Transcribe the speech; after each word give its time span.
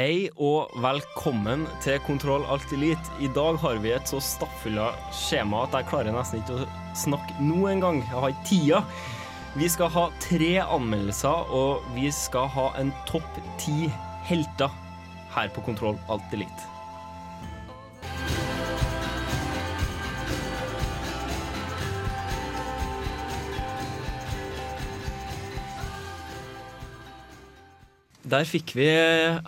Hei 0.00 0.30
og 0.40 0.70
velkommen 0.80 1.66
til 1.84 1.98
Kontroll 2.06 2.46
Alt 2.48 2.70
Elite. 2.72 3.10
I 3.20 3.28
dag 3.36 3.58
har 3.60 3.82
vi 3.84 3.90
et 3.92 4.08
så 4.08 4.16
stappfulla 4.24 4.86
skjema 5.12 5.66
at 5.66 5.76
jeg 5.76 5.88
klarer 5.90 6.16
nesten 6.16 6.40
ikke 6.40 6.56
å 6.62 6.68
snakke 6.96 7.36
nå 7.44 7.66
engang. 7.68 7.98
Jeg 8.06 8.22
har 8.22 8.32
ikke 8.32 8.46
tida. 8.48 8.80
Vi 9.60 9.68
skal 9.68 9.92
ha 9.92 10.06
tre 10.24 10.50
anmeldelser, 10.62 11.52
og 11.52 11.84
vi 11.92 12.08
skal 12.16 12.48
ha 12.56 12.70
en 12.80 12.94
topp 13.10 13.44
ti 13.60 13.90
helter 14.24 14.72
her 15.36 15.52
på 15.52 15.68
Kontroll 15.68 16.00
Alt 16.08 16.32
Elite. 16.32 16.79
Der 28.30 28.44
fikk 28.46 28.76
vi 28.78 28.86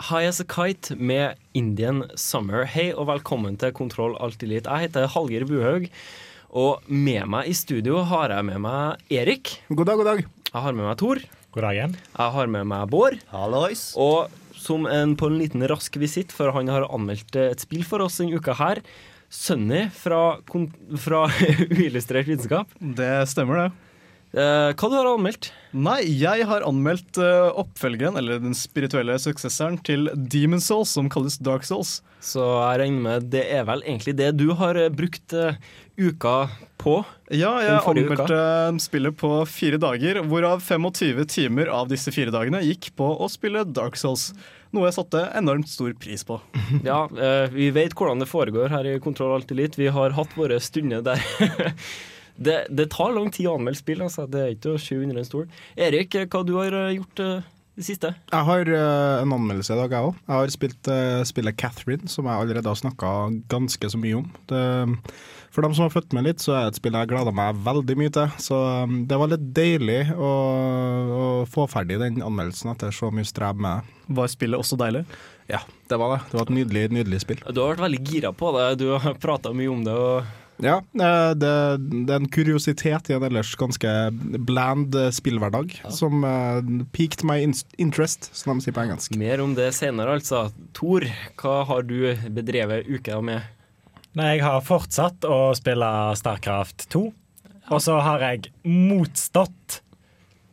High 0.09 0.27
As 0.27 0.41
A 0.41 0.45
Kite 0.49 0.97
med 0.99 1.37
Indian 1.55 2.01
Summer. 2.19 2.65
Hei 2.67 2.89
og 2.91 3.05
velkommen 3.07 3.55
til 3.55 3.71
Kontroll 3.71 4.17
Alltid 4.19 4.49
Litt. 4.51 4.67
Jeg 4.67 4.89
heter 4.89 5.07
Hallgeir 5.13 5.45
Buhaug, 5.47 5.85
og 6.51 6.89
med 6.91 7.29
meg 7.31 7.47
i 7.47 7.53
studio 7.55 8.01
har 8.09 8.33
jeg 8.33 8.43
med 8.49 8.59
meg 8.65 9.13
Erik. 9.13 9.53
God 9.69 9.87
dag, 9.87 10.01
god 10.01 10.09
dag. 10.09 10.25
Jeg 10.49 10.65
har 10.65 10.75
med 10.75 10.83
meg 10.89 10.97
Tor. 10.99 11.21
God 11.55 11.63
dag 11.63 11.77
igjen. 11.77 11.95
Jeg 12.17 12.35
har 12.35 12.51
med 12.57 12.67
meg 12.73 12.91
Bård. 12.91 13.15
Hallois. 13.31 13.85
Og 13.95 14.33
som 14.59 14.83
en, 14.91 15.15
på 15.15 15.31
en 15.31 15.39
liten 15.39 15.63
rask 15.71 15.95
visitt, 16.01 16.35
for 16.35 16.51
han 16.51 16.73
har 16.73 16.89
anmeldt 16.89 17.39
et 17.39 17.63
spill 17.63 17.87
for 17.87 18.03
oss 18.03 18.19
denne 18.19 18.35
uka 18.35 18.57
her, 18.59 18.83
Sunny 19.31 19.85
fra, 19.95 20.41
fra 20.99 21.23
Uillustrert 21.71 22.27
vitenskap. 22.27 22.75
Det 22.83 23.13
stemmer, 23.31 23.63
det. 23.63 23.92
Eh, 24.33 24.71
hva 24.73 24.87
du 24.89 24.95
har 24.97 25.05
anmeldt? 25.11 25.51
Nei, 25.77 25.99
jeg 26.17 26.45
har 26.49 26.63
anmeldt 26.65 27.19
uh, 27.21 27.53
oppfølgeren, 27.61 28.17
eller 28.17 28.39
den 28.41 28.55
spirituelle 28.57 29.13
suksesseren, 29.21 29.77
til 29.85 30.09
Demon 30.13 30.61
Souls, 30.61 30.89
som 30.97 31.09
kalles 31.13 31.37
Dark 31.37 31.65
Souls. 31.67 31.99
Så 32.23 32.41
jeg 32.41 32.79
regner 32.81 33.03
med 33.05 33.27
det 33.33 33.43
er 33.53 33.67
vel 33.67 33.83
egentlig 33.85 34.15
det 34.17 34.31
du 34.39 34.47
har 34.57 34.79
eh, 34.79 34.89
brukt 34.93 35.35
uh, 35.37 35.53
uka 36.01 36.47
på. 36.81 36.95
Ja, 37.29 37.51
jeg 37.61 37.77
anmeldte 37.77 38.39
spillet 38.81 39.17
på 39.21 39.35
fire 39.49 39.77
dager, 39.81 40.23
hvorav 40.25 40.63
25 40.65 41.21
timer 41.29 41.69
av 41.69 41.91
disse 41.93 42.13
fire 42.15 42.33
dagene 42.33 42.63
gikk 42.65 42.89
på 42.97 43.11
å 43.13 43.29
spille 43.29 43.67
Dark 43.69 43.99
Souls. 44.01 44.31
Noe 44.73 44.89
jeg 44.89 44.97
satte 44.97 45.27
enormt 45.37 45.69
stor 45.69 45.93
pris 46.01 46.25
på. 46.25 46.39
Ja, 46.89 47.05
vi 47.53 47.69
vet 47.75 47.93
hvordan 47.93 48.23
det 48.23 48.31
foregår 48.31 48.73
her 48.73 48.89
i 48.89 48.97
Kontroll 49.01 49.35
Alltid 49.35 49.59
Litt. 49.59 49.77
Vi 49.77 49.91
har 49.93 50.17
hatt 50.17 50.33
våre 50.39 50.57
stunder 50.63 51.05
der. 51.05 51.21
det, 52.35 52.63
det 52.69 52.89
tar 52.93 53.13
lang 53.13 53.29
tid 53.33 53.49
å 53.49 53.57
anmelde 53.59 53.79
spill, 53.79 54.03
altså. 54.05 54.25
Det 54.29 54.41
er 54.41 54.55
ikke 54.55 54.73
å 54.73 54.81
skyve 54.81 55.05
under 55.05 55.21
en 55.21 55.27
stol. 55.27 55.49
Erik, 55.77 56.17
hva 56.31 56.41
du 56.45 56.55
har 56.57 56.73
eh, 56.77 56.95
gjort 56.97 57.21
uh, 57.21 57.51
det 57.77 57.85
siste? 57.85 58.13
Jeg 58.31 58.47
har 58.49 58.73
uh, 58.73 59.21
en 59.21 59.35
anmeldelse 59.37 59.75
i 59.75 59.79
dag, 59.79 59.93
jeg 59.93 60.09
òg. 60.09 60.17
Jeg 60.25 60.39
har 60.39 60.55
spilt 60.55 60.89
uh, 60.89 61.21
spillet 61.29 61.59
Catherine, 61.59 62.09
som 62.09 62.29
jeg 62.29 62.45
allerede 62.45 62.69
har 62.69 62.79
snakka 62.79 63.13
ganske 63.53 63.93
så 63.93 64.01
mye 64.01 64.23
om. 64.23 64.27
Det, 64.49 64.63
for 65.53 65.65
dem 65.65 65.75
som 65.77 65.85
har 65.85 65.93
født 65.93 66.15
med 66.17 66.25
litt, 66.25 66.41
så 66.41 66.55
er 66.55 66.65
det 66.65 66.73
et 66.73 66.81
spill 66.81 66.97
jeg 66.97 67.11
gleder 67.11 67.35
meg 67.37 67.61
veldig 67.65 67.99
mye 68.01 68.13
til. 68.17 68.37
Så 68.41 68.57
um, 68.57 69.03
det 69.09 69.19
var 69.21 69.29
litt 69.35 69.47
deilig 69.53 70.01
å, 70.17 70.33
å 71.13 71.25
få 71.53 71.69
ferdig 71.69 72.01
den 72.01 72.23
anmeldelsen 72.25 72.73
etter 72.73 72.95
så 72.95 73.13
mye 73.13 73.29
strev 73.29 73.61
med 73.61 73.83
det. 73.83 73.99
Var 74.17 74.33
spillet 74.33 74.59
også 74.65 74.79
deilig? 74.81 75.05
Ja, 75.51 75.59
det 75.91 75.99
var 75.99 76.15
det. 76.15 76.23
Det 76.31 76.39
var 76.39 76.47
et 76.47 76.55
nydelig, 76.57 76.87
nydelig 76.97 77.21
spill. 77.21 77.43
Du 77.45 77.61
har 77.61 77.75
vært 77.75 77.85
veldig 77.85 78.01
gira 78.07 78.31
på 78.33 78.49
det. 78.57 78.71
Du 78.81 78.87
har 78.95 79.21
prata 79.21 79.53
mye 79.53 79.69
om 79.69 79.83
det. 79.85 79.93
og 79.93 80.39
Ja, 80.61 80.77
eh, 80.79 81.31
det, 81.33 81.53
det 81.79 82.13
er 82.13 82.19
en 82.19 82.29
kuriositet 82.31 83.09
i 83.09 83.15
en 83.17 83.25
ellers 83.25 83.55
ganske 83.59 83.89
bland 84.45 84.93
spillhverdag 84.93 85.33
spillhverdag 85.33 85.81
som 85.89 86.23
uh, 86.23 86.85
piqued 86.91 87.23
my 87.23 87.39
in 87.41 87.53
interest, 87.77 88.29
som 88.35 88.57
de 88.57 88.63
sier 88.65 88.75
på 88.75 88.83
engelsk. 88.85 89.15
Mer 89.15 89.41
om 89.41 89.55
det 89.57 89.71
senere, 89.75 90.19
altså. 90.19 90.51
Tor, 90.73 91.05
hva 91.41 91.63
har 91.69 91.83
du 91.87 92.13
bedrevet 92.29 92.87
uka 92.87 93.19
med? 93.21 93.41
Nei, 94.13 94.35
jeg 94.35 94.45
har 94.45 94.61
fortsatt 94.61 95.25
å 95.25 95.53
spille 95.57 95.89
Starcraft 96.19 96.87
2. 96.93 97.03
Og 97.71 97.81
så 97.81 97.97
har 98.03 98.21
jeg 98.21 98.51
motstått 98.67 99.79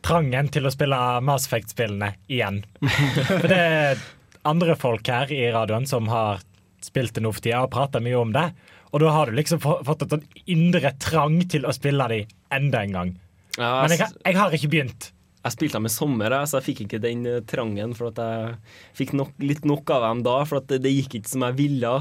trangen 0.01 0.49
til 0.49 0.65
å 0.65 0.73
spille 0.73 0.97
Mass 1.21 1.45
Effect-spillene 1.45 2.15
igjen. 2.31 2.63
For 3.27 3.47
det 3.51 3.59
er 3.61 4.01
andre 4.47 4.75
folk 4.79 5.05
her 5.11 5.31
i 5.33 5.43
radioen 5.53 5.85
som 5.85 6.09
har 6.09 6.41
spilt 6.81 7.13
det 7.13 7.21
nå 7.21 7.29
for 7.29 7.43
tida 7.45 7.59
og 7.61 7.73
prata 7.75 7.99
mye 8.01 8.17
om 8.17 8.31
det. 8.33 8.47
Og 8.91 8.99
da 8.99 9.11
har 9.15 9.29
du 9.31 9.37
liksom 9.37 9.61
fått 9.63 10.01
en 10.03 10.09
sånn 10.17 10.25
indre 10.51 10.91
trang 10.99 11.39
til 11.51 11.63
å 11.67 11.71
spille 11.75 12.07
de 12.11 12.21
enda 12.51 12.81
en 12.83 12.91
gang. 12.97 13.11
Ja, 13.57 13.81
Men 13.83 13.93
jeg, 13.95 13.99
har- 14.03 14.17
jeg 14.25 14.35
har 14.39 14.51
ikke 14.57 14.69
begynt. 14.71 15.11
Jeg 15.41 15.53
spilte 15.55 15.79
dem 15.79 15.87
i 15.87 15.89
sommer, 15.89 16.29
så 16.45 16.59
jeg 16.59 16.65
fikk 16.67 16.81
ikke 16.85 16.99
den 17.01 17.23
eh, 17.25 17.39
trangen. 17.49 17.95
For 17.97 18.11
at 18.11 18.19
jeg 18.21 18.51
fikk 18.99 19.13
nok, 19.17 19.31
litt 19.41 19.63
nok 19.65 19.89
av 19.95 20.03
dem 20.05 20.19
da, 20.27 20.35
for 20.45 20.59
at 20.59 20.67
det, 20.69 20.81
det 20.83 20.91
gikk 20.93 21.15
ikke 21.17 21.31
som 21.31 21.41
jeg 21.47 21.55
ville. 21.57 21.93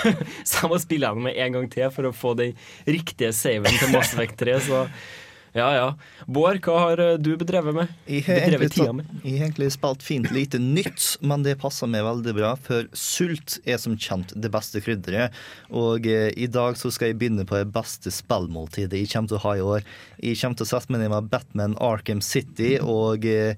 så 0.48 0.62
jeg 0.62 0.70
må 0.72 0.78
spille 0.80 1.10
dem 1.12 1.28
en 1.34 1.52
gang 1.58 1.68
til 1.74 1.90
for 1.92 2.08
å 2.08 2.14
få 2.16 2.32
den 2.38 2.54
riktige 2.88 3.34
saven 3.36 3.68
til 3.76 3.92
Mass 3.92 4.14
Effect 4.14 4.38
3. 4.40 4.56
Så 4.70 4.80
ja, 5.56 5.66
ja. 5.72 5.86
Bård, 6.28 6.58
hva 6.64 6.76
har 6.82 7.00
eh, 7.02 7.14
du 7.16 7.32
bedrevet 7.40 7.74
med? 7.74 7.92
Jeg 8.10 8.26
har, 8.26 8.42
Bedrevet 8.44 8.66
egentlig, 8.66 8.94
med? 8.98 9.14
jeg 9.22 9.38
har 9.38 9.46
egentlig 9.48 9.68
spilt 9.74 10.04
fint 10.04 10.28
lite 10.34 10.60
nytt, 10.60 11.06
men 11.24 11.46
det 11.46 11.56
passer 11.62 11.90
meg 11.90 12.04
veldig 12.06 12.34
bra, 12.36 12.52
for 12.60 12.90
sult 12.96 13.56
er 13.64 13.80
som 13.80 13.96
kjent 13.96 14.34
det 14.36 14.50
beste 14.52 14.82
krydderet. 14.84 15.34
Og 15.72 16.06
eh, 16.10 16.28
i 16.36 16.50
dag 16.52 16.76
så 16.80 16.92
skal 16.94 17.12
jeg 17.12 17.20
begynne 17.22 17.46
på 17.48 17.58
det 17.58 17.70
beste 17.74 18.12
spillmåltidet 18.12 19.00
jeg 19.00 19.12
kommer 19.12 19.32
til 19.32 19.40
å 19.40 19.44
ha 19.46 19.56
i 19.56 19.64
år. 19.64 19.90
Jeg 20.20 20.40
kommer 20.42 20.60
til 20.60 20.68
å 20.68 20.72
sette 20.74 20.92
meg 20.92 21.04
ned 21.04 21.14
med 21.14 21.32
Batman 21.32 21.78
Arkham 21.80 22.22
City, 22.24 22.76
og 22.82 23.24
eh, 23.28 23.56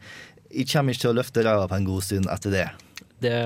jeg 0.55 0.71
kommer 0.71 0.95
ikke 0.95 1.09
til 1.09 1.13
å 1.13 1.19
løfte 1.19 1.45
ræva 1.45 1.67
på 1.69 1.81
en 1.81 1.91
god 1.91 2.07
stund 2.07 2.31
etter 2.33 2.55
det. 2.55 2.69
Det, 3.19 3.39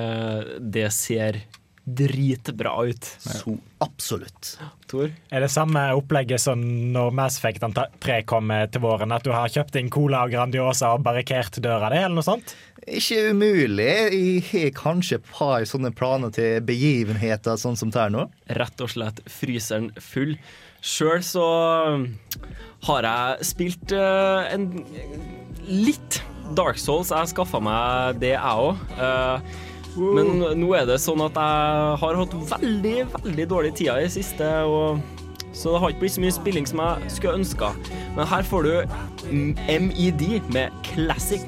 det 0.77 0.89
ser 0.93 1.41
dritbra 1.85 2.85
ut. 2.87 3.05
Så 3.05 3.57
absolutt. 3.83 4.59
Tor? 4.87 5.11
Er 5.31 5.43
det 5.43 5.51
samme 5.51 5.83
opplegget 5.97 6.41
som 6.41 6.61
når 6.93 7.11
Mass 7.17 7.39
Effect 7.41 7.65
3 8.03 8.21
kommer 8.29 8.69
til 8.71 8.85
våren? 8.85 9.15
At 9.15 9.27
du 9.27 9.33
har 9.35 9.51
kjøpt 9.51 9.79
inn 9.81 9.91
Cola 9.93 10.23
og 10.27 10.35
Grandiosa 10.35 10.93
og 10.95 11.03
barrikert 11.07 11.59
døra 11.65 11.91
di, 11.91 11.99
eller 11.99 12.21
noe 12.21 12.27
sånt? 12.27 12.55
Ikke 12.87 13.33
umulig. 13.33 13.89
Jeg 14.15 14.45
har 14.51 14.75
kanskje 14.79 15.19
et 15.21 15.31
par 15.33 15.67
sånne 15.69 15.93
planer 15.95 16.35
til 16.35 16.63
begivenheter 16.67 17.59
sånn 17.59 17.79
som 17.79 17.91
det 17.95 18.05
er 18.05 18.15
nå. 18.15 18.29
rett 18.59 18.85
og 18.85 18.93
slett 18.95 19.23
fryseren 19.31 19.91
full. 20.03 20.37
Sjøl 20.83 21.23
så 21.23 21.47
har 22.89 23.07
jeg 23.07 23.51
spilt 23.53 23.95
uh, 23.95 24.43
en 24.51 24.71
litt 25.71 26.23
Dark 26.59 26.79
Souls. 26.79 27.13
Jeg 27.15 27.31
skaffa 27.31 27.63
meg 27.63 28.19
det, 28.23 28.35
jeg 28.35 28.67
òg. 28.67 28.83
Men 29.97 30.41
nå 30.57 30.71
er 30.77 30.87
det 30.89 31.01
sånn 31.03 31.21
at 31.25 31.37
jeg 31.37 31.97
har 32.03 32.21
hatt 32.21 32.37
veldig, 32.53 32.95
veldig 33.13 33.47
dårlig 33.51 33.75
tid 33.77 33.91
i 33.93 34.07
det 34.07 34.13
siste. 34.15 34.49
Og, 34.65 35.03
så 35.53 35.75
det 35.75 35.83
har 35.83 35.93
ikke 35.93 36.05
blitt 36.07 36.15
så 36.17 36.25
mye 36.25 36.37
spilling 36.37 36.69
som 36.69 36.81
jeg 36.81 37.13
skulle 37.17 37.43
ønska. 37.43 37.73
Men 38.17 38.31
her 38.31 38.47
får 38.49 38.69
du 38.69 38.73
MID 39.29 40.25
MED 40.25 40.49
med 40.55 40.73
Classic. 40.87 41.45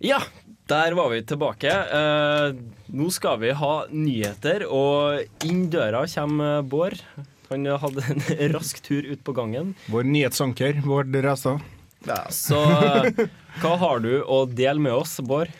Ja, 0.00 0.20
der 0.68 0.94
var 0.96 1.10
vi 1.12 1.24
tilbake. 1.28 1.72
Eh, 1.72 2.60
nå 2.92 3.10
skal 3.12 3.40
vi 3.42 3.50
ha 3.56 3.74
nyheter, 3.92 4.64
og 4.68 5.44
inn 5.48 5.66
døra 5.72 6.06
kommer 6.08 6.62
Bård. 6.62 7.00
Han 7.50 7.66
hadde 7.82 8.04
en 8.06 8.24
rask 8.54 8.80
tur 8.84 9.04
ut 9.04 9.20
på 9.24 9.34
gangen. 9.36 9.74
Vår 9.90 10.08
nyhetsanker, 10.08 10.80
Bård 10.86 11.16
Restad. 11.24 11.60
Så 12.32 12.60
eh, 12.60 13.26
hva 13.60 13.74
har 13.80 14.00
du 14.04 14.14
å 14.24 14.44
dele 14.48 14.80
med 14.80 14.94
oss, 14.96 15.18
Bård? 15.20 15.50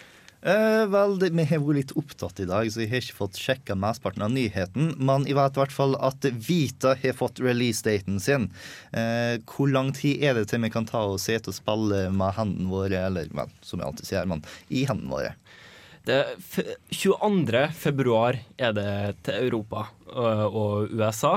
Eh, 0.41 0.87
vel, 0.89 1.19
det, 1.21 1.29
vi 1.37 1.45
har 1.45 1.61
vært 1.61 1.77
litt 1.77 1.93
opptatt 2.01 2.41
i 2.41 2.47
dag, 2.49 2.69
så 2.73 2.81
jeg 2.81 2.89
har 2.89 3.03
ikke 3.05 3.19
fått 3.19 3.41
sjekka 3.41 3.77
mesteparten 3.77 4.25
av 4.25 4.33
nyheten. 4.33 4.95
Men 4.97 5.27
jeg 5.29 5.37
vet 5.37 5.59
i 5.59 5.61
hvert 5.61 5.75
fall 5.75 5.97
at 6.01 6.25
Vita 6.47 6.95
har 7.03 7.17
fått 7.19 7.43
releasedaten 7.45 8.17
sin. 8.25 8.49
Eh, 8.97 9.37
hvor 9.51 9.69
lang 9.69 9.93
tid 9.97 10.25
er 10.25 10.39
det 10.39 10.47
til 10.51 10.65
vi 10.65 10.73
kan 10.73 10.89
ta 10.89 11.05
og 11.11 11.21
sitte 11.21 11.53
og 11.53 11.59
spille 11.59 12.07
med 12.15 12.37
hendene 12.39 12.73
våre, 12.73 13.05
eller 13.11 13.29
vel, 13.37 13.53
som 13.61 13.83
jeg 13.83 13.91
alltid 13.91 14.13
sier, 14.13 14.31
men 14.33 14.45
i 14.73 14.87
hendene 14.89 15.13
våre? 15.13 15.35
Det 16.09 16.17
er 16.17 16.31
f 16.41 16.63
22. 16.97 17.67
februar 17.77 18.39
er 18.57 18.73
det 18.73 18.93
til 19.27 19.43
Europa 19.45 19.91
øh, 20.09 20.47
og 20.49 20.95
USA. 20.97 21.37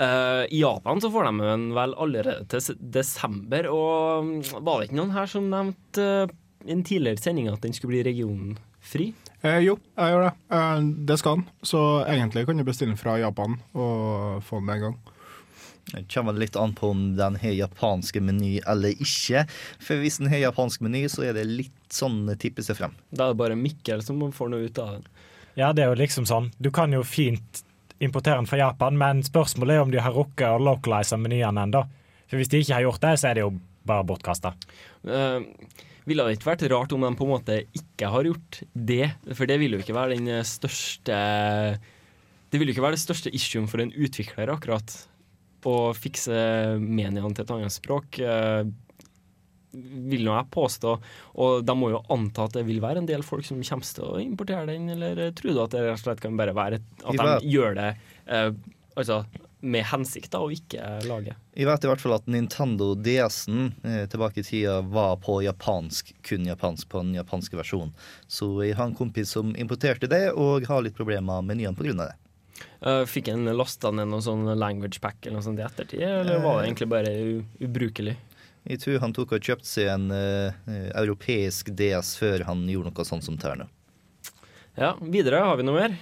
Eh, 0.00 0.44
I 0.48 0.60
Japan 0.60 1.00
så 1.00 1.10
får 1.12 1.28
de 1.28 1.44
den 1.44 1.66
vel 1.76 1.94
allerede 2.00 2.46
til 2.48 2.78
desember, 2.80 3.68
og 3.68 4.24
mm, 4.24 4.38
var 4.64 4.80
det 4.80 4.88
ikke 4.88 5.00
noen 5.00 5.12
her 5.12 5.28
som 5.28 5.50
nevnte 5.52 6.06
uh, 6.24 6.32
i 6.64 6.72
en 6.72 6.84
tidligere 6.84 7.20
sending 7.20 7.50
at 7.52 7.60
den 7.64 7.76
skulle 7.76 7.98
bli 7.98 8.06
regionfri. 8.08 9.10
Eh, 9.40 9.60
jo, 9.64 9.76
jeg 9.96 10.14
gjør 10.14 10.26
det. 10.26 10.32
Eh, 10.56 10.80
det 11.08 11.20
skal 11.20 11.38
den. 11.38 11.46
Så 11.64 11.84
egentlig 12.08 12.46
kan 12.48 12.60
du 12.60 12.64
bestille 12.64 12.94
den 12.94 13.00
fra 13.00 13.18
Japan 13.20 13.58
og 13.72 14.42
få 14.44 14.60
den 14.60 14.68
med 14.68 14.78
en 14.78 14.84
gang. 14.88 14.98
Det 15.90 16.04
kommer 16.12 16.36
litt 16.38 16.56
an 16.60 16.74
på 16.76 16.92
om 16.92 17.06
den 17.18 17.36
har 17.40 17.56
japanske 17.56 18.20
meny 18.22 18.60
eller 18.68 19.00
ikke. 19.00 19.46
For 19.82 20.00
hvis 20.00 20.20
den 20.20 20.30
har 20.30 20.44
japansk 20.44 20.84
meny, 20.84 21.06
så 21.10 21.24
er 21.28 21.34
det 21.36 21.48
litt 21.48 21.92
sånn 21.92 22.28
tippe 22.40 22.62
seg 22.62 22.78
frem. 22.78 22.94
Da 23.10 23.26
er 23.26 23.34
det 23.34 23.40
bare 23.40 23.58
Mikkel 23.58 24.04
som 24.06 24.20
får 24.32 24.52
noe 24.52 24.68
ut 24.68 24.80
av 24.80 24.98
den. 24.98 25.08
Ja, 25.58 25.72
det 25.74 25.82
er 25.82 25.90
jo 25.90 25.98
liksom 25.98 26.28
sånn. 26.28 26.52
Du 26.62 26.70
kan 26.72 26.92
jo 26.94 27.02
fint 27.02 27.64
importere 28.00 28.40
den 28.40 28.48
fra 28.48 28.58
Japan, 28.60 28.96
men 28.98 29.22
spørsmålet 29.26 29.76
er 29.76 29.84
om 29.84 29.92
de 29.92 30.00
har 30.02 30.14
rukket 30.16 30.48
å 30.48 30.62
localize 30.62 31.18
menyene 31.20 31.66
ennå. 31.66 31.84
For 32.30 32.40
hvis 32.40 32.50
de 32.52 32.62
ikke 32.62 32.76
har 32.78 32.86
gjort 32.86 33.04
det, 33.04 33.14
så 33.20 33.30
er 33.30 33.36
det 33.36 33.44
jo 33.44 33.54
bare 33.88 34.06
bortkasta. 34.06 34.54
Uh, 35.04 35.42
ville 36.08 36.24
det 36.26 36.38
ikke 36.38 36.50
vært 36.50 36.66
rart 36.72 36.92
om 36.96 37.04
de 37.04 37.12
på 37.18 37.26
en 37.26 37.32
måte 37.34 37.56
ikke 37.76 38.10
har 38.12 38.28
gjort 38.30 38.60
det? 38.72 39.06
For 39.36 39.50
det 39.50 39.60
vil 39.62 39.76
jo 39.76 39.82
ikke 39.82 39.96
være 39.96 40.16
den 40.16 40.44
største 40.48 41.16
Det 42.50 42.58
vil 42.58 42.70
jo 42.70 42.74
ikke 42.74 42.86
være 42.86 42.96
det 42.98 43.04
største 43.04 43.32
issuen 43.36 43.68
for 43.70 43.82
en 43.82 43.92
utvikler, 43.94 44.50
akkurat. 44.50 44.94
Å 45.60 45.74
fikse 45.94 46.34
meniene 46.80 47.34
til 47.34 47.44
et 47.44 47.52
annet 47.54 47.74
språk. 47.74 48.18
eh, 48.18 48.64
vil 49.72 50.24
nå 50.26 50.34
jeg 50.34 50.50
påstå. 50.54 50.96
Og 51.44 51.66
de 51.66 51.76
må 51.78 51.92
jo 51.92 52.02
anta 52.12 52.48
at 52.48 52.56
det 52.58 52.66
vil 52.68 52.82
være 52.82 53.02
en 53.02 53.10
del 53.10 53.24
folk 53.26 53.46
som 53.46 53.60
kommer 53.62 53.86
til 53.86 54.08
å 54.08 54.22
importere 54.22 54.66
den, 54.72 54.90
eller 54.96 55.30
tror 55.36 55.54
du 55.54 55.62
at 55.64 55.76
det 55.76 55.84
rett 55.86 56.00
og 56.00 56.04
slett 56.04 56.24
kan 56.24 56.40
bare 56.40 56.56
være 56.56 56.80
at 56.80 57.22
de 57.22 57.52
gjør 57.52 57.78
det 57.78 57.92
eh, 58.30 58.50
altså 58.96 59.24
med 59.60 59.84
hensikt, 59.90 60.30
da, 60.32 60.40
og 60.40 60.54
ikke 60.54 60.80
lage? 61.04 61.34
Jeg 61.52 61.68
vet 61.68 61.84
i 61.84 61.88
hvert 61.90 62.00
fall 62.00 62.14
at 62.16 62.28
Nintendo 62.32 62.94
DS-en 62.96 63.74
eh, 63.84 64.06
tilbake 64.08 64.40
i 64.40 64.46
tida 64.46 64.78
var 64.80 65.18
på 65.20 65.36
japansk, 65.44 66.14
kun 66.24 66.48
japansk 66.48 66.88
på 66.88 67.02
den 67.04 67.12
japanske 67.18 67.58
versjonen. 67.58 67.92
Så 68.24 68.48
jeg 68.64 68.78
har 68.78 68.88
en 68.88 68.96
kompis 68.96 69.34
som 69.36 69.52
importerte 69.60 70.08
det, 70.10 70.30
og 70.32 70.64
har 70.70 70.84
litt 70.86 70.96
problemer 70.96 71.44
med 71.44 71.60
nyene 71.60 71.76
pga. 71.76 72.08
det. 72.08 72.16
Uh, 72.80 73.04
fikk 73.08 73.28
en 73.32 73.44
lasta 73.56 73.92
ned 73.92 74.08
noen 74.08 74.24
sånn 74.24 74.48
language 74.56 75.00
pack 75.00 75.20
eller 75.22 75.38
noe 75.38 75.44
sånt 75.44 75.60
i 75.60 75.64
ettertid, 75.64 76.00
eller 76.00 76.40
var 76.40 76.60
det 76.60 76.70
egentlig 76.70 76.88
bare 76.92 77.12
ubrukelig? 77.60 78.16
Jeg 78.68 78.80
tror 78.82 78.98
han 79.00 79.14
tok 79.16 79.32
og 79.38 79.46
kjøpte 79.46 79.66
seg 79.68 79.88
en 79.88 80.10
eh, 80.12 80.52
eh, 80.68 80.88
europeisk 81.00 81.70
DS 81.78 82.12
før 82.20 82.44
han 82.50 82.66
gjorde 82.68 82.92
noe 82.92 83.06
sånt 83.08 83.24
som 83.24 83.38
terne. 83.40 83.68
Ja, 84.78 84.94
videre 85.00 85.40
har 85.46 85.56
vi 85.58 85.64
noe 85.66 85.78
mer. 85.80 85.96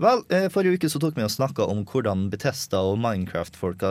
Vel, 0.00 0.22
eh, 0.32 0.48
forrige 0.52 0.78
uke 0.80 0.90
så 0.90 1.00
tok 1.02 1.16
vi 1.18 1.24
og 1.26 1.32
snakka 1.32 1.66
om 1.70 1.84
hvordan 1.88 2.28
Betesta 2.32 2.82
og 2.86 2.98
Minecraft-folka 3.02 3.90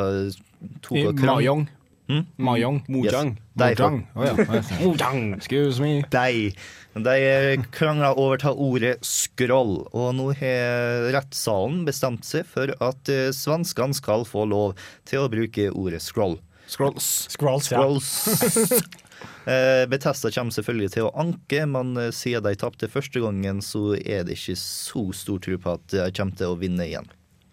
tok 0.86 0.98
og 1.00 1.14
krang- 1.20 1.36
Mayong. 1.40 1.68
Hmm? 2.10 2.24
Mayong. 2.42 2.80
Mojang. 2.90 3.36
Yes. 3.38 3.78
Mojang. 3.78 3.98
Oh, 4.18 4.24
ja. 4.26 4.62
Mojang. 4.82 5.34
Excuse 5.38 5.80
me. 5.80 6.02
de, 6.10 6.52
de 6.96 7.58
krangla 7.76 8.16
over 8.18 8.42
ta 8.42 8.50
ordet 8.52 8.96
scroll, 9.06 9.84
og 9.94 10.16
nå 10.18 10.32
har 10.40 11.12
rettssalen 11.14 11.84
bestemt 11.86 12.26
seg 12.26 12.50
for 12.50 12.74
at 12.82 13.12
eh, 13.14 13.30
svenskene 13.36 13.94
skal 13.94 14.26
få 14.26 14.48
lov 14.50 14.74
til 15.06 15.22
å 15.28 15.30
bruke 15.30 15.70
ordet 15.70 16.02
scroll. 16.02 16.40
Scrolls. 16.70 17.28
Scrolls, 17.34 17.72
ja. 17.74 17.82
Scrolls. 17.82 18.90
Eh, 19.50 19.84
Bethesda 19.90 20.30
kommer 20.32 20.54
selvfølgelig 20.54 20.92
til 20.94 21.08
å 21.08 21.14
anke, 21.18 21.64
men 21.68 21.96
eh, 21.98 22.12
siden 22.14 22.46
de 22.46 22.60
tapte 22.60 22.88
første 22.92 23.20
gangen, 23.24 23.64
så 23.66 23.96
er 23.98 24.28
det 24.28 24.36
ikke 24.38 24.56
så 24.60 25.02
stor 25.16 25.40
tro 25.44 25.58
på 25.60 25.74
at 25.74 25.86
de 25.92 26.04
kommer 26.16 26.38
til 26.38 26.54
å 26.54 26.58
vinne 26.60 26.86
igjen. 26.86 27.08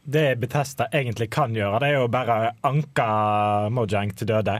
Det 0.04 0.36
Bethesda 0.42 0.86
egentlig 0.94 1.30
kan 1.34 1.56
gjøre, 1.56 1.80
det 1.82 1.88
er 1.88 1.96
jo 1.96 2.10
bare 2.12 2.52
anke 2.68 3.06
Mojang 3.74 4.12
til 4.18 4.28
døde. 4.30 4.58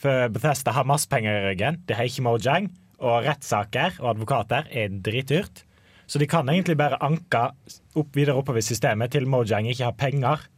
For 0.00 0.32
Bethesda 0.32 0.74
har 0.74 0.88
masse 0.88 1.10
penger 1.10 1.36
i 1.36 1.44
ryggen. 1.50 1.78
De 1.86 1.94
har 1.98 2.08
ikke 2.08 2.24
Mojang. 2.26 2.70
Og 3.04 3.26
rettssaker 3.26 4.00
og 4.00 4.14
advokater 4.14 4.70
er 4.72 4.94
dritdyrt. 5.04 5.62
Så 6.06 6.20
de 6.20 6.28
kan 6.30 6.48
egentlig 6.50 6.76
bare 6.80 7.00
anke 7.04 7.46
opp 7.96 8.16
videre 8.16 8.38
oppover 8.40 8.64
systemet 8.64 9.14
til 9.14 9.28
Mojang 9.30 9.68
ikke 9.70 9.90
har 9.90 9.98
penger 9.98 10.48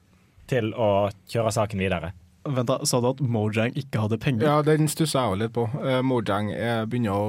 til 0.50 0.72
å 0.72 1.08
kjøre 1.30 1.52
saken 1.54 1.82
videre. 1.82 2.12
Vent 2.48 2.68
da, 2.68 2.78
Sa 2.86 3.00
du 3.00 3.08
at 3.10 3.20
Mojang 3.20 3.72
ikke 3.76 4.00
hadde 4.04 4.18
penger? 4.22 4.46
Ja, 4.46 4.62
den 4.62 4.86
stusser 4.88 5.20
jeg 5.20 5.30
jo 5.32 5.40
litt 5.44 5.52
på. 5.56 5.64
Uh, 5.74 6.00
Mojang 6.06 6.52
er, 6.54 6.86
begynner 6.86 7.12
å 7.16 7.26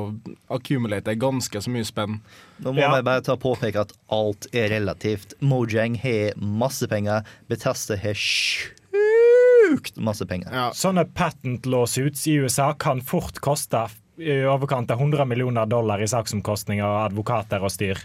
akkumulere 0.57 1.15
ganske 1.19 1.61
så 1.63 1.69
mye 1.73 1.85
spenn. 1.87 2.19
Nå 2.63 2.73
må 2.73 2.79
Ja. 2.81 2.95
jeg 2.95 3.05
bare 3.07 3.21
ta 3.25 3.35
påpeke 3.35 3.81
at 3.87 3.93
alt 4.09 4.47
er 4.53 4.69
relativt. 4.69 5.33
Mojang 5.41 5.95
har 6.01 6.33
masse 6.37 6.87
penger. 6.87 7.23
Bethesda 7.49 7.97
har 7.97 8.13
sjukt 8.17 9.97
masse 9.99 10.25
penger. 10.29 10.49
Ja. 10.53 10.69
Sånne 10.75 11.05
patent 11.17 11.65
lawsuits 11.69 12.25
i 12.27 12.37
USA 12.43 12.71
kan 12.79 13.01
fort 13.01 13.39
koste 13.43 13.87
i 14.17 14.39
overkant 14.49 14.89
av 14.91 14.97
100 15.01 15.25
millioner 15.29 15.65
dollar 15.69 16.01
i 16.01 16.07
saksomkostninger 16.09 16.85
og 16.85 17.11
advokater 17.11 17.61
og 17.63 17.69
styr. 17.73 17.99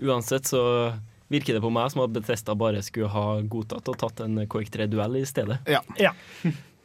Uansett 0.00 0.48
så 0.48 0.62
virker 1.30 1.54
det 1.56 1.62
på 1.64 1.70
meg 1.72 1.90
som 1.92 2.02
at 2.04 2.12
Bethesda 2.14 2.54
bare 2.58 2.82
skulle 2.82 3.08
ha 3.12 3.40
godtatt 3.42 3.88
og 3.92 3.98
tatt 4.00 4.20
en 4.26 4.42
KX3-duell 4.50 5.20
i 5.20 5.26
stedet. 5.28 5.60
Ja. 5.70 5.80
Ja. 6.00 6.12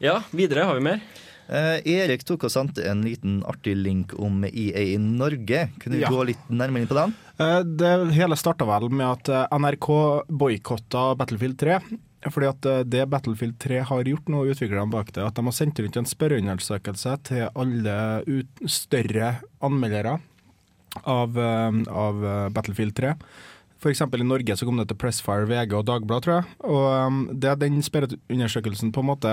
Ja, 0.04 0.20
videre 0.36 0.66
har 0.68 0.76
vi 0.76 0.84
mer. 0.90 1.00
Eh, 1.48 1.78
Erik 1.86 2.24
tok 2.26 2.44
og 2.48 2.52
sendte 2.52 2.84
en 2.90 3.04
liten 3.06 3.38
artig 3.48 3.76
link 3.78 4.16
om 4.20 4.42
EA 4.48 4.82
i 4.96 4.98
Norge. 4.98 5.70
Kunne 5.80 5.96
du 6.00 6.02
Ja. 6.02 6.10
gå 6.10 6.26
litt 6.26 6.50
nærmere 6.50 6.82
inn 6.82 6.88
på 6.90 6.98
den? 6.98 7.14
Eh, 7.40 7.62
Det 7.64 8.14
hele 8.16 8.36
starta 8.36 8.66
vel 8.66 8.90
med 8.90 9.06
at 9.06 9.30
eh, 9.30 9.48
NRK 9.58 10.26
boikotta 10.28 11.16
Battlefield 11.16 11.58
3. 11.58 11.80
Fordi 12.34 12.48
at 12.50 12.66
eh, 12.66 12.84
det 12.84 13.06
Battlefield 13.10 13.60
3 13.62 13.84
har 13.86 14.04
gjort 14.04 14.28
nå, 14.34 14.44
utviklerne 14.52 14.90
bak 14.92 15.12
det, 15.14 15.24
at 15.24 15.36
de 15.38 15.44
har 15.46 15.54
sendt 15.54 15.80
rundt 15.80 15.96
en 16.02 16.06
spørreundersøkelse 16.10 17.18
til 17.24 17.48
alle 17.56 17.98
ut 18.26 18.66
større 18.68 19.36
anmeldere 19.62 20.20
av, 21.06 21.38
eh, 21.38 21.72
av 21.94 22.52
Battlefield 22.54 22.96
3. 22.98 23.14
Eksempel 23.94 24.22
i 24.24 24.28
Norge 24.28 24.56
så 24.58 24.66
kom 24.68 24.78
det 24.82 24.88
til 24.92 24.98
Pressfire, 25.02 25.46
VG 25.50 25.74
og 25.78 25.86
Dagbladet, 25.88 26.24
tror 26.26 26.38
jeg. 26.40 26.46
Og 26.66 27.08
um, 27.08 27.24
det 27.34 27.50
er 27.54 27.58
den 27.62 27.82
spørreundersøkelsen 27.86 28.92
på 28.96 29.04
en 29.04 29.08
måte 29.10 29.32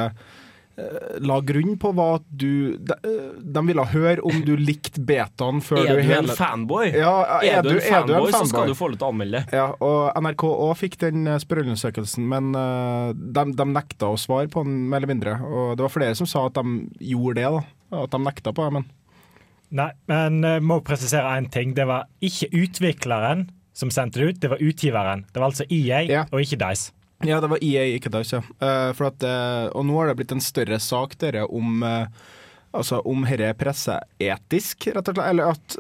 eh, 0.78 1.18
la 1.24 1.36
grunn 1.44 1.74
på 1.80 1.90
hva 1.96 2.06
at 2.18 2.24
du 2.28 2.76
de, 2.78 2.96
eh, 3.08 3.32
de 3.42 3.62
ville 3.68 3.84
høre 3.92 4.22
om 4.28 4.38
du 4.46 4.54
likte 4.56 5.02
betaen 5.08 5.60
før 5.64 5.82
du 5.82 5.90
Er 5.92 5.98
du 5.98 6.02
en 6.04 6.10
hele- 6.10 6.36
fanboy? 6.38 6.86
Ja, 6.96 7.12
Er 7.42 7.62
du 7.62 7.70
en 7.74 7.80
fanboy, 7.80 7.92
er 7.92 8.06
du 8.06 8.14
en 8.14 8.32
fanboy? 8.32 8.32
så 8.38 8.46
skal 8.52 8.72
du 8.72 8.74
få 8.78 8.88
lov 8.92 8.98
til 9.00 9.06
å 9.08 9.12
anmelde. 9.12 9.44
Ja, 9.52 9.66
og 9.80 10.16
NRK 10.22 10.44
òg 10.48 10.74
fikk 10.80 10.98
den 11.04 11.26
eh, 11.26 11.38
spørreundersøkelsen, 11.42 12.26
men 12.28 12.52
de, 12.52 13.44
de 13.56 13.68
nekta 13.72 14.12
å 14.12 14.18
svare 14.20 14.48
på 14.52 14.64
den, 14.64 14.82
mer 14.88 15.02
eller 15.02 15.12
mindre. 15.14 15.36
Og 15.44 15.76
det 15.76 15.86
var 15.88 15.94
flere 15.96 16.16
som 16.18 16.26
sa 16.30 16.46
at 16.48 16.56
de 16.60 17.08
gjorde 17.12 17.38
det, 17.40 17.48
da. 17.52 17.62
At 18.04 18.10
de 18.14 18.22
nekta 18.24 18.52
på 18.56 18.64
det, 18.68 18.72
men 18.80 18.90
Nei, 19.72 19.86
men 20.04 20.42
jeg 20.44 20.60
må 20.68 20.82
presisere 20.84 21.30
én 21.40 21.46
ting. 21.48 21.70
Det 21.72 21.86
var 21.88 22.02
ikke 22.20 22.50
utvikleren 22.60 23.46
som 23.72 23.90
sendte 23.90 24.20
det 24.20 24.26
ut, 24.32 24.40
det 24.42 24.50
var 24.52 24.62
utgiveren. 24.62 25.24
Det 25.32 25.40
var 25.40 25.50
altså 25.50 25.64
EA 25.70 26.02
Ja. 26.08 26.26
og 26.30 26.42
ikke 26.44 26.60
Dice. 26.60 26.92
Ja, 27.22 27.40
det 27.40 27.50
var 27.52 27.62
EA, 27.62 27.86
ikke 27.96 28.10
Dice. 28.12 28.42
Ja. 28.42 28.42
Uh, 28.60 28.92
for 28.98 29.08
at, 29.12 29.22
uh, 29.22 29.70
og 29.76 29.86
nå 29.86 29.96
har 30.00 30.10
det 30.10 30.18
blitt 30.20 30.34
en 30.34 30.42
større 30.42 30.78
sak 30.82 31.16
dere 31.22 31.46
om 31.48 31.82
uh, 31.82 32.06
Altså 32.72 33.02
om 33.04 33.20
dette 33.28 33.44
er 33.44 33.56
presseetisk, 33.60 34.86
rett 34.96 35.08
og 35.10 35.18
slett. 35.18 35.26
Eller 35.28 35.50
at 35.52 35.74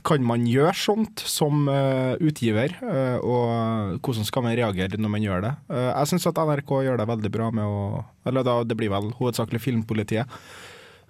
kan 0.00 0.22
man 0.24 0.46
gjøre 0.48 0.70
sånt 0.72 1.20
som 1.20 1.68
utgiver? 1.68 2.72
og 3.20 4.00
hvordan 4.00 4.24
skal 4.24 4.46
man 4.46 4.56
reagere 4.56 4.96
når 4.96 5.12
man 5.12 5.26
gjør 5.26 5.44
det? 5.44 5.50
Jeg 5.68 6.08
syns 6.08 6.24
at 6.30 6.40
NRK 6.40 6.72
gjør 6.86 7.02
det 7.02 7.08
veldig 7.10 7.32
bra 7.36 7.50
med 7.52 7.68
å 7.68 8.00
Eller 8.24 8.48
da, 8.48 8.62
det 8.64 8.78
blir 8.80 8.88
vel 8.88 9.10
hovedsakelig 9.20 9.60
Filmpolitiet. 9.60 10.40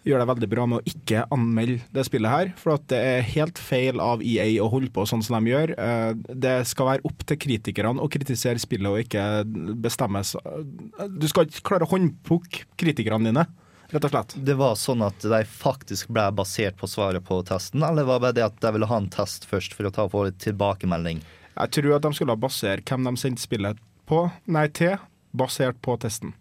Gjør 0.08 0.22
det 0.22 0.28
veldig 0.30 0.48
bra 0.48 0.64
med 0.70 0.78
å 0.80 0.88
ikke 0.88 1.26
anmelde 1.34 1.82
det 1.92 2.04
spillet 2.08 2.32
her. 2.32 2.50
For 2.56 2.72
at 2.78 2.86
det 2.88 2.98
er 3.04 3.26
helt 3.34 3.58
feil 3.60 4.00
av 4.00 4.22
EA 4.24 4.46
å 4.64 4.70
holde 4.72 4.88
på 4.94 5.04
sånn 5.10 5.20
som 5.26 5.36
de 5.36 5.52
gjør. 5.52 5.74
Eh, 5.76 6.12
Det 6.32 6.54
skal 6.70 6.88
være 6.94 7.04
opp 7.10 7.26
til 7.28 7.36
kritikerne 7.44 8.00
å 8.00 8.08
kritisere 8.08 8.58
spillet 8.62 8.88
og 8.88 9.02
ikke 9.02 9.24
bestemmes 9.84 10.32
Du 11.18 11.26
skal 11.28 11.44
ikke 11.48 11.64
klare 11.68 11.84
å 11.84 11.92
håndplukke 11.92 12.64
kritikerne 12.80 13.28
dine, 13.28 13.44
rett 13.92 14.04
og 14.08 14.12
slett. 14.14 14.34
Det 14.48 14.56
var 14.56 14.74
sånn 14.80 15.04
at 15.04 15.20
de 15.20 15.42
faktisk 15.44 16.08
ble 16.12 16.24
basert 16.36 16.76
på 16.80 16.88
svaret 16.88 17.24
på 17.28 17.42
testen, 17.48 17.84
eller 17.84 18.08
var 18.08 18.18
det 18.18 18.24
bare 18.26 18.36
det 18.40 18.46
at 18.48 18.60
de 18.64 18.72
ville 18.78 18.88
ha 18.88 18.96
en 19.00 19.10
test 19.12 19.44
først 19.48 19.76
for 19.76 19.88
å 19.88 19.92
ta 19.94 20.08
få 20.08 20.24
tilbakemelding? 20.40 21.20
Jeg 21.58 21.70
tror 21.74 21.96
at 21.96 22.04
de 22.06 22.12
skulle 22.14 22.36
basere 22.38 22.84
hvem 22.86 23.04
de 23.08 23.16
sendte 23.20 23.42
spillet 23.44 23.80
på, 24.08 24.24
nei 24.46 24.68
til, 24.72 24.96
basert 25.36 25.80
på 25.84 25.96
testen. 26.00 26.32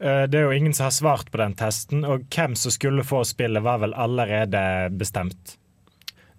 Eh, 0.00 0.26
Det 0.26 0.38
er 0.38 0.44
jo 0.48 0.50
ingen 0.56 0.74
som 0.74 0.84
har 0.84 0.90
svart 0.96 1.30
på 1.30 1.38
den 1.38 1.54
testen, 1.54 2.04
og 2.04 2.24
hvem 2.30 2.54
som 2.56 2.70
skulle 2.74 3.04
få 3.04 3.24
spillet, 3.24 3.62
var 3.62 3.78
vel 3.78 3.94
allerede 3.94 4.90
bestemt. 4.98 5.56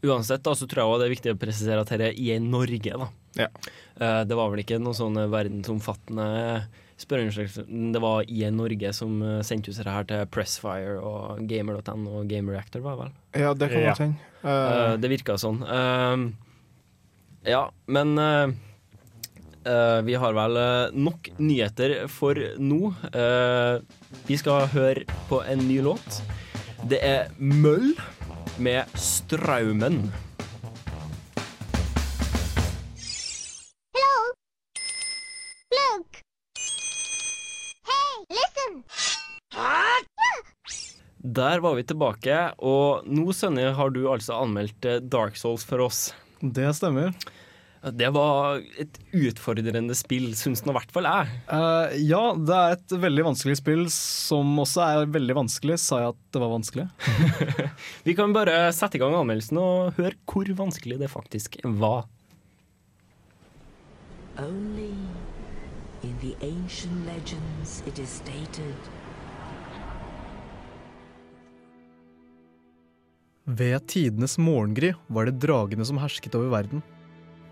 Uansett 0.04 0.44
da, 0.44 0.52
så 0.54 0.68
tror 0.68 0.84
jeg 0.84 0.86
også 0.92 1.00
det 1.02 1.06
er 1.08 1.16
viktig 1.16 1.34
å 1.34 1.40
presisere 1.42 1.82
at 1.82 1.88
dette 1.90 2.12
er 2.12 2.20
i 2.20 2.38
Norge. 2.40 2.92
da. 3.00 3.08
Ja. 3.36 3.48
Eh, 4.00 4.24
det 4.26 4.36
var 4.36 4.50
vel 4.52 4.60
ikke 4.64 4.78
noen 4.80 4.94
sånn 4.94 5.16
verdensomfattende 5.32 6.66
spørreundersøkelse. 6.98 7.66
Det 7.92 8.00
var 8.02 8.24
i 8.28 8.50
Norge 8.52 8.94
som 8.94 9.22
eh, 9.24 9.42
sendte 9.44 9.72
ut 9.72 9.76
dette 9.80 9.92
her 9.92 10.04
til 10.08 10.26
Pressfire 10.28 11.00
og 11.02 11.42
Gamer.no 11.50 12.20
og 12.22 12.28
GameReactor, 12.30 12.82
var 12.86 12.96
det 12.96 13.02
vel. 13.02 13.42
Ja, 13.42 13.54
det 13.54 13.70
kan 13.72 13.82
Ja. 13.82 13.90
godt 13.94 14.04
hende. 14.06 14.16
Eh, 14.44 14.94
Eh, 14.94 14.98
det 14.98 15.10
virka 15.10 15.34
sånn. 15.42 16.36
Ja, 17.46 17.70
men 17.88 18.16
vi 20.06 20.14
har 20.16 20.34
vel 20.38 20.58
eh, 20.62 20.94
nok 20.94 21.30
nyheter 21.42 21.96
for 22.12 22.38
nå. 22.62 22.94
Eh, 23.10 23.82
vi 24.28 24.38
skal 24.38 24.68
høre 24.74 25.06
på 25.30 25.42
en 25.42 25.64
ny 25.68 25.80
låt. 25.86 26.22
Det 26.86 27.00
er 27.02 27.32
Møll 27.40 27.96
med 28.62 28.86
Straumen. 28.94 30.04
Hello? 33.96 34.18
Look! 35.74 36.22
Hey, 37.90 38.14
listen! 38.30 38.84
Der 41.36 41.60
var 41.66 41.74
vi 41.76 41.84
tilbake, 41.90 42.38
og 42.62 43.08
nå, 43.10 43.32
Sønne, 43.34 43.72
har 43.74 43.90
du 43.90 44.06
altså 44.12 44.38
anmeldt 44.44 44.86
eh, 44.86 45.02
Dark 45.02 45.42
Souls 45.42 45.66
for 45.66 45.82
oss. 45.88 46.12
Det 46.40 46.70
stemmer. 46.78 47.18
Det 47.94 48.08
var 48.10 48.64
et 48.82 48.96
utfordrende 49.14 49.94
spill, 49.98 50.32
syns 50.34 50.64
den 50.64 50.72
i 50.72 50.76
hvert 50.80 50.94
fall 50.94 51.06
er. 51.06 51.30
Uh, 51.46 51.94
ja, 52.02 52.22
det 52.34 52.56
er 52.58 52.78
et 52.80 52.96
veldig 53.04 53.28
vanskelig 53.28 53.60
spill 53.60 53.84
som 53.94 54.56
også 54.64 54.82
er 54.82 55.12
veldig 55.14 55.36
vanskelig. 55.38 55.78
Sa 55.84 56.00
jeg 56.02 56.16
at 56.16 56.22
det 56.34 56.42
var 56.42 56.54
vanskelig? 56.56 56.88
Vi 58.08 58.16
kan 58.18 58.34
bare 58.34 58.72
sette 58.74 58.98
i 58.98 59.04
gang 59.04 59.14
anmeldelsen 59.14 59.62
og 59.62 60.00
høre 60.00 60.18
hvor 60.26 60.50
vanskelig 60.66 60.98
det 61.04 61.12
faktisk 61.14 61.60
var. 61.78 62.08
Only 64.42 64.92
in 66.02 66.18
the 66.26 66.34
ancient 66.42 67.06
legends 67.06 67.84
it 67.88 68.00
is 68.00 68.10
stated 68.10 68.76
Ved 73.46 73.88
tidenes 73.88 74.40
morgengry 74.42 74.96
var 75.08 75.30
det 75.30 75.38
dragene 75.38 75.86
som 75.86 76.02
hersket 76.02 76.34
over 76.34 76.50
verden. 76.50 76.82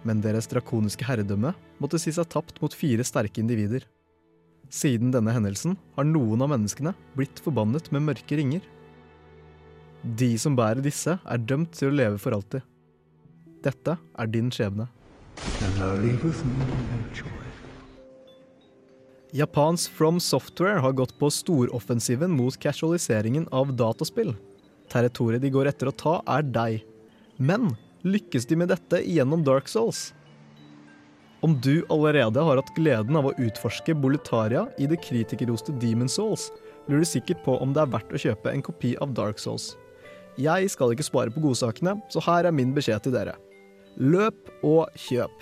Men 0.04 0.22
deres 0.24 0.50
drakoniske 0.52 1.06
herredømme 1.08 1.54
måtte 1.82 2.00
si 2.02 2.12
seg 2.16 2.28
tapt 2.32 2.60
mot 2.64 2.76
fire 2.76 3.06
sterke 3.08 3.40
individer. 3.44 3.86
Siden 4.74 5.12
denne 5.14 5.34
hendelsen 5.36 5.78
har 5.96 6.08
noen 6.08 6.42
av 6.44 6.52
menneskene 6.52 6.96
blitt 7.18 7.40
forbannet 7.44 7.92
med 7.94 8.08
mørke 8.08 8.40
ringer. 8.40 8.64
De 10.04 10.34
som 10.42 10.56
bærer 10.58 10.84
disse, 10.84 11.16
er 11.16 11.46
dømt 11.48 11.76
til 11.78 11.92
å 11.92 11.96
leve 11.96 12.20
for 12.20 12.36
alltid. 12.36 12.66
Dette 13.64 13.96
er 13.96 14.32
din 14.32 14.50
skjebne. 14.52 14.90
Japans 19.34 19.88
From 19.88 20.20
Software 20.20 20.82
har 20.84 20.98
gått 20.98 21.16
på 21.18 21.30
storoffensiven 21.32 22.36
mot 22.36 22.58
casualiseringen 22.60 23.48
av 23.56 23.72
dataspill. 23.80 24.36
Territoriet 24.92 25.42
de 25.42 25.50
går 25.54 25.72
etter 25.72 25.90
å 25.90 25.96
ta, 25.96 26.20
er 26.28 26.44
deg. 26.44 26.84
Men 27.40 27.72
lykkes 28.04 28.48
de 28.50 28.58
med 28.60 28.72
dette 28.72 29.00
gjennom 29.08 29.44
Dark 29.48 29.70
Souls? 29.72 30.12
Om 31.44 31.58
du 31.60 31.84
allerede 31.92 32.40
har 32.40 32.60
hatt 32.60 32.76
gleden 32.76 33.18
av 33.20 33.28
å 33.28 33.36
utforske 33.36 33.96
Boletaria 34.00 34.66
i 34.80 34.88
det 34.88 35.02
kritikerroste 35.04 35.76
Demon 35.80 36.12
Souls, 36.12 36.50
lurer 36.88 37.04
du 37.04 37.10
sikkert 37.10 37.42
på 37.44 37.58
om 37.64 37.74
det 37.76 37.84
er 37.84 37.92
verdt 37.92 38.14
å 38.16 38.22
kjøpe 38.26 38.52
en 38.52 38.64
kopi 38.64 38.94
av 39.04 39.16
Dark 39.16 39.42
Souls. 39.44 39.74
Jeg 40.40 40.72
skal 40.72 40.94
ikke 40.94 41.06
spare 41.06 41.34
på 41.34 41.44
godsakene, 41.44 41.98
så 42.10 42.24
her 42.26 42.48
er 42.48 42.56
min 42.56 42.72
beskjed 42.76 43.04
til 43.06 43.16
dere. 43.16 43.36
Løp 44.00 44.48
og 44.66 44.88
kjøp. 44.98 45.36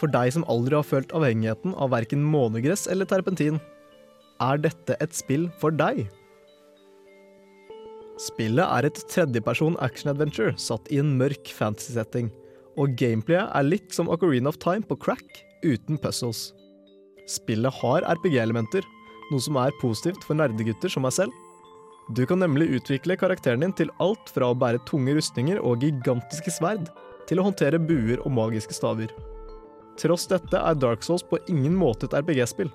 For 0.00 0.10
deg 0.10 0.34
som 0.34 0.44
aldri 0.50 0.76
har 0.76 0.84
følt 0.86 1.14
avhengigheten 1.14 1.76
av 1.78 1.94
verken 1.94 2.26
månegress 2.26 2.88
eller 2.90 3.08
terpentin, 3.08 3.62
er 4.42 4.58
dette 4.58 4.98
et 5.00 5.14
spill 5.14 5.46
for 5.62 5.74
deg? 5.74 6.02
Spillet 8.20 8.62
er 8.62 8.86
et 8.86 8.98
tredjeperson 9.10 9.74
action-adventure 9.82 10.54
satt 10.60 10.90
i 10.94 11.00
en 11.02 11.16
mørk 11.18 11.50
fantasy-setting, 11.50 12.28
og 12.78 12.94
gameplayet 12.98 13.50
er 13.50 13.66
litt 13.66 13.94
som 13.94 14.10
Ocarina 14.10 14.50
of 14.50 14.58
Time 14.62 14.86
på 14.86 14.98
crack, 15.02 15.40
uten 15.66 15.98
puzzles. 15.98 16.52
Spillet 17.30 17.74
har 17.80 18.06
RPG-elementer, 18.06 18.86
noe 19.32 19.42
som 19.42 19.58
er 19.58 19.74
positivt 19.80 20.22
for 20.26 20.38
nerdegutter 20.38 20.92
som 20.92 21.06
meg 21.06 21.16
selv. 21.16 21.34
Du 22.14 22.22
kan 22.28 22.38
nemlig 22.42 22.68
utvikle 22.76 23.16
karakteren 23.16 23.64
din 23.64 23.74
til 23.74 23.90
alt 24.04 24.30
fra 24.34 24.50
å 24.52 24.58
bære 24.58 24.82
tunge 24.86 25.16
rustninger 25.16 25.62
og 25.64 25.82
gigantiske 25.82 26.52
sverd, 26.52 26.90
til 27.24 27.40
å 27.40 27.46
håndtere 27.46 27.80
buer 27.80 28.20
og 28.20 28.34
magiske 28.36 28.76
staver. 28.76 29.10
Tross 29.98 30.28
dette 30.28 30.58
er 30.58 30.78
Dark 30.78 31.02
Souls 31.06 31.24
på 31.24 31.40
ingen 31.48 31.74
måte 31.78 32.06
et 32.06 32.16
RPG-spill. 32.20 32.70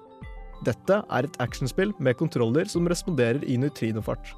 Dette 0.66 1.00
er 1.06 1.28
et 1.28 1.42
actionspill 1.44 1.94
med 2.04 2.18
kontroller 2.20 2.68
som 2.68 2.88
responderer 2.90 3.46
i 3.48 3.60
nøytrinofart. 3.62 4.34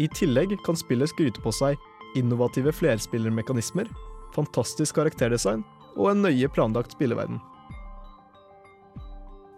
I 0.00 0.08
tillegg 0.10 0.56
kan 0.66 0.78
spillet 0.78 1.12
skryte 1.12 1.42
på 1.42 1.52
seg 1.54 1.78
innovative 2.18 2.72
flerspillermekanismer, 2.74 3.88
fantastisk 4.34 4.98
karakterdesign 4.98 5.62
og 5.94 6.10
en 6.10 6.24
nøye 6.26 6.50
planlagt 6.50 6.96
spilleverden. 6.96 7.38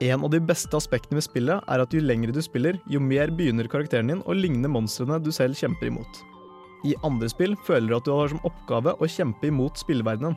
En 0.04 0.26
av 0.26 0.28
de 0.28 0.42
beste 0.44 0.76
aspektene 0.76 1.16
med 1.16 1.24
spillet 1.24 1.70
er 1.72 1.80
at 1.80 1.94
jo 1.94 2.02
lengre 2.04 2.34
du 2.36 2.42
spiller, 2.44 2.76
jo 2.84 3.00
mer 3.00 3.32
begynner 3.32 3.68
karakteren 3.72 4.12
din 4.12 4.24
å 4.28 4.36
ligne 4.36 4.68
monstrene 4.68 5.16
du 5.24 5.30
selv 5.32 5.56
kjemper 5.56 5.88
imot. 5.88 6.20
I 6.84 6.92
andre 7.06 7.30
spill 7.32 7.56
føler 7.64 7.88
du 7.88 7.96
at 7.96 8.04
du 8.04 8.12
har 8.12 8.28
som 8.28 8.44
oppgave 8.44 8.92
å 9.00 9.08
kjempe 9.08 9.48
imot 9.48 9.80
spilleverdenen, 9.80 10.36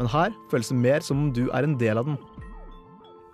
men 0.00 0.10
her 0.10 0.34
føles 0.50 0.72
det 0.72 0.80
mer 0.80 1.06
som 1.06 1.22
om 1.22 1.30
du 1.30 1.46
er 1.46 1.62
en 1.62 1.78
del 1.78 2.02
av 2.02 2.10
den. 2.10 2.18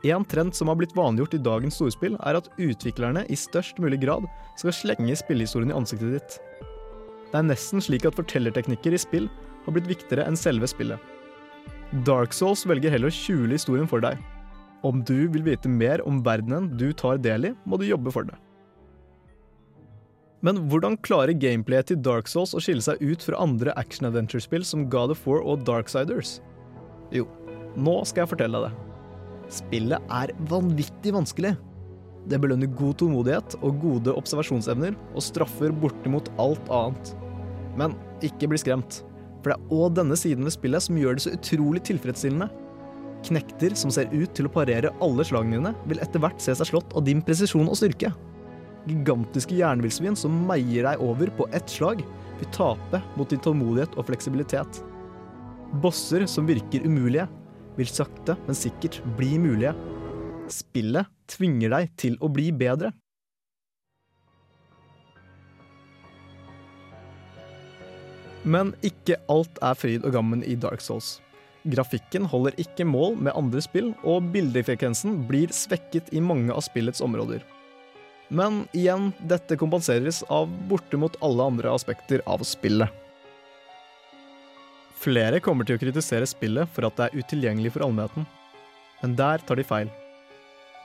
En 0.02 0.24
trend 0.26 0.54
som 0.54 0.66
har 0.66 0.74
blitt 0.80 0.96
vanliggjort 0.98 1.36
i 1.36 1.42
dagens 1.46 1.76
storspill, 1.78 2.16
er 2.26 2.40
at 2.40 2.48
utviklerne 2.58 3.22
i 3.30 3.38
størst 3.38 3.78
mulig 3.82 4.00
grad 4.02 4.26
skal 4.58 4.74
slenge 4.74 5.14
spillehistorien 5.18 5.70
i 5.70 5.76
ansiktet 5.78 6.16
ditt. 6.16 6.38
Det 7.30 7.38
er 7.38 7.46
nesten 7.46 7.80
slik 7.80 8.04
at 8.08 8.18
fortellerteknikker 8.18 8.96
i 8.96 9.00
spill 9.00 9.30
har 9.62 9.76
blitt 9.76 9.86
viktigere 9.88 10.26
enn 10.26 10.38
selve 10.38 10.66
spillet. 10.68 10.98
Dark 12.06 12.34
Souls 12.34 12.66
velger 12.66 12.90
heller 12.90 13.12
å 13.12 13.14
skjule 13.14 13.54
historien 13.54 13.86
for 13.88 14.02
deg. 14.02 14.18
Om 14.82 15.04
du 15.06 15.28
vil 15.30 15.44
vite 15.46 15.70
mer 15.70 16.02
om 16.08 16.18
verdenen 16.26 16.72
du 16.80 16.90
tar 16.92 17.22
del 17.22 17.52
i, 17.52 17.54
må 17.62 17.78
du 17.78 17.86
jobbe 17.86 18.10
for 18.10 18.26
det. 18.26 18.34
Men 20.42 20.64
hvordan 20.66 20.98
klarer 21.06 21.38
gameplayet 21.38 21.92
til 21.92 22.00
Dark 22.02 22.26
Souls 22.26 22.56
å 22.58 22.62
skille 22.64 22.82
seg 22.82 22.98
ut 22.98 23.22
fra 23.22 23.38
andre 23.38 23.70
action-adventure-spill 23.78 24.66
som 24.66 24.88
God 24.90 25.14
of 25.14 25.22
War 25.28 25.44
og 25.46 25.62
Darksiders? 25.68 26.40
Jo, 27.14 27.28
nå 27.78 28.00
skal 28.08 28.24
jeg 28.24 28.34
fortelle 28.34 28.64
deg 28.64 28.72
det. 28.72 28.91
Spillet 29.52 30.12
er 30.12 30.32
vanvittig 30.48 31.12
vanskelig. 31.12 31.52
Det 32.30 32.38
belønner 32.40 32.70
god 32.78 32.96
tålmodighet 33.00 33.56
og 33.60 33.80
gode 33.82 34.14
observasjonsevner, 34.16 34.94
og 35.12 35.24
straffer 35.24 35.74
bortimot 35.74 36.30
alt 36.40 36.70
annet. 36.72 37.14
Men 37.76 37.96
ikke 38.24 38.48
bli 38.48 38.60
skremt, 38.62 39.02
for 39.42 39.52
det 39.52 39.58
er 39.58 39.76
òg 39.76 39.96
denne 39.98 40.16
siden 40.18 40.46
ved 40.46 40.54
spillet 40.54 40.86
som 40.86 40.98
gjør 40.98 41.18
det 41.18 41.24
så 41.24 41.34
utrolig 41.34 41.82
tilfredsstillende. 41.88 42.48
Knekter 43.26 43.74
som 43.78 43.92
ser 43.94 44.10
ut 44.14 44.32
til 44.34 44.48
å 44.48 44.52
parere 44.54 44.94
alle 45.04 45.26
slagene 45.26 45.58
dine, 45.58 45.74
vil 45.90 46.00
etter 46.02 46.22
hvert 46.22 46.40
se 46.42 46.54
seg 46.58 46.72
slått 46.72 46.94
av 46.98 47.04
din 47.06 47.22
presisjon 47.26 47.68
og 47.68 47.78
styrke. 47.78 48.12
Gigantiske 48.88 49.58
jernvillsvin 49.58 50.16
som 50.18 50.40
meier 50.48 50.88
deg 50.88 51.02
over 51.04 51.30
på 51.36 51.46
ett 51.54 51.70
slag, 51.70 52.02
vil 52.38 52.50
tape 52.54 53.02
mot 53.18 53.30
din 53.30 53.42
tålmodighet 53.42 53.94
og 53.98 54.08
fleksibilitet. 54.08 54.80
Bosser 55.82 56.26
som 56.30 56.48
virker 56.48 56.86
umulige, 56.86 57.28
vil 57.78 57.88
sakte, 57.88 58.36
men 58.46 58.58
sikkert 58.58 59.00
bli 59.18 59.36
mulige. 59.40 59.72
Spillet 60.52 61.08
tvinger 61.30 61.72
deg 61.72 61.94
til 62.00 62.18
å 62.20 62.28
bli 62.32 62.50
bedre. 62.52 62.92
Men 68.42 68.72
ikke 68.82 69.20
alt 69.30 69.60
er 69.62 69.78
fryd 69.78 70.06
og 70.06 70.16
gammen 70.16 70.42
i 70.42 70.56
Dark 70.58 70.82
Souls. 70.82 71.20
Grafikken 71.62 72.24
holder 72.26 72.56
ikke 72.58 72.86
mål 72.88 73.14
med 73.22 73.36
andre 73.38 73.62
spill, 73.62 73.92
og 74.02 74.32
bildefrekvensen 74.34 75.20
blir 75.28 75.52
svekket 75.54 76.10
i 76.10 76.22
mange 76.22 76.50
av 76.50 76.64
spillets 76.66 77.04
områder. 77.04 77.44
Men 78.32 78.64
igjen, 78.74 79.12
dette 79.28 79.58
kompenseres 79.60 80.22
av 80.32 80.50
bortimot 80.70 81.20
alle 81.22 81.46
andre 81.52 81.70
aspekter 81.70 82.24
av 82.26 82.42
spillet. 82.48 83.01
Flere 85.02 85.40
kommer 85.42 85.66
til 85.66 85.74
å 85.74 85.82
kritisere 85.82 86.28
spillet 86.30 86.70
for 86.70 86.86
at 86.86 86.98
det 86.98 87.08
er 87.08 87.24
utilgjengelig 87.24 87.72
for 87.74 87.82
allmennheten. 87.86 88.26
Men 89.00 89.16
der 89.18 89.42
tar 89.42 89.58
de 89.58 89.64
feil. 89.66 89.90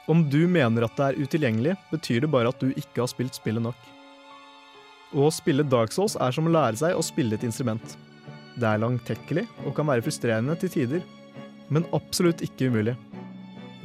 Om 0.10 0.24
du 0.32 0.48
mener 0.50 0.88
at 0.88 0.96
det 0.98 1.06
er 1.06 1.20
utilgjengelig, 1.22 1.76
betyr 1.92 2.24
det 2.24 2.32
bare 2.34 2.50
at 2.50 2.62
du 2.64 2.72
ikke 2.72 3.04
har 3.04 3.12
spilt 3.12 3.38
spillet 3.38 3.62
nok. 3.62 3.78
Å 5.14 5.30
spille 5.32 5.66
Dark 5.68 5.94
Souls 5.94 6.18
er 6.20 6.34
som 6.34 6.48
å 6.50 6.54
lære 6.54 6.80
seg 6.80 6.98
å 6.98 7.04
spille 7.06 7.38
et 7.38 7.46
instrument. 7.46 7.94
Det 8.58 8.66
er 8.66 8.82
langtekkelig 8.82 9.46
og 9.68 9.76
kan 9.78 9.88
være 9.88 10.04
frustrerende 10.08 10.56
til 10.60 10.72
tider, 10.74 11.04
men 11.70 11.86
absolutt 11.94 12.42
ikke 12.42 12.72
umulig. 12.72 12.96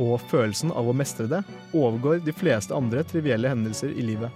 Og 0.01 0.17
følelsen 0.31 0.73
av 0.73 0.89
å 0.89 0.95
mestre 0.97 1.29
det 1.29 1.43
overgår 1.77 2.23
de 2.25 2.33
fleste 2.33 2.73
andre 2.75 3.05
trivielle 3.05 3.51
hendelser 3.53 3.93
i 3.93 4.07
livet. 4.15 4.33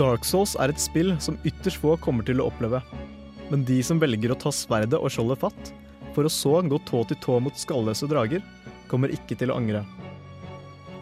Dark 0.00 0.26
Souls 0.26 0.56
er 0.58 0.72
et 0.72 0.82
spill 0.82 1.14
som 1.22 1.38
ytterst 1.46 1.78
få 1.84 1.94
kommer 2.02 2.26
til 2.26 2.42
å 2.42 2.48
oppleve. 2.50 2.82
Men 3.48 3.64
de 3.64 3.78
som 3.82 4.00
velger 4.00 4.32
å 4.32 4.36
ta 4.36 4.50
sverdet 4.52 4.98
og 5.00 5.08
skjoldet 5.12 5.40
fatt, 5.40 5.70
for 6.12 6.28
å 6.28 6.32
så 6.32 6.58
gå 6.68 6.78
tå 6.84 7.00
til 7.08 7.16
tå 7.24 7.38
mot 7.40 7.56
skalløse 7.56 8.08
drager, 8.10 8.42
kommer 8.90 9.12
ikke 9.12 9.38
til 9.40 9.52
å 9.52 9.56
angre. 9.56 9.84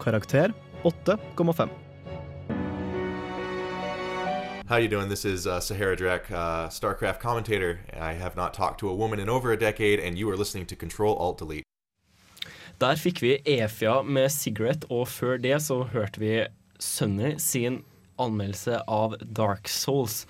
Karakter 0.03 0.55
8,5. 0.87 1.73
How 4.69 4.77
you 4.79 4.89
doing? 4.89 5.09
This 5.09 5.25
is 5.25 5.47
uh, 5.47 5.61
Sahara 5.61 5.97
Drek, 5.97 6.31
uh, 6.31 6.69
StarCraft 6.69 7.21
commentator. 7.21 7.81
I 7.99 8.13
have 8.13 8.37
not 8.37 8.55
talked 8.55 8.81
to 8.81 8.89
a 8.89 8.95
woman 8.95 9.21
in 9.21 9.29
over 9.29 9.53
a 9.53 9.57
decade, 9.57 10.01
and 10.01 10.19
you 10.19 10.31
are 10.31 10.37
listening 10.37 10.67
to 10.67 10.77
Control 10.77 11.17
Alt 11.19 11.39
Delete. 11.39 11.63
Der 12.79 12.95
fikk 12.95 13.23
vi 13.23 13.39
Efia 13.47 14.03
med 14.03 14.31
Cigarette, 14.31 14.87
og 14.91 15.09
før 15.09 15.39
det 15.39 15.63
så 15.65 15.83
hørte 15.91 16.21
vi 16.21 16.35
Sunny 16.79 17.37
sin 17.39 17.83
anmeldelse 18.19 18.83
av 18.87 19.17
Dark 19.23 19.69
Souls. 19.69 20.27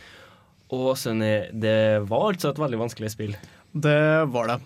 Og 0.74 0.96
Sunny, 0.98 1.46
det 1.54 1.76
var 2.10 2.32
altså 2.32 2.50
et 2.50 2.58
veldig 2.58 2.80
vanskelig 2.80 3.10
spill. 3.12 3.36
Det 3.76 3.98
var 4.32 4.48
det. 4.50 4.56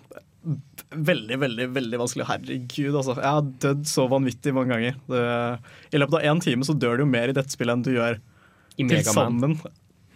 Veldig, 0.91 1.37
veldig 1.43 1.67
veldig 1.75 1.99
vanskelig. 2.01 2.25
Herregud, 2.25 2.95
altså. 2.97 3.13
Jeg 3.19 3.35
har 3.35 3.51
dødd 3.67 3.83
så 3.89 4.07
vanvittig 4.09 4.53
mange 4.57 4.73
ganger. 4.73 4.95
Det, 5.11 5.21
I 5.93 6.01
løpet 6.01 6.17
av 6.17 6.25
én 6.31 6.41
time 6.41 6.65
så 6.65 6.73
dør 6.73 6.97
du 6.97 7.03
jo 7.05 7.11
mer 7.11 7.29
i 7.29 7.35
dette 7.37 7.53
spillet 7.53 7.77
enn 7.77 7.85
du 7.85 7.91
gjør 7.93 8.17
I 8.17 8.81
til 8.81 8.89
Mega 8.89 9.13
sammen. 9.13 9.59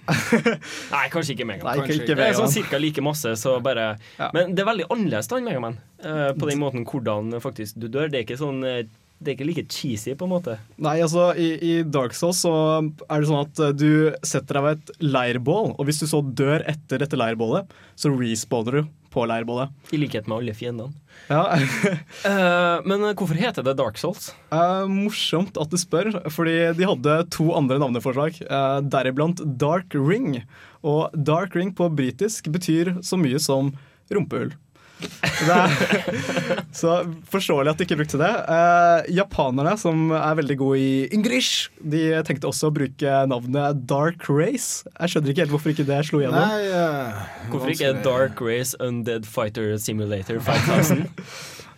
Nei, 0.94 1.06
kanskje 1.14 1.34
ikke 1.34 1.46
Megaman. 1.50 1.80
Nei, 1.80 1.86
ikke- 1.86 2.04
ikke 2.04 2.16
det 2.18 2.26
er 2.28 2.36
sånn 2.38 2.52
cirka 2.54 2.78
like 2.82 3.02
masse, 3.02 3.32
så 3.42 3.56
bare 3.64 3.86
Men 4.34 4.54
det 4.54 4.62
er 4.62 4.70
veldig 4.70 4.90
annerledes 4.94 5.30
enn 5.34 5.46
Megaman. 5.48 5.78
Uh, 6.04 6.32
på 6.38 6.50
den 6.50 6.62
måten 6.62 6.86
hvordan 6.86 7.34
faktisk 7.42 7.78
du 7.82 7.88
dør. 7.90 8.10
Det 8.10 8.20
er 8.20 8.26
ikke 8.28 8.38
sånn 8.42 8.62
eh, 8.66 8.84
Det 9.16 9.32
er 9.32 9.38
ikke 9.38 9.48
like 9.48 9.66
cheesy, 9.72 10.14
på 10.18 10.28
en 10.28 10.34
måte. 10.34 10.58
Nei, 10.82 10.98
altså 11.04 11.30
i, 11.40 11.48
i 11.56 11.74
Dark 11.88 12.16
Souls 12.18 12.42
så 12.44 12.52
er 12.84 13.22
det 13.22 13.30
sånn 13.30 13.46
at 13.46 13.62
eh, 13.64 13.74
du 13.78 13.90
setter 14.28 14.60
deg 14.60 14.66
ved 14.66 14.82
et 14.84 15.08
leirbål, 15.08 15.72
og 15.78 15.88
hvis 15.88 16.04
du 16.04 16.08
så 16.12 16.20
dør 16.22 16.66
etter 16.68 17.02
dette 17.02 17.20
leirbålet, 17.20 17.72
så 17.96 18.12
respawner 18.12 18.82
du 18.82 18.94
på 19.16 19.24
leirbålet. 19.30 19.72
I 19.96 20.02
likhet 20.02 20.28
med 20.28 20.42
alle 20.42 20.56
fiendene. 20.58 20.92
Ja. 21.30 21.46
uh, 21.56 22.84
men 22.90 23.08
hvorfor 23.16 23.40
heter 23.40 23.64
det 23.64 23.78
Dark 23.80 24.00
Souls? 24.02 24.34
Uh, 24.52 24.84
morsomt 24.92 25.56
at 25.62 25.72
du 25.72 25.80
spør, 25.80 26.12
fordi 26.28 26.58
de 26.76 26.90
hadde 26.90 27.16
to 27.34 27.48
andre 27.56 27.80
navneforslag, 27.80 28.42
uh, 28.50 28.82
deriblant 28.84 29.40
Dark 29.62 29.96
Ring. 29.96 30.42
Og 30.84 31.16
Dark 31.16 31.56
Ring 31.56 31.72
på 31.78 31.88
britisk 31.96 32.52
betyr 32.52 32.98
så 33.06 33.20
mye 33.22 33.40
som 33.40 33.72
rumpehull. 34.12 34.52
Det 35.06 35.56
er, 35.56 36.62
så 36.76 36.96
forståelig 37.32 37.72
at 37.74 37.80
de 37.82 37.86
ikke 37.88 37.98
brukte 38.00 38.20
det. 38.22 38.30
Eh, 38.56 39.10
japanerne, 39.18 39.76
som 39.82 40.10
er 40.16 40.38
veldig 40.40 40.58
gode 40.62 40.80
i 40.82 40.92
English, 41.16 41.70
de 41.82 42.04
tenkte 42.28 42.50
også 42.50 42.70
å 42.72 42.76
bruke 42.76 43.16
navnet 43.32 43.84
Dark 43.90 44.28
Race. 44.32 44.86
Jeg 45.00 45.14
skjønner 45.16 45.34
ikke 45.34 45.46
helt 45.46 45.56
hvorfor 45.56 45.74
ikke 45.76 45.88
det 45.90 46.00
slo 46.10 46.22
gjennom. 46.24 46.40
Nei, 46.40 46.70
uh, 46.72 47.26
Hvorfor 47.52 47.74
ikke 47.76 47.94
Dark 48.06 48.42
Race 48.46 48.78
Undead 48.84 49.28
Fighter 49.30 49.76
Simulator 49.82 50.40
5000? 50.40 51.06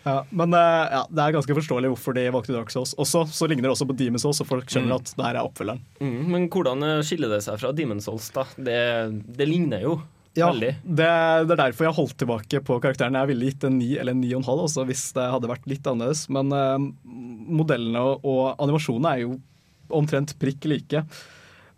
Ja, 0.08 0.22
men 0.32 0.54
eh, 0.56 0.84
ja, 0.94 1.00
det 1.12 1.20
er 1.20 1.32
ganske 1.34 1.52
forståelig 1.58 1.88
hvorfor 1.92 2.14
de 2.16 2.22
valgte 2.32 2.54
Dark 2.54 2.70
Souls. 2.72 2.94
Også 3.02 3.26
så 3.34 3.48
ligner 3.50 3.66
det 3.66 3.72
også 3.74 3.84
på 3.90 3.96
Demon's 3.98 4.22
Souls, 4.24 4.38
så 4.40 4.46
folk 4.48 4.70
skjønner 4.70 4.94
Mm. 4.94 5.02
at 5.02 5.10
det 5.18 5.24
her 5.26 5.36
er 5.36 5.44
oppfølgeren. 5.44 5.80
Mm, 6.00 6.20
men 6.32 6.46
hvordan 6.48 6.86
skiller 7.04 7.28
det 7.34 7.42
seg 7.44 7.58
fra 7.60 7.74
Demon's 7.76 8.06
Souls, 8.08 8.30
da? 8.32 8.46
Det, 8.56 8.78
det 9.36 9.48
ligner 9.50 9.82
jo 9.84 9.98
Ja, 10.38 10.48
det, 10.54 10.70
det 10.84 11.08
er 11.08 11.48
derfor 11.50 11.88
jeg 11.88 11.96
holdt 11.96 12.16
tilbake 12.20 12.60
på 12.64 12.78
karakteren. 12.82 13.18
Jeg 13.18 13.30
ville 13.32 13.50
gitt 13.50 13.66
en 13.66 13.78
9 13.80 13.88
eller 14.02 14.14
en 14.14 14.22
9,5 14.22 14.62
også, 14.68 14.86
hvis 14.88 15.08
det 15.16 15.26
hadde 15.34 15.50
vært 15.50 15.66
litt 15.70 15.90
annerledes. 15.90 16.26
Men 16.34 16.54
uh, 16.54 16.76
modellene 17.58 18.04
og, 18.04 18.24
og 18.28 18.62
animasjonene 18.62 19.14
er 19.14 19.26
jo 19.26 19.36
omtrent 19.98 20.36
prikk 20.40 20.68
like. 20.70 21.02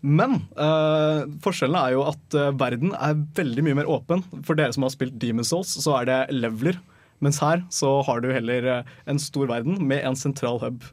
Men 0.00 0.38
uh, 0.56 1.26
forskjellen 1.44 1.76
er 1.76 1.96
jo 1.96 2.04
at 2.08 2.38
uh, 2.38 2.50
verden 2.56 2.94
er 2.96 3.18
veldig 3.36 3.66
mye 3.66 3.80
mer 3.82 3.90
åpen. 3.90 4.24
For 4.46 4.58
dere 4.58 4.72
som 4.76 4.86
har 4.86 4.94
spilt 4.94 5.18
Demon 5.20 5.46
Souls, 5.46 5.72
så 5.82 6.00
er 6.00 6.08
det 6.08 6.20
leveler. 6.36 6.80
Mens 7.20 7.40
her 7.44 7.66
så 7.72 7.98
har 8.06 8.22
du 8.24 8.30
heller 8.32 8.64
eh, 8.64 8.92
en 9.04 9.18
stor 9.20 9.44
verden 9.50 9.76
med 9.84 10.00
en 10.08 10.16
sentral 10.16 10.56
hub. 10.62 10.86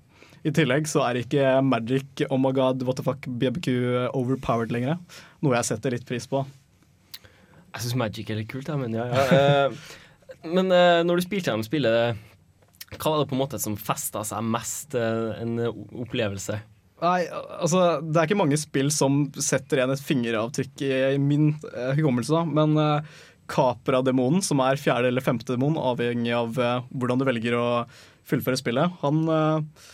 I 0.44 0.52
tillegg 0.52 0.90
så 0.92 1.06
er 1.06 1.22
ikke 1.22 1.62
Magic, 1.64 2.26
oh 2.28 2.36
my 2.36 2.52
god, 2.52 2.84
what 2.84 3.00
the 3.00 3.06
fuck, 3.06 3.24
BBQ 3.40 3.70
overpowered 4.12 4.74
lenger. 4.76 5.00
Noe 5.40 5.56
jeg 5.56 5.70
setter 5.70 5.96
litt 5.96 6.04
pris 6.10 6.28
på. 6.28 6.44
Jeg 7.78 7.86
syns 7.86 8.00
Magic 8.02 8.32
er 8.34 8.42
litt 8.42 8.50
kult, 8.52 8.70
ja, 8.70 8.78
men 8.80 8.96
ja. 8.98 9.06
ja. 9.08 9.28
Eh, 9.38 10.48
men 10.48 10.74
eh, 10.74 11.04
når 11.06 11.20
du 11.20 11.26
spilte 11.28 11.52
gjennom 11.52 11.66
spillet, 11.66 12.26
hva 12.98 13.14
var 13.14 13.22
det 13.22 13.30
på 13.30 13.38
en 13.38 13.44
måte 13.44 13.62
som 13.62 13.78
festa 13.80 14.24
seg 14.28 14.44
mest 14.48 14.98
eh, 14.98 15.38
en 15.44 15.56
opplevelse? 15.68 16.60
Nei, 16.98 17.28
altså 17.30 18.00
Det 18.02 18.18
er 18.18 18.26
ikke 18.26 18.40
mange 18.40 18.58
spill 18.58 18.88
som 18.90 19.28
setter 19.38 19.78
igjen 19.84 19.94
et 19.94 20.02
fingeravtrykk 20.02 20.86
i, 20.88 20.94
min 21.22 21.52
eh, 21.70 21.94
hukommelse, 22.00 22.34
da. 22.34 22.46
Men 22.50 23.04
Capra-demonen, 23.48 24.44
som 24.44 24.60
er 24.64 24.80
fjerde 24.80 25.10
eller 25.12 25.24
femte 25.24 25.54
demon, 25.54 25.80
avhengig 25.80 26.34
av 26.36 26.58
eh, 26.60 26.84
hvordan 26.92 27.22
du 27.22 27.26
velger 27.28 27.56
å 27.58 27.68
fullføre 28.28 28.60
spillet, 28.60 28.98
han 29.04 29.24
eh, 29.32 29.88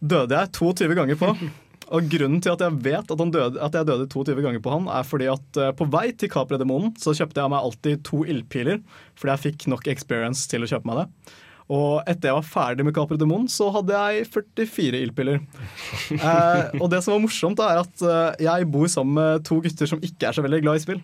døde 0.00 0.42
jeg 0.42 0.54
22 0.58 0.98
ganger 0.98 1.20
på. 1.20 1.32
Og 1.94 2.08
grunnen 2.12 2.40
til 2.44 2.52
at 2.52 2.62
jeg 2.62 2.80
vet 2.84 3.10
at, 3.10 3.20
han 3.20 3.32
døde, 3.32 3.60
at 3.64 3.76
jeg 3.76 3.88
døde 3.88 4.08
22 4.12 4.44
ganger 4.44 4.62
på 4.64 4.72
han, 4.74 4.88
er 4.92 5.06
fordi 5.08 5.28
at 5.32 5.60
eh, 5.60 5.74
på 5.76 5.88
vei 5.88 6.10
til 6.12 6.30
Capra-demonen 6.32 6.92
så 7.00 7.14
kjøpte 7.16 7.40
jeg 7.40 7.52
meg 7.54 7.64
alltid 7.64 8.02
to 8.04 8.24
ildpiler, 8.28 8.82
fordi 9.16 9.34
jeg 9.34 9.44
fikk 9.46 9.68
nok 9.72 9.88
experience 9.88 10.44
til 10.50 10.66
å 10.66 10.70
kjøpe 10.70 10.90
meg 10.90 11.02
det. 11.02 11.36
Og 11.68 12.00
etter 12.08 12.30
jeg 12.30 12.38
var 12.38 12.48
ferdig 12.48 12.84
med 12.86 12.94
Capra 12.96 13.18
Demon, 13.20 13.44
så 13.52 13.68
hadde 13.74 13.92
jeg 13.92 14.28
44 14.32 15.02
ildpiller. 15.04 15.42
eh, 16.16 16.78
og 16.80 16.88
det 16.92 17.02
som 17.04 17.14
var 17.14 17.22
morsomt, 17.26 17.60
er 17.60 17.82
at 17.82 18.04
eh, 18.04 18.46
jeg 18.46 18.68
bor 18.72 18.88
sammen 18.88 19.18
med 19.20 19.44
to 19.48 19.60
gutter 19.64 19.90
som 19.90 20.00
ikke 20.00 20.30
er 20.30 20.36
så 20.36 20.44
veldig 20.44 20.62
glad 20.64 20.80
i 20.80 20.84
spill. 20.86 21.02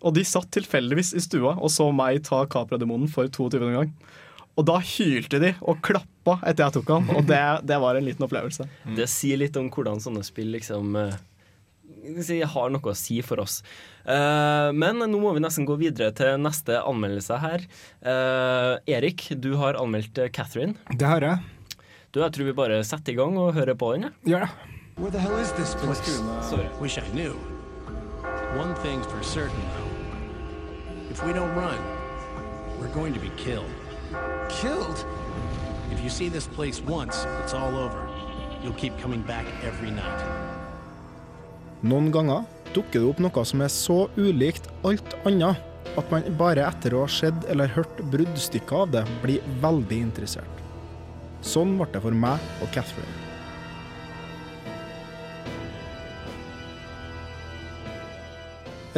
Og 0.00 0.16
de 0.16 0.24
satt 0.24 0.48
tilfeldigvis 0.56 1.12
i 1.12 1.20
stua 1.20 1.58
og 1.58 1.68
så 1.72 1.90
meg 1.92 2.22
ta 2.24 2.46
Capra 2.48 2.80
Demonen 2.80 3.10
for 3.12 3.28
22. 3.28 3.60
gang. 3.76 3.92
Og 4.58 4.66
da 4.68 4.78
hylte 4.82 5.38
de 5.40 5.52
og 5.62 5.78
klappa 5.84 6.38
etter 6.44 6.66
jeg 6.66 6.74
tok 6.78 6.90
han, 6.92 7.10
og 7.16 7.26
det, 7.28 7.40
det 7.68 7.78
var 7.80 7.96
en 7.96 8.04
liten 8.04 8.26
opplevelse. 8.26 8.66
Det 8.96 9.06
sier 9.08 9.40
litt 9.40 9.56
om 9.56 9.70
hvordan 9.72 10.02
sånne 10.02 10.24
spill 10.26 10.50
liksom 10.52 10.96
eh, 11.00 11.14
har 12.54 12.72
noe 12.74 12.92
å 12.92 12.96
si 12.98 13.20
for 13.24 13.40
oss. 13.44 13.60
Eh, 14.04 14.68
men 14.76 15.00
nå 15.00 15.20
må 15.22 15.32
vi 15.36 15.44
nesten 15.44 15.68
gå 15.68 15.78
videre 15.80 16.10
til 16.16 16.36
neste 16.42 16.80
anmeldelse 16.82 17.38
her. 17.40 17.64
Eh, 18.02 18.74
Erik, 18.98 19.30
du 19.38 19.54
har 19.60 19.78
anmeldt 19.80 20.18
Catherine. 20.34 20.76
Det 20.92 21.08
har 21.08 21.24
jeg. 21.24 21.40
Du, 22.10 22.20
Jeg 22.20 22.32
tror 22.34 22.50
vi 22.50 22.52
bare 22.58 22.82
setter 22.84 23.14
i 23.14 23.16
gang 23.20 23.38
og 23.38 23.54
hører 23.54 23.78
på 23.78 23.94
den. 23.94 24.10
Gjør 24.26 24.44
det. 24.48 24.52
Where 25.00 25.10
the 25.10 25.20
hell 25.22 25.38
is 25.38 25.52
this 25.52 25.74
place? 25.80 26.02
Sorry. 26.44 26.66
Wish 26.80 26.98
I 26.98 27.06
knew. 27.14 27.32
One 28.58 28.74
thing's 28.82 29.06
for 29.06 29.22
certain, 29.22 29.62
though. 29.78 29.90
If 31.10 31.24
we 31.24 31.32
don't 31.32 31.54
run, 31.54 31.78
we're 32.80 32.92
going 32.92 33.14
to 33.14 33.20
be 33.20 33.30
killed. 33.36 33.70
Killed? 34.58 35.04
If 35.92 36.02
you 36.02 36.10
see 36.10 36.28
this 36.28 36.46
place 36.46 36.80
once, 36.80 37.26
it's 37.42 37.54
all 37.54 37.76
over. 37.76 38.08
You'll 38.62 38.74
keep 38.74 38.98
coming 38.98 39.22
back 39.22 39.46
every 39.64 39.90
night. 39.90 40.24
Noen 41.82 42.10
ganger 42.12 42.44
dukker 42.74 43.00
det 43.00 43.08
opp 43.08 43.20
noe 43.24 43.44
som 43.48 43.62
er 43.64 43.72
så 43.72 44.02
ulikt 44.20 44.68
alt 44.84 45.14
annet 45.24 45.66
at 45.98 46.12
man 46.12 46.26
bare 46.38 46.66
etter 46.66 46.94
å 46.94 47.06
ha 47.06 47.10
sett 47.10 47.46
eller 47.50 47.72
hørt 47.72 48.02
bruddstykker 48.12 48.84
av 48.84 48.92
det, 48.94 49.04
blir 49.22 49.40
veldig 49.62 50.02
interessert. 50.04 50.60
Sånn 51.40 51.78
ble 51.78 51.88
det 51.94 52.02
for 52.04 52.14
meg 52.14 52.42
og 52.60 52.70
Catherine. 52.74 53.16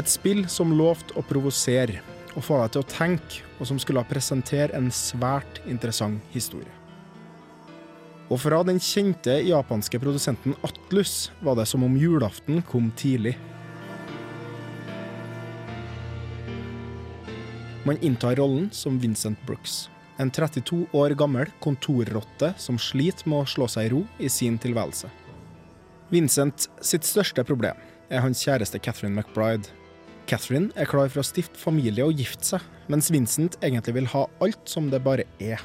Et 0.01 0.09
spill 0.09 0.47
som 0.49 0.73
lovte 0.73 1.15
å 1.21 1.25
provosere 1.29 2.01
og 2.33 2.45
få 2.47 2.59
deg 2.62 2.75
til 2.75 2.83
å 2.83 2.88
tenke, 2.88 3.43
og 3.62 3.68
som 3.70 3.79
skulle 3.79 4.03
presentere 4.11 4.75
en 4.75 4.90
svært 4.90 5.62
interessant 5.70 6.35
historie. 6.35 6.70
Og 8.33 8.40
fra 8.42 8.62
den 8.66 8.81
kjente 8.83 9.37
japanske 9.46 10.01
produsenten 10.03 10.57
Atlus 10.66 11.31
var 11.44 11.59
det 11.59 11.68
som 11.70 11.85
om 11.87 11.94
julaften 12.01 12.62
kom 12.66 12.90
tidlig. 12.98 13.37
Man 17.87 17.98
inntar 18.03 18.38
rollen 18.38 18.70
som 18.75 18.98
Vincent 19.03 19.38
Brooks, 19.46 19.90
en 20.18 20.31
32 20.31 20.87
år 20.96 21.14
gammel 21.18 21.51
kontorrotte 21.62 22.53
som 22.59 22.79
sliter 22.79 23.29
med 23.31 23.42
å 23.42 23.51
slå 23.53 23.68
seg 23.70 23.88
i 23.88 23.92
ro 23.94 24.03
i 24.18 24.31
sin 24.31 24.59
tilværelse. 24.59 25.11
Vincent 26.11 26.68
sitt 26.85 27.07
største 27.07 27.44
problem 27.46 27.79
er 28.12 28.25
hans 28.25 28.42
kjæreste 28.44 28.81
Catherine 28.83 29.14
McBride. 29.16 29.70
Catherine 30.27 30.71
er 30.79 30.89
klar 30.89 31.11
for 31.11 31.23
å 31.23 31.27
stifte 31.27 31.59
familie 31.61 32.05
og 32.07 32.19
gifte 32.19 32.55
seg, 32.55 32.67
mens 32.93 33.11
Vincent 33.13 33.59
egentlig 33.63 33.97
vil 33.99 34.11
ha 34.15 34.27
alt 34.45 34.63
som 34.71 34.89
det 34.93 35.03
bare 35.05 35.27
er. 35.43 35.63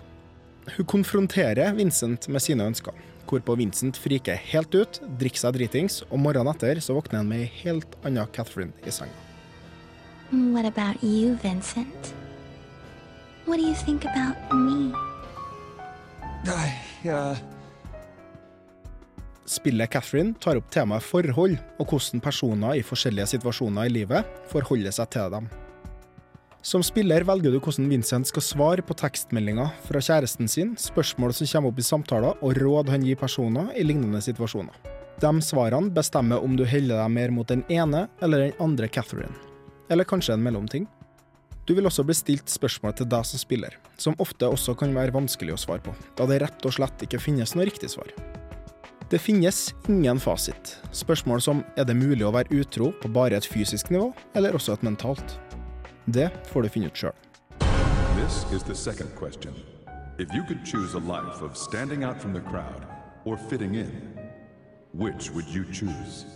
Hun 0.76 0.88
konfronterer 0.90 1.76
Vincent 1.78 2.28
med 2.28 2.44
sine 2.44 2.66
ønsker, 2.68 2.96
hvorpå 3.28 3.56
Vincent 3.60 4.00
friker 4.00 4.40
helt 4.52 4.76
ut, 4.76 5.00
drikker 5.20 5.46
seg 5.46 5.56
dritings, 5.56 6.02
og 6.10 6.20
morgenen 6.24 6.52
etter 6.52 6.82
så 6.84 6.98
våkner 6.98 7.22
han 7.22 7.32
med 7.32 7.46
ei 7.46 7.52
helt 7.64 7.96
anna 8.08 8.28
Catherine 8.36 8.76
i 8.84 8.94
senga. 8.94 9.16
What 10.32 10.66
about 10.66 11.04
you, 11.04 11.38
Vincent? 11.42 12.14
What 13.46 13.58
do 13.58 13.64
you 13.64 13.76
think 13.76 14.04
about 14.04 14.36
me? 14.52 14.92
I, 16.48 17.08
uh, 17.08 17.36
Spillet 19.48 19.92
Catherine 19.92 20.36
tar 20.44 20.60
opp 20.60 20.68
temaet 20.74 21.06
forhold, 21.08 21.56
og 21.80 21.88
hvordan 21.88 22.20
personer 22.24 22.76
i 22.76 22.84
forskjellige 22.84 23.30
situasjoner 23.38 23.88
i 23.88 23.94
livet 24.02 24.28
forholder 24.52 24.92
seg 24.92 25.08
til 25.16 25.32
dem. 25.32 25.48
Som 26.68 26.84
spiller 26.84 27.24
velger 27.24 27.54
du 27.54 27.62
hvordan 27.64 27.88
Vincent 27.88 28.28
skal 28.28 28.44
svare 28.44 28.84
på 28.84 28.96
tekstmeldinger 29.00 29.70
fra 29.88 30.02
kjæresten 30.04 30.50
sin, 30.52 30.74
spørsmål 30.76 31.32
som 31.38 31.48
kommer 31.48 31.72
opp 31.72 31.80
i 31.80 31.86
samtaler, 31.88 32.36
og 32.44 32.60
råd 32.60 32.92
han 32.92 33.06
gir 33.08 33.20
personer 33.20 33.72
i 33.78 33.86
lignende 33.88 34.20
situasjoner. 34.26 34.76
De 35.22 35.32
svarene 35.42 35.94
bestemmer 35.96 36.44
om 36.44 36.58
du 36.60 36.66
heller 36.68 37.00
deg 37.00 37.14
mer 37.14 37.32
mot 37.34 37.48
den 37.48 37.64
ene 37.72 38.04
eller 38.22 38.44
den 38.44 38.60
andre 38.62 38.90
Catherine. 38.92 39.32
Eller 39.88 40.06
kanskje 40.06 40.36
en 40.36 40.44
mellomting. 40.44 40.90
Du 41.68 41.72
vil 41.76 41.88
også 41.88 42.04
bli 42.04 42.16
stilt 42.16 42.52
spørsmål 42.52 42.98
til 43.00 43.08
deg 43.12 43.24
som 43.28 43.40
spiller, 43.40 43.80
som 43.96 44.20
ofte 44.20 44.52
også 44.52 44.76
kan 44.76 44.92
være 44.96 45.16
vanskelig 45.16 45.56
å 45.56 45.62
svare 45.64 45.84
på, 45.88 45.96
da 46.20 46.28
det 46.28 46.42
rett 46.44 46.68
og 46.68 46.76
slett 46.76 47.08
ikke 47.08 47.24
finnes 47.24 47.56
noe 47.56 47.68
riktig 47.68 47.90
svar. 47.96 48.12
Det 49.10 49.20
finnes 49.20 49.76
ingen 49.88 50.20
fasit. 50.20 50.74
Spørsmål 50.92 51.40
som 51.42 51.62
er 51.80 51.86
det 51.88 51.94
mulig 51.96 52.26
å 52.28 52.32
være 52.36 52.52
utro 52.60 52.90
på 53.00 53.08
bare 53.16 53.38
et 53.40 53.46
fysisk 53.48 53.88
nivå, 53.94 54.10
eller 54.36 54.58
også 54.58 54.74
et 54.76 54.84
mentalt? 54.84 55.38
Det 56.12 56.28
får 56.50 56.66
du 56.66 56.70
finne 56.74 56.90
ut 56.92 57.00
sjøl. 57.00 57.16
This 58.18 58.44
is 58.52 58.68
the 58.68 58.76
second 58.76 59.16
question. 59.16 59.56
If 60.20 60.34
you 60.36 60.44
could 60.44 60.60
choose 60.68 60.92
a 60.94 61.00
life 61.00 61.40
of 61.40 61.56
standing 61.56 62.04
out 62.04 62.20
from 62.20 62.34
the 62.34 62.44
crowd 62.50 62.84
or 63.24 63.38
fitting 63.38 63.76
in, 63.80 63.96
which 64.92 65.32
would 65.32 65.48
you 65.56 65.64
choose? 65.72 66.28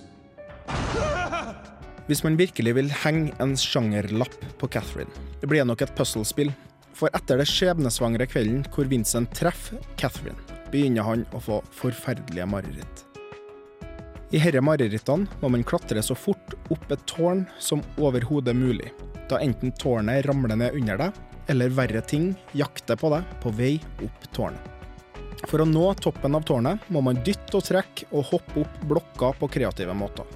Hvis 2.08 2.24
man 2.24 2.40
virkelig 2.40 2.76
vil 2.76 2.94
henge 3.04 3.36
en 3.44 3.58
sjangerlapp 3.60 4.40
på 4.64 4.72
Catherine, 4.72 5.12
blir 5.44 5.66
det 5.66 5.68
nok 5.68 5.84
et 5.84 5.96
puzzlespill. 6.00 6.56
For 6.96 7.12
etter 7.16 7.40
det 7.40 7.50
skjebnesvangre 7.52 8.32
kvelden 8.32 8.64
hvor 8.72 8.88
Vincent 8.88 9.32
treffer 9.36 9.80
Catherine, 10.00 10.40
begynner 10.72 11.08
han 11.08 11.26
å 11.36 11.42
få 11.44 11.62
forferdelige 11.76 12.48
mareritt. 12.50 13.06
I 14.32 14.40
herre 14.40 14.62
marerittene 14.64 15.28
må 15.42 15.50
man 15.52 15.66
klatre 15.68 16.04
så 16.06 16.16
fort 16.16 16.54
opp 16.72 16.92
et 16.94 17.02
tårn 17.10 17.44
som 17.60 17.84
overhodet 18.00 18.56
mulig, 18.56 18.94
da 19.28 19.42
enten 19.44 19.74
tårnet 19.76 20.24
ramler 20.28 20.56
ned 20.56 20.78
under 20.80 21.02
deg, 21.02 21.18
eller 21.52 21.74
verre 21.76 22.02
ting 22.08 22.32
jakter 22.56 23.00
på 23.00 23.12
deg 23.12 23.34
på 23.44 23.52
vei 23.58 23.74
opp 24.06 24.30
tårnet. 24.32 24.70
For 25.50 25.64
å 25.64 25.68
nå 25.68 25.88
toppen 26.00 26.38
av 26.38 26.46
tårnet 26.48 26.86
må 26.94 27.02
man 27.04 27.20
dytte 27.26 27.58
og 27.60 27.66
trekke 27.66 28.08
og 28.12 28.30
hoppe 28.30 28.62
opp 28.64 28.82
blokker 28.88 29.40
på 29.40 29.50
kreative 29.52 29.96
måter. 29.98 30.28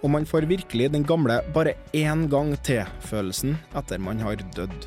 Og 0.00 0.08
man 0.14 0.24
får 0.24 0.48
virkelig 0.48 0.92
den 0.92 1.04
gamle 1.04 1.42
'bare 1.52 1.74
én 1.92 2.28
gang 2.30 2.56
til'-følelsen 2.56 3.58
etter 3.76 3.98
man 3.98 4.20
har 4.20 4.36
dødd. 4.56 4.86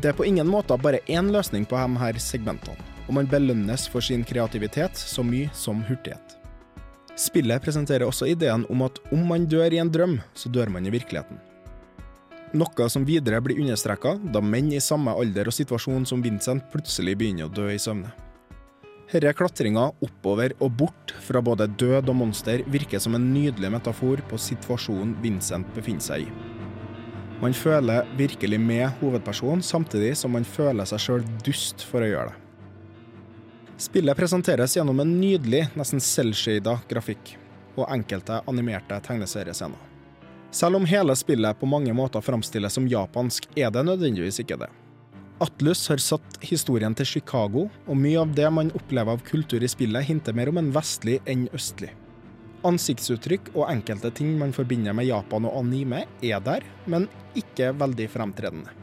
Det 0.00 0.08
er 0.08 0.16
på 0.18 0.26
ingen 0.26 0.48
måte 0.48 0.78
bare 0.82 1.04
én 1.06 1.30
løsning 1.30 1.66
på 1.68 1.76
her 1.76 2.18
segmentene, 2.18 2.91
og 3.06 3.14
man 3.16 3.30
belønnes 3.30 3.88
for 3.90 4.04
sin 4.04 4.24
kreativitet 4.26 4.98
så 4.98 5.24
mye 5.26 5.50
som 5.56 5.82
hurtighet. 5.88 6.38
Spillet 7.18 7.60
presenterer 7.62 8.06
også 8.08 8.30
ideen 8.32 8.64
om 8.72 8.84
at 8.86 8.98
om 9.12 9.24
man 9.28 9.44
dør 9.46 9.74
i 9.74 9.80
en 9.82 9.90
drøm, 9.92 10.18
så 10.34 10.48
dør 10.48 10.72
man 10.72 10.86
i 10.86 10.92
virkeligheten. 10.94 11.40
Noe 12.52 12.88
som 12.92 13.04
videre 13.08 13.40
blir 13.40 13.60
understreka 13.62 14.18
da 14.32 14.40
menn 14.44 14.72
i 14.72 14.80
samme 14.80 15.14
alder 15.16 15.48
og 15.48 15.56
situasjon 15.56 16.04
som 16.08 16.24
Vincent 16.24 16.66
plutselig 16.72 17.14
begynner 17.20 17.48
å 17.48 17.52
dø 17.52 17.70
i 17.72 17.80
søvne. 17.80 18.12
Herre 19.12 19.32
klatringa 19.36 19.90
oppover 20.04 20.54
og 20.58 20.76
bort 20.80 21.12
fra 21.20 21.40
både 21.44 21.66
død 21.80 22.08
og 22.08 22.16
monster 22.16 22.62
virker 22.72 23.00
som 23.00 23.16
en 23.16 23.26
nydelig 23.32 23.72
metafor 23.72 24.22
på 24.28 24.40
situasjonen 24.40 25.14
Vincent 25.24 25.68
befinner 25.76 26.04
seg 26.04 26.28
i. 26.28 26.30
Man 27.42 27.56
føler 27.56 28.06
virkelig 28.16 28.60
med 28.62 28.86
hovedpersonen, 29.00 29.64
samtidig 29.66 30.14
som 30.16 30.32
man 30.36 30.46
føler 30.46 30.88
seg 30.88 31.02
sjøl 31.02 31.26
dust 31.44 31.84
for 31.88 32.04
å 32.04 32.08
gjøre 32.12 32.30
det. 32.30 32.41
Spillet 33.82 34.16
presenteres 34.16 34.76
gjennom 34.76 35.00
en 35.00 35.20
nydelig, 35.20 35.64
nesten 35.74 35.98
selvshada 35.98 36.76
grafikk 36.86 37.32
og 37.74 37.88
enkelte 37.90 38.36
animerte 38.46 38.94
tegneseriescener. 39.02 39.88
Selv 40.54 40.78
om 40.78 40.84
hele 40.86 41.16
spillet 41.18 41.58
på 41.58 41.66
mange 41.66 41.90
måter 41.96 42.22
framstilles 42.22 42.76
som 42.78 42.86
japansk, 42.86 43.48
er 43.58 43.72
det 43.74 43.82
nødvendigvis 43.88 44.38
ikke 44.44 44.60
det. 44.60 44.68
Atlus 45.42 45.82
har 45.90 45.98
satt 45.98 46.36
historien 46.46 46.94
til 46.94 47.08
Chicago, 47.10 47.64
og 47.88 47.98
mye 47.98 48.20
av 48.22 48.36
det 48.36 48.52
man 48.54 48.70
opplever 48.78 49.16
av 49.16 49.24
kultur 49.26 49.64
i 49.66 49.72
spillet, 49.72 50.06
hinter 50.12 50.36
mer 50.38 50.52
om 50.52 50.60
en 50.62 50.70
vestlig 50.76 51.18
enn 51.26 51.48
østlig. 51.50 51.90
Ansiktsuttrykk 52.68 53.50
og 53.56 53.66
enkelte 53.66 54.12
ting 54.14 54.36
man 54.38 54.54
forbinder 54.54 54.94
med 54.94 55.10
Japan 55.10 55.50
og 55.50 55.58
anime, 55.64 56.04
er 56.22 56.38
der, 56.46 56.62
men 56.86 57.10
ikke 57.34 57.72
veldig 57.82 58.06
fremtredende. 58.14 58.81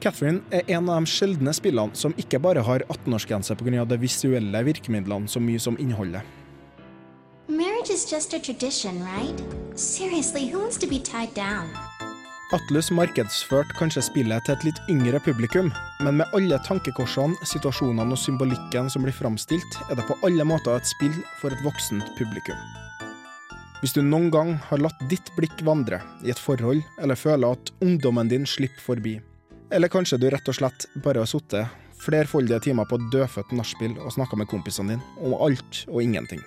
Catherine 0.00 0.40
er 0.50 0.64
en 0.72 0.88
av 0.88 1.02
de 1.02 1.10
sjeldne 1.12 1.52
spillene 1.52 1.96
som 1.98 2.14
ikke 2.20 2.40
bare 2.40 2.64
har 2.64 2.84
18-årsgrense 2.88 3.56
pga. 3.60 3.84
de 3.84 3.98
visuelle 4.00 4.64
virkemidlene 4.64 5.28
så 5.28 5.40
mye 5.40 5.60
som 5.60 5.76
innholdet. 5.78 6.22
Marriage 7.48 7.90
is 7.90 8.10
just 8.10 8.32
a 8.32 8.38
tradition, 8.38 9.02
right? 9.04 9.38
Seriously, 9.74 10.48
who 10.48 10.60
wants 10.60 10.78
to 10.78 10.86
be 10.86 10.98
tied 10.98 11.34
down? 11.34 11.68
Atlus 12.52 12.90
markedsførte 12.90 13.76
kanskje 13.78 14.02
spillet 14.02 14.42
til 14.46 14.56
et 14.56 14.64
litt 14.66 14.80
yngre 14.90 15.20
publikum, 15.22 15.68
men 16.02 16.16
med 16.18 16.32
alle 16.34 16.58
tankekorsene, 16.66 17.36
situasjonene 17.46 18.10
og 18.10 18.18
symbolikken 18.18 18.90
som 18.90 19.04
blir 19.06 19.14
framstilt, 19.14 19.78
er 19.86 20.00
det 20.00 20.06
på 20.08 20.16
alle 20.26 20.46
måter 20.48 20.80
et 20.80 20.88
spill 20.88 21.14
for 21.38 21.54
et 21.54 21.62
voksent 21.62 22.10
publikum. 22.18 22.58
Hvis 23.80 23.94
du 23.94 24.02
noen 24.02 24.32
gang 24.34 24.56
har 24.66 24.82
latt 24.82 24.98
ditt 25.08 25.30
blikk 25.36 25.62
vandre 25.64 26.00
i 26.26 26.32
et 26.34 26.42
forhold, 26.42 26.82
eller 26.98 27.16
føler 27.16 27.54
at 27.54 27.70
ungdommen 27.86 28.28
din 28.28 28.48
slipper 28.48 28.82
forbi, 28.82 29.20
eller 29.70 29.88
kanskje 29.88 30.18
du 30.18 30.30
rett 30.30 30.48
og 30.48 30.56
slett 30.56 30.86
bare 31.04 31.22
har 31.22 31.30
sittet 31.30 31.68
flerfoldige 32.00 32.60
timer 32.64 32.88
på 32.88 32.98
dødfødt 33.12 33.52
nachspiel 33.56 33.98
og 34.00 34.12
snakka 34.14 34.38
med 34.40 34.48
kompisene 34.50 34.96
dine 34.96 35.18
om 35.20 35.36
alt 35.36 35.84
og 35.88 36.02
ingenting. 36.02 36.40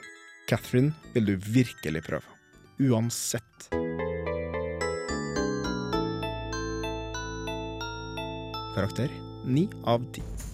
Catherine 0.49 0.93
vil 1.13 1.29
du 1.29 1.36
virkelig 1.38 2.03
prøve. 2.03 2.25
Uansett. 2.81 3.69
Karakter 8.73 9.13
9 9.45 9.69
av 9.86 10.01
10. 10.13 10.52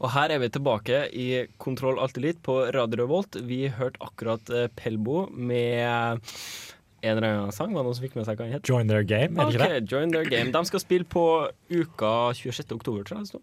Og 0.00 0.12
her 0.14 0.32
er 0.32 0.40
vi 0.40 0.48
tilbake 0.52 1.02
i 1.12 1.28
Kontroll 1.60 2.00
alltid 2.00 2.24
litt 2.24 2.42
på 2.44 2.56
Radio 2.72 3.02
Revolt. 3.02 3.36
Vi 3.44 3.66
hørte 3.68 4.00
akkurat 4.04 4.52
eh, 4.54 4.70
Pelbo 4.72 5.26
med 5.28 6.24
en 7.02 7.16
eller 7.16 7.26
annen 7.28 7.52
sang. 7.52 7.74
Var 7.74 7.82
det 7.82 7.90
noen 7.90 7.98
som 7.98 8.06
fikk 8.06 8.16
med 8.16 8.28
seg 8.28 8.40
hva 8.40 8.48
den 8.48 8.56
het? 8.56 8.68
Join 8.68 8.88
their 8.88 9.04
game, 9.04 9.36
er 9.36 9.50
det 9.50 9.58
ikke 9.58 9.68
Ok, 9.68 9.92
Join 9.92 10.14
Their 10.14 10.28
Game. 10.28 10.52
De 10.56 10.62
skal 10.68 10.82
spille 10.82 11.08
på 11.08 11.24
uka 11.68 12.12
26. 12.36 12.72
oktober, 12.76 13.04
tror 13.04 13.20
jeg 13.20 13.34
det. 13.36 13.42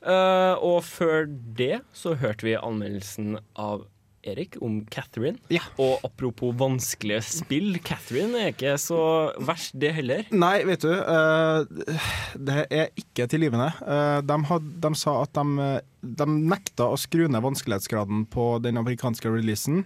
Eh, 0.00 0.54
og 0.64 0.80
før 0.88 1.28
det 1.28 1.82
så 1.92 2.14
hørte 2.16 2.48
vi 2.48 2.56
anmeldelsen 2.56 3.36
av 3.60 3.84
Erik 4.26 4.58
om 4.60 4.80
Catherine. 4.92 5.38
Og 5.80 6.02
apropos 6.04 6.52
vanskelige 6.58 7.22
spill, 7.24 7.78
Catherine 7.84 8.36
er 8.38 8.52
ikke 8.52 8.74
så 8.80 9.00
verst, 9.40 9.76
det 9.80 9.94
heller. 9.96 10.26
Nei, 10.34 10.60
vet 10.68 10.84
du, 10.84 10.90
eh, 10.92 11.94
det 12.36 12.66
er 12.68 12.90
ikke 13.00 13.28
tilgivende. 13.30 13.70
Eh, 13.80 14.18
de, 14.26 14.40
had, 14.50 14.68
de 14.84 14.92
sa 14.98 15.20
at 15.22 15.32
de, 15.36 15.46
eh, 15.64 15.78
de 16.20 16.28
nekta 16.36 16.90
å 16.90 16.98
skru 17.00 17.26
ned 17.28 17.44
vanskelighetsgraden 17.44 18.26
på 18.32 18.52
den 18.64 18.80
amerikanske 18.80 19.32
releasen. 19.32 19.84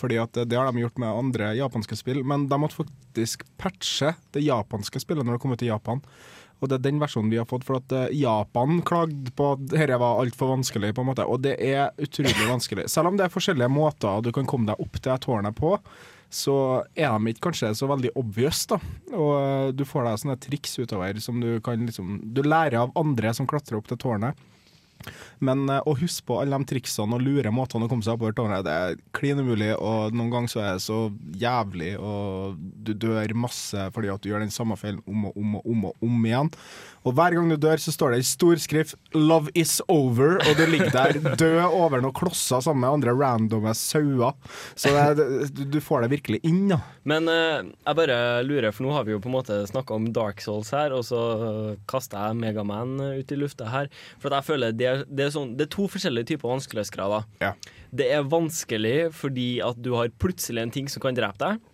Fordi 0.00 0.16
at 0.16 0.32
Det 0.32 0.56
har 0.56 0.70
de 0.72 0.80
gjort 0.80 0.96
med 0.96 1.12
andre 1.12 1.50
japanske 1.58 1.98
spill, 1.98 2.22
men 2.24 2.46
de 2.48 2.56
måtte 2.56 2.78
faktisk 2.78 3.44
patche 3.60 4.14
det 4.32 4.46
japanske 4.46 5.02
spillet 5.02 5.26
når 5.26 5.36
det 5.36 5.42
kom 5.42 5.52
ut 5.52 5.64
i 5.66 5.68
Japan. 5.68 6.00
Og 6.60 6.70
det 6.70 6.78
er 6.78 6.84
den 6.86 7.00
versjonen 7.02 7.30
vi 7.32 7.38
har 7.40 7.48
fått, 7.48 7.66
for 7.68 7.80
at 7.80 7.92
eh, 7.92 8.12
Japan 8.16 8.80
klagde 8.86 9.32
på 9.36 9.52
at 9.54 9.64
dette 9.72 10.00
var 10.00 10.22
altfor 10.22 10.54
vanskelig, 10.54 10.94
på 10.96 11.04
en 11.04 11.10
måte. 11.10 11.26
Og 11.28 11.42
det 11.44 11.56
er 11.60 11.90
utrolig 12.00 12.50
vanskelig. 12.54 12.88
Selv 12.92 13.12
om 13.12 13.18
det 13.18 13.26
er 13.26 13.34
forskjellige 13.34 13.72
måter 13.72 14.24
du 14.24 14.32
kan 14.34 14.48
komme 14.48 14.70
deg 14.70 14.80
opp 14.82 15.00
til 15.00 15.20
tårnet 15.26 15.56
på, 15.58 15.76
så 16.32 16.56
er 16.98 17.12
de 17.12 17.32
ikke 17.32 17.48
kanskje 17.48 17.70
så 17.78 17.86
veldig 17.90 18.10
obvious, 18.18 18.64
da. 18.72 18.80
Og 19.12 19.32
eh, 19.36 19.70
du 19.76 19.84
får 19.88 20.08
deg 20.08 20.22
sånne 20.24 20.40
triks 20.48 20.78
utover 20.80 21.22
som 21.22 21.40
du 21.42 21.56
kan 21.64 21.86
liksom 21.86 22.18
Du 22.34 22.42
lærer 22.44 22.80
av 22.82 22.96
andre 22.98 23.32
som 23.36 23.48
klatrer 23.48 23.78
opp 23.78 23.90
til 23.92 24.00
tårnet. 24.00 24.46
Men 25.44 25.68
eh, 25.68 25.82
å 25.84 25.94
huske 26.00 26.24
på 26.30 26.38
alle 26.40 26.56
de 26.58 26.68
triksene 26.72 27.16
og 27.18 27.24
lure 27.24 27.52
måtene 27.52 27.84
å 27.86 27.90
komme 27.92 28.02
seg 28.06 28.16
oppover 28.16 28.36
tårnet, 28.38 28.64
det 28.66 28.72
er 28.72 28.96
klin 29.16 29.40
umulig, 29.42 29.72
og 29.76 30.14
noen 30.16 30.30
ganger 30.32 30.52
så 30.52 30.62
er 30.64 30.72
det 30.78 30.84
så 30.86 31.00
jævlig, 31.36 31.94
og 32.00 32.56
du 32.86 32.92
dør 32.94 33.34
masse 33.36 33.86
fordi 33.94 34.08
at 34.12 34.22
du 34.24 34.30
gjør 34.30 34.44
den 34.46 34.54
samme 34.54 34.76
feilen 34.80 35.02
om 35.06 35.26
og 35.30 35.36
om 35.40 35.56
og 35.60 35.66
om 35.72 35.84
og 35.90 36.06
om 36.08 36.24
igjen. 36.28 36.50
Og 37.06 37.14
hver 37.14 37.36
gang 37.36 37.46
du 37.52 37.54
dør, 37.62 37.78
så 37.78 37.92
står 37.94 38.16
det 38.16 38.18
i 38.18 38.26
stor 38.26 38.58
skrift 38.58 38.96
'Love 39.14 39.52
is 39.54 39.76
over', 39.88 40.40
og 40.42 40.56
du 40.58 40.64
ligger 40.66 40.90
der 40.90 41.36
død 41.38 41.60
over 41.70 42.00
noen 42.02 42.12
klosser 42.16 42.60
sammen 42.64 42.80
med 42.82 42.96
andre 42.96 43.14
randomme 43.14 43.74
sauer. 43.78 44.34
Så 44.74 44.90
det, 44.90 45.26
det, 45.54 45.70
du- 45.70 45.80
får 45.86 46.02
det 46.02 46.10
virkelig 46.16 46.40
inn, 46.42 46.64
da. 46.72 46.80
Men 47.06 47.28
eh, 47.30 47.62
jeg 47.86 47.94
bare 48.00 48.42
lurer, 48.42 48.72
for 48.74 48.82
nå 48.88 48.92
har 48.96 49.04
vi 49.06 49.12
jo 49.14 49.20
på 49.22 49.28
en 49.30 49.36
måte 49.36 49.60
snakka 49.70 49.94
om 49.94 50.08
Dark 50.12 50.40
Souls 50.42 50.72
her, 50.74 50.90
og 50.96 51.04
så 51.06 51.76
kaster 51.86 52.18
jeg 52.26 52.40
Megaman 52.40 52.96
ut 53.20 53.30
i 53.30 53.38
lufta 53.38 53.68
her. 53.70 53.86
For 54.18 54.34
jeg 54.34 54.46
føler 54.48 54.74
det 54.74 54.88
er, 54.90 55.04
det 55.26 55.32
er, 55.32 55.34
sånn, 55.34 55.54
det 55.58 55.66
er 55.66 55.72
to 55.74 55.88
forskjellige 55.90 56.30
typer 56.30 56.52
vanskelighetsgrader. 56.52 57.24
Det 57.98 58.10
er 58.14 58.28
vanskelig 58.30 58.98
fordi 59.18 59.56
at 59.66 59.80
du 59.82 59.96
har 59.98 60.12
plutselig 60.22 60.62
en 60.62 60.74
ting 60.74 60.90
som 60.92 61.02
kan 61.02 61.16
drepe 61.18 61.42
deg. 61.42 61.64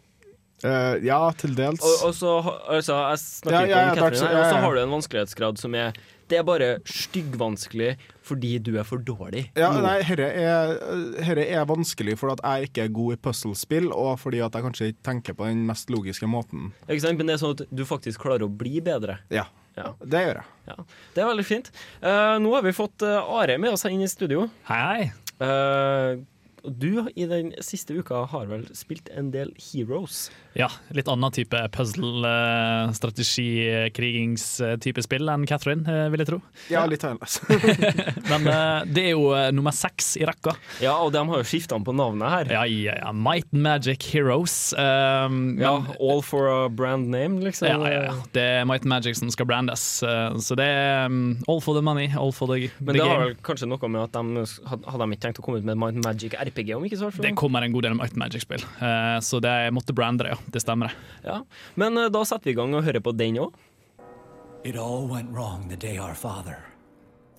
Uh, 0.63 0.95
ja, 1.03 1.19
til 1.35 1.57
dels. 1.59 1.83
Og, 1.83 2.07
og 2.07 2.13
så, 2.15 2.33
altså, 2.71 2.97
jeg 3.11 3.21
snakker 3.21 3.57
Ja, 3.57 3.63
ikke 3.67 3.73
ja, 3.75 3.83
ja, 3.83 3.93
om 3.93 3.97
Catherine 3.99 4.29
her, 4.29 4.35
og 4.37 4.39
ja, 4.39 4.43
så 4.47 4.55
ja. 4.55 4.61
har 4.63 4.75
du 4.77 4.81
en 4.83 4.93
vanskelighetsgrad 4.95 5.59
som 5.59 5.75
er 5.75 5.97
Det 6.31 6.39
er 6.39 6.45
bare 6.47 6.69
styggvanskelig 6.87 7.89
fordi 8.23 8.53
du 8.63 8.71
er 8.79 8.87
for 8.87 9.03
dårlig. 9.03 9.49
Ja, 9.59 9.73
nei, 9.83 9.97
herre 10.07 10.29
er, 10.31 10.77
herre 11.27 11.45
er 11.45 11.67
vanskelig 11.69 12.15
fordi 12.21 12.39
at 12.39 12.45
jeg 12.47 12.71
ikke 12.71 12.85
er 12.87 12.95
god 12.95 13.17
i 13.17 13.19
puzzlespill, 13.27 13.91
og 13.91 14.15
fordi 14.23 14.41
at 14.47 14.55
jeg 14.55 14.65
kanskje 14.69 14.89
ikke 14.93 15.05
tenker 15.11 15.37
på 15.37 15.51
den 15.51 15.67
mest 15.69 15.91
logiske 15.93 16.31
måten. 16.31 16.71
Ikke 16.87 17.03
sant? 17.03 17.19
Men 17.19 17.29
det 17.29 17.35
er 17.35 17.43
sånn 17.43 17.59
at 17.59 17.67
du 17.69 17.83
faktisk 17.85 18.23
klarer 18.23 18.47
å 18.47 18.53
bli 18.63 18.79
bedre. 18.87 19.19
Ja, 19.35 19.49
det 19.77 20.25
gjør 20.27 20.41
jeg. 20.41 20.49
Ja, 20.69 20.77
det 21.15 21.23
er 21.23 21.31
veldig 21.31 21.47
fint. 21.49 21.73
Uh, 22.03 22.37
nå 22.43 22.53
har 22.57 22.67
vi 22.67 22.75
fått 22.77 23.05
uh, 23.07 23.39
Are 23.39 23.57
med 23.61 23.75
oss 23.75 23.87
inn 23.89 24.05
i 24.05 24.11
studio. 24.11 24.47
Hei, 24.69 24.83
hei. 24.89 25.11
Og 25.43 26.27
du 26.65 27.07
i 27.17 27.25
den 27.27 27.53
siste 27.65 27.95
uka 27.99 28.25
har 28.31 28.47
vel 28.51 28.65
spilt 28.77 29.09
en 29.17 29.31
del 29.35 29.51
Heroes? 29.59 30.29
Ja, 30.55 30.69
litt 30.95 31.09
annen 31.09 31.33
type 31.33 31.59
puzzle, 31.73 32.23
eh, 32.29 32.93
strategi, 32.95 33.47
krigingstype 33.97 35.03
spill 35.05 35.31
enn 35.33 35.47
Catherine, 35.49 35.83
eh, 35.89 36.09
vil 36.13 36.23
jeg 36.23 36.29
tro. 36.29 36.39
Ja, 36.73 36.85
litt 36.91 37.05
annerledes. 37.09 37.41
Men 38.31 38.47
eh, 38.53 38.85
det 38.93 39.05
er 39.09 39.15
jo 39.15 39.31
nummer 39.57 39.75
seks 39.75 40.13
i 40.21 40.27
rekka. 40.29 40.55
Ja, 40.85 40.99
og 41.03 41.13
de 41.15 41.23
har 41.29 41.43
jo 41.43 41.49
skifta 41.49 41.79
på 41.83 41.95
navnet 41.97 42.29
her. 42.35 42.53
Ja, 42.59 42.65
ja, 42.69 42.97
ja. 43.01 43.13
Might 43.17 43.49
and 43.53 43.63
Magic 43.65 44.07
Heroes. 44.13 44.57
Um, 44.77 45.59
Ja, 45.61 45.79
men- 45.81 45.97
All 46.03 46.23
for 46.23 46.49
a 46.51 46.69
brand 46.69 47.09
name, 47.13 47.41
liksom. 47.45 47.69
ja, 47.69 47.79
ja, 47.91 48.03
ja. 48.11 48.15
Det 48.35 48.43
er 48.61 48.65
Might 48.69 48.83
and 48.87 48.93
Magic 48.93 49.19
som 49.19 49.31
skal 49.33 49.47
brandes. 49.47 49.83
så 50.03 50.57
det 50.59 50.67
er 50.67 51.07
um, 51.07 51.39
all 51.49 51.61
for 51.61 51.75
the 51.75 51.83
money, 51.83 52.09
all 52.17 52.33
for 52.33 52.47
the, 52.53 52.71
Men 52.81 52.95
the 52.97 53.01
det 53.03 53.09
har 53.09 53.25
vel 53.27 53.35
kanskje 53.45 53.69
noe 53.71 53.89
med 53.89 54.03
at 54.05 54.13
de 54.13 54.45
hadde 54.69 55.03
de 55.03 55.17
ikke 55.17 55.25
tenkt 55.27 55.41
å 55.41 55.45
komme 55.47 55.59
ut 55.63 55.67
med 55.67 55.79
Mind 55.81 56.03
Magic 56.05 56.35
RPG 56.53 56.75
om 56.77 56.85
ikke 56.87 57.01
så 57.01 57.09
altfor 57.09 57.25
Det 57.25 57.35
kommer 57.41 57.65
en 57.65 57.73
god 57.73 57.89
del 57.89 57.97
Might 57.99 58.17
Magic-spill, 58.21 58.63
eh, 58.85 59.19
så 59.25 59.41
det 59.43 59.53
jeg 59.65 59.73
måtte 59.75 59.97
brande 59.97 60.25
det, 60.29 60.37
ja. 60.37 60.39
Det 60.53 60.63
stemmer. 60.63 60.93
det. 60.93 61.29
Ja. 61.29 61.41
Men 61.75 61.99
eh, 61.99 62.11
da 62.13 62.25
setter 62.29 62.51
vi 62.51 62.55
i 62.55 62.61
gang 62.61 62.75
og 62.77 62.85
hører 62.85 63.01
på 63.01 63.17
den 63.17 63.41
òg. 63.43 63.57
It 64.65 64.77
all 64.77 65.09
went 65.09 65.33
wrong 65.33 65.69
the 65.69 65.77
day 65.77 65.99
our 65.99 66.15
father, 66.15 66.61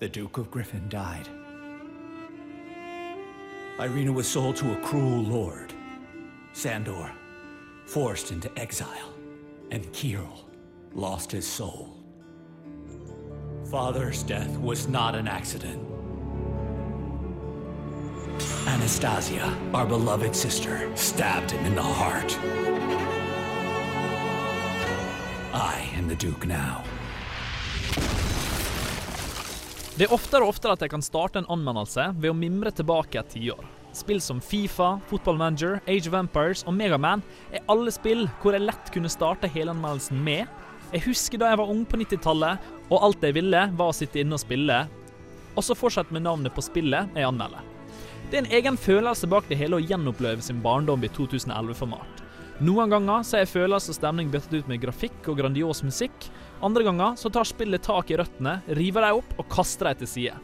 the 0.00 0.08
Duke 0.08 0.38
of 0.40 0.50
Griffin, 0.50 0.88
died. 0.90 1.28
Irina 3.80 4.12
was 4.12 4.28
sold 4.28 4.56
to 4.56 4.72
a 4.72 4.76
cruel 4.84 5.22
lord, 5.22 5.72
Sandor, 6.52 7.10
forced 7.86 8.30
into 8.30 8.50
exile, 8.58 9.10
and 9.72 9.90
Kirill 9.92 10.44
lost 10.94 11.32
his 11.32 11.46
soul. 11.46 11.96
Father's 13.70 14.22
death 14.22 14.56
was 14.58 14.86
not 14.86 15.14
an 15.14 15.26
accident. 15.26 15.80
Anastasia, 18.66 19.52
our 19.74 19.84
beloved 19.86 20.34
sister, 20.34 20.88
stabbed 20.94 21.50
him 21.50 21.66
in 21.66 21.74
the 21.74 21.82
heart. 21.82 22.38
I 25.52 25.98
am 25.98 26.08
the 26.08 26.16
Duke 26.16 26.46
now. 26.46 26.80
Det 29.94 30.08
er 30.08 30.14
oftere 30.14 30.42
og 30.42 30.54
oftere 30.54 30.72
at 30.74 30.80
jeg 30.82 30.90
kan 30.90 31.04
starte 31.04 31.38
en 31.38 31.50
anmeldelse 31.52 32.08
ved 32.16 32.32
å 32.32 32.38
mimre 32.38 32.72
tilbake 32.74 33.20
et 33.20 33.28
tiår. 33.36 33.60
Spill 33.94 34.22
som 34.24 34.40
Fifa, 34.40 34.96
Football 35.06 35.38
Manager, 35.38 35.76
Age 35.86 36.08
of 36.08 36.16
Empires 36.18 36.64
og 36.66 36.74
Megaman 36.74 37.22
er 37.52 37.62
alle 37.70 37.92
spill 37.94 38.24
hvor 38.40 38.56
jeg 38.56 38.64
lett 38.64 38.90
kunne 38.96 39.12
starte 39.12 39.50
helanmeldelsen 39.54 40.18
med. 40.24 40.48
Jeg 40.90 41.04
husker 41.10 41.38
da 41.38 41.52
jeg 41.52 41.60
var 41.60 41.70
ung 41.70 41.84
på 41.84 42.00
90-tallet, 42.00 42.72
og 42.88 43.06
alt 43.06 43.22
jeg 43.22 43.36
ville 43.36 43.68
var 43.76 43.92
å 43.92 43.94
sitte 43.94 44.24
inne 44.24 44.34
og 44.34 44.42
spille, 44.42 44.82
og 45.54 45.62
så 45.62 45.76
fortsette 45.78 46.16
med 46.16 46.24
navnet 46.26 46.56
på 46.56 46.64
spillet 46.64 47.14
jeg 47.14 47.28
anmelder. 47.28 47.73
Det 48.34 48.40
er 48.40 48.48
en 48.48 48.54
egen 48.58 48.74
følelse 48.74 49.28
bak 49.30 49.44
det 49.46 49.54
hele 49.60 49.78
å 49.78 49.84
gjenoppleve 49.86 50.42
sin 50.42 50.58
barndom 50.58 51.04
i 51.06 51.08
2011-format. 51.14 52.22
Noen 52.66 52.90
ganger 52.90 53.20
så 53.22 53.36
er 53.38 53.46
følelse 53.46 53.92
og 53.92 53.94
stemning 53.94 54.32
byttet 54.32 54.56
ut 54.58 54.70
med 54.72 54.80
grafikk 54.82 55.28
og 55.30 55.36
grandios 55.38 55.84
musikk. 55.86 56.26
Andre 56.66 56.82
ganger 56.82 57.14
så 57.20 57.30
tar 57.30 57.46
spillet 57.46 57.84
tak 57.86 58.10
i 58.10 58.16
røttene, 58.18 58.56
river 58.74 59.06
dem 59.06 59.20
opp 59.20 59.38
og 59.38 59.46
kaster 59.54 59.86
dem 59.86 60.00
til 60.00 60.10
side. 60.10 60.34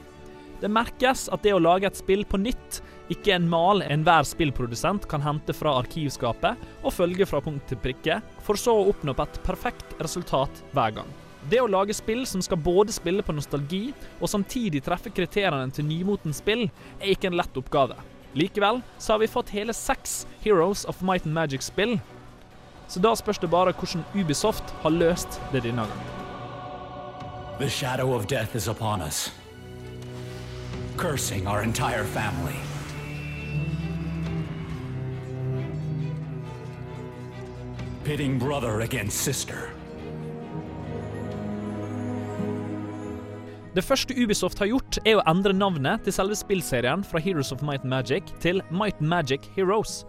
Det 0.63 0.71
merkes 0.71 1.25
at 1.35 1.43
det 1.43 1.57
å 1.57 1.59
lage 1.59 1.91
et 1.91 1.99
spill 1.99 2.23
på 2.31 2.39
nytt 2.39 2.79
ikke 3.11 3.35
en 3.35 3.51
mal 3.51 3.83
enhver 3.83 4.23
spillprodusent 4.29 5.09
kan 5.11 5.27
hente 5.27 5.57
fra 5.59 5.73
arkivskapet 5.81 6.63
og 6.85 6.95
følge 6.95 7.27
fra 7.27 7.43
punkt 7.43 7.67
til 7.73 7.83
prikke, 7.83 8.21
for 8.47 8.55
så 8.55 8.77
å 8.79 8.87
oppnå 8.93 9.19
et 9.19 9.43
perfekt 9.43 9.99
resultat 9.99 10.63
hver 10.79 11.01
gang. 11.01 11.11
Det 11.49 11.61
å 11.61 11.69
lage 11.71 11.95
spill 11.97 12.27
som 12.29 12.43
skal 12.45 12.61
både 12.61 12.93
spille 12.93 13.25
på 13.25 13.33
nostalgi 13.33 13.95
og 14.19 14.29
samtidig 14.29 14.83
treffe 14.85 15.13
kriteriene 15.15 15.73
til 15.73 15.87
nymotens 15.89 16.43
spill, 16.43 16.67
er 17.01 17.15
ikke 17.15 17.31
en 17.31 17.39
lett 17.41 17.57
oppgave. 17.57 17.97
Likevel 18.37 18.83
så 18.99 19.15
har 19.15 19.23
vi 19.23 19.31
fått 19.31 19.55
hele 19.57 19.75
seks 19.75 20.27
Heroes 20.45 20.85
of 20.85 21.01
Might 21.03 21.25
and 21.27 21.35
Magic-spill. 21.35 21.99
Så 22.89 23.01
da 23.01 23.15
spørs 23.17 23.41
det 23.41 23.51
bare 23.51 23.73
hvordan 23.73 24.05
Ubisoft 24.15 24.75
har 24.83 24.93
løst 24.95 25.41
det 25.53 25.65
denne 25.65 25.87
gangen. 25.89 26.17
The 27.59 27.69
shadow 27.69 28.15
of 28.15 28.27
death 28.27 28.57
is 28.57 28.69
upon 28.69 29.03
us, 29.03 29.31
cursing 30.97 31.47
our 31.47 31.63
entire 31.63 32.05
family. 32.05 32.57
Pitting 38.05 38.39
brother 38.39 38.81
against 38.81 39.19
sister. 39.19 39.80
Det 43.71 43.85
første 43.87 44.15
Ubisoft 44.19 44.59
har 44.59 44.67
gjort, 44.67 44.97
er 45.07 45.21
å 45.21 45.27
endre 45.31 45.55
navnet 45.55 46.03
til 46.03 46.15
selve 46.17 46.35
spillserien 46.35 47.05
fra 47.07 47.21
Heroes 47.23 47.53
of 47.55 47.61
Might 47.63 47.85
and 47.87 47.93
Magic 47.93 48.33
til 48.43 48.59
Might 48.75 48.99
and 48.99 49.07
Magic 49.13 49.45
Heroes. 49.55 50.01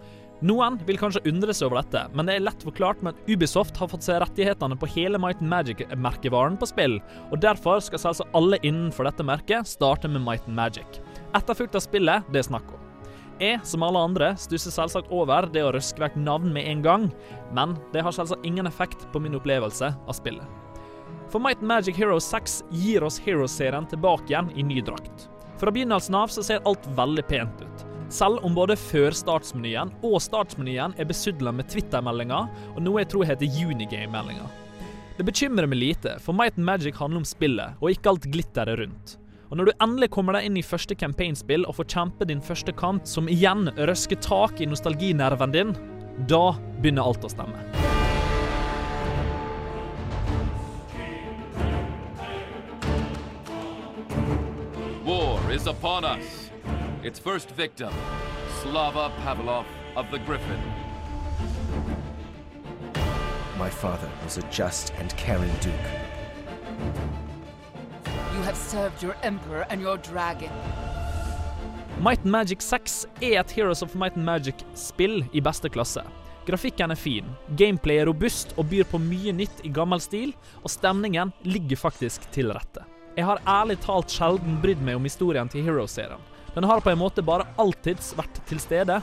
Noen 0.42 0.80
vil 0.88 0.98
kanskje 0.98 1.22
undre 1.30 1.54
seg 1.54 1.68
over 1.68 1.78
dette, 1.78 2.00
men 2.18 2.26
det 2.26 2.34
er 2.34 2.42
lett 2.42 2.64
forklart 2.66 3.04
med 3.06 3.14
at 3.14 3.28
Ubisoft 3.30 3.76
har 3.78 3.86
fått 3.92 4.02
seg 4.02 4.18
rettighetene 4.18 4.74
på 4.74 4.88
hele 4.96 5.20
Might 5.22 5.38
and 5.38 5.52
Magic-merkevaren 5.52 6.56
på 6.58 6.66
spill, 6.72 6.96
og 7.30 7.38
derfor 7.44 7.78
skal 7.86 8.02
selvsagt 8.02 8.34
alle 8.34 8.58
innenfor 8.66 9.06
dette 9.06 9.28
merket 9.28 9.70
starte 9.70 10.10
med 10.10 10.24
Might 10.26 10.48
and 10.50 10.58
Magic. 10.58 10.98
Etterfulgt 11.30 11.78
av 11.78 11.86
spillet 11.86 12.34
det 12.34 12.42
er 12.42 12.48
snakk 12.48 12.66
om. 12.74 12.82
Jeg, 13.38 13.62
som 13.66 13.86
alle 13.86 14.02
andre, 14.10 14.32
stusser 14.42 14.74
selvsagt 14.74 15.14
over 15.14 15.46
det 15.54 15.62
å 15.62 15.70
røske 15.74 16.02
vekk 16.02 16.18
navn 16.18 16.50
med 16.50 16.66
en 16.66 16.82
gang, 16.82 17.06
men 17.54 17.78
det 17.94 18.02
har 18.02 18.18
selvsagt 18.18 18.42
ingen 18.46 18.66
effekt 18.66 19.06
på 19.14 19.22
min 19.22 19.38
opplevelse 19.38 19.94
av 19.94 20.18
spillet. 20.18 20.61
For 21.32 21.40
Might 21.40 21.58
and 21.58 21.68
Magic 21.68 21.96
Heroes 21.96 22.24
6 22.24 22.64
gir 22.70 23.04
oss 23.04 23.18
Heroes-serien 23.18 23.86
tilbake 23.88 24.28
igjen 24.28 24.50
i 24.54 24.62
ny 24.62 24.82
drakt. 24.84 25.30
Fra 25.56 25.70
begynnelsen 25.72 26.14
av 26.14 26.28
så 26.28 26.42
ser 26.44 26.60
alt 26.68 26.84
veldig 26.92 27.24
pent 27.24 27.62
ut. 27.62 27.84
Selv 28.12 28.44
om 28.44 28.52
både 28.52 28.76
før-startsmenyen 28.76 29.94
og 30.04 30.18
startsmenyen 30.20 30.92
er 31.00 31.08
besudla 31.08 31.54
med 31.56 31.70
Twitter-meldinger 31.72 32.50
og 32.74 32.82
noe 32.84 33.00
jeg 33.00 33.08
tror 33.14 33.24
heter 33.30 33.48
Unigame-meldinger. 33.48 34.50
Det 35.16 35.24
bekymrer 35.24 35.70
meg 35.72 35.80
lite, 35.80 36.18
for 36.20 36.36
Might 36.36 36.60
and 36.60 36.68
Magic 36.68 37.00
handler 37.00 37.22
om 37.22 37.28
spillet, 37.28 37.80
og 37.80 37.94
ikke 37.94 38.12
alt 38.12 38.28
glitteret 38.28 38.82
rundt. 38.82 39.16
Og 39.48 39.56
når 39.56 39.70
du 39.70 39.72
endelig 39.86 40.10
kommer 40.12 40.36
deg 40.36 40.50
inn 40.50 40.60
i 40.60 40.66
første 40.66 40.98
campaignspill 41.00 41.64
og 41.64 41.78
får 41.80 41.88
kjempe 41.96 42.28
din 42.28 42.44
første 42.44 42.76
kamp 42.76 43.08
som 43.08 43.32
igjen 43.32 43.72
røsker 43.80 44.20
tak 44.20 44.60
i 44.60 44.68
nostalginerven 44.68 45.56
din, 45.56 45.72
da 46.28 46.50
begynner 46.82 47.08
alt 47.08 47.24
å 47.24 47.32
stemme. 47.32 48.01
Is 55.52 55.66
upon 55.66 56.02
us. 56.02 56.50
Its 57.02 57.18
first 57.18 57.50
victim, 57.50 57.92
Slava 58.62 59.12
Pavlov 59.22 59.66
of 59.96 60.10
the 60.10 60.18
Griffin. 60.20 60.60
My 63.58 63.68
father 63.68 64.08
was 64.24 64.38
a 64.38 64.42
just 64.50 64.94
and 64.98 65.14
caring 65.18 65.52
duke. 65.60 65.90
You 68.34 68.42
have 68.44 68.56
served 68.56 69.02
your 69.02 69.14
emperor 69.22 69.66
and 69.68 69.82
your 69.82 69.98
dragon. 69.98 70.50
Might 72.00 72.22
and 72.22 72.32
Magic 72.32 72.62
6 72.62 73.06
er 73.20 73.38
et 73.40 73.50
Heroes 73.50 73.82
of 73.82 73.94
Might 73.94 74.16
and 74.16 74.24
Magic-spill 74.24 75.22
i 75.34 75.40
beste 75.40 75.68
klasse. 75.68 76.02
Grafikken 76.46 76.90
er 76.90 76.96
fin, 76.96 77.28
gameplay 77.56 78.00
er 78.00 78.08
robust 78.08 78.56
og 78.56 78.70
byr 78.72 78.88
på 78.88 78.98
mye 78.98 79.36
nytt 79.36 79.60
i 79.62 79.68
gammel 79.68 80.00
stil, 80.00 80.32
og 80.64 80.70
stemningen 80.70 81.30
ligger 81.44 81.76
faktisk 81.76 82.24
til 82.32 82.50
rette. 82.56 82.91
Jeg 83.12 83.26
har 83.28 83.42
ærlig 83.44 83.76
talt 83.84 84.08
sjelden 84.08 84.54
brydd 84.62 84.80
meg 84.80 84.96
om 84.96 85.04
historien 85.04 85.48
til 85.52 85.66
Heroes-serien. 85.66 86.20
Den 86.54 86.64
har 86.64 86.80
på 86.80 86.92
en 86.92 87.00
måte 87.00 87.24
bare 87.24 87.44
alltids 87.60 88.14
vært 88.16 88.38
til 88.48 88.60
stede. 88.60 89.02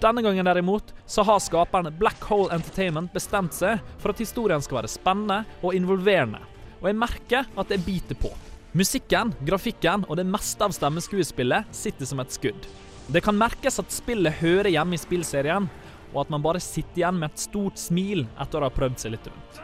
Denne 0.00 0.22
gangen 0.24 0.48
derimot 0.48 0.94
så 1.06 1.24
har 1.28 1.40
skaperen 1.40 1.92
Black 2.00 2.24
Hole 2.30 2.48
Entertainment 2.56 3.12
bestemt 3.12 3.52
seg 3.52 3.82
for 4.00 4.12
at 4.12 4.22
historien 4.24 4.64
skal 4.64 4.80
være 4.80 4.90
spennende 4.90 5.42
og 5.60 5.76
involverende, 5.76 6.40
og 6.80 6.88
jeg 6.88 6.98
merker 6.98 7.52
at 7.52 7.68
det 7.68 7.84
biter 7.84 8.16
på. 8.18 8.32
Musikken, 8.72 9.34
grafikken 9.44 10.06
og 10.08 10.16
det 10.16 10.24
meste 10.24 10.64
av 10.64 10.72
stemmeskuespillet 10.72 11.76
sitter 11.76 12.08
som 12.08 12.24
et 12.24 12.32
skudd. 12.32 12.68
Det 13.12 13.20
kan 13.20 13.36
merkes 13.36 13.76
at 13.82 13.92
spillet 13.92 14.40
hører 14.40 14.72
hjemme 14.72 14.96
i 14.96 15.02
spillserien, 15.02 15.68
og 16.14 16.24
at 16.24 16.32
man 16.32 16.44
bare 16.44 16.60
sitter 16.60 17.04
igjen 17.04 17.20
med 17.20 17.34
et 17.34 17.44
stort 17.44 17.76
smil 17.80 18.24
etter 18.40 18.64
å 18.64 18.68
ha 18.70 18.72
prøvd 18.72 19.04
seg 19.04 19.18
litt 19.18 19.28
rundt. 19.28 19.60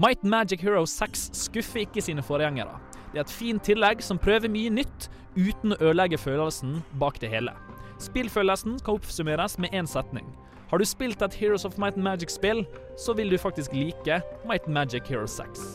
Might 0.00 0.22
Magic 0.22 0.62
Hero 0.62 0.86
6 0.86 1.26
skuffer 1.36 1.82
ikke 1.82 2.00
sine 2.00 2.22
forgjengere. 2.24 2.78
Det 3.12 3.18
er 3.18 3.26
et 3.26 3.32
fint 3.36 3.60
tillegg 3.66 4.00
som 4.00 4.16
prøver 4.16 4.48
mye 4.48 4.70
nytt, 4.72 5.10
uten 5.36 5.74
å 5.74 5.76
ødelegge 5.76 6.16
følelsen 6.16 6.78
bak 7.02 7.18
det 7.20 7.28
hele. 7.28 7.52
Spillfølelsen 8.00 8.78
kan 8.80 8.96
oppsummeres 8.96 9.58
med 9.60 9.74
én 9.76 9.90
setning. 9.90 10.24
Har 10.70 10.80
du 10.80 10.86
spilt 10.88 11.20
et 11.20 11.36
Heroes 11.36 11.66
of 11.68 11.76
Might 11.76 11.98
and 12.00 12.06
Magic-spill, 12.06 12.62
så 12.96 13.12
vil 13.18 13.28
du 13.28 13.36
faktisk 13.36 13.74
like 13.76 14.22
Might 14.48 14.64
and 14.64 14.78
Magic 14.78 15.04
Hero 15.10 15.26
6. 15.28 15.66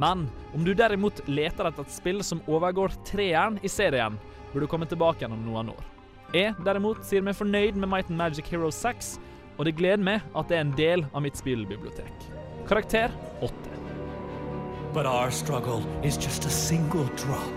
Men 0.00 0.24
om 0.54 0.64
du 0.64 0.72
derimot 0.72 1.20
leter 1.28 1.68
etter 1.68 1.84
et 1.84 1.92
spill 1.92 2.24
som 2.24 2.40
overgår 2.48 2.96
treeren 3.04 3.60
i 3.60 3.68
serien, 3.68 4.16
bør 4.54 4.64
du 4.64 4.70
komme 4.72 4.88
tilbake 4.88 5.20
igjen 5.20 5.36
om 5.36 5.44
noen 5.50 5.74
år. 5.74 5.84
Jeg 6.32 6.56
derimot 6.64 7.04
sier 7.04 7.20
meg 7.20 7.36
fornøyd 7.36 7.76
med 7.76 7.92
Might 7.92 8.08
and 8.08 8.16
Magic 8.24 8.48
Hero 8.48 8.72
6, 8.72 9.18
og 9.58 9.68
det 9.68 9.76
gleder 9.76 10.00
meg 10.00 10.24
at 10.32 10.48
det 10.48 10.62
er 10.62 10.64
en 10.64 10.76
del 10.80 11.04
av 11.12 11.28
mitt 11.28 11.36
spillbibliotek. 11.36 12.35
Karakter 12.66 13.12
8. 13.40 13.50
But 14.92 15.06
our 15.06 15.30
struggle 15.30 15.86
is 16.02 16.16
just 16.16 16.46
a 16.46 16.50
single 16.50 17.04
drop 17.14 17.54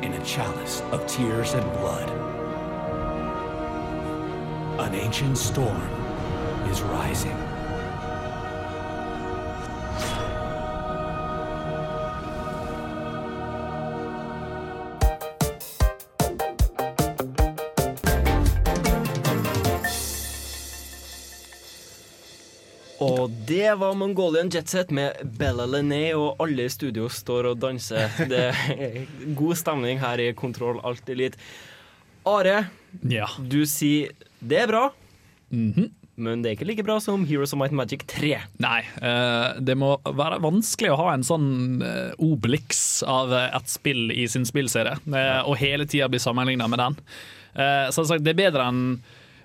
in 0.00 0.14
a 0.14 0.24
chalice 0.24 0.80
of 0.92 1.06
tears 1.06 1.52
and 1.52 1.70
blood. 1.72 2.08
An 4.80 4.94
ancient 4.94 5.36
storm 5.36 5.82
is 6.70 6.80
rising. 6.80 7.53
Og 23.04 23.32
det 23.48 23.74
var 23.80 23.96
Mongolian 23.98 24.50
Jetset 24.52 24.92
med 24.94 25.20
Bella 25.38 25.66
Lené, 25.68 26.14
og 26.16 26.40
alle 26.42 26.68
i 26.68 26.72
studio 26.72 27.10
står 27.12 27.50
og 27.52 27.60
danser. 27.62 28.12
Det 28.30 28.44
er 28.50 29.00
god 29.36 29.58
stemning 29.60 30.00
her 30.02 30.22
i 30.22 30.30
Kontroll 30.36 30.80
Alt 30.86 31.10
Elite. 31.12 31.40
Are, 32.24 32.62
du 33.36 33.60
sier 33.68 34.14
det 34.40 34.62
er 34.62 34.70
bra, 34.70 34.86
men 36.14 36.42
det 36.42 36.50
er 36.50 36.56
ikke 36.56 36.68
like 36.68 36.84
bra 36.86 36.96
som 37.02 37.24
Heroes 37.28 37.52
of 37.52 37.58
Might 37.60 37.74
and 37.74 37.80
Magic 37.80 38.04
3. 38.08 38.30
Nei, 38.62 38.80
eh, 39.02 39.58
det 39.60 39.74
må 39.78 39.96
være 40.06 40.40
vanskelig 40.44 40.92
å 40.94 40.98
ha 41.02 41.08
en 41.14 41.26
sånn 41.26 41.82
eh, 41.84 42.14
Obelix 42.22 43.02
av 43.02 43.34
eh, 43.34 43.50
et 43.58 43.72
spill 43.72 44.12
i 44.14 44.28
sin 44.30 44.46
spillserie, 44.48 44.96
og 45.44 45.58
hele 45.60 45.88
tida 45.90 46.08
bli 46.08 46.22
sammenligna 46.22 46.70
med 46.70 46.80
den. 46.80 47.00
Som 47.94 48.06
sagt, 48.08 48.24
det 48.26 48.32
er 48.32 48.40
bedre 48.48 48.64
enn 48.66 48.80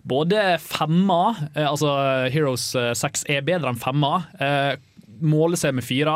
både 0.03 0.57
femma, 0.63 1.35
eh, 1.55 1.65
altså 1.69 1.91
Heroes 2.33 2.71
eh, 2.75 2.93
6 2.97 3.25
er 3.29 3.41
bedre 3.47 3.73
enn 3.73 3.81
femma. 3.81 4.13
Eh, 4.39 4.75
måler 5.19 5.59
seg 5.59 5.73
med 5.75 5.83
fire. 5.83 6.13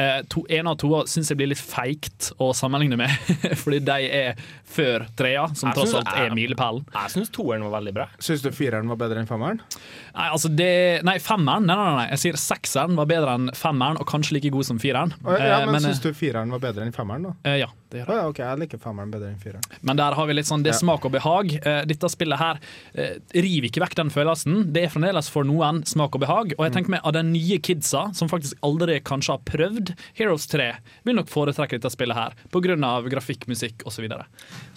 Eh, 0.00 0.22
to, 0.32 0.44
en 0.48 0.68
av 0.70 0.76
toa 0.80 1.02
syns 1.10 1.28
jeg 1.28 1.36
blir 1.36 1.50
litt 1.50 1.60
feigt 1.60 2.30
å 2.40 2.52
sammenligne 2.56 2.96
med, 2.96 3.10
fordi 3.62 3.80
de 3.84 3.96
er 4.06 4.38
før 4.70 5.04
trea, 5.18 5.42
som 5.52 5.68
Jeg 5.68 5.76
tross 5.76 5.90
synes- 5.92 6.06
alt 6.06 6.22
er 6.22 6.32
milepælen. 6.38 6.86
Jeg 6.94 7.12
syns 7.16 7.32
toeren 7.34 7.66
var 7.66 7.74
veldig 7.80 7.92
bra. 7.98 8.06
Syns 8.22 8.40
du 8.46 8.48
fireren 8.54 8.88
var 8.88 8.96
bedre 9.02 9.20
enn 9.20 9.28
femmeren? 9.28 9.60
Nei, 10.14 10.28
altså 10.34 10.50
det, 10.52 10.70
nei, 11.06 11.16
femmeren. 11.22 11.66
Nei, 11.68 11.76
nei, 11.76 11.88
nei, 11.90 11.98
nei. 12.02 12.08
Jeg 12.14 12.22
sier 12.24 12.40
sekseren 12.40 12.96
var 12.98 13.08
bedre 13.10 13.36
enn 13.38 13.50
femmeren, 13.56 14.00
og 14.00 14.08
kanskje 14.10 14.36
like 14.38 14.50
god 14.54 14.66
som 14.66 14.80
fireren. 14.82 15.14
Ja, 15.24 15.60
men, 15.64 15.76
men 15.76 15.82
eh, 15.84 15.90
Syns 15.90 16.02
du 16.04 16.10
fireren 16.16 16.50
var 16.54 16.62
bedre 16.62 16.86
enn 16.86 16.94
femmeren, 16.96 17.28
da? 17.30 17.34
eh, 17.50 17.60
ja, 17.62 17.68
det 17.90 18.02
gjør 18.02 18.10
ja, 18.20 18.24
ok, 18.30 18.40
jeg 18.42 18.60
liker 18.64 18.80
femmeren 18.82 19.12
bedre 19.14 19.30
enn 19.32 19.38
fireren. 19.42 19.64
Men 19.86 19.98
der 19.98 20.14
har 20.18 20.28
vi 20.30 20.36
litt 20.36 20.48
sånn, 20.50 20.64
det 20.66 20.72
er 20.74 20.78
smak 20.78 21.06
og 21.08 21.14
behag. 21.14 21.54
Eh, 21.58 21.80
Dette 21.90 22.10
spillet 22.12 22.38
her 22.40 22.58
eh, 22.94 23.16
river 23.34 23.70
ikke 23.70 23.82
vekk 23.84 23.96
den 24.00 24.12
følelsen. 24.14 24.60
Det 24.74 24.84
er 24.86 24.92
fremdeles 24.92 25.30
for 25.32 25.46
noen 25.46 25.82
smak 25.88 26.18
og 26.18 26.24
behag. 26.24 26.54
Og 26.58 26.66
jeg 26.66 26.74
tenker 26.76 26.94
meg 26.96 27.06
av 27.06 27.14
de 27.16 27.24
nye 27.30 27.60
kidsa, 27.62 28.08
som 28.16 28.30
faktisk 28.30 28.58
aldri 28.66 28.98
kanskje 29.06 29.36
har 29.36 29.44
prøvd 29.46 29.94
Heroes 30.18 30.46
3, 30.50 30.68
vil 31.06 31.18
nok 31.18 31.30
foretrekke 31.30 31.78
dette 31.78 31.92
spillet 31.94 32.18
her, 32.18 32.36
pga. 32.50 32.76
grafikk, 33.10 33.46
musikk 33.50 33.86
osv. 33.88 34.06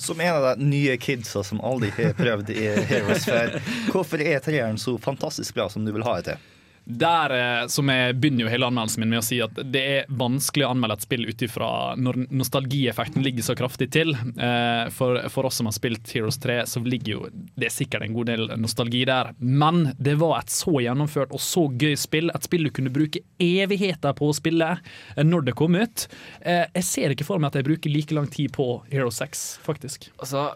Som 0.01 0.21
en 0.21 0.33
av 0.37 0.47
de 0.57 0.69
nye 0.69 0.97
kidsa 1.01 1.43
som 1.45 1.61
aldri 1.65 1.89
har 1.97 2.13
prøvd 2.17 2.53
i 2.53 2.69
Heroes 2.89 3.25
før, 3.29 3.57
hvorfor 3.93 4.21
er 4.25 4.41
treeren 4.43 4.77
så 4.81 4.95
fantastisk 5.01 5.22
bra 5.55 5.69
som 5.69 5.85
du 5.85 5.91
vil 5.95 6.03
ha 6.07 6.17
det 6.19 6.33
til? 6.33 6.49
Der 6.83 7.31
eh, 7.31 7.67
som 7.71 7.87
jeg 7.87 8.17
begynner 8.19 8.43
jo 8.43 8.49
hele 8.51 8.67
anmeldelsen 8.67 8.99
min 8.99 9.13
med 9.13 9.21
å 9.21 9.23
si 9.23 9.37
at 9.39 9.55
det 9.71 9.83
er 9.87 10.09
vanskelig 10.19 10.65
å 10.67 10.71
anmelde 10.73 10.97
et 10.97 11.05
spill 11.05 11.21
ut 11.29 11.43
ifra 11.45 11.69
når 11.95 12.25
nostalgieffekten 12.35 13.23
ligger 13.23 13.45
så 13.47 13.55
kraftig 13.55 13.87
til. 13.95 14.11
Eh, 14.35 14.89
For, 14.91 15.21
for 15.31 15.47
oss 15.47 15.61
som 15.61 15.69
har 15.69 15.77
spilt 15.77 16.11
Heroes 16.11 16.35
3, 16.43 16.57
så 16.67 16.81
ligger 16.83 17.13
jo 17.13 17.21
det 17.55 17.69
er 17.69 17.71
sikkert 17.71 18.03
en 18.03 18.17
god 18.17 18.27
del 18.33 18.51
nostalgi 18.59 19.05
der. 19.07 19.31
Men 19.39 19.93
det 19.95 20.17
var 20.19 20.41
et 20.41 20.51
så 20.51 20.75
gjennomført 20.83 21.31
og 21.31 21.39
så 21.39 21.69
gøy 21.71 21.95
spill. 21.95 22.27
Et 22.35 22.49
spill 22.49 22.67
du 22.67 22.73
kunne 22.75 22.91
bruke 22.91 23.23
evigheter 23.39 24.11
på 24.19 24.27
å 24.27 24.35
spille 24.35 24.73
eh, 24.75 25.23
når 25.23 25.47
det 25.47 25.55
kom 25.63 25.79
ut. 25.79 26.09
Eh, 26.41 26.65
Jeg 26.75 26.83
ser 26.89 27.15
ikke 27.15 27.29
for 27.31 27.39
meg 27.39 27.53
at 27.53 27.61
jeg 27.61 27.69
bruker 27.71 27.95
like 27.95 28.11
lang 28.19 28.27
tid 28.27 28.51
på 28.59 28.67
Heroes 28.91 29.23
6, 29.23 29.47
faktisk. 29.63 30.11
Altså 30.19 30.49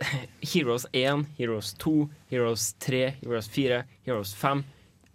Heroes 0.52 0.86
1, 0.92 1.26
Heroes 1.38 1.72
2, 1.78 2.08
Heroes 2.30 2.74
3, 2.84 3.14
Heroes 3.22 3.48
4, 3.48 3.82
Heroes 4.06 4.34
5 4.36 4.64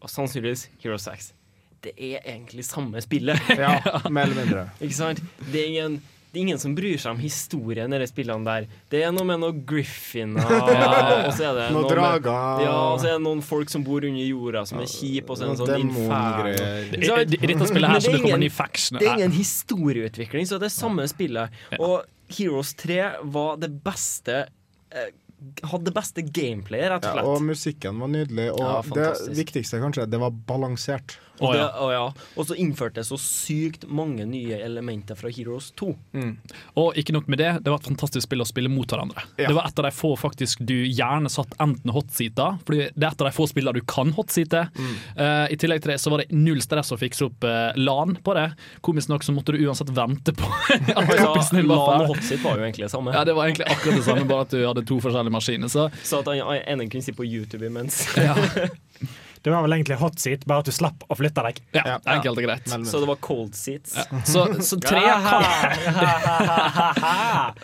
og 0.01 0.09
sannsynligvis 0.09 0.67
Heroes 0.81 1.05
6. 1.05 1.33
Det 1.81 1.91
er 1.97 2.21
egentlig 2.25 2.65
samme 2.65 3.01
spillet. 3.01 3.37
Ja, 3.57 3.75
mer 4.09 4.29
eller 4.29 4.37
mindre. 4.43 4.63
Ikke 4.85 4.97
sant? 4.97 5.21
Det 5.51 5.61
er 5.63 5.67
ingen, 5.71 5.95
det 6.31 6.37
er 6.39 6.43
ingen 6.45 6.59
som 6.61 6.73
bryr 6.77 6.97
seg 7.01 7.15
om 7.15 7.21
historien 7.21 7.93
i 7.93 7.99
de 8.01 8.07
spillene 8.09 8.45
der. 8.45 8.67
Det 8.93 9.01
er 9.05 9.13
noe 9.13 9.25
med 9.29 9.41
noen 9.41 9.63
griffiner, 9.69 10.41
og 10.45 11.31
så 11.33 11.49
er 11.49 11.57
det 11.57 11.65
Noen 11.73 11.89
drager. 11.89 12.61
Ja, 12.65 12.75
og 12.93 13.01
så 13.01 13.09
er 13.11 13.17
det 13.17 13.25
noen 13.25 13.41
folk 13.45 13.69
som 13.73 13.83
bor 13.85 14.05
under 14.05 14.23
jorda 14.25 14.63
som 14.69 14.81
er 14.81 14.89
kjipe, 14.93 15.29
og 15.33 15.37
så 15.41 15.45
er 15.45 15.51
det 15.51 15.57
en 15.57 15.61
sånn 15.65 15.83
inferno. 15.87 16.53
I- 16.53 17.25
dette 17.49 17.69
spillet 17.73 17.93
her 17.95 18.05
så 18.05 18.13
det 18.15 18.21
er 18.21 18.25
kommer 18.29 18.55
faction. 18.61 19.01
Det 19.01 19.09
er 19.09 19.17
ingen 19.19 19.37
historieutvikling, 19.41 20.49
så 20.49 20.57
det 20.61 20.69
er 20.71 20.75
samme 20.77 21.05
spillet. 21.11 21.61
Og 21.81 22.05
Heroes 22.31 22.73
3 22.79 23.01
var 23.33 23.57
det 23.59 23.73
beste 23.83 24.45
Hadde 25.65 25.87
det 25.89 25.93
beste 25.95 26.21
gameplayet, 26.21 26.91
rett 26.91 27.05
og 27.05 27.07
Ja, 27.07 27.13
slett. 27.15 27.29
og 27.31 27.41
musikken 27.47 27.97
var 28.03 28.11
nydelig, 28.13 28.51
og 28.53 28.59
Ja, 28.61 28.81
det 28.93 29.35
viktigste 29.39 29.79
kanskje, 29.81 30.05
det 30.09 30.19
var 30.21 30.29
balansert. 30.29 31.15
Og, 31.41 31.53
det, 31.57 31.65
og, 31.81 31.91
ja. 31.93 32.03
og 32.37 32.47
så 32.47 32.55
innførte 32.61 33.01
det 33.01 33.07
så 33.07 33.17
sykt 33.19 33.87
mange 33.89 34.25
nye 34.29 34.59
elementer 34.61 35.17
fra 35.17 35.31
Heroes 35.33 35.71
2. 35.79 35.91
Og 36.81 36.97
ikke 36.99 37.15
nok 37.15 37.29
med 37.31 37.41
det, 37.41 37.51
det 37.65 37.73
var 37.73 37.81
et 37.81 37.89
fantastisk 37.89 38.27
spill 38.27 38.43
å 38.43 38.47
spille 38.47 38.71
mot 38.71 38.85
hverandre. 38.85 39.23
Ja. 39.37 39.49
Det 39.49 39.55
var 39.57 39.69
et 39.69 39.81
av 39.81 39.87
de 39.87 39.93
få 39.95 40.13
faktisk 40.19 40.61
du 40.67 40.75
gjerne 40.85 41.31
satt 41.31 41.55
enten 41.63 41.93
hotseata, 41.95 42.51
fordi 42.67 42.89
det 42.93 43.07
er 43.07 43.09
et 43.09 43.23
av 43.23 43.29
de 43.29 43.33
få 43.35 43.47
spillene 43.49 43.81
du 43.81 43.87
kan 43.89 44.13
hotseate. 44.15 44.67
Eh, 45.15 45.45
I 45.53 45.57
tillegg 45.59 45.83
til 45.83 45.95
det 45.95 45.99
så 46.03 46.13
var 46.13 46.23
det 46.23 46.29
null 46.35 46.61
stress 46.63 46.93
å 46.93 46.99
fikse 47.01 47.27
opp 47.27 47.47
uh, 47.47 47.71
LAN 47.79 48.17
på 48.23 48.35
det. 48.37 48.47
Komisk 48.85 49.11
nok 49.11 49.25
så 49.25 49.35
måtte 49.35 49.55
du 49.55 49.61
uansett 49.65 49.91
vente 49.95 50.35
på 50.37 50.49
at 50.77 50.93
Ja, 50.93 51.05
kompisen 51.25 51.61
din 51.61 51.71
var 51.71 51.83
LAN 51.87 52.05
og 52.05 52.15
hotseat 52.15 52.45
var 52.45 52.59
jo 52.59 52.67
egentlig 52.67 52.87
det 52.87 52.93
samme. 52.93 53.15
Ja, 53.15 53.25
det 53.27 53.35
var 53.37 53.49
egentlig 53.49 53.69
akkurat 53.71 53.99
det 53.99 54.05
samme, 54.07 54.27
bare 54.29 54.47
at 54.47 54.53
du 54.53 54.61
hadde 54.61 54.85
to 54.87 55.01
forskjellige 55.03 55.37
maskiner. 55.37 55.71
Så 55.71 55.89
Så 56.03 56.21
at 56.21 56.31
han 56.31 56.61
ene 56.61 56.89
kunne 56.91 57.05
si 57.05 57.15
på 57.15 57.27
YouTube 57.27 57.65
imens. 57.67 58.03
Det 59.41 59.49
var 59.49 59.63
vel 59.65 59.73
egentlig 59.73 59.97
hot 59.97 60.19
seat, 60.21 60.45
bare 60.45 60.61
at 60.61 60.69
du 60.69 60.73
slapp 60.75 61.03
å 61.09 61.15
flytte 61.17 61.41
deg. 61.47 61.61
Ja, 61.73 61.97
enkelt 62.13 62.37
og 62.37 62.45
greit. 62.45 62.67
Så 62.69 62.99
det 63.01 63.07
var 63.09 63.17
cold 63.25 63.55
seats. 63.57 63.95
Så, 64.29 64.45
så 64.61 64.77
trea 64.81 65.15
kan 65.25 65.43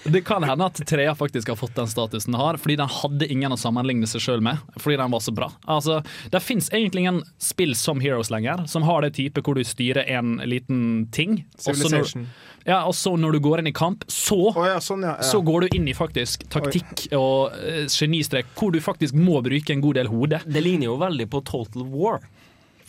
Det 0.14 0.22
kan 0.26 0.44
hende 0.44 0.66
at 0.66 0.82
trea 0.90 1.14
faktisk 1.16 1.52
har 1.54 1.60
fått 1.60 1.76
den 1.78 1.88
statusen 1.88 2.34
den 2.34 2.42
har, 2.42 2.58
fordi 2.58 2.76
den 2.82 2.90
hadde 2.92 3.30
ingen 3.32 3.54
å 3.54 3.60
sammenligne 3.60 4.10
seg 4.10 4.24
sjøl 4.24 4.42
med. 4.44 4.58
Fordi 4.82 4.98
den 4.98 5.14
var 5.14 5.22
så 5.24 5.32
bra. 5.36 5.52
Altså, 5.70 6.02
Det 6.34 6.42
fins 6.44 6.72
egentlig 6.74 7.06
ingen 7.06 7.22
spill 7.38 7.76
som 7.78 8.02
Heroes 8.02 8.32
lenger, 8.34 8.66
som 8.68 8.84
har 8.88 9.06
det 9.06 9.14
type 9.20 9.42
hvor 9.46 9.58
du 9.58 9.64
styrer 9.68 10.10
en 10.18 10.38
liten 10.46 11.08
ting. 11.14 11.44
Civilization. 11.62 12.26
når-. 12.26 12.56
Ja, 12.68 12.82
og 12.84 12.96
så 13.00 13.14
når 13.16 13.38
du 13.38 13.40
går 13.46 13.62
inn 13.62 13.70
i 13.72 13.76
kamp, 13.76 14.04
så, 14.12 14.52
sånn, 14.84 15.06
ja, 15.08 15.14
ja. 15.16 15.24
så 15.24 15.40
går 15.46 15.66
du 15.66 15.78
inn 15.78 15.88
i 15.88 15.94
faktisk 15.96 16.44
taktikk 16.52 17.06
og 17.16 17.54
uh, 17.56 17.86
genistrek, 17.88 18.50
hvor 18.60 18.74
du 18.76 18.82
faktisk 18.84 19.16
må 19.16 19.40
bruke 19.46 19.72
en 19.72 19.84
god 19.86 20.02
del 20.02 20.10
hode. 20.12 20.42
Det 20.44 20.64
ligner 20.66 20.90
jo 20.90 20.98
veldig 21.00 21.30
på 21.32 21.42
Total 21.48 21.86
War, 21.94 22.20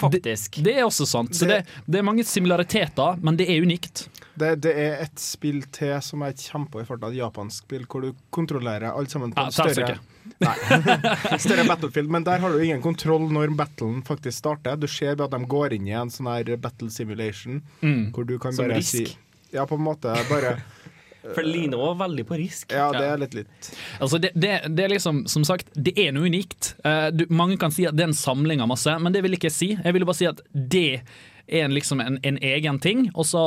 faktisk. 0.01 0.59
Det, 0.59 0.67
det 0.67 0.75
er 0.81 0.89
også 0.89 1.07
sant. 1.07 1.37
Så 1.39 1.47
det, 1.47 1.61
det 1.87 2.01
er 2.01 2.07
mange 2.07 2.27
similariteter, 2.27 3.21
men 3.23 3.39
det 3.39 3.47
er 3.55 3.63
unikt. 3.63 4.09
Det, 4.39 4.51
det 4.67 4.73
er 4.79 5.05
et 5.05 5.23
spill 5.23 5.63
til 5.75 5.95
som 6.03 6.27
jeg 6.27 6.39
kjemper 6.49 6.83
i 6.83 6.89
farta, 6.89 7.13
et 7.13 7.21
japansk 7.21 7.63
spill, 7.67 7.87
hvor 7.91 8.03
du 8.03 8.11
kontrollerer 8.35 8.91
alt 8.91 9.15
sammen 9.15 9.31
på 9.35 9.47
en 9.47 9.55
større. 9.55 10.01
Nei. 10.43 10.57
større 11.47 11.65
battlefield. 11.71 12.11
Men 12.13 12.27
der 12.27 12.43
har 12.43 12.51
du 12.55 12.59
ingen 12.63 12.83
kontroll 12.85 13.31
når 13.35 13.55
battlen 13.59 14.03
faktisk 14.07 14.39
starter. 14.43 14.79
Du 14.79 14.87
ser 14.91 15.15
at 15.19 15.33
de 15.35 15.41
går 15.55 15.79
inn 15.79 15.89
i 15.91 15.95
en 15.99 16.11
sånn 16.13 16.31
her 16.31 16.55
battle 16.59 16.91
simulation, 16.95 17.63
Mm. 17.79 18.11
hvor 18.15 18.27
du 18.27 18.39
kan 18.43 18.53
Som 18.53 18.67
bare 18.67 18.83
Risk. 18.83 19.07
si 19.07 19.28
Ja, 19.55 19.67
på 19.67 19.79
en 19.79 19.87
måte 19.87 20.15
bare 20.29 20.59
For 21.35 21.43
det 21.43 21.51
ligner 21.51 21.81
også 21.83 21.99
veldig 21.99 22.25
på 22.29 22.37
Risk. 22.39 22.73
Ja, 22.73 22.89
det 22.95 23.05
er 23.05 23.19
litt 23.21 23.35
litt. 23.37 23.71
Altså 23.99 24.21
det, 24.23 24.31
det, 24.39 24.53
det 24.73 24.85
er 24.87 24.93
liksom, 24.95 25.25
som 25.29 25.45
sagt, 25.45 25.69
det 25.75 25.93
er 25.99 26.15
noe 26.15 26.31
unikt. 26.31 26.71
Eh, 26.87 27.09
du, 27.13 27.27
mange 27.29 27.59
kan 27.61 27.75
si 27.75 27.85
at 27.89 27.97
det 27.99 28.07
er 28.07 28.13
en 28.13 28.17
samling 28.17 28.63
av 28.65 28.71
masse, 28.71 28.95
men 29.03 29.13
det 29.13 29.25
vil 29.27 29.37
ikke 29.37 29.51
jeg 29.51 29.57
si. 29.57 29.71
Jeg 29.77 29.97
vil 29.97 30.07
bare 30.09 30.21
si 30.21 30.29
at 30.31 30.41
det 30.55 31.03
er 31.03 31.67
en, 31.67 31.75
liksom 31.75 32.01
en, 32.05 32.21
en 32.23 32.39
egen 32.45 32.79
ting, 32.81 33.09
og 33.15 33.27
så 33.29 33.43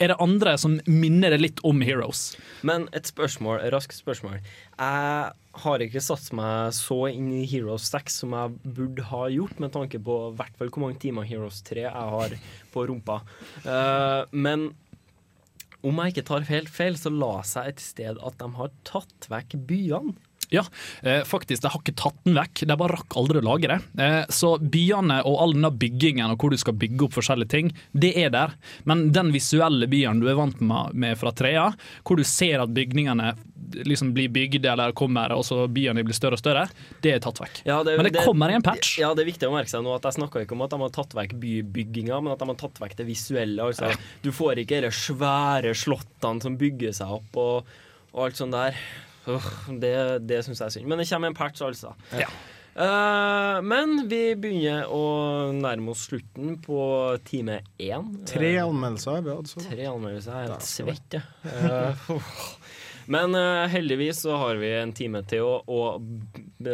er 0.00 0.08
det 0.08 0.16
andre 0.24 0.56
som 0.58 0.78
minner 0.88 1.34
det 1.34 1.40
litt 1.42 1.62
om 1.68 1.82
Heroes. 1.84 2.34
Men 2.66 2.88
et 2.96 3.08
spørsmål, 3.08 3.60
raskt 3.72 3.98
spørsmål. 4.00 4.38
Jeg 4.80 5.32
har 5.64 5.84
ikke 5.84 6.02
satt 6.02 6.30
meg 6.36 6.72
så 6.76 7.02
inn 7.10 7.28
i 7.36 7.44
Heroes 7.48 7.90
6 7.92 8.20
som 8.22 8.36
jeg 8.36 8.74
burde 8.76 9.04
ha 9.10 9.26
gjort, 9.32 9.60
med 9.60 9.74
tanke 9.76 10.00
på 10.02 10.20
hvert 10.38 10.56
fall 10.56 10.72
hvor 10.72 10.86
mange 10.86 11.00
timer 11.02 11.28
Heroes 11.28 11.60
3 11.68 11.84
jeg 11.84 12.06
har 12.14 12.36
på 12.72 12.86
rumpa. 12.88 13.20
Eh, 13.60 14.22
men 14.32 14.70
om 15.86 16.00
jeg 16.00 16.14
ikke 16.14 16.26
tar 16.28 16.48
helt 16.50 16.72
feil, 16.72 16.98
så 17.00 17.12
la 17.12 17.40
seg 17.46 17.70
et 17.72 17.84
sted 17.84 18.20
at 18.26 18.36
de 18.40 18.48
har 18.58 18.74
tatt 18.88 19.28
vekk 19.32 19.56
byene. 19.70 20.16
Ja, 20.50 20.64
eh, 21.02 21.22
faktisk, 21.26 21.62
de 21.62 21.70
har 21.70 21.80
ikke 21.80 21.94
tatt 21.98 22.16
den 22.26 22.34
vekk, 22.34 22.64
de 22.66 22.76
bare 22.78 22.96
rakk 22.96 23.16
aldri 23.20 23.38
å 23.38 23.46
lage 23.46 23.70
det. 23.70 23.78
Eh, 24.02 24.22
så 24.34 24.56
byene 24.58 25.20
og 25.28 25.38
all 25.44 25.54
denne 25.54 25.70
byggingen 25.70 26.32
og 26.32 26.42
hvor 26.42 26.50
du 26.50 26.58
skal 26.60 26.74
bygge 26.78 27.06
opp 27.06 27.18
forskjellige 27.18 27.52
ting, 27.52 27.70
det 27.92 28.12
er 28.18 28.32
der. 28.34 28.56
Men 28.88 29.10
den 29.14 29.30
visuelle 29.34 29.86
byen 29.90 30.22
du 30.22 30.26
er 30.30 30.38
vant 30.38 30.58
med, 30.60 31.14
fra 31.20 31.32
trea, 31.36 31.68
hvor 32.06 32.18
du 32.18 32.26
ser 32.26 32.62
at 32.64 32.74
bygningene 32.74 33.34
liksom 33.86 34.10
blir 34.16 34.30
bygd 34.32 34.66
eller 34.66 34.94
kommer, 34.96 35.30
og 35.36 35.44
så 35.46 35.62
byene 35.70 36.02
blir 36.06 36.16
større 36.16 36.38
og 36.38 36.42
større, 36.42 36.64
det 37.04 37.12
er 37.14 37.22
tatt 37.22 37.38
vekk. 37.42 37.60
Ja, 37.68 37.78
Men 37.86 38.08
det 38.08 38.24
kommer 38.24 38.50
i 38.50 38.56
en 38.58 38.64
patch. 38.66 38.96
Ja, 38.98 39.12
det 39.14 39.22
er 39.24 39.30
viktig 39.30 39.46
å 39.46 39.52
merke 39.54 39.70
seg 39.70 39.84
nå 39.86 39.94
at 39.94 40.08
jeg 40.08 40.18
snakka 40.18 40.42
ikke 40.42 40.56
om 40.56 40.64
at 40.66 40.74
de 40.74 40.80
har 40.82 40.94
tatt 40.96 41.14
vekk 41.14 41.36
bybygginga, 41.44 42.18
men 42.24 42.34
at 42.34 42.42
de 42.42 42.48
har 42.50 42.58
tatt 42.58 42.80
vekk 42.82 42.96
det 42.98 43.06
visuelle. 43.06 43.68
Altså, 43.70 43.92
du 44.24 44.32
får 44.34 44.64
ikke 44.64 44.82
de 44.82 44.90
svære 44.94 45.76
slottene 45.78 46.42
som 46.42 46.58
bygger 46.58 46.96
seg 46.96 47.14
opp 47.20 47.38
og, 47.40 47.70
og 48.10 48.26
alt 48.26 48.40
sånt 48.40 48.56
der. 48.56 48.82
Det 49.80 49.92
det 50.26 50.44
syns 50.46 50.58
jeg 50.62 50.66
er 50.66 50.74
synd. 50.78 50.86
Men 50.88 50.98
det 51.02 51.08
kommer 51.10 51.28
en 51.32 51.34
patch, 51.38 51.60
altså. 51.62 51.94
Eh, 52.80 53.56
men 53.66 54.06
vi 54.08 54.34
begynner 54.38 54.86
å 54.94 55.00
nærme 55.52 55.90
oss 55.90 56.06
slutten 56.08 56.54
på 56.62 56.78
time 57.26 57.58
én. 57.82 58.06
Tre 58.30 58.52
Eh, 58.56 58.62
anmeldelser 58.64 59.16
har 59.18 59.22
vi 59.26 59.34
hatt. 59.34 59.54
Tre 59.66 59.88
anmeldelser. 59.90 60.30
Jeg 60.32 60.46
er 60.46 60.52
helt 60.54 60.68
svett, 60.70 61.18
jeg. 61.18 61.22
Uff. 62.14 62.59
Men 63.10 63.34
uh, 63.34 63.66
heldigvis 63.66 64.22
så 64.22 64.36
har 64.38 64.60
vi 64.60 64.70
en 64.78 64.92
time 64.94 65.22
til 65.26 65.42
å, 65.42 65.54
å 65.66 65.80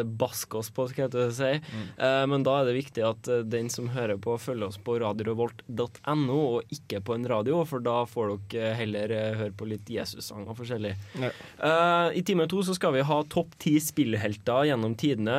baske 0.04 0.58
oss 0.58 0.68
på, 0.74 0.84
skal 0.90 1.08
jeg 1.08 1.32
si. 1.36 1.50
Mm. 1.62 1.84
Eh, 1.96 2.22
men 2.28 2.44
da 2.44 2.58
er 2.58 2.68
det 2.68 2.74
viktig 2.76 3.04
at 3.06 3.28
eh, 3.30 3.44
den 3.46 3.70
som 3.72 3.88
hører 3.94 4.18
på, 4.20 4.34
følger 4.40 4.66
oss 4.68 4.78
på 4.82 4.98
radiorevolt.no, 5.00 6.36
og 6.36 6.74
ikke 6.74 7.00
på 7.06 7.14
en 7.16 7.26
radio, 7.30 7.60
for 7.68 7.84
da 7.84 8.00
får 8.10 8.34
dere 8.52 8.74
heller 8.80 9.14
høre 9.38 9.54
på 9.56 9.68
litt 9.70 9.88
Jesus-sanger 9.92 10.58
forskjellig. 10.58 10.92
Ja. 11.22 11.30
Uh, 11.60 12.08
I 12.18 12.24
time 12.26 12.48
to 12.50 12.60
så 12.66 12.74
skal 12.76 12.96
vi 12.96 13.06
ha 13.06 13.20
topp 13.32 13.54
ti 13.62 13.76
spillhelter 13.82 14.66
gjennom 14.72 14.98
tidene, 14.98 15.38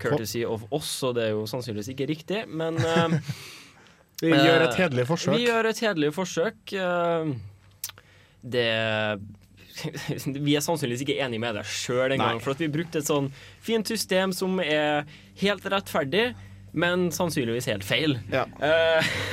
courtesy 0.00 0.46
of 0.48 0.64
oss, 0.72 0.94
og 1.08 1.18
det 1.18 1.28
er 1.28 1.34
jo 1.34 1.44
sannsynligvis 1.50 1.92
ikke 1.92 2.08
riktig, 2.14 2.44
men 2.48 2.80
Vi 4.22 4.30
gjør 4.30 4.68
et 4.68 4.76
hederlig 4.78 5.04
forsøk. 5.08 5.34
Vi 5.34 5.46
gjør 5.48 5.66
et 5.66 5.78
hederlig 5.82 6.12
forsøk. 6.14 6.72
det 8.54 8.68
Vi 10.46 10.56
er 10.56 10.64
sannsynligvis 10.64 11.04
ikke 11.06 11.18
enige 11.24 11.42
med 11.42 11.58
deg 11.58 11.68
sjøl 11.68 12.14
engang, 12.14 12.40
for 12.42 12.54
at 12.54 12.62
vi 12.62 12.70
brukte 12.72 13.00
et 13.00 13.08
sånn 13.08 13.30
fint 13.64 13.88
system 13.88 14.34
som 14.36 14.60
er 14.62 15.08
helt 15.42 15.66
rettferdig, 15.72 16.32
men 16.72 17.10
sannsynligvis 17.12 17.68
helt 17.72 17.84
feil. 17.84 18.16
Ja. 18.32 18.46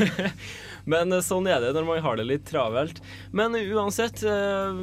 men 0.92 1.16
sånn 1.24 1.48
er 1.50 1.64
det 1.64 1.74
når 1.76 1.88
man 1.88 2.04
har 2.04 2.20
det 2.20 2.28
litt 2.28 2.48
travelt. 2.50 3.02
Men 3.36 3.56
uansett, 3.56 4.24
eh, 4.28 4.82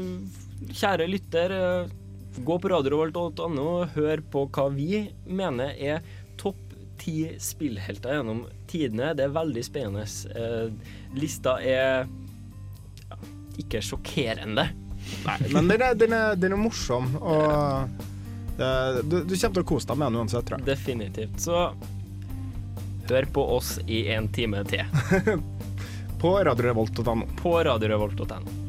kjære 0.73 1.09
lytter, 1.11 1.57
eh, 1.57 1.97
gå 2.37 2.59
på 2.61 2.71
radiorevolt.no 2.73 3.67
og 3.81 3.97
hør 3.97 4.23
på 4.33 4.47
hva 4.53 4.69
vi 4.73 5.07
mener 5.25 5.77
er 5.77 6.05
topp 6.41 6.61
ti 7.01 7.27
spillhelter 7.41 8.17
gjennom 8.19 8.45
tidene. 8.71 9.13
Det 9.17 9.27
er 9.27 9.37
veldig 9.37 9.65
spennende. 9.65 10.07
Eh, 10.37 10.97
lista 11.17 11.59
er 11.61 12.09
ikke 13.61 13.81
sjokkerende. 13.85 14.69
Nei, 15.27 15.39
men 15.53 15.69
den 15.69 15.83
er, 15.83 15.95
den 15.99 16.13
er, 16.17 16.37
den 16.39 16.55
er 16.55 16.61
morsom, 16.61 17.13
og 17.19 17.89
det, 18.57 19.03
du, 19.05 19.21
du 19.25 19.35
kommer 19.35 19.59
til 19.59 19.65
å 19.65 19.69
kose 19.69 19.91
deg 19.91 20.01
med 20.01 20.09
den 20.11 20.23
uansett, 20.23 20.47
tror 20.49 20.61
jeg. 20.61 20.69
Definitivt. 20.71 21.41
Så 21.43 21.67
hør 23.09 23.29
på 23.33 23.45
oss 23.57 23.77
i 23.87 24.07
en 24.15 24.29
time 24.33 24.65
til. 24.65 24.85
På 26.21 26.39
radiorevolt.no. 26.45 27.27
På 27.43 27.59
radiorevolt.no. 27.65 28.63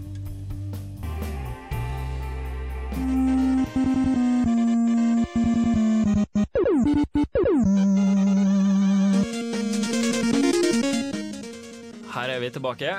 Her 12.12 12.30
er 12.34 12.40
vi 12.42 12.50
tilbake. 12.52 12.98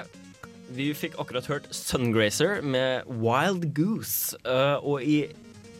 Vi 0.74 0.90
fikk 0.96 1.16
akkurat 1.20 1.46
hørt 1.48 1.68
Sungrazer 1.74 2.60
med 2.62 3.06
Wild 3.08 3.70
Goose. 3.76 4.36
Uh, 4.44 4.76
og 4.84 5.04
i 5.04 5.22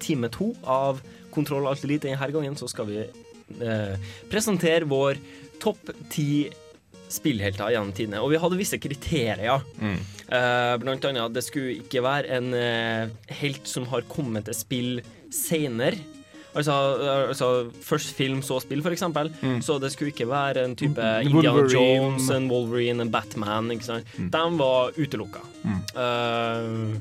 time 0.01 0.30
to 0.32 0.53
av 0.64 1.03
Kontroll 1.34 1.68
Alt 1.68 1.84
Elite 1.84 2.09
denne 2.09 2.30
gangen 2.32 2.57
så 2.57 2.68
skal 2.70 2.89
vi 2.89 3.03
uh, 3.05 4.09
presentere 4.32 4.89
vår 4.89 5.20
topp 5.61 5.93
ti 6.12 6.49
spillhelter 7.12 7.72
gjennom 7.72 7.93
tidene. 7.97 8.22
Og 8.22 8.32
vi 8.32 8.41
hadde 8.41 8.61
visse 8.61 8.78
kriterier. 8.80 9.62
Eh, 9.80 10.74
blant 10.76 11.07
annet 11.09 11.22
at 11.22 11.32
det 11.32 11.43
skulle 11.47 11.78
ikke 11.80 12.03
være 12.05 12.36
en 12.36 12.53
helt 13.41 13.70
som 13.70 13.86
har 13.89 14.05
kommet 14.12 14.45
til 14.45 14.59
spill 14.59 14.91
seinere. 15.32 15.97
Altså, 16.59 16.77
altså 17.29 17.49
først 17.87 18.15
film, 18.19 18.43
så 18.43 18.59
spill, 18.65 18.83
for 18.85 18.95
eksempel. 18.95 19.31
Så 19.65 19.79
det 19.83 19.93
skulle 19.95 20.13
ikke 20.15 20.29
være 20.31 20.65
en 20.67 20.77
type 20.79 20.99
Indiana 21.25 21.55
Wolverine. 21.55 22.03
Jones, 22.03 22.31
en 22.35 22.51
Wolverine, 22.51 23.07
en 23.07 23.13
Batman. 23.15 23.71
Ikke 23.75 23.87
sant? 23.89 24.17
De 24.19 24.45
var 24.59 24.93
utelukka. 24.99 25.45
Eh, 25.65 26.99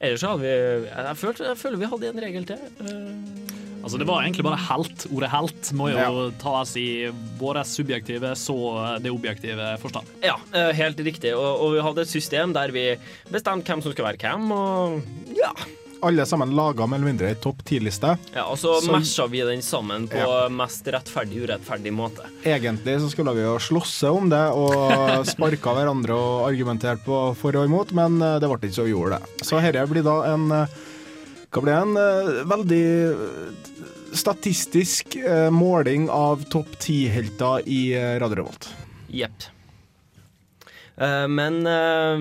ellers 0.00 0.20
så 0.22 0.34
hadde 0.34 0.44
vi 0.44 0.52
jeg, 0.88 1.16
følte, 1.20 1.48
jeg 1.50 1.60
føler 1.60 1.82
vi 1.82 1.90
hadde 1.94 2.12
en 2.14 2.22
regel 2.26 2.50
til. 2.52 2.68
Uh, 2.80 3.56
Altså 3.80 3.96
Det 3.96 4.06
var 4.08 4.24
egentlig 4.24 4.44
bare 4.44 4.60
helt. 4.60 5.06
Ordet 5.08 5.30
helt 5.32 5.70
må 5.76 5.88
jo 5.88 5.96
Ja. 5.96 6.30
tas 6.40 6.74
i 6.76 7.08
vår 7.40 7.62
subjektive 7.64 8.34
så 8.36 8.56
det 9.00 9.10
objektive 9.10 9.78
forstand. 9.80 10.06
Ja, 10.22 10.36
eh, 10.52 10.72
helt 10.76 11.00
riktig. 11.00 11.32
Og, 11.34 11.60
og 11.64 11.72
vi 11.74 11.80
hadde 11.80 12.02
et 12.04 12.08
system 12.12 12.52
der 12.52 12.70
vi 12.70 12.98
bestemte 13.32 13.64
hvem 13.64 13.82
som 13.82 13.92
skulle 13.92 14.10
være 14.12 14.20
hvem. 14.20 14.50
Og 14.52 15.00
ja, 15.36 15.52
Alle 16.02 16.24
sammen 16.26 16.54
laga 16.56 16.86
mer 16.88 16.96
eller 16.96 17.10
mindre 17.10 17.28
ei 17.28 17.34
topp 17.36 17.58
ti-liste. 17.68 18.14
ja 18.34 18.44
og 18.48 18.56
så 18.58 18.78
Som- 18.80 18.94
matcha 18.96 19.26
vi 19.28 19.40
den 19.44 19.60
sammen 19.62 20.08
på 20.08 20.16
Ja. 20.16 20.48
mest 20.48 20.84
rettferdig 20.86 21.42
urettferdig 21.44 21.92
måte. 21.92 22.24
Egentlig 22.44 23.00
så 23.00 23.10
skulle 23.10 23.34
vi 23.34 23.42
jo 23.42 23.58
slåsse 23.58 24.08
om 24.10 24.28
det 24.30 24.40
og 24.54 25.26
sparka 25.32 25.74
hverandre 25.76 26.14
og 26.16 26.48
argumentert 26.48 27.04
på 27.04 27.36
for 27.36 27.56
og 27.56 27.66
imot, 27.68 27.92
men 27.92 28.20
eh, 28.22 28.38
det 28.40 28.48
ble 28.48 28.58
ikke 28.68 28.78
så 28.80 28.84
vi 28.88 28.94
gjorde 28.94 29.18
det. 29.20 29.44
Så 29.44 29.60
dette 29.60 29.86
blir 29.90 30.02
da 30.02 30.16
en 30.34 30.50
eh, 30.52 30.66
Hva 31.52 31.62
blir 31.62 31.74
det? 31.74 31.82
En 31.82 31.96
eh, 31.96 32.44
veldig 32.46 34.14
statistisk 34.14 35.16
måling 35.52 36.08
av 36.10 36.42
topp 36.50 36.78
ti-helter 36.82 37.62
i 37.66 37.94
Radio 38.18 38.36
Revolt. 38.40 38.68
Jepp. 39.10 39.44
Uh, 41.00 41.26
men 41.28 41.66
eh, 41.66 42.18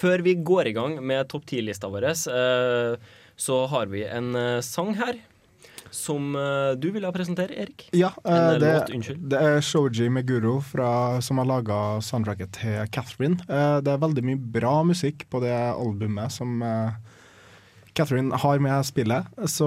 før 0.00 0.22
vi 0.24 0.36
går 0.40 0.70
i 0.70 0.76
gang 0.76 0.96
med 1.04 1.28
topp 1.30 1.44
ti-lista 1.50 1.90
vår, 1.92 2.06
eh, 2.12 2.94
så 3.40 3.58
har 3.72 3.90
vi 3.92 4.06
en 4.08 4.32
eh, 4.36 4.60
sang 4.64 4.94
her. 5.00 5.18
Som 5.90 6.36
eh, 6.38 6.76
du 6.78 6.86
ville 6.94 7.08
presentere, 7.12 7.56
Erik. 7.64 7.88
Ja, 7.98 8.12
En 8.22 8.60
det, 8.62 8.68
låt, 8.76 8.90
unnskyld. 8.94 9.24
det 9.32 9.40
er 9.42 9.60
Shoji 9.64 10.06
Meguro 10.12 10.60
fra, 10.62 10.90
som 11.24 11.40
har 11.42 11.48
laga 11.50 11.78
soundtracket 12.04 12.52
til 12.60 12.84
Catherine. 12.94 13.40
Det 13.48 13.90
er 13.90 14.02
veldig 14.04 14.22
mye 14.28 14.38
bra 14.58 14.76
musikk 14.86 15.26
på 15.32 15.40
det 15.42 15.50
albumet 15.50 16.30
som 16.30 16.62
Catherine 17.98 18.38
har 18.38 18.62
med 18.62 18.86
spillet. 18.86 19.26
Så 19.50 19.66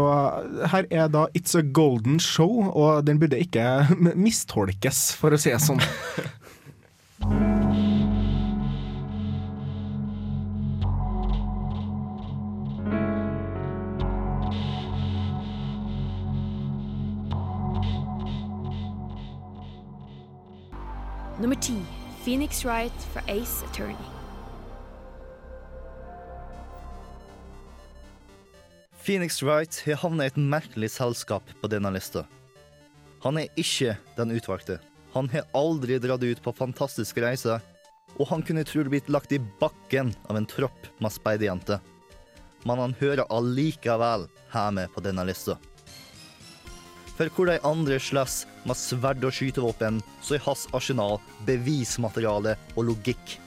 her 0.72 0.88
er 0.90 1.12
da 1.12 1.26
It's 1.36 1.58
a 1.60 1.62
Golden 1.62 2.22
Show, 2.24 2.70
og 2.72 3.04
den 3.04 3.20
burde 3.20 3.44
ikke 3.44 3.68
mistolkes, 4.16 5.10
for 5.20 5.36
å 5.36 5.42
si 5.44 5.52
det 5.52 5.60
sånn. 5.66 5.84
10. 21.64 21.86
Phoenix 22.26 22.66
Wright 22.66 23.08
fra 23.14 23.22
Ace 23.22 23.66
Attorney. 23.66 23.96
Phoenix 29.06 29.44
Wright 29.44 29.84
har 29.86 30.02
havnet 30.02 30.26
i 30.26 30.32
et 30.34 30.40
merkelig 30.52 30.90
selskap 30.92 31.48
på 31.62 31.70
denne 31.72 31.94
lista. 31.96 32.26
Han 33.24 33.40
er 33.40 33.48
ikke 33.56 33.96
den 34.18 34.36
utvalgte. 34.36 34.82
Han 35.16 35.32
har 35.32 35.48
aldri 35.56 36.02
dratt 36.04 36.26
ut 36.28 36.44
på 36.44 36.56
fantastiske 36.58 37.24
reiser, 37.24 37.64
og 38.20 38.28
han 38.28 38.44
kunne 38.44 38.68
trolig 38.68 38.98
blitt 38.98 39.12
lagt 39.12 39.32
i 39.32 39.40
bakken 39.64 40.12
av 40.28 40.42
en 40.42 40.50
tropp 40.50 40.90
med 41.00 41.16
speiderjenter. 41.16 41.80
Men 42.68 42.90
han 42.90 42.98
hører 43.00 43.30
allikevel 43.32 44.28
hjemme 44.52 44.90
på 44.92 45.06
denne 45.08 45.24
lista. 45.32 45.56
For 47.14 47.30
hvor 47.30 47.50
de 47.50 47.60
andre 47.62 48.00
slåss 48.02 48.44
med 48.66 48.78
sverd 48.80 49.24
og 49.26 49.36
skytevåpen, 49.36 50.02
så 50.24 50.38
er 50.38 50.46
hans 50.48 50.66
arsenal 50.74 51.20
bevismateriale 51.46 52.56
og 52.74 52.88
logikk. 52.90 53.38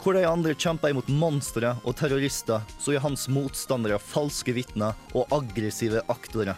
Hvor 0.00 0.16
de 0.16 0.24
andre 0.24 0.54
kjemper 0.54 0.94
imot 0.94 1.10
monstre 1.12 1.74
og 1.84 1.96
terrorister, 1.98 2.62
så 2.80 2.94
er 2.94 3.02
hans 3.04 3.26
motstandere 3.28 3.98
falske 4.00 4.54
vitner 4.56 4.96
og 5.12 5.26
aggressive 5.34 6.00
aktorer. 6.08 6.56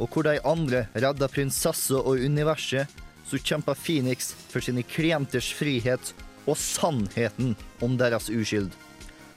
Og 0.00 0.10
hvor 0.10 0.26
de 0.26 0.40
andre 0.44 0.86
redder 0.96 1.30
prinsesser 1.32 2.00
og 2.00 2.24
universet, 2.24 2.90
så 3.26 3.38
kjemper 3.42 3.78
Phoenix 3.78 4.32
for 4.50 4.64
sine 4.64 4.84
klienters 4.86 5.48
frihet 5.54 6.12
og 6.46 6.58
sannheten 6.58 7.54
om 7.82 7.96
deres 7.98 8.30
uskyld. 8.30 8.70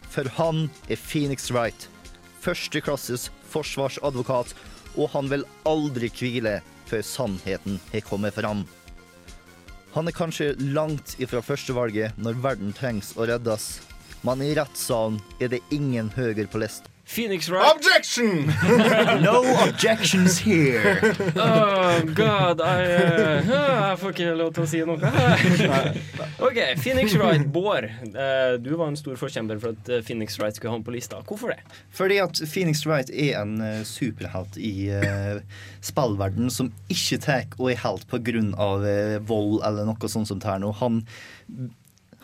For 0.10 0.30
han 0.40 0.68
er 0.90 0.98
Phoenix 0.98 1.50
Wright, 1.54 1.88
førsteklasses 2.42 3.30
forsvarsadvokat, 3.50 4.54
og 4.96 5.12
han 5.14 5.30
vil 5.32 5.46
aldri 5.70 6.10
hvile 6.14 6.60
før 6.90 7.04
sannheten 7.06 7.80
har 7.92 8.06
kommet 8.08 8.38
fram. 8.38 8.66
Han 9.96 10.08
er 10.10 10.14
kanskje 10.14 10.54
langt 10.74 11.16
ifra 11.22 11.42
førstevalget 11.42 12.18
når 12.22 12.42
verden 12.44 12.74
trengs 12.78 13.16
å 13.18 13.26
reddes, 13.30 13.80
men 14.26 14.44
i 14.46 14.54
rettssalen 14.58 15.18
er 15.42 15.54
det 15.54 15.64
ingen 15.74 16.12
høyere 16.14 16.50
på 16.50 16.62
list. 16.62 16.86
Phoenix 17.10 17.50
Wright 17.50 17.76
Objection! 17.76 18.54
No 19.26 19.42
objections 19.68 20.38
here. 20.38 21.02
Oh 21.36 22.02
god, 22.14 22.62
I, 22.62 22.84
uh, 22.86 23.50
jeg 23.50 23.98
får 24.00 24.14
ikke 24.14 24.36
lov 24.38 24.52
til 24.54 24.64
å 24.66 24.70
si 24.70 24.82
noe. 24.86 25.12
OK, 26.48 26.60
Phoenix 26.84 27.16
Wright. 27.18 27.48
Bård, 27.50 27.90
Uh, 28.10 28.56
du 28.62 28.72
var 28.76 28.90
en 28.90 28.98
stor 29.00 29.18
forkjemper 29.20 29.60
for 29.62 29.76
at 29.76 29.90
eh, 29.92 30.02
Phoenix 30.06 30.38
Wright 30.40 30.56
skulle 30.58 30.72
ha 30.72 30.78
ham 30.78 30.84
på 30.86 30.94
lista. 30.94 31.20
Hvorfor 31.28 31.54
det? 31.54 31.60
Fordi 31.96 32.18
at 32.24 32.42
Phoenix 32.50 32.82
Wright 32.88 33.10
er 33.10 33.38
en 33.42 33.60
uh, 33.62 33.82
superhelt 33.88 34.58
i 34.60 34.90
uh, 34.92 35.42
spillverden 35.86 36.50
som 36.54 36.72
ikke 36.92 37.20
tar 37.24 37.40
og 37.58 37.70
er 37.72 37.80
helt 37.84 38.06
av 38.60 38.86
eh, 38.88 39.18
vold 39.24 39.62
eller 39.66 39.88
noe 39.88 40.10
sånt 40.12 40.30
som 40.30 40.42
tar 40.44 40.60
nå. 40.60 40.72
Han, 40.82 41.04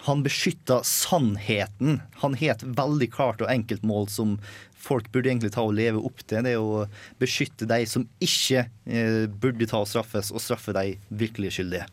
han 0.06 0.22
beskytta 0.26 0.82
sannheten. 0.86 2.00
Han 2.22 2.38
het 2.38 2.64
veldig 2.64 3.10
klart 3.14 3.42
og 3.42 3.50
enkelt 3.52 3.86
mål 3.88 4.08
som 4.14 4.38
folk 4.86 5.10
burde 5.14 5.32
egentlig 5.32 5.54
ta 5.56 5.64
og 5.66 5.76
leve 5.78 6.02
opp 6.06 6.22
til. 6.30 6.46
Det 6.46 6.54
er 6.54 6.62
å 6.62 6.86
beskytte 7.22 7.68
de 7.70 7.82
som 7.90 8.06
ikke 8.24 8.68
eh, 8.86 9.26
burde 9.30 9.68
ta 9.70 9.82
og 9.82 9.90
straffes, 9.90 10.30
og 10.30 10.44
straffe 10.44 10.76
de 10.78 10.96
virkelig 11.10 11.56
skyldige. 11.58 11.88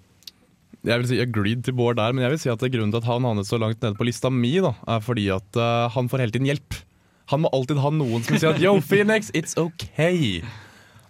Jeg 0.82 0.98
vil 0.98 1.08
si 1.08 1.20
agreed 1.22 1.62
til 1.64 1.76
Bård 1.78 1.96
der, 2.00 2.12
men 2.12 2.24
jeg 2.26 2.34
vil 2.34 2.42
si 2.42 2.50
at 2.50 2.64
grunnen 2.74 2.92
til 2.92 3.00
at 3.00 3.06
han 3.06 3.28
havnet 3.28 3.48
så 3.48 3.60
langt 3.60 3.84
nede 3.84 3.96
på 3.96 4.08
lista 4.08 4.32
mi, 4.34 4.56
da, 4.64 4.74
er 4.90 5.04
fordi 5.04 5.28
at 5.30 5.60
uh, 5.60 5.86
han 5.94 6.10
får 6.10 6.24
hele 6.24 6.34
tiden 6.34 6.50
hjelp. 6.50 6.80
Han 7.30 7.44
må 7.44 7.52
alltid 7.54 7.78
ha 7.80 7.92
noen 7.94 8.26
som 8.26 8.36
sier 8.36 8.50
at 8.50 8.60
'yo, 8.60 8.74
Phoenix, 8.82 9.30
it's 9.30 9.54
okay'. 9.56 10.42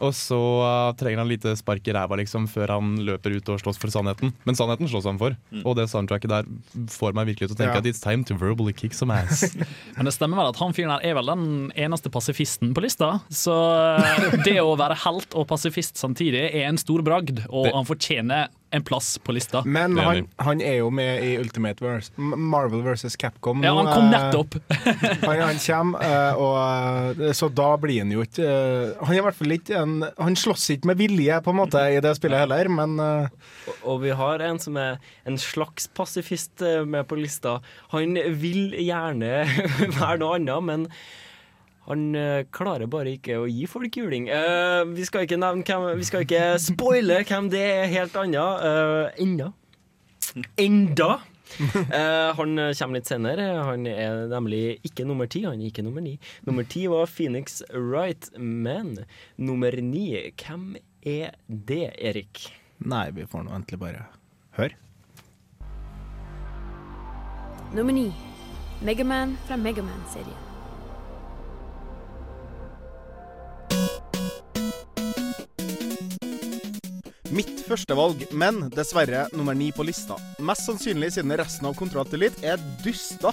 Og 0.03 0.12
så 0.18 0.36
uh, 0.38 0.92
trenger 0.98 1.22
han 1.22 1.30
lite 1.30 1.53
spark 1.59 1.86
i 1.86 1.94
ræva 1.94 2.16
liksom, 2.18 2.48
før 2.50 2.74
han 2.74 2.96
løper 3.07 3.36
ut 3.38 3.50
og 3.55 3.61
slåss 3.62 3.78
for 3.80 3.92
sannheten. 3.94 4.32
Men 4.48 4.59
sannheten 4.59 4.90
slåss 4.90 5.07
han 5.07 5.20
for. 5.20 5.36
Mm. 5.55 5.62
Og 5.62 5.76
det 5.78 5.88
soundtracket 5.92 6.32
der 6.32 6.48
får 6.90 7.14
meg 7.18 7.30
virkelig 7.32 7.50
til 7.53 7.57
å 7.57 7.61
tenke 7.61 7.76
Ja. 7.78 7.82
at 7.84 7.88
it's 7.90 8.03
time 8.03 8.26
to 8.26 8.34
verbally 8.40 8.74
kick 8.74 8.96
some 8.98 9.14
ass. 9.14 9.44
Men 9.96 10.09
det 10.11 10.14
stemmer 10.16 10.42
vel 10.42 10.50
at 10.53 10.59
han 10.62 10.74
fyren 10.74 10.90
her 10.96 11.07
er 11.12 11.14
vel 11.20 11.30
den 11.32 11.46
eneste 11.78 12.11
pasifisten 12.12 12.74
på 12.74 12.82
lista. 12.84 13.12
Så 13.30 13.55
eh, 14.03 14.40
det 14.44 14.59
å 14.62 14.74
være 14.80 14.98
helt 15.07 15.38
og 15.38 15.46
pasifist 15.53 16.00
samtidig 16.00 16.48
er 16.50 16.66
en 16.68 16.80
stor 16.82 17.05
bragd, 17.07 17.44
og 17.48 17.68
Det- 17.70 17.76
han 17.78 17.88
fortjener 17.88 18.50
en 18.73 18.85
plass 18.85 19.18
på 19.18 19.33
lista. 19.33 19.62
Men 19.66 19.99
han, 19.99 20.29
han 20.41 20.61
er 20.64 20.79
jo 20.81 20.89
med 20.95 21.25
i 21.25 21.33
Ultimate 21.37 21.85
verse, 21.85 22.12
Marvel 22.16 22.81
versus 22.85 23.16
Capcom. 23.20 23.61
Ja, 23.64 23.75
han 23.77 23.91
kom 23.91 24.07
eh, 24.07 24.12
nettopp. 24.14 24.57
han, 25.29 25.43
han 25.43 25.61
kommer, 25.61 26.07
eh, 26.07 26.41
og, 26.41 27.20
eh, 27.20 27.35
så 27.37 27.51
da 27.53 27.68
blir 27.81 28.01
han 28.01 28.12
jo 28.14 28.25
ikke 28.25 28.49
Han 29.03 29.12
er 29.12 29.18
i 29.18 29.25
hvert 29.27 29.37
fall 29.37 29.55
ikke 29.55 29.77
en 29.77 29.93
Han 30.16 30.37
slåss 30.39 30.64
ikke 30.77 30.89
med 30.93 31.01
vilje 31.01 31.41
på 31.45 31.53
en 31.53 31.59
måte 31.61 31.83
i 31.93 32.01
det 32.05 32.14
spillet 32.16 32.45
heller, 32.45 32.70
men 32.73 32.97
Og, 33.03 33.75
og 33.85 34.01
vi 34.07 34.14
har 34.16 34.45
en 34.47 34.61
som 34.62 34.79
er 34.81 34.97
en 35.29 35.37
slags 35.41 35.91
pasifist 35.93 36.64
med 36.89 37.05
på 37.11 37.18
lista. 37.20 37.59
Han 37.93 38.16
vil 38.41 38.73
gjerne 38.79 39.45
være 40.01 40.16
noe 40.23 40.39
annet, 40.39 40.64
men 40.64 40.89
han 41.89 42.14
eh, 42.14 42.45
klarer 42.55 42.87
bare 42.91 43.16
ikke 43.16 43.41
å 43.43 43.49
gi 43.51 43.66
folk 43.70 43.97
juling. 43.99 44.28
Uh, 44.30 44.87
vi 44.95 45.07
skal 45.07 45.26
ikke 45.26 45.41
nevne 45.41 45.66
hvem 45.66 45.99
Vi 45.99 46.07
skal 46.07 46.22
ikke 46.26 46.45
spoile 46.62 47.22
hvem 47.26 47.51
det 47.53 47.62
er 47.66 47.91
helt 47.91 48.16
annet. 48.20 48.62
Uh, 48.62 49.09
enda. 49.22 49.51
Enda. 50.61 51.11
Uh, 51.59 52.30
han 52.39 52.55
kommer 52.57 52.97
litt 52.97 53.11
senere. 53.11 53.49
Han 53.66 53.89
er 53.91 54.28
nemlig 54.30 54.78
ikke 54.87 55.07
nummer 55.09 55.26
ti. 55.26 55.43
Han 55.49 55.59
er 55.59 55.72
ikke 55.72 55.85
nummer 55.85 56.05
ni. 56.05 56.14
Nummer 56.47 56.66
ti 56.70 56.87
var 56.93 57.11
Phoenix 57.11 57.61
Wright, 57.74 58.30
men 58.39 58.95
nummer 59.37 59.74
ni, 59.83 60.07
hvem 60.39 60.76
er 61.03 61.35
det, 61.47 61.85
Erik? 61.99 62.47
Nei, 62.87 63.09
vi 63.14 63.26
får 63.26 63.45
nå 63.47 63.59
endelig 63.59 63.83
bare 63.83 64.07
høre. 64.59 64.78
Nummer 67.74 67.95
ni. 67.97 68.09
Megaman 68.83 69.37
fra 69.49 69.59
Megaman-serien. 69.59 70.41
Mitt 77.33 77.62
førstevalg, 77.64 78.26
men 78.37 78.66
dessverre 78.74 79.24
nummer 79.33 79.57
ni 79.57 79.70
på 79.72 79.87
lista. 79.89 80.18
Mest 80.45 80.66
sannsynlig 80.68 81.14
siden 81.14 81.33
resten 81.41 81.64
av 81.64 81.78
Kontroll 81.78 82.11
Elite 82.12 82.45
er 82.45 82.61
dysta. 82.85 83.33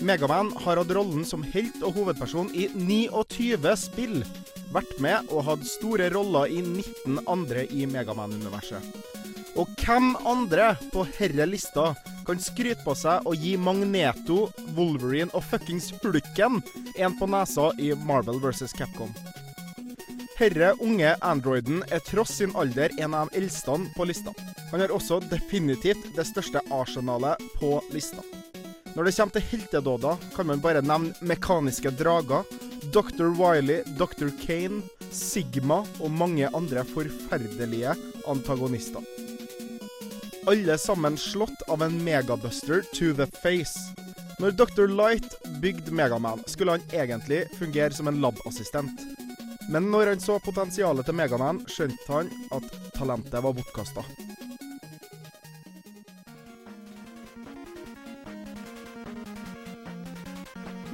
Megaman 0.00 0.54
har 0.64 0.80
hatt 0.80 0.94
rollen 0.96 1.24
som 1.28 1.44
helt 1.52 1.82
og 1.84 1.98
hovedperson 1.98 2.48
i 2.56 2.70
29 2.72 3.76
spill. 3.76 4.22
Vært 4.72 4.96
med 5.04 5.28
og 5.28 5.44
hatt 5.50 5.68
store 5.68 6.08
roller 6.16 6.48
i 6.48 6.62
19 6.64 7.26
andre 7.28 7.68
i 7.68 7.84
Megaman-universet. 7.84 8.80
Og 9.60 9.68
hvem 9.84 10.14
andre 10.28 10.72
på 10.92 11.04
herre 11.18 11.44
lista 11.48 11.90
kan 12.26 12.40
skryte 12.40 12.82
på 12.84 12.96
seg 12.96 13.28
å 13.28 13.36
gi 13.36 13.54
Magneto, 13.60 14.46
Wolverine 14.76 15.32
og 15.36 15.44
fuckings 15.44 15.92
Hulken 16.00 16.62
en 16.96 17.20
på 17.20 17.28
nesa 17.28 17.70
i 17.76 17.92
Marvel 18.08 18.40
vs. 18.40 18.72
Capcom? 18.76 19.12
Herre 20.36 20.74
unge 20.84 21.14
androiden 21.24 21.78
er 21.88 22.02
tross 22.04 22.34
sin 22.36 22.50
alder 22.60 22.92
en 23.00 23.14
av 23.16 23.30
de 23.32 23.38
eldste 23.40 23.78
på 23.96 24.04
lista. 24.04 24.34
Han 24.68 24.82
har 24.82 24.92
også 24.92 25.22
definitivt 25.30 26.10
det 26.16 26.26
største 26.28 26.60
arsenalet 26.76 27.40
på 27.56 27.78
lista. 27.94 28.20
Når 28.92 29.08
det 29.08 29.14
kommer 29.16 29.32
til 29.32 29.46
heltedåder, 29.50 30.20
kan 30.36 30.50
man 30.50 30.60
bare 30.60 30.84
nevne 30.84 31.16
mekaniske 31.24 31.94
drager, 31.96 32.44
Dr. 32.92 33.32
Wiley, 33.32 33.80
Dr. 33.96 34.28
Kane, 34.44 34.82
Sigma 35.08 35.82
og 36.04 36.12
mange 36.12 36.52
andre 36.52 36.84
forferdelige 36.84 37.96
antagonister. 38.28 39.00
Alle 40.46 40.76
sammen 40.76 41.16
slått 41.16 41.64
av 41.72 41.80
en 41.82 41.96
megabuster 42.04 42.84
to 42.92 43.14
the 43.16 43.24
face. 43.40 43.80
Når 44.36 44.52
Dr. 44.52 44.84
Light 44.92 45.32
bygde 45.62 45.96
Megaman, 45.96 46.44
skulle 46.46 46.76
han 46.76 46.90
egentlig 46.92 47.46
fungere 47.56 47.96
som 47.96 48.12
en 48.12 48.20
labassistent. 48.20 49.00
Men 49.68 49.90
når 49.90 50.12
han 50.12 50.20
så 50.22 50.38
potensialet 50.38 51.08
til 51.08 51.16
Megaman, 51.18 51.58
skjønte 51.66 52.06
han 52.12 52.30
at 52.54 52.66
talentet 52.94 53.42
var 53.42 53.54
bortkasta. 53.56 54.04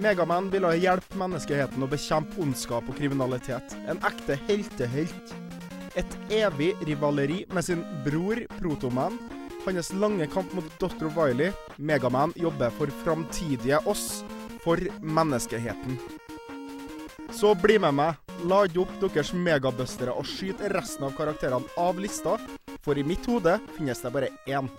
Megaman 0.02 0.48
ville 0.50 0.70
hjelpe 0.82 1.18
menneskeheten 1.20 1.84
å 1.84 1.88
bekjempe 1.90 2.40
ondskap 2.42 2.88
og 2.90 2.96
kriminalitet. 2.98 3.76
En 3.86 4.00
ekte 4.08 4.38
heltehelt. 4.48 5.34
Et 5.94 6.16
evig 6.32 6.72
rivaleri 6.88 7.42
med 7.52 7.68
sin 7.68 7.84
bror 8.06 8.40
Protoman. 8.56 9.20
Hans 9.66 9.92
lange 9.94 10.26
kamp 10.32 10.56
mot 10.56 10.66
Dr. 10.80 11.06
Wiley. 11.14 11.52
Megaman 11.76 12.32
jobber 12.40 12.72
for 12.80 12.90
framtidige 13.04 13.78
oss. 13.86 14.24
For 14.64 14.80
menneskeheten. 15.02 16.00
Så 17.30 17.54
bli 17.54 17.78
med 17.78 17.94
meg. 18.00 18.21
Lad 18.48 18.76
opp 18.80 18.94
deres 19.02 19.32
megabustere 19.36 20.14
og 20.16 20.26
skyt 20.26 20.62
resten 20.72 21.06
av 21.06 21.14
karakterene 21.16 21.68
av 21.78 22.00
lista, 22.02 22.38
for 22.82 22.98
i 22.98 23.04
mitt 23.06 23.26
hode 23.30 23.58
finnes 23.76 24.02
det 24.02 24.12
bare 24.14 24.32
én. 24.50 24.70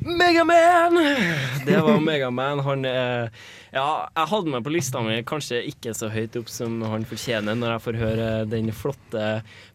Megaman! 0.00 0.94
Det 1.66 1.80
var 1.80 2.00
Megaman. 2.00 2.60
Han 2.60 2.84
eh, 2.84 3.28
Ja, 3.72 3.88
jeg 4.16 4.30
hadde 4.32 4.52
meg 4.54 4.64
på 4.66 4.72
lista 4.74 5.02
mi 5.04 5.20
kanskje 5.26 5.60
ikke 5.70 5.92
så 5.94 6.08
høyt 6.10 6.38
opp 6.40 6.48
som 6.50 6.80
han 6.86 7.06
fortjener, 7.06 7.54
når 7.58 7.76
jeg 7.76 7.84
får 7.86 7.98
høre 8.00 8.28
den 8.50 8.72
flotte 8.74 9.26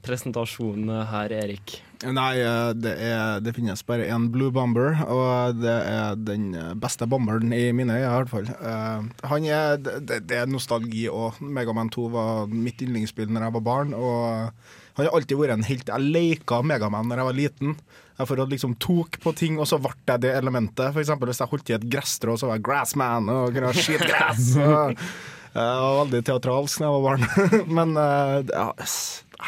presentasjonen 0.06 1.06
her, 1.12 1.32
Erik. 1.36 1.78
Nei, 2.14 2.34
eh, 2.44 2.72
det, 2.78 2.94
er, 3.02 3.42
det 3.42 3.56
finnes 3.56 3.82
bare 3.88 4.08
én 4.14 4.30
Blue 4.34 4.54
Bomber, 4.54 4.98
og 5.10 5.60
det 5.62 5.76
er 5.90 6.18
den 6.20 6.52
beste 6.82 7.08
bomberen 7.10 7.54
i 7.56 7.70
mine 7.76 7.98
øyne, 7.98 8.06
i 8.06 8.16
hvert 8.20 8.32
fall. 8.32 8.50
Eh, 8.54 9.28
han 9.32 9.50
er, 9.50 9.78
det, 9.82 10.22
det 10.30 10.42
er 10.44 10.50
nostalgi 10.52 11.08
òg. 11.10 11.42
Megaman 11.42 11.90
2 11.94 12.08
var 12.14 12.50
mitt 12.52 12.82
yndlingsspill 12.86 13.32
når 13.34 13.48
jeg 13.48 13.58
var 13.58 13.66
barn, 13.70 13.94
og 13.98 14.60
han 14.96 15.04
har 15.04 15.14
alltid 15.18 15.40
vært 15.40 15.58
en 15.58 15.68
helt. 15.68 15.90
Jeg 15.92 16.12
leka 16.16 16.62
Megaman 16.64 17.10
når 17.10 17.22
jeg 17.22 17.30
var 17.30 17.40
liten. 17.40 17.78
Jeg 18.16 18.30
for 18.30 18.48
liksom 18.48 18.78
tok 18.80 19.18
på 19.20 19.34
ting, 19.36 19.58
og 19.60 19.68
så 19.68 19.80
ble 19.84 19.92
jeg 20.08 20.24
det 20.24 20.36
elementet. 20.38 20.94
For 20.96 21.02
eksempel 21.04 21.28
hvis 21.28 21.42
jeg 21.44 21.52
holdt 21.52 21.72
i 21.72 21.76
et 21.76 21.88
gresstrå, 21.92 22.38
så 22.40 22.48
var 22.48 22.60
jeg 22.60 22.68
Grassman 22.70 23.32
og 23.32 23.50
kunne 23.56 23.74
skyte 23.76 24.08
gress. 24.08 24.54
og, 24.56 24.96
eh, 24.96 25.16
Jeg 25.56 25.76
var 25.80 25.94
veldig 26.02 26.20
teatralsk 26.28 26.82
da 26.82 26.88
jeg 26.88 26.96
var 26.96 27.04
barn. 27.06 27.22
Men 27.78 27.94
eh, 27.96 28.50
ja, 28.50 28.66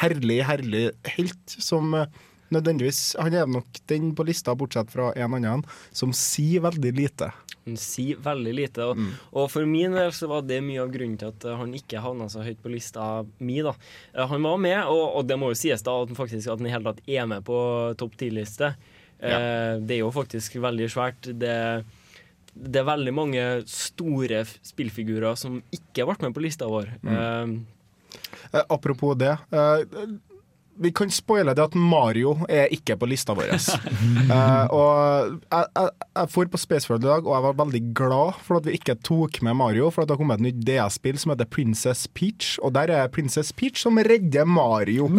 herlig, 0.01 0.37
herlig 0.47 0.83
helt 1.17 1.55
som 1.59 1.91
eh, 1.99 2.05
nødvendigvis 2.53 3.15
Han 3.19 3.33
er 3.33 3.45
nok 3.49 3.81
den 3.87 4.13
på 4.15 4.25
lista, 4.27 4.55
bortsett 4.55 4.91
fra 4.93 5.11
en 5.15 5.33
annen, 5.39 5.63
som 5.91 6.13
sier 6.15 6.61
veldig 6.65 6.93
lite. 6.97 7.31
Han 7.67 7.75
sier 7.75 8.15
veldig 8.23 8.53
lite. 8.55 8.85
Og, 8.87 8.99
og 9.35 9.49
for 9.51 9.65
min 9.67 9.91
del 9.97 10.13
så 10.15 10.29
var 10.31 10.45
det 10.47 10.61
mye 10.63 10.79
av 10.85 10.91
grunnen 10.93 11.17
til 11.19 11.33
at 11.33 11.43
eh, 11.43 11.57
han 11.59 11.73
ikke 11.75 11.99
havna 11.99 12.29
så 12.31 12.45
høyt 12.45 12.61
på 12.63 12.71
lista 12.71 13.25
mi. 13.43 13.57
da. 13.65 13.73
Eh, 14.15 14.23
Han 14.31 14.45
var 14.47 14.57
med, 14.63 14.79
og, 14.87 15.17
og 15.19 15.27
det 15.27 15.35
må 15.41 15.49
jo 15.51 15.59
sies 15.59 15.83
da 15.83 15.97
at 16.01 16.07
han 16.13 16.15
faktisk 16.19 16.47
at 16.53 16.61
han 16.61 16.69
i 16.69 16.71
hele 16.71 16.93
tatt 16.93 17.03
er 17.11 17.27
med 17.27 17.43
på 17.47 17.57
topp 17.99 18.15
10-liste. 18.21 18.71
Eh, 19.19 19.73
Det 19.83 19.97
er 19.97 20.03
jo 20.05 20.11
faktisk 20.15 20.55
veldig 20.63 20.87
svært. 20.93 21.27
Det, 21.35 21.55
det 22.55 22.79
er 22.79 22.87
veldig 22.87 23.13
mange 23.13 23.43
store 23.67 24.45
spillfigurer 24.47 25.35
som 25.35 25.59
ikke 25.75 26.07
ble 26.07 26.15
med 26.23 26.37
på 26.39 26.45
lista 26.47 26.71
vår. 26.71 26.93
Mm. 27.03 27.65
Eh, 28.53 28.63
apropos 28.71 29.17
det. 29.19 29.35
Vi 30.79 30.91
kan 30.95 31.11
spoile 31.13 31.53
det 31.57 31.63
at 31.63 31.75
Mario 31.77 32.35
er 32.49 32.71
ikke 32.73 32.97
på 32.99 33.09
lista 33.09 33.33
vår. 33.37 33.53
uh, 33.53 34.65
og 34.77 35.37
jeg, 35.51 35.65
jeg, 35.75 35.89
jeg 36.19 36.31
for 36.33 36.51
på 36.51 36.59
Spaceworld 36.61 37.05
i 37.05 37.09
dag, 37.09 37.27
og 37.27 37.33
jeg 37.35 37.45
var 37.47 37.57
veldig 37.63 37.81
glad 37.97 38.41
for 38.45 38.59
at 38.59 38.67
vi 38.67 38.77
ikke 38.77 38.97
tok 39.05 39.41
med 39.45 39.57
Mario, 39.57 39.89
for 39.93 40.03
at 40.03 40.09
det 40.09 40.17
har 40.17 40.21
kommet 40.21 40.41
et 40.41 40.47
nytt 40.49 40.61
DS-spill 40.67 41.19
som 41.21 41.33
heter 41.33 41.49
Princess 41.49 42.07
Peach, 42.07 42.57
og 42.61 42.75
der 42.77 42.93
er 42.93 43.11
Princess 43.13 43.53
Peach 43.53 43.81
som 43.83 43.97
redder 43.97 44.45
Mario. 44.45 45.09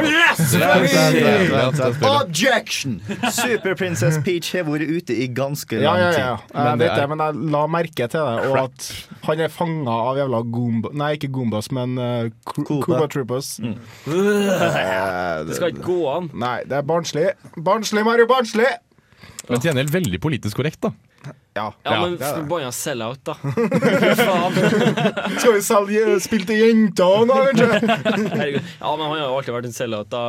Objection! 2.09 2.99
Super 3.35 3.75
Princess 3.79 4.21
Peach 4.25 4.53
har 4.57 4.67
vært 4.69 4.89
ute 4.89 5.17
i 5.17 5.29
ganske 5.33 5.81
lang 5.83 5.99
tid. 6.13 6.21
ja, 6.23 6.33
ja, 6.33 6.39
ja. 6.55 6.69
Jeg 6.69 6.83
vet 6.85 6.95
det, 6.95 7.09
men 7.11 7.25
jeg 7.25 7.51
la 7.55 7.65
merke 7.71 8.09
til 8.09 8.19
det, 8.19 8.51
og 8.51 8.59
at 8.65 8.89
han 9.29 9.45
er 9.45 9.53
fanga 9.53 9.95
av 10.09 10.19
jævla 10.19 10.41
Goomba 10.49 10.93
Nei, 10.99 11.13
ikke 11.19 11.31
Goombas, 11.33 11.71
men 11.75 11.99
uh, 12.01 12.29
Koopa 12.49 13.07
Troopers. 13.13 13.59
Mm. 13.63 13.77
Det 15.49 15.57
skal 15.59 15.73
ikke 15.75 15.87
gå 15.89 15.99
an. 16.13 16.31
Nei, 16.39 16.59
det 16.69 16.77
er 16.79 16.87
barnslig. 16.89 17.27
Barnslig, 17.57 18.05
Mario, 18.07 18.29
barnslig! 18.31 18.69
Men 19.49 19.61
til 19.63 19.71
gjengjeld 19.73 19.93
veldig 19.95 20.19
politisk 20.21 20.59
korrekt, 20.61 20.81
da. 20.85 20.93
Ja, 21.57 21.71
Ja, 21.83 21.95
men 22.05 22.13
er 22.15 22.19
det. 22.21 22.29
forbanna 22.37 22.69
sell-out, 22.73 23.19
da. 23.27 23.35
Skal 25.41 25.55
vi 25.57 25.63
selge 25.65 26.03
spill 26.23 26.45
til 26.49 26.61
jenter 26.63 27.25
nå, 27.29 27.37
kanskje? 27.49 27.69
Herregud. 28.35 28.69
Ja, 28.79 28.91
men 28.93 29.05
han 29.07 29.15
har 29.15 29.23
jo 29.25 29.31
alltid 29.39 29.55
vært 29.57 29.69
en 29.71 29.77
sell-out. 29.77 30.11
da. 30.13 30.23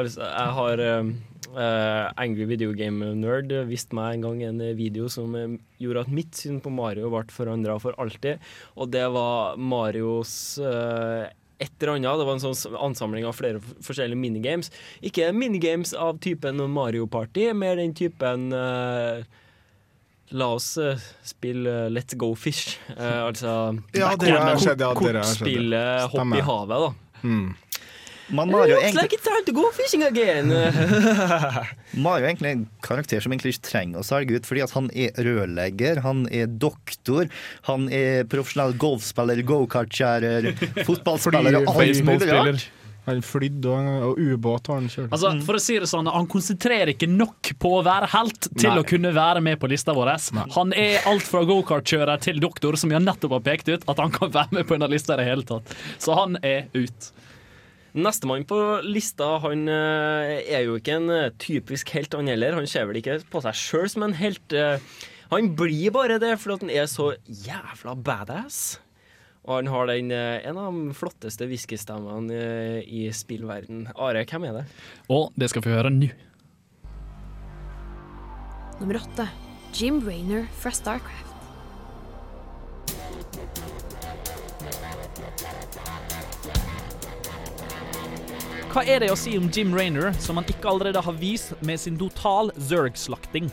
Altså, 0.00 0.20
jeg 0.26 0.50
har 0.58 0.82
eh, 0.86 2.22
Angry 2.24 2.46
Video 2.50 2.70
Game 2.76 3.12
Nerd 3.20 3.52
viste 3.70 3.96
meg 3.98 4.08
en 4.18 4.24
gang 4.26 4.38
en 4.48 4.64
video 4.78 5.04
som 5.12 5.28
eh, 5.38 5.54
gjorde 5.82 6.04
at 6.06 6.12
mitt 6.18 6.32
syn 6.38 6.58
på 6.64 6.72
Mario 6.74 7.06
ble 7.12 7.24
forandra 7.34 7.74
for 7.82 7.92
alltid. 8.02 8.42
Og 8.76 8.90
det 8.94 9.06
var 9.14 9.58
Marios 9.60 10.34
eh, 10.62 11.24
et 11.62 11.72
eller 11.78 11.94
annet. 11.96 12.18
Det 12.20 12.26
var 12.28 12.38
en 12.38 12.42
sånn 12.42 12.78
ansamling 12.88 13.26
av 13.28 13.36
flere 13.38 13.60
forskjellige 13.84 14.18
minigames. 14.18 14.72
Ikke 15.04 15.30
minigames 15.36 15.94
av 15.94 16.18
typen 16.22 16.60
Mario 16.72 17.06
Party, 17.10 17.48
mer 17.56 17.78
den 17.80 17.94
typen 17.96 18.50
uh, 18.52 19.22
La 20.32 20.48
oss 20.56 20.78
uh, 20.80 20.96
spille 21.26 21.68
eh, 21.68 21.90
Let's 21.92 22.16
Go 22.16 22.30
Fish. 22.34 22.78
Uh, 22.96 23.26
altså 23.28 23.50
Ja, 23.92 24.14
det 24.16 24.32
har 24.32 24.56
skjedd, 24.56 24.80
ja, 24.80 24.88
det 24.88 24.88
har 24.88 24.96
skjedd. 24.96 25.02
Kortspillet 25.02 26.14
Hopp 26.14 26.38
i 26.38 26.46
havet, 26.46 26.86
da. 26.86 27.18
Mm. 27.22 27.50
Mario 28.32 28.62
er 28.62 28.70
Looks 28.72 28.88
egentlig 28.88 29.02
like 29.10 29.22
time 29.24 29.44
to 29.46 29.54
go 29.56 29.68
fishing 29.76 30.04
again. 30.06 30.52
Mario 32.04 32.24
jo 32.24 32.30
egentlig 32.30 32.52
en 32.56 32.66
karakter 32.84 33.20
som 33.20 33.34
egentlig 33.34 33.56
ikke 33.56 33.66
trenger 33.68 34.00
å 34.02 34.06
selge 34.06 34.38
ut, 34.38 34.48
fordi 34.48 34.64
at 34.64 34.76
han 34.76 34.90
er 34.96 35.16
rørlegger, 35.26 36.02
han 36.06 36.26
er 36.32 36.48
doktor, 36.48 37.28
han 37.68 37.88
er 37.92 38.28
profesjonell 38.32 38.76
golfspiller, 38.80 39.42
gokart-kjærer, 39.48 40.52
fotballspiller 40.88 41.60
og 41.62 41.74
alt 41.74 42.06
mulig 42.06 42.30
rart. 42.30 42.70
Han 43.02 43.18
flydde, 43.26 43.66
og, 43.66 44.04
og 44.12 44.18
ubåt 44.22 44.68
har 44.70 44.78
han 44.78 44.84
kjørt. 44.86 45.08
Altså, 45.10 45.32
for 45.42 45.58
å 45.58 45.62
si 45.62 45.74
det 45.82 45.88
sånn, 45.90 46.06
Han 46.06 46.28
konsentrerer 46.30 46.92
ikke 46.92 47.08
nok 47.10 47.50
på 47.58 47.72
å 47.80 47.80
være 47.82 48.06
helt 48.12 48.46
til 48.46 48.68
Nei. 48.68 48.76
å 48.78 48.86
kunne 48.86 49.10
være 49.16 49.42
med 49.42 49.58
på 49.58 49.70
lista 49.72 49.94
vår. 49.96 50.12
Han 50.54 50.70
er 50.78 51.02
alt 51.10 51.26
fra 51.26 51.42
gokartkjører 51.48 52.22
til 52.22 52.38
doktor, 52.42 52.78
som 52.78 52.94
vi 52.94 53.02
nettopp 53.02 53.34
har 53.40 53.42
pekt 53.48 53.72
ut 53.72 53.88
at 53.90 54.04
han 54.04 54.14
kan 54.14 54.30
være 54.30 54.54
med 54.54 54.68
på 54.68 54.78
denne 54.78 54.92
lista 54.94 55.16
i 55.16 55.22
det 55.22 55.26
hele 55.32 55.46
tatt. 55.48 55.74
Så 55.98 56.14
han 56.14 56.38
er 56.46 56.70
ut. 56.78 57.10
Nestemann 57.92 58.46
på 58.48 58.56
lista 58.86 59.34
Han 59.42 59.66
eh, 59.68 60.38
er 60.48 60.62
jo 60.64 60.78
ikke 60.78 60.94
en 60.96 61.10
eh, 61.12 61.32
typisk 61.42 61.90
helt, 61.92 62.14
han 62.16 62.30
heller. 62.30 62.56
Han 62.56 62.68
ser 62.70 62.86
vel 62.88 63.00
ikke 63.02 63.18
på 63.32 63.42
seg 63.44 63.58
sjøl 63.58 63.90
som 63.92 64.06
en 64.06 64.16
helt. 64.16 64.54
eh, 64.56 64.80
Han 65.32 65.50
blir 65.56 65.92
bare 65.92 66.16
det 66.22 66.38
fordi 66.40 66.66
han 66.66 66.72
er 66.72 66.88
så 66.88 67.10
jævla 67.28 67.94
badass. 67.96 68.78
Og 69.42 69.56
han 69.58 69.70
har 69.74 69.88
den, 69.90 70.12
en 70.14 70.58
av 70.60 70.70
de 70.76 70.94
flotteste 70.94 71.48
whiskystemmene 71.50 72.36
eh, 72.36 72.80
i 72.86 73.08
spillverden. 73.12 73.88
Are, 73.96 74.22
hvem 74.24 74.46
er 74.48 74.60
det? 74.60 74.64
Og 75.10 75.32
det 75.36 75.50
skal 75.50 75.64
vi 75.66 75.74
høre 75.74 75.90
nå. 75.92 76.12
Nummer 78.80 79.02
åtte. 79.02 79.28
Jim 79.76 80.00
Rainer 80.06 80.46
fra 80.60 80.72
Starcraft. 80.74 81.31
Hva 88.72 88.86
er 88.88 89.02
det 89.02 89.10
å 89.12 89.16
si 89.20 89.34
om 89.36 89.50
Jim 89.52 89.74
Raynor 89.76 90.14
som 90.16 90.38
han 90.40 90.46
ikke 90.48 90.70
allerede 90.70 91.00
har 91.04 91.16
vist 91.20 91.50
med 91.60 91.76
sin 91.76 91.98
total 92.00 92.48
Zerg-slakting? 92.56 93.50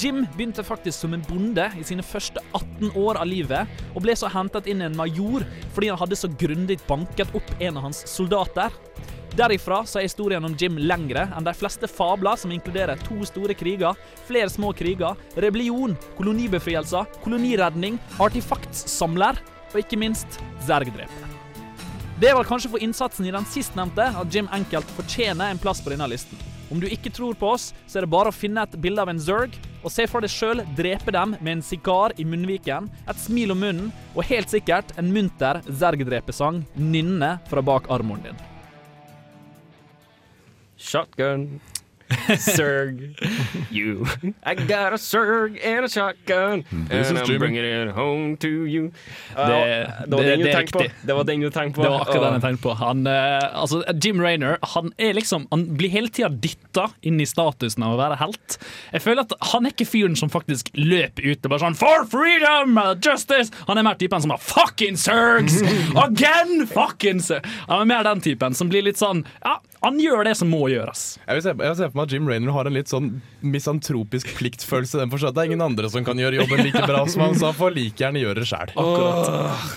Jim 0.00 0.22
begynte 0.38 0.64
faktisk 0.64 1.02
som 1.02 1.12
en 1.12 1.24
bonde 1.28 1.66
i 1.76 1.84
sine 1.84 2.00
første 2.00 2.40
18 2.56 2.94
år 2.96 3.20
av 3.20 3.28
livet, 3.28 3.74
og 3.92 4.06
ble 4.06 4.14
så 4.16 4.30
hentet 4.32 4.70
inn 4.72 4.80
en 4.86 4.96
major 4.96 5.44
fordi 5.74 5.90
han 5.92 6.00
hadde 6.00 6.16
så 6.16 6.32
grundig 6.40 6.78
banket 6.88 7.36
opp 7.36 7.52
en 7.58 7.76
av 7.76 7.90
hans 7.90 8.00
soldater. 8.08 8.72
Derifra 9.36 9.82
så 9.84 10.00
er 10.00 10.08
historien 10.08 10.48
om 10.48 10.56
Jim 10.56 10.80
lengre 10.80 11.26
enn 11.36 11.44
de 11.44 11.56
fleste 11.60 11.84
fabler 11.90 12.40
som 12.40 12.56
inkluderer 12.56 13.04
to 13.04 13.20
store 13.28 13.52
kriger, 13.52 14.00
flere 14.24 14.48
små 14.48 14.72
kriger, 14.72 15.20
rebellion, 15.36 15.92
kolonibefrielser, 16.16 17.20
koloniredning, 17.20 18.00
artefaktsamler 18.16 19.44
og 19.74 19.80
ikke 19.84 20.00
minst 20.00 20.40
zergdreper. 20.64 21.33
Det 22.14 22.28
er 22.30 22.36
vel 22.38 22.46
kanskje 22.46 22.70
for 22.70 22.82
innsatsen 22.82 23.26
i 23.26 23.32
den 23.34 23.46
sistnevnte 23.50 24.04
at 24.14 24.34
Jim 24.34 24.46
enkelt 24.54 24.90
fortjener 24.94 25.50
en 25.50 25.58
plass 25.58 25.80
på 25.82 25.90
denne 25.90 26.06
listen. 26.12 26.38
Om 26.70 26.78
du 26.78 26.86
ikke 26.86 27.10
tror 27.10 27.34
på 27.34 27.48
oss, 27.56 27.72
så 27.90 27.98
er 27.98 28.06
det 28.06 28.12
bare 28.12 28.30
å 28.30 28.34
finne 28.34 28.62
et 28.62 28.76
bilde 28.78 29.02
av 29.02 29.10
en 29.10 29.18
Zerg, 29.20 29.56
og 29.82 29.90
se 29.92 30.06
for 30.08 30.22
deg 30.22 30.30
sjøl 30.30 30.62
drepe 30.78 31.10
dem 31.12 31.34
med 31.40 31.56
en 31.56 31.64
sigar 31.66 32.14
i 32.16 32.24
munnviken, 32.24 32.86
et 33.10 33.20
smil 33.20 33.50
om 33.52 33.60
munnen, 33.60 33.90
og 34.14 34.30
helt 34.30 34.50
sikkert 34.50 34.94
en 35.00 35.10
munter 35.10 35.58
Zerg-drepesang 35.66 36.62
nynne 36.78 37.34
fra 37.50 37.66
bak 37.66 37.90
armoren 37.90 38.30
din. 38.30 38.42
Shotgun. 40.78 41.48
Surg. 42.38 43.16
You. 43.70 44.06
I 44.44 44.54
got 44.54 44.92
a 44.92 44.98
serg 44.98 45.58
and 45.64 45.84
a 45.84 45.88
shotgun. 45.88 46.64
This 46.88 47.08
and 47.10 47.16
is 47.18 47.22
I'm 47.22 47.26
Jimmy. 47.26 47.38
bringing 47.38 47.64
it 47.64 47.90
home 47.94 48.36
to 48.38 48.48
you. 48.48 48.92
Ja, 49.36 49.46
Det- 49.46 50.06
det 50.06 50.16
var 50.16 50.22
det- 50.22 50.28
den 50.30 50.38
du 50.38 50.44
det 50.44 50.54
er 50.54 50.58
tenkte 50.58 50.72
på. 50.72 50.78
riktig. 50.84 51.06
Det 51.06 51.14
var 51.14 51.24
den 51.24 51.40
du 51.40 51.50
tenkte 51.50 51.74
på. 51.76 51.82
Det 51.82 51.90
var 51.90 52.00
akkurat 52.00 52.22
den 52.22 52.32
jeg 52.32 52.42
tenkte 52.42 52.62
på. 52.62 52.74
Han, 52.76 53.06
eh, 53.06 53.40
altså, 53.62 53.82
Jim 54.04 54.20
Raynor 54.20 54.58
han 54.62 54.92
er 54.98 55.12
liksom, 55.14 55.46
han 55.50 55.66
blir 55.76 55.88
hele 55.90 56.08
tida 56.08 56.28
dytta 56.28 56.90
inn 57.02 57.20
i 57.20 57.24
statusen 57.26 57.82
av 57.82 57.98
å 57.98 58.00
være 58.00 58.18
helt. 58.18 58.58
Jeg 58.92 59.02
føler 59.02 59.20
at 59.20 59.32
Han 59.54 59.66
er 59.66 59.70
ikke 59.70 59.86
fyren 59.86 60.16
som 60.16 60.28
faktisk 60.30 60.70
løper 60.74 61.24
ut 61.30 61.44
og 61.44 61.50
bare 61.50 61.60
sånn 61.60 61.76
For 61.76 62.04
freedom! 62.06 62.76
uh, 62.78 62.94
Justice! 62.94 63.50
Han 63.68 63.78
er 63.78 63.82
mer 63.82 63.94
typen 63.94 64.20
som 64.20 64.30
har 64.30 64.38
Fucking 64.38 64.96
sergs! 64.96 65.62
Again! 65.96 66.66
Fucking 66.66 67.20
sergs! 67.20 67.48
Han 67.68 67.80
er 67.82 67.84
mer 67.84 68.02
den 68.04 68.20
typen 68.20 68.54
som 68.54 68.68
blir 68.68 68.82
litt 68.82 68.96
sånn 68.96 69.24
Ja, 69.44 69.58
han 69.82 69.98
gjør 70.00 70.24
det 70.24 70.36
som 70.36 70.48
må 70.50 70.68
gjøres. 70.70 71.18
Jeg 71.28 71.34
vil, 71.36 71.42
se, 71.42 71.48
jeg 71.48 71.56
vil 71.56 71.76
se 71.76 71.88
for 71.94 72.00
meg 72.00 72.08
at 72.08 72.14
Jim 72.16 72.26
Raynor 72.26 72.56
har 72.56 72.66
en 72.66 72.74
litt 72.74 72.90
sånn 72.90 73.10
misantropisk 73.46 74.32
pliktfølelse. 74.34 74.98
Den. 74.98 75.12
Det 75.14 75.30
er 75.30 75.46
ingen 75.46 75.62
andre 75.62 75.90
som 75.92 76.02
kan 76.06 76.18
gjøre 76.18 76.40
jobben 76.42 76.64
like 76.66 76.82
bra 76.88 77.04
som 77.06 77.22
han, 77.22 77.38
så 77.38 77.52
han 77.52 77.56
får 77.60 77.76
like 77.76 78.02
gjerne 78.02 78.24
gjøre 78.24 78.42
det 78.42 78.48
sjæl. 78.50 78.74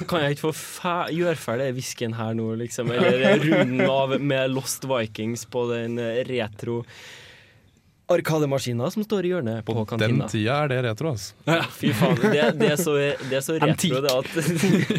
Kan 0.09 0.25
jeg 0.25 0.37
ikke 0.37 0.47
få 0.49 0.95
gjøre 1.13 1.37
ferdig 1.37 1.69
whiskyen 1.77 2.17
her 2.17 2.33
nå, 2.37 2.49
liksom? 2.63 2.89
Eller 2.95 3.37
runden 3.45 3.85
av 3.85 4.17
med 4.17 4.49
Lost 4.55 4.89
Vikings 4.89 5.45
på 5.53 5.67
den 5.69 6.01
eh, 6.01 6.23
retro 6.25 6.81
arkademaskina 8.07 8.87
som 8.91 9.03
står 9.03 9.25
i 9.27 9.31
hjørnet 9.33 9.65
på 9.67 9.73
Den 9.75 9.85
kantina. 9.85 10.27
tida 10.31 10.61
er 10.63 10.69
det 10.71 10.77
retro, 10.85 11.11
altså. 11.11 11.35
Ja, 11.43 11.63
fy 11.75 11.91
faen. 11.95 12.15
Det, 12.21 12.43
det, 12.55 12.69
er 12.71 12.79
så, 12.79 12.93
det 12.95 13.35
er 13.35 13.43
så 13.43 13.57
retro, 13.59 13.99
det 14.05 14.13
at 14.15 14.29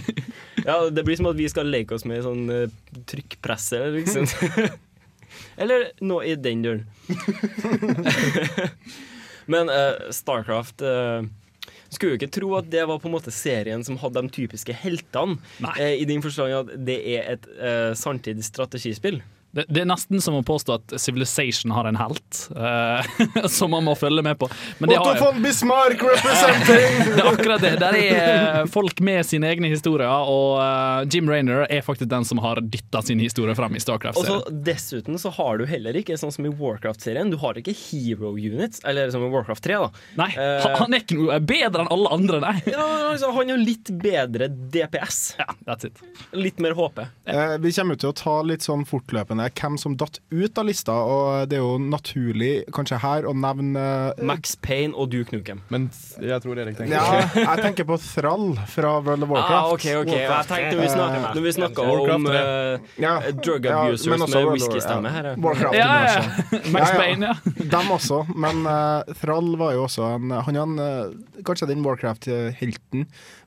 Ja, 0.69 0.77
det 0.93 1.05
blir 1.07 1.17
som 1.17 1.31
at 1.31 1.39
vi 1.39 1.49
skal 1.49 1.71
leke 1.73 1.97
oss 1.97 2.05
med 2.09 2.21
sånn 2.27 2.45
uh, 2.53 3.01
trykkpresse, 3.09 3.81
liksom. 3.97 4.29
Eller 5.59 5.91
noe 6.05 6.27
i 6.29 6.37
den 6.39 6.63
døren. 6.65 6.85
Men 9.53 9.73
uh, 9.73 10.11
Starcraft 10.13 10.85
uh, 10.85 11.25
skulle 11.89 12.13
jo 12.13 12.19
ikke 12.21 12.33
tro 12.37 12.53
at 12.59 12.69
det 12.73 12.85
var 12.89 13.01
på 13.01 13.09
en 13.09 13.17
måte 13.17 13.33
serien 13.33 13.85
som 13.87 13.99
hadde 14.01 14.27
de 14.27 14.35
typiske 14.35 14.77
heltene. 14.77 15.39
Uh, 15.65 15.95
I 15.97 16.05
den 16.09 16.25
forstand 16.25 16.53
at 16.61 16.75
det 16.89 16.99
er 17.17 17.33
et 17.35 17.49
uh, 17.57 17.93
samtidig 17.97 18.45
strategispill. 18.47 19.23
Det, 19.51 19.65
det 19.73 19.81
er 19.81 19.89
nesten 19.89 20.21
som 20.21 20.37
å 20.37 20.43
påstå 20.45 20.75
at 20.77 20.95
Civilization 21.01 21.73
har 21.73 21.89
en 21.89 21.97
helt, 21.97 22.41
uh, 22.53 23.05
som 23.59 23.73
man 23.73 23.87
må 23.87 23.95
følge 23.97 24.23
med 24.25 24.37
på. 24.41 24.49
Men 24.79 24.93
det 24.93 24.99
Otto 24.99 25.15
har, 25.15 25.21
von 25.23 25.43
Bismarck 25.43 26.03
representing! 26.05 26.99
det 27.15 27.23
er 27.23 27.31
akkurat 27.31 27.65
det. 27.65 27.71
Der 27.81 27.97
er 27.97 28.19
eh, 28.19 28.67
folk 28.69 29.01
med 29.05 29.25
sine 29.27 29.49
egne 29.49 29.71
historier, 29.73 30.09
og 30.09 30.59
uh, 30.61 31.09
Jim 31.09 31.31
Raynor 31.31 31.65
er 31.65 31.81
faktisk 31.87 32.11
den 32.13 32.29
som 32.29 32.43
har 32.45 32.61
dytta 32.61 33.01
sin 33.03 33.23
historie 33.25 33.57
fram 33.57 33.73
i 33.73 33.81
Og 33.81 33.81
så 33.81 33.87
Starcraft-serien. 33.87 34.61
Dessuten 34.69 35.19
så 35.19 35.33
har 35.39 35.63
du 35.63 35.65
heller 35.71 35.97
ikke, 35.97 36.19
sånn 36.21 36.35
som 36.35 36.45
i 36.45 36.53
Warcraft-serien, 36.53 37.33
du 37.33 37.39
har 37.41 37.57
ikke 37.57 37.73
hero 37.73 38.35
units, 38.37 38.85
eller 38.85 39.09
som 39.15 39.25
i 39.25 39.33
Warcraft 39.33 39.65
3, 39.65 39.81
da. 39.81 40.05
Nei, 40.21 40.29
han, 40.37 40.77
han 40.83 40.99
er 40.99 41.07
ikke 41.07 41.17
noe 41.23 41.41
bedre 41.41 41.87
enn 41.87 41.93
alle 41.97 42.13
andre, 42.19 42.43
nei. 42.45 42.55
Ja, 42.69 42.85
altså, 43.15 43.33
han 43.33 43.55
er 43.55 43.65
litt 43.65 43.95
bedre 44.05 44.51
DPS. 44.53 45.23
Ja, 45.41 45.49
that's 45.65 45.89
it. 45.89 46.05
Litt 46.37 46.61
mer 46.61 46.77
HP. 46.77 47.01
Eh, 47.25 47.57
vi 47.65 47.73
kommer 47.73 47.97
til 47.97 48.13
å 48.13 48.17
ta 48.17 48.39
litt 48.45 48.67
sånn 48.67 48.85
fortløpende 48.89 49.38
spennende 49.39 49.51
hvem 49.59 49.79
som 49.79 49.97
datt 49.97 50.21
ut 50.31 50.59
av 50.59 50.67
lista, 50.67 50.93
og 50.93 51.49
det 51.49 51.59
er 51.59 51.63
jo 51.63 51.79
naturlig 51.79 52.65
kanskje 52.75 52.99
her 53.03 53.27
å 53.29 53.35
nevne 53.37 54.15
Max 54.23 54.57
Payne 54.57 54.95
og 54.95 55.11
Duke 55.13 55.35
Nukem. 55.37 55.63
Men 55.71 55.89
jeg 56.21 56.41
tror 56.43 56.59
Erik 56.59 56.79
tenker 56.79 56.95
Ja, 56.95 57.29
jeg 57.35 57.63
tenker 57.63 57.87
på 57.89 57.99
Thrall 58.03 58.57
fra 58.69 58.99
World 59.01 59.27
of 59.27 59.33
Warcraft. 59.33 59.55
Ah, 59.55 59.73
ok, 59.73 59.87
ok. 60.03 60.13
Jeg 60.15 60.49
tenkte 60.51 60.81
vi 60.81 60.89
snakket, 60.93 61.29
når 61.35 61.47
vi 61.47 61.55
snakka 61.59 61.87
om 61.89 62.29
uh, 62.29 62.39
eh, 62.99 63.29
drug 63.39 63.67
abusers 63.67 64.07
ja, 64.09 64.19
med 64.19 64.53
whiskystemme 64.55 65.15
her. 65.15 65.31
ja. 65.33 65.35
Warcraft 65.39 65.79
Ja, 65.79 65.89
ja, 66.03 66.13
ja. 66.19 66.63
Max 66.75 66.95
Payne, 67.01 67.33
ja. 67.33 67.55
Dem 67.75 67.93
også, 67.95 68.25
men 68.35 68.65
uh, 68.67 69.17
Thrall 69.21 69.55
var 69.61 69.77
jo 69.77 69.87
også 69.87 70.09
en 70.17 70.33
Han 70.49 70.57
er 70.57 70.65
en, 70.65 70.79
eh, 70.83 71.43
kanskje 71.47 71.71
den 71.71 71.85
Warcraft-helten 71.87 73.07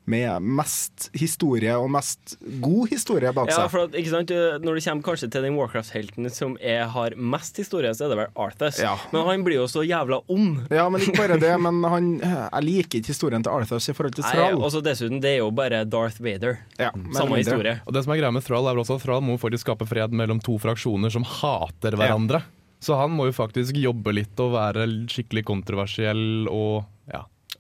med 0.10 0.41
mest 0.41 1.10
historie, 1.14 1.74
og 1.78 1.89
mest 1.93 2.36
god 2.64 2.89
historie 2.89 3.32
bak 3.36 3.52
Ja, 3.52 3.68
for 3.70 3.86
at, 3.86 3.95
ikke 3.97 4.12
sant, 4.12 4.32
Når 4.64 4.78
det 4.78 4.84
kommer 4.86 5.06
kanskje 5.06 5.30
til 5.32 5.45
den 5.45 5.58
Warcraft-helten 5.60 6.30
som 6.34 6.56
er, 6.60 6.86
har 6.89 7.16
mest 7.16 7.58
historie, 7.62 7.93
så 7.95 8.08
er 8.08 8.14
det 8.14 8.18
vel 8.22 8.32
Arthas. 8.36 8.80
Ja. 8.82 8.95
Men 9.14 9.28
han 9.28 9.45
blir 9.45 9.60
jo 9.62 9.68
så 9.72 9.86
jævla 9.86 10.22
ond. 10.32 10.64
Ja, 10.74 10.88
men 10.89 11.04
ikke 11.06 11.20
bare 11.22 11.38
det, 11.41 11.54
men 11.66 11.84
han, 11.86 12.14
jeg 12.24 12.68
liker 12.68 13.02
ikke 13.02 13.14
historien 13.14 13.45
til 13.45 13.54
Arthas 13.54 13.89
i 13.91 13.95
forhold 13.97 14.18
til 14.18 14.26
Nei, 14.26 14.34
Thrall. 14.36 14.58
og 14.62 14.74
så 14.74 14.82
dessuten, 14.86 15.22
det 15.24 15.36
er 15.36 15.43
jo 15.43 15.52
bare 15.56 15.84
Darth 15.86 16.24
Vader. 16.24 16.58
Ja, 16.82 16.89
Samme 17.14 17.41
historie. 17.41 17.78
Og 17.86 17.93
det 17.95 18.06
som 18.06 18.16
er 18.16 18.24
greia 18.24 18.34
med 18.34 18.45
Thrall, 18.47 18.66
er 18.68 18.76
vel 18.76 18.86
også 18.86 18.97
at 18.97 19.06
Thrall 19.06 19.24
må 19.26 19.38
faktisk 19.41 19.68
skape 19.68 19.88
fred 19.89 20.16
mellom 20.18 20.41
to 20.43 20.58
fraksjoner 20.62 21.14
som 21.14 21.28
hater 21.28 21.97
hverandre. 21.99 22.41
Så 22.82 22.95
han 22.97 23.14
må 23.14 23.28
jo 23.30 23.34
faktisk 23.38 23.78
jobbe 23.78 24.14
litt 24.18 24.39
og 24.41 24.56
være 24.56 24.88
skikkelig 25.12 25.43
kontroversiell 25.45 26.47
og 26.49 26.82
ja. 26.82 26.88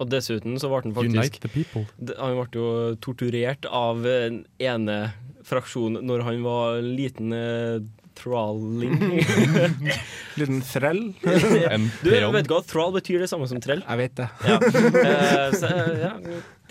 Og 0.01 0.09
dessuten 0.09 0.57
så 0.57 0.69
ble 0.71 0.81
han 0.87 0.95
faktisk 0.97 1.17
Unite 1.17 1.41
the 1.43 1.51
people. 1.53 1.85
Han 2.17 2.37
ble 2.39 2.47
jo 2.57 2.69
torturert 3.03 3.67
av 3.69 4.05
en 4.09 4.43
ene 4.61 4.99
fraksjon 5.45 5.99
når 6.05 6.23
han 6.25 6.45
var 6.45 6.81
liten 6.85 7.33
eh, 7.35 7.81
thralling. 8.17 8.97
Liten 10.39 10.61
trell? 10.61 11.01
Du, 12.03 12.09
vet 12.11 12.23
ikke 12.23 12.55
hva 12.55 12.63
thrall 12.67 12.93
betyr 12.95 13.23
det 13.23 13.29
samme 13.31 13.47
som 13.49 13.61
trell? 13.63 13.83
Jeg 13.85 14.01
vet 14.01 14.17
det. 14.19 14.27
Ja. 14.47 14.57
Eh, 14.61 15.55
så, 15.57 15.71
eh, 15.71 16.03
ja, 16.05 16.11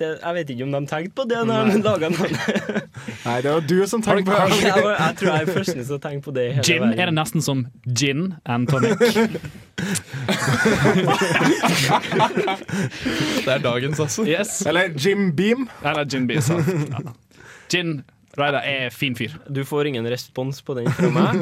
det, 0.01 0.09
jeg 0.23 0.35
vet 0.39 0.51
ikke 0.55 0.65
om 0.67 0.73
de 0.75 0.81
tenkte 0.91 1.15
på 1.21 1.25
det 1.31 1.41
når 1.49 1.71
de 1.71 1.79
laga 1.85 2.09
navnet. 2.13 2.41
Nei, 3.27 3.37
det 3.45 3.51
var 3.55 3.61
du 3.71 3.77
som 3.91 4.03
tenkte 4.05 4.27
på 4.27 4.37
det. 4.51 4.61
Jeg, 4.65 4.85
var- 4.85 4.99
jeg 5.01 5.17
tror 5.21 5.31
jeg 5.31 5.41
er 5.49 5.53
første 5.61 5.85
som 5.91 6.01
tenker 6.05 6.25
på 6.29 6.35
det 6.37 6.47
hele 6.57 6.65
Gin 6.67 6.83
verden. 6.87 6.99
er 7.01 7.13
det 7.13 7.17
nesten 7.21 7.45
som 7.47 7.65
gin 8.03 8.23
and 8.45 8.69
tonic. 8.69 8.97
Det 13.45 13.53
er 13.55 13.59
dagens, 13.65 14.01
altså. 14.01 14.25
Yes. 14.29 14.61
Eller 14.67 14.91
Jim 15.07 15.31
Beam. 15.37 15.69
Eller 15.85 16.05
gin 16.05 16.27
Beam, 16.29 16.41
sant. 16.45 16.67
Ja. 16.69 16.99
Gin 17.73 18.01
Ryder 18.39 18.63
er 18.63 18.93
fin 18.95 19.17
fyr. 19.19 19.33
Du 19.51 19.65
får 19.67 19.91
ingen 19.91 20.07
respons 20.07 20.61
på 20.63 20.77
den 20.79 20.87
fra 20.95 21.11
meg. 21.11 21.41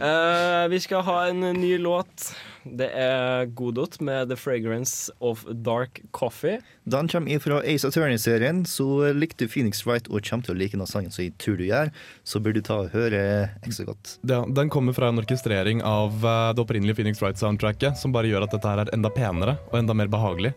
uh, 0.00 0.64
vi 0.72 0.80
skal 0.80 1.04
ha 1.04 1.18
en 1.28 1.44
ny 1.58 1.74
låt. 1.78 2.30
Det 2.64 2.90
er 2.92 3.48
Godot 3.56 3.98
med 4.04 4.28
'The 4.28 4.36
Fragrance 4.36 5.12
of 5.20 5.44
Dark 5.64 6.00
Coffee'. 6.12 6.60
Den 6.84 7.08
kommer 7.08 7.38
fra 7.40 7.60
Ace 7.64 7.88
Attorney-serien, 7.88 8.64
så 8.64 9.12
likte 9.12 9.44
du 9.44 9.52
Phoenix 9.52 9.84
Wright 9.86 10.08
og 10.08 10.24
kommer 10.24 10.44
til 10.44 10.56
å 10.56 10.58
like 10.58 10.76
den 10.76 10.88
sangen 10.88 11.12
som 11.12 11.24
jeg 11.24 11.36
tror 11.40 11.56
du 11.60 11.64
gjør, 11.68 11.92
så 12.24 12.40
bør 12.40 12.56
du 12.56 12.60
ta 12.64 12.80
og 12.84 12.92
høre 12.92 13.22
ekstra 13.64 13.88
godt. 13.88 14.16
Ja, 14.28 14.42
den 14.44 14.72
kommer 14.72 14.96
fra 14.96 15.08
en 15.08 15.20
orkestrering 15.20 15.84
av 15.84 16.20
eh, 16.24 16.52
det 16.56 16.64
opprinnelige 16.64 17.00
Phoenix 17.00 17.22
Wright-soundtracket, 17.22 17.96
som 18.00 18.12
bare 18.12 18.28
gjør 18.28 18.48
at 18.48 18.56
dette 18.56 18.68
her 18.68 18.84
er 18.84 18.92
enda 18.96 19.12
penere 19.12 19.56
og 19.70 19.80
enda 19.80 19.96
mer 19.96 20.12
behagelig. 20.12 20.52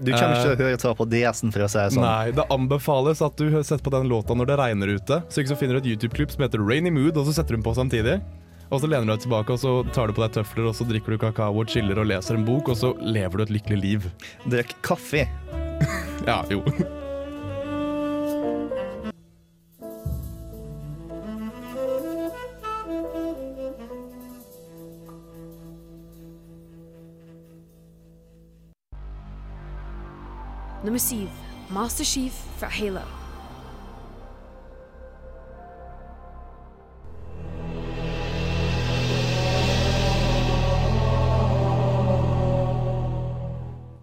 Du 0.00 0.10
kommer 0.12 0.34
ikke 0.34 0.42
til 0.42 0.50
Eh, 0.54 0.64
å 0.64 0.70
høre 0.70 0.80
ta 0.80 0.94
på 0.94 1.06
DS-en, 1.10 1.52
for 1.54 1.64
å 1.64 1.68
si 1.70 1.78
det 1.78 1.92
sånn. 1.94 2.04
Nei, 2.04 2.30
det 2.34 2.46
anbefales 2.50 3.22
at 3.22 3.36
du 3.36 3.50
setter 3.62 3.84
på 3.84 3.92
den 3.94 4.08
låta 4.10 4.34
når 4.34 4.46
det 4.50 4.56
regner 4.58 4.94
ute. 4.96 5.20
Så 5.28 5.42
ikke 5.42 5.54
så 5.54 5.58
finner 5.60 5.78
du 5.78 5.84
et 5.84 5.92
YouTube-klipp 5.94 6.34
som 6.34 6.42
heter 6.46 6.58
Rainy 6.64 6.90
Mood, 6.90 7.16
og 7.16 7.28
så 7.28 7.36
setter 7.36 7.54
du 7.54 7.60
den 7.60 7.66
på 7.66 7.74
samtidig. 7.76 8.18
Og 8.72 8.80
så 8.80 8.88
lener 8.88 9.06
du 9.06 9.12
deg 9.12 9.22
tilbake, 9.26 9.54
og 9.54 9.60
så 9.60 9.74
tar 9.94 10.08
du 10.08 10.16
på 10.16 10.24
deg 10.24 10.34
tøfler, 10.40 10.66
og 10.70 10.74
så 10.74 10.86
drikker 10.88 11.14
du 11.14 11.18
kakao 11.22 11.60
og 11.60 11.70
chiller 11.70 12.00
og 12.00 12.08
leser 12.10 12.34
en 12.40 12.46
bok, 12.48 12.72
og 12.72 12.80
så 12.80 12.94
lever 13.00 13.38
du 13.38 13.46
et 13.46 13.54
lykkelig 13.60 13.80
liv. 13.84 14.10
Drikk 14.48 14.76
kaffe. 14.82 15.28
Ja, 16.24 16.38
jo. 16.48 16.62
Nummer 30.84 31.00
syv. 31.00 31.28
Master 31.72 32.04
Chief 32.04 32.32
fra 32.60 32.68
Halo. 32.68 33.00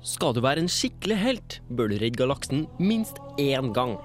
Skal 0.01 0.33
du 0.33 0.41
være 0.41 0.63
en 0.63 0.69
skikkelig 0.69 1.19
helt, 1.21 1.59
bør 1.69 1.91
du 1.91 1.99
redde 2.01 2.17
galaksen 2.17 2.65
minst 2.81 3.21
én 3.37 3.69
gang. 3.77 3.99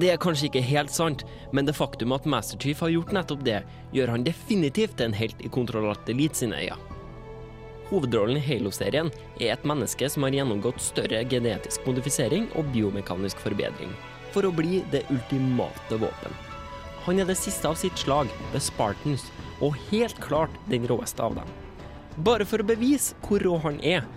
Det 0.00 0.08
er 0.14 0.16
kanskje 0.16 0.48
ikke 0.48 0.64
helt 0.64 0.92
sant, 0.92 1.26
men 1.52 1.68
det 1.68 1.76
faktum 1.76 2.16
at 2.16 2.24
Master 2.24 2.56
Chief 2.56 2.80
har 2.80 2.96
gjort 2.96 3.12
nettopp 3.12 3.44
det, 3.44 3.60
gjør 3.92 4.16
han 4.16 4.24
definitivt 4.24 4.96
til 4.96 5.10
en 5.10 5.20
helt 5.20 5.44
i 5.44 5.52
kontrollert 5.52 6.08
Elite 6.08 6.40
sine 6.40 6.64
øyne. 6.64 6.93
Hovedrollen 7.90 8.38
i 8.40 8.44
Halo-serien 8.44 9.10
er 9.36 9.52
et 9.52 9.64
menneske 9.68 10.08
som 10.08 10.24
har 10.24 10.34
gjennomgått 10.34 10.80
større 10.80 11.20
genetisk 11.28 11.84
modifisering 11.84 12.48
og 12.56 12.70
biomekanisk 12.72 13.42
forbedring, 13.44 13.92
for 14.32 14.48
å 14.48 14.52
bli 14.54 14.80
det 14.92 15.04
ultimate 15.12 15.98
våpen. 16.00 16.38
Han 17.04 17.20
er 17.20 17.28
det 17.28 17.36
siste 17.36 17.68
av 17.68 17.76
sitt 17.76 18.00
slag, 18.00 18.30
The 18.54 18.62
Spartans, 18.64 19.26
og 19.60 19.76
helt 19.90 20.16
klart 20.24 20.54
den 20.72 20.88
råeste 20.88 21.22
av 21.22 21.36
dem. 21.36 21.52
Bare 22.24 22.46
for 22.48 22.62
å 22.62 22.66
bevise 22.66 23.18
hvor 23.26 23.44
rå 23.44 23.58
han 23.66 23.76
er, 23.84 24.08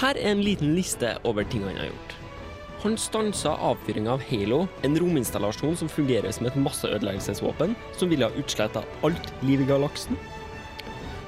her 0.00 0.18
er 0.18 0.32
en 0.32 0.42
liten 0.42 0.74
liste 0.74 1.14
over 1.22 1.46
ting 1.46 1.62
han 1.68 1.78
har 1.78 1.92
gjort. 1.92 2.16
Han 2.84 2.98
stansa 3.00 3.54
avfyringa 3.64 4.16
av 4.16 4.24
Halo, 4.28 4.64
en 4.84 4.98
rominstallasjon 5.00 5.78
som 5.78 5.88
fungerer 5.88 6.34
som 6.34 6.50
et 6.50 6.58
masseødeleggelsesvåpen 6.58 7.76
som 7.96 8.10
ville 8.10 8.26
ha 8.26 8.42
utsletta 8.42 8.82
alt 9.06 9.30
liv 9.46 9.62
i 9.62 9.68
galaksen. 9.70 10.18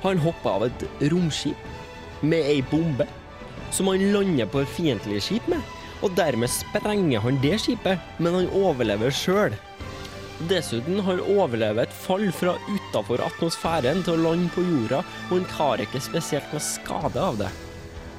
Han 0.03 0.21
hoppa 0.21 0.59
av 0.59 0.67
et 0.67 0.85
romskip 1.13 1.76
med 2.23 2.49
ei 2.49 2.63
bombe, 2.71 3.07
som 3.71 3.91
han 3.91 4.05
lander 4.13 4.49
på 4.51 4.63
et 4.63 4.73
fiendtlig 4.77 5.23
skip 5.25 5.49
med, 5.51 5.63
og 6.05 6.15
dermed 6.17 6.53
sprenger 6.53 7.23
han 7.25 7.41
det 7.43 7.57
skipet, 7.63 8.03
men 8.21 8.41
han 8.41 8.53
overlever 8.57 9.15
sjøl. 9.15 9.57
Dessuten 10.51 11.01
han 11.01 11.23
overlever 11.33 11.87
et 11.87 11.95
fall 11.97 12.27
fra 12.37 12.57
utafor 12.69 13.23
atmosfæren 13.25 14.03
til 14.05 14.19
å 14.19 14.25
lande 14.27 14.53
på 14.53 14.65
jorda, 14.67 15.01
og 15.31 15.39
han 15.39 15.49
tar 15.55 15.85
ikke 15.87 16.03
spesielt 16.05 16.53
med 16.53 16.65
skade 16.65 17.23
av 17.23 17.41
det. 17.41 17.49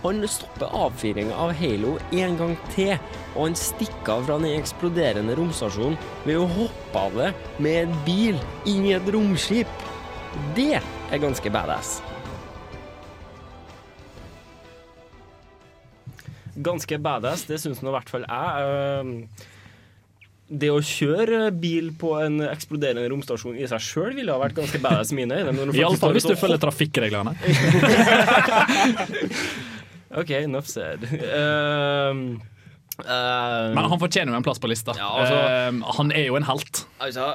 Han 0.02 0.22
stopper 0.30 0.74
avfyringa 0.78 1.36
av 1.36 1.54
Halo 1.58 1.96
en 2.16 2.38
gang 2.40 2.58
til, 2.74 2.94
og 3.36 3.48
han 3.48 3.58
stikker 3.58 4.14
av 4.18 4.28
fra 4.28 4.38
den 4.42 4.58
eksploderende 4.58 5.38
romstasjonen 5.38 5.98
ved 6.26 6.42
å 6.42 6.50
hoppe 6.58 7.06
av 7.06 7.18
det 7.22 7.32
med 7.62 7.80
en 7.84 7.98
bil 8.06 8.38
inn 8.70 8.86
i 8.88 8.94
et 8.98 9.14
romskip. 9.14 9.88
Det 10.58 10.78
er 10.78 11.22
ganske 11.24 11.54
badass. 11.54 11.98
Ganske 16.68 17.00
badass, 17.02 17.46
det 17.50 17.58
syns 17.64 17.80
nå 17.82 17.90
i 17.94 17.98
hvert 17.98 18.12
fall 18.12 18.26
jeg. 18.28 18.68
Ehm, 18.68 19.14
Det 20.48 20.70
å 20.72 20.78
kjøre 20.80 21.50
bil 21.60 21.90
på 22.00 22.14
en 22.24 22.38
eksploderende 22.48 23.04
romstasjon 23.12 23.58
i 23.60 23.66
seg 23.68 23.82
sjøl 23.84 24.14
ville 24.16 24.32
ha 24.32 24.40
vært 24.40 24.56
ganske 24.56 24.80
badass 24.80 25.12
i 25.12 25.18
mine 25.20 25.36
øyne. 25.42 25.52
Iallfall 25.76 26.14
hvis 26.16 26.24
du 26.30 26.38
følger 26.40 26.62
trafikkreglene. 26.64 27.34
OK, 30.22 30.32
enough 30.32 30.70
said. 30.72 31.04
Ehm, 31.04 32.40
ehm, 33.04 33.76
Men 33.76 33.90
han 33.92 34.00
fortjener 34.00 34.32
jo 34.34 34.38
en 34.40 34.46
plass 34.48 34.60
på 34.64 34.70
lista. 34.72 34.96
Ja, 34.98 35.10
altså- 35.20 35.44
Eh, 35.44 35.72
han 35.98 36.12
er 36.16 36.26
jo 36.30 36.36
en 36.40 36.48
helt. 36.48 36.86
Altså 37.02 37.34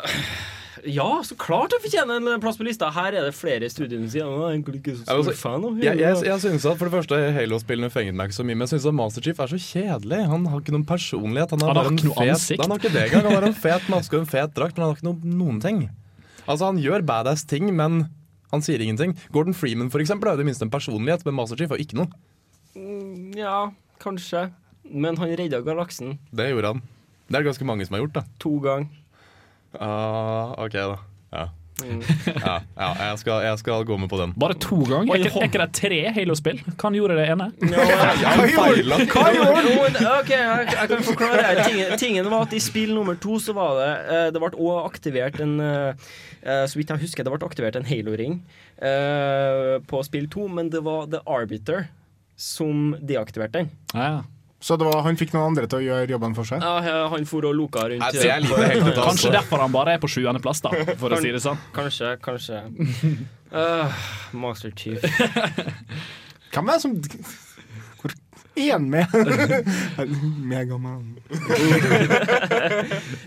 Ja, 0.88 1.08
så 1.26 1.36
klart 1.36 1.74
jeg 1.74 1.82
fortjener 1.84 2.16
en 2.20 2.40
plass 2.40 2.56
på 2.56 2.64
lista. 2.64 2.88
Her 2.94 3.12
er 3.12 3.26
det 3.26 3.34
flere 3.36 3.66
i 3.66 3.70
studiene 3.72 4.06
som 4.06 4.12
sier 4.14 4.24
han 4.28 4.40
er 4.40 4.54
egentlig 4.54 4.80
ikke 4.80 4.94
så 4.96 5.02
stor 5.04 5.18
altså, 5.18 5.34
fan 5.36 5.66
av 5.68 5.82
jeg, 5.84 5.98
jeg, 6.00 6.20
jeg 6.28 6.42
synes 6.46 6.64
at 6.70 6.78
For 6.80 6.88
det 6.88 6.94
første, 6.94 7.18
Halo-spillene 7.36 7.90
fenget 7.92 8.16
meg 8.16 8.30
ikke 8.30 8.38
så 8.38 8.46
mye, 8.48 8.56
men 8.56 8.64
jeg 8.66 8.72
syns 8.80 8.86
Master 9.02 9.26
Chief 9.26 9.42
er 9.44 9.52
så 9.52 9.60
kjedelig. 9.60 10.22
Han 10.32 10.46
har 10.48 10.62
ikke 10.64 10.74
noen 10.76 10.86
personlighet. 10.88 11.52
Han 11.56 11.64
har, 11.66 11.74
Han 11.74 11.82
har 11.82 11.92
ikke 11.92 12.08
noe 12.08 12.16
fet, 12.16 12.32
ansikt. 12.36 12.64
Han 12.64 12.72
har 12.74 12.80
ikke 12.82 12.94
det 12.96 13.04
engang. 13.08 13.28
Han 13.28 13.36
har 13.38 13.48
en 13.50 13.58
fet 13.66 13.90
maske 13.92 14.16
og 14.16 14.24
en 14.24 14.30
fet 14.32 14.56
drakt, 14.56 14.78
men 14.78 14.86
han 14.86 14.94
har 14.94 15.00
ikke 15.00 15.08
noen, 15.10 15.36
noen 15.42 15.60
ting. 15.64 15.82
Altså, 16.46 16.64
han 16.70 16.80
gjør 16.82 17.04
badass 17.12 17.44
ting, 17.48 17.68
men 17.76 18.06
han 18.52 18.64
sier 18.64 18.80
ingenting. 18.84 19.14
Gordon 19.32 19.54
Freeman 19.56 19.92
for 19.92 20.02
eksempel, 20.04 20.28
er 20.28 20.36
jo 20.36 20.42
det 20.42 20.48
minste 20.50 20.66
en 20.66 20.72
personlighet, 20.72 21.26
men 21.28 21.36
Master 21.36 21.60
Chief 21.60 21.70
har 21.72 21.80
ikke 21.82 22.00
noe. 22.00 22.08
Mm, 22.76 23.36
Ja, 23.36 23.70
kanskje. 24.02 24.48
Men 24.92 25.16
han 25.16 25.30
redda 25.38 25.60
galaksen 25.64 26.16
Det 26.34 26.48
gjorde 26.50 26.72
han. 26.74 26.82
Det 27.28 27.36
er 27.38 27.44
det 27.44 27.48
ganske 27.52 27.64
mange 27.68 27.86
som 27.86 27.94
har 27.96 28.02
gjort, 28.02 28.16
da. 28.18 28.22
to 28.42 28.56
ganger. 28.60 28.88
Ah, 29.80 30.52
ok, 30.58 30.72
da. 30.72 30.96
Ja. 31.32 31.48
Ja, 31.82 32.56
ja 32.76 32.88
jeg, 32.98 33.18
skal, 33.22 33.42
jeg 33.46 33.58
skal 33.58 33.84
gå 33.88 33.96
med 33.98 34.10
på 34.10 34.18
den. 34.20 34.34
Bare 34.38 34.54
to 34.60 34.76
ganger? 34.86 35.14
Er 35.16 35.24
ikke, 35.42 35.60
det 35.62 35.68
tre 35.74 36.00
Halo-spill? 36.14 36.60
Hva 36.78 36.90
gjorde 36.94 37.16
det 37.18 37.24
ene? 37.32 37.48
Jeg 37.62 38.52
feila. 38.54 38.98
Jo, 39.02 39.46
men, 39.56 39.96
OK, 40.12 40.30
jeg, 40.30 40.66
jeg 40.74 40.90
kan 40.92 41.06
forklare. 41.06 41.40
det. 41.42 41.64
Tingen, 41.70 41.96
tingen 41.98 42.30
var 42.32 42.46
at 42.46 42.54
i 42.56 42.60
spill 42.62 42.92
nummer 42.94 43.18
to 43.22 43.38
så 43.42 43.54
var 43.56 43.80
det 43.80 43.88
eh, 44.14 44.26
Det 44.34 44.42
ble 44.42 44.52
også 44.52 44.76
aktivert 44.90 45.40
en 45.42 45.56
eh, 45.64 46.04
eh, 46.42 46.62
Så 46.70 46.78
vidt 46.78 46.92
jeg 46.92 47.02
husker, 47.06 47.26
det 47.26 47.32
ble 47.34 47.48
aktivert 47.48 47.80
en 47.80 47.88
Halo-ring 47.88 48.38
eh, 48.78 49.78
på 49.88 50.04
spill 50.06 50.28
to, 50.32 50.46
men 50.52 50.70
det 50.72 50.84
var 50.86 51.08
The 51.10 51.24
Arbiter 51.26 51.88
som 52.36 52.94
deaktiverte 53.00 53.62
den. 53.64 53.72
Så 54.62 54.76
det 54.78 54.86
var, 54.86 55.00
han 55.02 55.16
fikk 55.18 55.32
noen 55.34 55.50
andre 55.50 55.66
til 55.66 55.80
å 55.80 55.82
gjøre 55.82 56.14
jobben 56.14 56.36
for 56.38 56.46
seg? 56.46 56.62
Ja, 56.62 56.98
han 57.10 57.24
for 57.26 57.48
og 57.48 57.54
loka 57.58 57.88
rundt. 57.90 57.98
Nei, 57.98 58.10
det 58.14 58.36
lite 58.44 58.60
helt 58.62 58.90
altså. 58.92 59.06
Kanskje 59.08 59.32
derfor 59.34 59.64
han 59.64 59.74
bare 59.74 59.96
er 59.96 60.02
på 60.02 60.10
sjuendeplass, 60.12 60.62
da, 60.62 60.70
for 61.00 61.16
å 61.16 61.18
si 61.22 61.32
det 61.34 61.42
sånn. 61.42 61.58
Kanskje, 61.74 62.16
kanskje. 62.22 62.64
Uh, 63.52 63.92
Master 64.32 64.70
Chief. 64.72 65.02
Hvem 66.54 66.70
er 66.72 66.78
det 66.78 66.80
som 66.80 66.94
Hvor 68.00 68.14
én 68.56 68.86
med? 68.88 69.12
Megaman. 70.52 71.18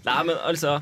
Nei, 0.08 0.18
men 0.26 0.34
altså 0.40 0.80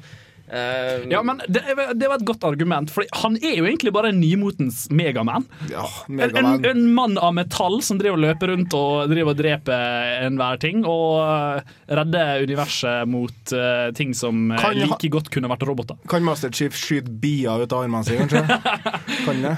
eh, 0.47 1.05
Ja, 1.11 1.21
men 1.23 1.41
det, 1.47 1.61
det 1.95 2.07
var 2.09 2.17
et 2.19 2.25
godt 2.27 2.43
argument, 2.47 2.91
for 2.93 3.05
han 3.23 3.37
er 3.41 3.57
jo 3.59 3.65
egentlig 3.69 3.93
bare 3.95 4.09
en 4.13 4.19
nymotens 4.21 4.85
Megaman. 4.93 5.45
Ja, 5.71 5.85
En, 6.07 6.15
Megaman. 6.19 6.59
en, 6.65 6.65
en 6.71 6.93
mann 6.93 7.17
av 7.17 7.33
metall 7.37 7.79
som 7.85 7.97
driver 8.01 8.17
og 8.19 8.23
løper 8.25 8.53
rundt 8.53 8.73
og 8.77 9.09
driver 9.11 9.33
og 9.35 9.39
dreper 9.39 10.25
enhver 10.27 10.59
ting, 10.63 10.83
og 10.85 11.19
uh, 11.23 11.73
redder 11.89 12.43
universet 12.47 13.07
mot 13.09 13.55
uh, 13.55 13.89
ting 13.97 14.13
som 14.17 14.51
uh, 14.51 14.59
Kan 14.61 14.77
like 14.81 15.09
godt 15.13 15.31
kunne 15.33 15.49
vært 15.51 15.65
roboter. 15.67 15.97
Kan 16.11 16.23
Master 16.27 16.51
Chief 16.53 16.75
skyte 16.77 17.11
bier 17.23 17.63
ut 17.63 17.73
av 17.73 17.85
armene 17.87 18.03
sine, 18.07 18.27
kanskje? 18.27 18.61
Kan 19.25 19.43
det? 19.43 19.55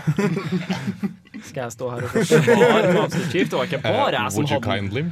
Skal 1.46 1.66
jeg 1.68 1.74
stå 1.76 1.90
her 1.94 2.06
og 2.08 2.12
forsvare 2.16 2.92
Master 2.96 3.26
Chief? 3.32 3.50
Det 3.52 3.58
var 3.60 3.70
ikke 3.70 3.82
bare 3.86 4.14
Eh, 4.16 4.22
jeg 4.22 4.32
som 4.36 4.46
you 4.46 4.62
hadde? 4.62 5.06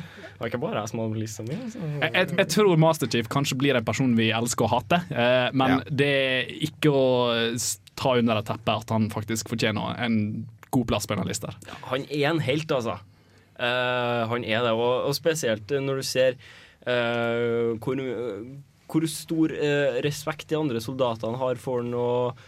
Det 0.44 0.50
er 0.50 0.58
ikke 0.58 0.66
bare 0.66 0.82
jeg 0.82 0.92
som 0.92 1.00
har 1.00 1.14
lyst 1.16 1.38
til 1.40 1.46
det. 1.48 1.56
Jeg, 1.56 2.10
jeg, 2.12 2.28
jeg 2.36 2.48
tror 2.52 2.80
Master 2.84 3.08
Chief 3.08 3.30
kanskje 3.32 3.56
blir 3.62 3.78
en 3.80 3.86
person 3.88 4.12
vi 4.18 4.26
elsker 4.36 4.68
å 4.68 4.72
hate, 4.74 5.00
eh, 5.16 5.46
men 5.56 5.78
det 5.88 6.10
er 6.12 6.50
ikke 6.68 6.92
å 6.92 7.06
ta 7.96 8.18
under 8.20 8.42
et 8.42 8.50
teppe 8.50 8.76
at 8.76 8.92
han 8.92 9.08
faktisk 9.14 9.54
fortjener 9.54 9.96
en 10.04 10.18
god 10.74 10.90
plass 10.90 11.08
på 11.08 11.16
en 11.16 11.24
av 11.24 11.32
Ja, 11.32 11.78
Han 11.94 12.04
er 12.10 12.28
en 12.34 12.44
helt, 12.44 12.72
altså. 12.76 12.98
Uh, 13.54 14.28
han 14.28 14.44
er 14.44 14.66
det, 14.66 14.74
og, 14.74 15.08
og 15.08 15.16
spesielt 15.16 15.70
når 15.70 16.02
du 16.02 16.06
ser 16.10 16.36
uh, 16.90 17.78
hvor, 17.80 18.02
hvor 18.90 19.08
stor 19.08 19.54
uh, 19.54 20.02
respekt 20.04 20.50
de 20.50 20.58
andre 20.60 20.82
soldatene 20.84 21.40
har 21.40 21.62
for 21.62 21.86
han. 21.86 21.94
Og, 21.96 22.44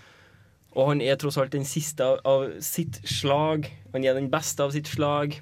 og 0.76 0.92
han 0.92 1.06
er 1.06 1.16
tross 1.22 1.40
alt 1.40 1.56
den 1.56 1.64
siste 1.64 2.04
av, 2.04 2.20
av 2.28 2.48
sitt 2.60 3.00
slag. 3.08 3.70
Han 3.94 4.04
er 4.04 4.20
den 4.20 4.32
beste 4.34 4.66
av 4.66 4.76
sitt 4.76 4.92
slag. 4.92 5.40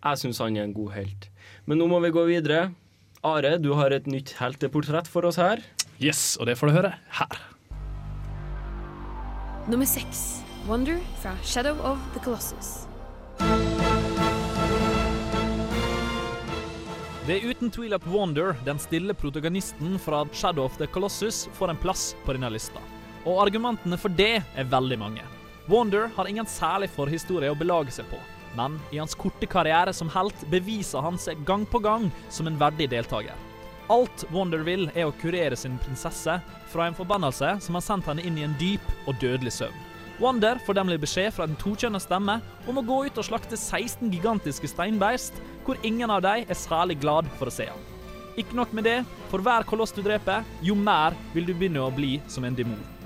Jeg 0.00 0.20
syns 0.20 0.42
han 0.42 0.58
er 0.58 0.66
en 0.66 0.76
god 0.76 0.96
helt. 0.98 1.29
Men 1.70 1.78
nå 1.78 1.86
må 1.86 2.00
vi 2.02 2.08
gå 2.10 2.24
videre. 2.26 2.72
Are, 3.22 3.52
du 3.62 3.68
har 3.78 3.94
et 3.94 4.08
nytt 4.10 4.32
helteportrett 4.40 5.06
for 5.06 5.22
oss 5.28 5.36
her. 5.38 5.60
Yes, 6.02 6.34
og 6.40 6.48
det 6.50 6.56
får 6.58 6.66
du 6.66 6.74
høre 6.74 6.90
her. 7.14 7.36
Nummer 9.70 9.86
seks. 9.86 10.40
Wonder 10.66 10.98
fra 11.22 11.36
Shadow 11.46 11.78
of 11.86 12.00
the 12.16 12.22
Colossus. 12.24 12.88
Det 17.28 17.36
er 17.36 17.46
uten 17.46 17.70
tvil 17.70 17.94
at 17.94 18.08
Wonder, 18.10 18.56
den 18.66 18.82
stille 18.82 19.14
protagonisten 19.14 19.94
fra 20.02 20.24
Shadow 20.34 20.66
of 20.66 20.74
the 20.80 20.90
Colossus, 20.90 21.44
får 21.54 21.70
en 21.70 21.78
plass 21.78 22.16
på 22.26 22.34
denne 22.34 22.50
lista. 22.50 22.82
Og 23.22 23.44
argumentene 23.46 24.00
for 24.00 24.10
det 24.10 24.42
er 24.42 24.74
veldig 24.74 24.98
mange. 24.98 25.22
Wonder 25.70 26.10
har 26.18 26.26
ingen 26.26 26.50
særlig 26.50 26.90
forhistorie 26.98 27.54
å 27.54 27.62
belage 27.62 27.94
seg 27.94 28.10
på, 28.10 28.18
men 28.58 28.78
i 28.90 28.98
hans 28.98 29.14
korte 29.14 29.46
karriere 29.50 29.92
som 29.96 30.10
helt 30.14 30.46
beviser 30.50 31.04
han 31.04 31.18
seg 31.20 31.44
gang 31.46 31.66
på 31.66 31.82
gang 31.84 32.08
som 32.28 32.48
en 32.50 32.58
verdig 32.60 32.90
deltaker. 32.92 33.36
Alt 33.90 34.24
Wonder 34.30 34.62
vil, 34.62 34.86
er 34.94 35.08
å 35.08 35.14
kurere 35.18 35.56
sin 35.58 35.78
prinsesse 35.82 36.36
fra 36.70 36.86
en 36.86 36.94
forbannelse 36.94 37.56
som 37.64 37.78
har 37.78 37.82
sendt 37.82 38.06
henne 38.06 38.22
inn 38.22 38.38
i 38.38 38.46
en 38.46 38.54
dyp 38.60 38.84
og 39.10 39.18
dødelig 39.22 39.56
søvn. 39.56 39.86
Wonder 40.20 40.60
får 40.66 40.76
nemlig 40.76 41.00
beskjed 41.00 41.32
fra 41.32 41.46
en 41.48 41.56
tokjønna 41.58 41.98
stemme 42.02 42.36
om 42.68 42.78
å 42.78 42.84
gå 42.84 42.98
ut 43.08 43.18
og 43.18 43.26
slakte 43.26 43.56
16 43.56 44.12
gigantiske 44.12 44.68
steinbeist, 44.68 45.40
hvor 45.64 45.80
ingen 45.86 46.12
av 46.12 46.20
dem 46.26 46.44
er 46.44 46.58
særlig 46.58 47.00
glad 47.00 47.30
for 47.40 47.48
å 47.48 47.54
se 47.54 47.70
ham. 47.70 47.86
Ikke 48.38 48.56
nok 48.56 48.74
med 48.76 48.86
det, 48.86 48.98
for 49.32 49.42
hver 49.42 49.64
koloss 49.66 49.96
du 49.96 50.04
dreper, 50.04 50.44
jo 50.62 50.76
mer 50.76 51.16
vil 51.34 51.48
du 51.48 51.54
begynne 51.54 51.82
å 51.82 51.92
bli 51.94 52.18
som 52.30 52.44
en 52.46 52.56
demon. 52.56 52.99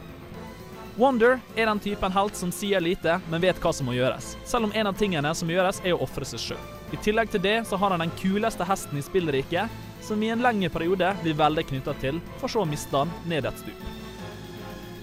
Wonder 0.97 1.40
er 1.57 1.66
den 1.66 1.80
typen 1.82 2.12
helt 2.12 2.36
som 2.36 2.53
sier 2.55 2.80
lite, 2.80 3.16
men 3.30 3.42
vet 3.42 3.59
hva 3.59 3.72
som 3.74 3.88
må 3.88 3.97
gjøres. 3.97 4.36
Selv 4.47 4.68
om 4.68 4.74
en 4.78 4.86
av 4.86 4.95
tingene 4.95 5.32
som 5.34 5.51
gjøres, 5.51 5.80
er 5.82 5.97
å 5.97 6.05
ofre 6.07 6.26
seg 6.28 6.42
sjøl. 6.42 6.68
I 6.95 7.01
tillegg 7.03 7.32
til 7.32 7.42
det 7.42 7.57
så 7.66 7.78
har 7.80 7.90
han 7.90 8.05
den 8.05 8.14
kuleste 8.20 8.66
hesten 8.68 9.01
i 9.01 9.03
spillriket, 9.03 9.72
som 10.05 10.22
i 10.22 10.30
en 10.30 10.45
lengre 10.45 10.70
periode 10.70 11.11
blir 11.24 11.34
veldig 11.34 11.66
knytta 11.66 11.97
til, 11.99 12.20
for 12.38 12.53
så 12.53 12.62
å 12.62 12.68
miste 12.68 12.95
han 12.95 13.11
ned 13.26 13.49
et 13.51 13.59
stup. 13.64 13.88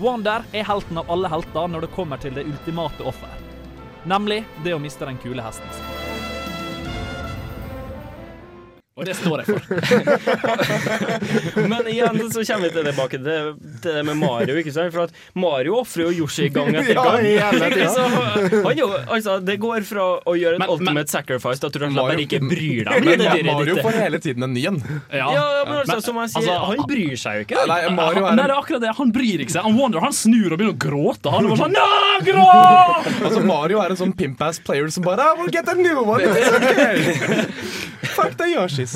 Wander 0.01 0.47
er 0.55 0.65
helten 0.69 1.01
av 1.01 1.11
alle 1.11 1.29
helter 1.29 1.67
når 1.73 1.85
det 1.85 1.95
kommer 1.97 2.21
til 2.23 2.39
det 2.39 2.47
ultimate 2.47 3.03
offer. 3.03 3.35
Nemlig 4.07 4.45
det 4.63 4.77
å 4.77 4.79
miste 4.79 5.05
den 5.05 5.19
kule 5.19 5.43
hesten 5.43 5.75
sin. 5.75 6.00
Og 9.01 9.07
det 9.07 9.15
står 9.17 9.41
jeg 9.41 9.45
for. 9.49 9.61
Men 11.71 11.87
igjen 11.89 12.19
så 12.29 12.43
kommer 12.45 12.67
vi 12.67 12.71
til 12.75 12.85
tilbake 12.85 13.17
til, 13.23 13.47
til 13.81 13.95
det 13.97 14.03
med 14.05 14.19
Mario. 14.21 14.57
ikke 14.61 14.73
sant? 14.75 14.93
For 14.93 15.07
at 15.07 15.15
Mario 15.41 15.79
ofrer 15.79 16.03
jo 16.05 16.11
Yoshi 16.21 16.49
gang 16.53 16.69
etter 16.77 16.99
gang. 16.99 17.25
Så 17.89 18.05
han 18.67 18.77
jo, 18.77 18.89
altså, 19.01 19.39
det 19.41 19.57
går 19.63 19.87
fra 19.89 20.05
å 20.21 20.35
gjøre 20.37 20.59
et 20.61 20.73
ultimate 20.75 21.09
sacrifice 21.09 21.59
til 21.63 21.71
at 21.71 21.79
du 21.81 21.97
bare 21.97 22.19
ikke 22.21 22.41
bryr 22.45 22.85
deg 22.85 22.93
om 22.93 23.09
det. 23.09 23.17
dyret 23.23 23.49
Mario 23.49 23.77
får 23.81 23.97
hele 24.03 24.21
tiden 24.21 24.45
en 24.45 24.53
ny 24.53 24.67
en. 24.69 24.79
Ja, 25.09 25.31
men 25.65 25.81
altså, 25.81 25.97
som 26.05 26.21
jeg 26.21 26.33
sier, 26.35 26.61
han 26.69 26.85
bryr 26.89 27.17
seg 27.19 27.39
jo 27.41 27.47
ikke. 27.47 27.65
Nei, 27.71 27.79
Mario 27.97 28.27
er 28.27 28.37
nei, 28.37 28.45
det 28.45 28.53
er 28.53 28.57
akkurat 28.59 28.85
det. 28.85 28.93
Han 29.01 29.13
bryr 29.15 29.45
ikke 29.47 29.55
seg. 29.55 29.65
Han 29.65 29.79
Wonder 29.81 30.03
han 30.05 30.13
snur 30.15 30.53
og 30.53 30.61
begynner 30.61 30.77
å 30.77 30.81
gråte. 30.85 31.33
Han 31.33 31.47
er 31.47 31.55
bare 31.55 31.63
sånn 31.65 31.75
Nå, 31.81 31.87
gråt! 32.27 33.09
Altså, 33.25 33.41
Mario 33.47 33.81
er 33.81 33.95
en 33.95 33.99
sånn 34.03 34.13
pimp-ass 34.17 34.61
player 34.61 34.91
som 34.93 35.05
bare 35.05 35.25
I 35.31 35.39
will 35.39 35.49
get 35.53 35.69
a 35.71 35.75
new 35.79 36.03
one. 36.05 36.21
It's 36.21 36.53
okay. 36.59 37.47
Fuck 38.11 38.35
the 38.37 38.49
Yoshis. 38.51 38.90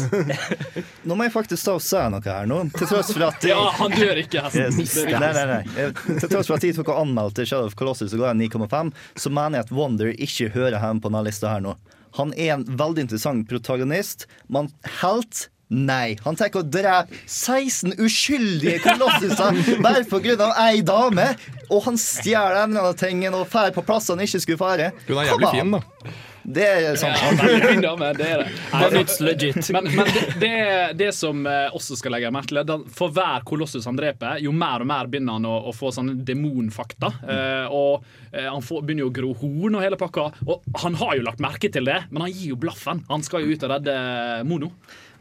Nå 1.05 1.17
må 1.17 1.27
jeg 1.27 1.33
faktisk 1.33 1.67
ta 1.67 1.75
og 1.77 1.83
si 1.83 2.01
noe 2.11 2.21
her 2.25 2.49
nå. 2.49 2.59
Til 2.75 2.89
tross 2.89 3.11
for 3.13 3.27
at 3.27 3.47
Ja, 3.51 3.59
han 3.79 3.95
dør 3.95 4.21
ikke, 4.21 4.45
hesten. 4.45 4.79
Yes. 4.81 4.95
Nei, 5.09 5.31
nei, 5.35 5.45
nei. 5.51 5.89
Til 6.21 6.29
tross 6.31 6.49
for 6.49 6.57
at 6.57 6.67
jeg 6.67 6.77
tok 6.77 6.91
og 6.93 7.01
anmeldte 7.05 7.45
Shadow 7.47 7.69
of 7.69 7.77
Colossus 7.79 8.15
og 8.15 8.23
ga 8.23 8.31
en 8.33 8.43
9,5, 8.45 8.93
så 9.21 9.33
mener 9.33 9.59
jeg 9.59 9.67
at 9.67 9.75
Wonder 9.75 10.13
ikke 10.15 10.51
hører 10.55 10.79
hjemme 10.79 11.03
på 11.03 11.11
denne 11.11 11.25
lista 11.27 11.55
her 11.55 11.65
nå. 11.65 11.75
Han 12.19 12.31
er 12.39 12.53
en 12.55 12.63
veldig 12.79 13.07
interessant 13.07 13.47
protagonist, 13.49 14.23
men 14.47 14.69
helt 15.01 15.47
Nei. 15.73 16.17
Han 16.25 16.37
tenker 16.37 16.61
å 16.61 16.67
drepe 16.67 17.17
16 17.25 17.95
uskyldige 18.05 18.77
kolossuser 18.83 19.81
bare 19.81 20.05
pga. 20.05 20.51
ei 20.67 20.83
dame. 20.85 21.31
Og 21.73 21.81
han 21.87 21.97
stjeler 21.97 22.93
ting 22.99 23.25
og 23.31 23.47
drar 23.49 23.73
på 23.73 23.83
plasser 23.85 24.13
han 24.13 24.25
ikke 24.25 24.43
skulle 24.43 24.61
fare. 24.61 24.91
Hun 25.07 25.17
er 25.17 25.31
jævlig 25.31 25.51
fin, 25.55 25.75
da. 25.77 26.15
Det 26.45 26.65
er 26.65 26.97
sant. 26.99 27.17
Ja, 27.17 27.71
dame, 27.81 28.11
det 28.13 28.25
er 28.29 28.43
det. 28.43 28.49
But 28.69 28.93
it's 28.99 29.17
legit. 29.23 29.69
Men, 29.73 29.87
men 29.95 30.09
det, 30.13 30.25
det, 30.39 30.51
det 30.99 31.07
som 31.17 31.41
eh, 31.49 31.73
også 31.73 31.97
skal 31.97 32.13
legge 32.13 32.29
merke 32.33 32.51
til, 32.51 32.59
er 32.61 32.69
at 32.69 32.91
for 32.93 33.13
hver 33.15 33.41
kolossus 33.49 33.87
han 33.89 33.97
dreper, 33.97 34.37
jo 34.45 34.53
mer 34.53 34.85
og 34.85 34.89
mer 34.91 35.09
begynner 35.09 35.39
han 35.39 35.47
å, 35.49 35.55
å 35.71 35.73
få 35.73 35.89
sånne 35.95 36.19
demonfakta. 36.27 37.09
Eh, 37.25 37.73
og 37.73 38.05
eh, 38.29 38.45
han 38.45 38.61
får, 38.61 38.85
begynner 38.85 39.07
jo 39.07 39.09
å 39.09 39.15
gro 39.17 39.31
horn 39.41 39.79
og 39.79 39.87
hele 39.87 39.99
pakka. 39.99 40.27
Og 40.45 40.69
han 40.83 40.99
har 41.01 41.17
jo 41.17 41.25
lagt 41.25 41.41
merke 41.43 41.71
til 41.73 41.89
det, 41.89 42.03
men 42.11 42.27
han 42.27 42.33
gir 42.35 42.53
jo 42.53 42.61
blaffen. 42.61 43.01
Han 43.09 43.25
skal 43.25 43.41
jo 43.41 43.55
ut 43.55 43.65
og 43.65 43.73
redde 43.73 43.97
Mono. 44.45 44.69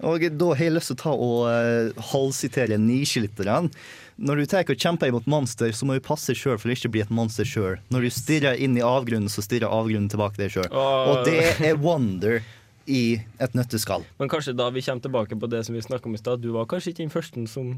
Og 0.04 0.24
da 0.36 0.48
har 0.52 0.66
jeg 0.66 0.74
lyst 0.74 0.92
til 0.92 0.98
å 0.98 1.02
ta 1.02 1.12
og 1.14 2.02
halvsitere 2.12 2.74
halvsitere 2.74 2.80
nisjelytterne. 2.80 3.70
Når 4.14 4.36
du 4.36 4.46
tar 4.46 4.68
og 4.70 4.78
kjemper 4.78 5.10
imot 5.10 5.26
monster, 5.26 5.72
så 5.74 5.86
må 5.86 5.96
du 5.96 6.04
passe 6.04 6.36
sjøl 6.38 6.58
for 6.60 6.70
å 6.70 6.74
ikke 6.76 6.92
bli 6.94 7.02
et 7.02 7.10
monster 7.10 7.46
sjøl. 7.48 7.80
Når 7.90 8.06
du 8.06 8.10
stirrer 8.14 8.60
inn 8.62 8.76
i 8.78 8.84
avgrunnen, 8.84 9.32
så 9.32 9.42
stirrer 9.42 9.72
avgrunnen 9.72 10.10
tilbake 10.12 10.38
deg 10.38 10.52
sjøl. 10.54 10.68
Og 10.70 11.24
det 11.26 11.56
er 11.58 11.80
wonder 11.82 12.44
i 12.86 13.18
et 13.42 13.56
nøtteskall. 13.56 14.04
Men 14.20 14.30
kanskje 14.30 14.54
da 14.54 14.68
vi 14.70 14.84
kommer 14.84 15.02
tilbake 15.02 15.40
på 15.40 15.50
det 15.50 15.64
som 15.66 15.74
vi 15.74 15.82
snakka 15.82 16.06
om 16.10 16.14
i 16.14 16.20
stad, 16.20 16.44
du 16.44 16.52
var 16.54 16.68
kanskje 16.70 16.92
ikke 16.92 17.02
den 17.02 17.14
første 17.14 17.46
som 17.50 17.74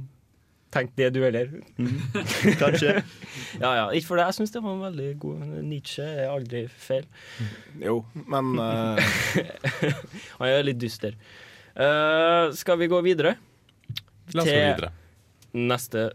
tenkte 0.75 0.99
det, 0.99 1.11
du 1.15 1.23
heller. 1.23 1.49
Kanskje. 2.63 2.99
ja, 3.63 3.71
ja. 3.79 3.85
Ikke 3.95 4.11
for 4.11 4.19
det, 4.19 4.27
jeg 4.27 4.39
syns 4.41 4.53
det 4.53 4.63
var 4.65 4.75
en 4.75 4.83
veldig 4.83 5.09
god 5.23 5.45
Nietzsche 5.65 6.05
er 6.05 6.33
aldri 6.33 6.67
feil. 6.69 7.07
Jo, 7.81 8.01
men 8.27 8.59
uh... 8.59 8.99
Han 10.41 10.51
er 10.51 10.67
litt 10.67 10.83
dyster. 10.83 11.17
Eh, 11.77 12.53
skal 12.53 12.79
vi 12.79 12.87
gå 12.89 13.01
videre? 13.05 13.37
La 14.33 14.43
oss 14.43 14.49
gå 14.49 14.55
videre. 14.57 14.93
neste 15.53 16.11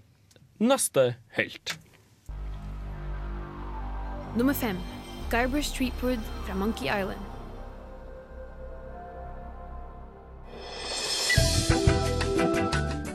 neste 0.62 1.16
helt. 1.38 1.78
Nummer 4.38 4.54
fem. 4.54 4.78
Guybrush 5.32 5.70
Streetwood 5.70 6.20
fra 6.46 6.56
Monkey 6.56 6.90
Island. 6.90 7.20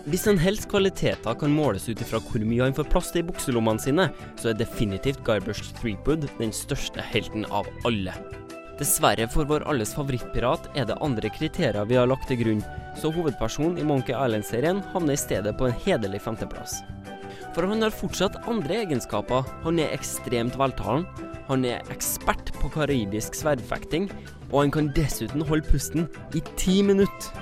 Hvis 0.07 0.27
en 0.31 0.39
helts 0.39 0.67
kvaliteter 0.71 1.35
kan 1.35 1.51
måles 1.51 1.89
ut 1.91 2.01
ifra 2.01 2.21
hvor 2.23 2.43
mye 2.47 2.63
han 2.63 2.77
får 2.77 2.87
plass 2.93 3.11
til 3.13 3.25
i 3.25 3.27
bukselommene 3.27 3.83
sine, 3.83 4.09
så 4.39 4.53
er 4.53 4.59
definitivt 4.61 5.25
Guybrush 5.27 5.75
Threepwood 5.81 6.29
den 6.39 6.55
største 6.55 7.03
helten 7.03 7.45
av 7.51 7.67
alle. 7.85 8.15
Dessverre 8.77 9.25
for 9.33 9.49
vår 9.49 9.65
alles 9.71 9.95
favorittpirat 9.97 10.67
er 10.77 10.85
det 10.89 10.99
andre 11.01 11.31
kriterier 11.33 11.89
vi 11.89 11.97
har 11.97 12.09
lagt 12.11 12.29
til 12.29 12.43
grunn, 12.43 12.61
så 13.01 13.09
hovedpersonen 13.15 13.79
i 13.81 13.87
Monkey 13.89 14.13
Island-serien 14.13 14.83
havner 14.93 15.17
i 15.17 15.21
stedet 15.21 15.55
på 15.57 15.71
en 15.71 15.79
hederlig 15.87 16.21
femteplass. 16.21 16.83
For 17.57 17.65
han 17.65 17.81
har 17.81 17.95
fortsatt 17.95 18.37
andre 18.45 18.83
egenskaper. 18.83 19.49
Han 19.65 19.81
er 19.81 19.95
ekstremt 19.97 20.59
veltalen, 20.61 21.07
han 21.49 21.65
er 21.65 21.89
ekspert 21.95 22.53
på 22.61 22.69
karibisk 22.75 23.39
sverdfekting, 23.39 24.11
og 24.51 24.67
han 24.67 24.75
kan 24.75 24.93
dessuten 24.97 25.47
holde 25.49 25.65
pusten 25.71 26.09
i 26.37 26.45
ti 26.61 26.83
minutter. 26.85 27.33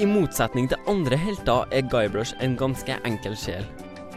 I 0.00 0.08
motsetning 0.08 0.70
til 0.72 0.80
andre 0.88 1.20
helter 1.20 1.68
er 1.68 1.84
Guybrush 1.84 2.32
en 2.40 2.56
ganske 2.56 2.96
enkel 3.04 3.36
sjel. 3.36 3.68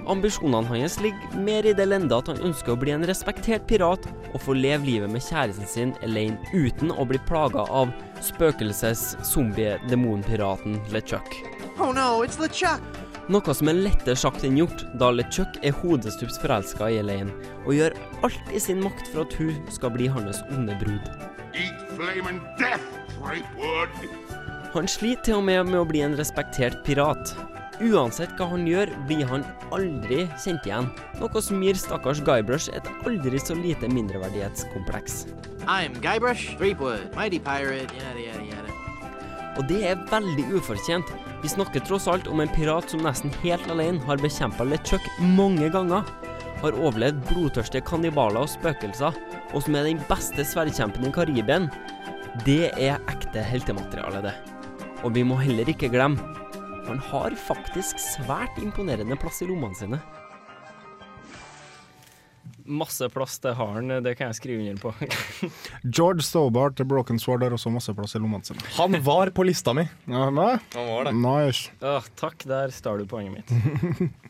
Ambisjonene 0.08 0.68
hans 0.70 1.02
ligger 1.02 1.40
mer 1.42 1.66
i 1.66 1.74
det 1.74 1.86
lende 1.88 2.18
at 2.18 2.28
han 2.30 2.42
ønsker 2.46 2.72
å 2.74 2.78
bli 2.78 2.92
en 2.94 3.06
respektert 3.10 3.68
pirat 3.70 4.08
og 4.32 4.42
få 4.44 4.54
leve 4.58 4.86
livet 4.86 5.10
med 5.10 5.22
kjæresten 5.26 5.68
sin 5.70 5.94
alene 6.06 6.38
uten 6.54 6.92
å 6.94 7.06
bli 7.10 7.20
plaga 7.26 7.62
av 7.66 7.88
spøkelses-zombie-demonpiraten 8.26 10.74
LeChuck. 10.94 11.30
Oh 11.80 11.92
no, 11.96 12.24
it's 12.24 12.40
LeChuck! 12.42 12.82
Noe 13.26 13.54
som 13.58 13.68
er 13.72 13.84
lettere 13.88 14.18
sagt 14.22 14.44
enn 14.46 14.60
gjort, 14.60 14.80
da 15.02 15.08
LeChuck 15.10 15.54
er 15.66 15.74
hodestups 15.82 16.38
forelska 16.44 16.84
i 16.94 17.00
Elaine, 17.02 17.34
og 17.66 17.72
gjør 17.74 17.92
alt 18.28 18.48
i 18.54 18.60
sin 18.62 18.86
makt 18.86 19.06
for 19.10 19.20
at 19.26 19.34
hun 19.40 19.56
skal 19.74 19.90
bli 19.96 20.06
hans 20.14 20.40
onde 20.54 20.74
brud. 20.84 21.06
Eat 21.58 21.80
flaming 21.96 22.40
death, 22.62 22.88
Threepwood! 23.18 23.90
Han 24.76 24.86
sliter 24.92 25.24
til 25.24 25.36
og 25.40 25.46
med 25.48 25.62
med 25.72 25.80
å 25.80 25.90
bli 25.90 26.02
en 26.06 26.18
respektert 26.20 26.78
pirat. 26.86 27.24
Uansett 27.84 28.32
hva 28.40 28.46
han 28.54 28.64
gjør, 28.70 28.88
blir 29.10 29.28
han 29.28 29.42
aldri 29.76 30.24
kjent 30.40 30.64
igjen, 30.64 30.86
noe 31.20 31.42
som 31.44 31.64
gir 31.64 31.76
stakkars 31.76 32.22
Guybrush 32.24 32.72
et 32.72 32.88
aldri 33.04 33.40
så 33.42 33.58
lite 33.58 33.90
mindreverdighetskompleks. 33.92 35.26
I'm 35.68 35.98
Guybrush 36.00 36.56
Threepwood, 36.56 37.10
mighty 37.18 37.40
pirate, 37.40 37.92
yada 38.00 38.22
yada 38.22 38.46
yada. 38.48 38.76
Og 39.60 39.68
det 39.68 39.82
er 39.88 40.00
veldig 40.08 40.46
ufortjent. 40.56 41.12
Vi 41.44 41.52
snakker 41.52 41.84
tross 41.84 42.08
alt 42.12 42.30
om 42.32 42.40
en 42.44 42.54
pirat 42.56 42.88
som 42.92 43.04
nesten 43.04 43.34
helt 43.44 43.68
alene 43.72 44.04
har 44.08 44.24
bekjempa 44.24 44.68
LeChuck 44.68 45.04
mange 45.36 45.68
ganger, 45.72 46.08
har 46.64 46.80
overlevd 46.80 47.20
blodtørstige 47.28 47.84
kannibaler 47.88 48.46
og 48.46 48.54
spøkelser, 48.56 49.20
og 49.52 49.68
som 49.68 49.76
er 49.76 49.90
den 49.90 50.00
beste 50.08 50.48
sverdkjempen 50.48 51.10
i 51.10 51.14
Karibien. 51.16 51.68
Det 52.48 52.72
er 52.72 53.04
ekte 53.12 53.44
heltemateriale, 53.44 54.24
det. 54.30 54.36
Og 55.04 55.12
vi 55.16 55.28
må 55.28 55.36
heller 55.44 55.68
ikke 55.72 55.92
glemme 55.92 56.45
han 56.86 57.00
har 57.00 57.34
faktisk 57.48 58.00
svært 58.02 58.60
imponerende 58.62 59.18
plass 59.18 59.42
i 59.42 59.48
lommene 59.50 59.78
sine. 59.78 60.00
Masse 62.66 63.10
plass 63.14 63.38
det 63.44 63.54
har 63.60 63.74
han, 63.76 63.90
det 64.06 64.16
kan 64.18 64.32
jeg 64.32 64.38
skrive 64.40 64.64
under 64.64 64.82
på. 64.82 64.94
George 65.98 66.26
Stobart 66.26 66.78
til 66.80 66.88
Broken 66.90 67.22
Sword 67.22 67.46
har 67.46 67.54
også 67.54 67.74
masse 67.74 67.94
plass 67.94 68.18
i 68.18 68.22
lommene 68.22 68.46
sine. 68.46 68.62
Han 68.78 68.98
var 69.06 69.30
på 69.38 69.46
lista 69.46 69.74
mi. 69.78 69.86
Ja, 70.10 70.30
nei? 70.34 70.56
Han 70.78 70.92
var 70.92 71.10
det. 71.10 71.16
Nice. 71.26 71.74
Åh, 71.86 72.10
takk, 72.18 72.46
der 72.50 72.74
stjal 72.74 73.02
du 73.04 73.10
poenget 73.10 73.42
mitt. 73.42 74.14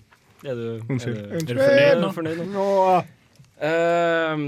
Er 0.45 0.53
du, 0.53 0.66
Unnskyld. 0.93 1.16
Er 1.18 1.41
du, 1.41 1.58
er 1.58 1.95
du 1.97 2.10
fornøyd, 2.14 2.41
nå? 2.51 2.66
Eh, 3.56 4.41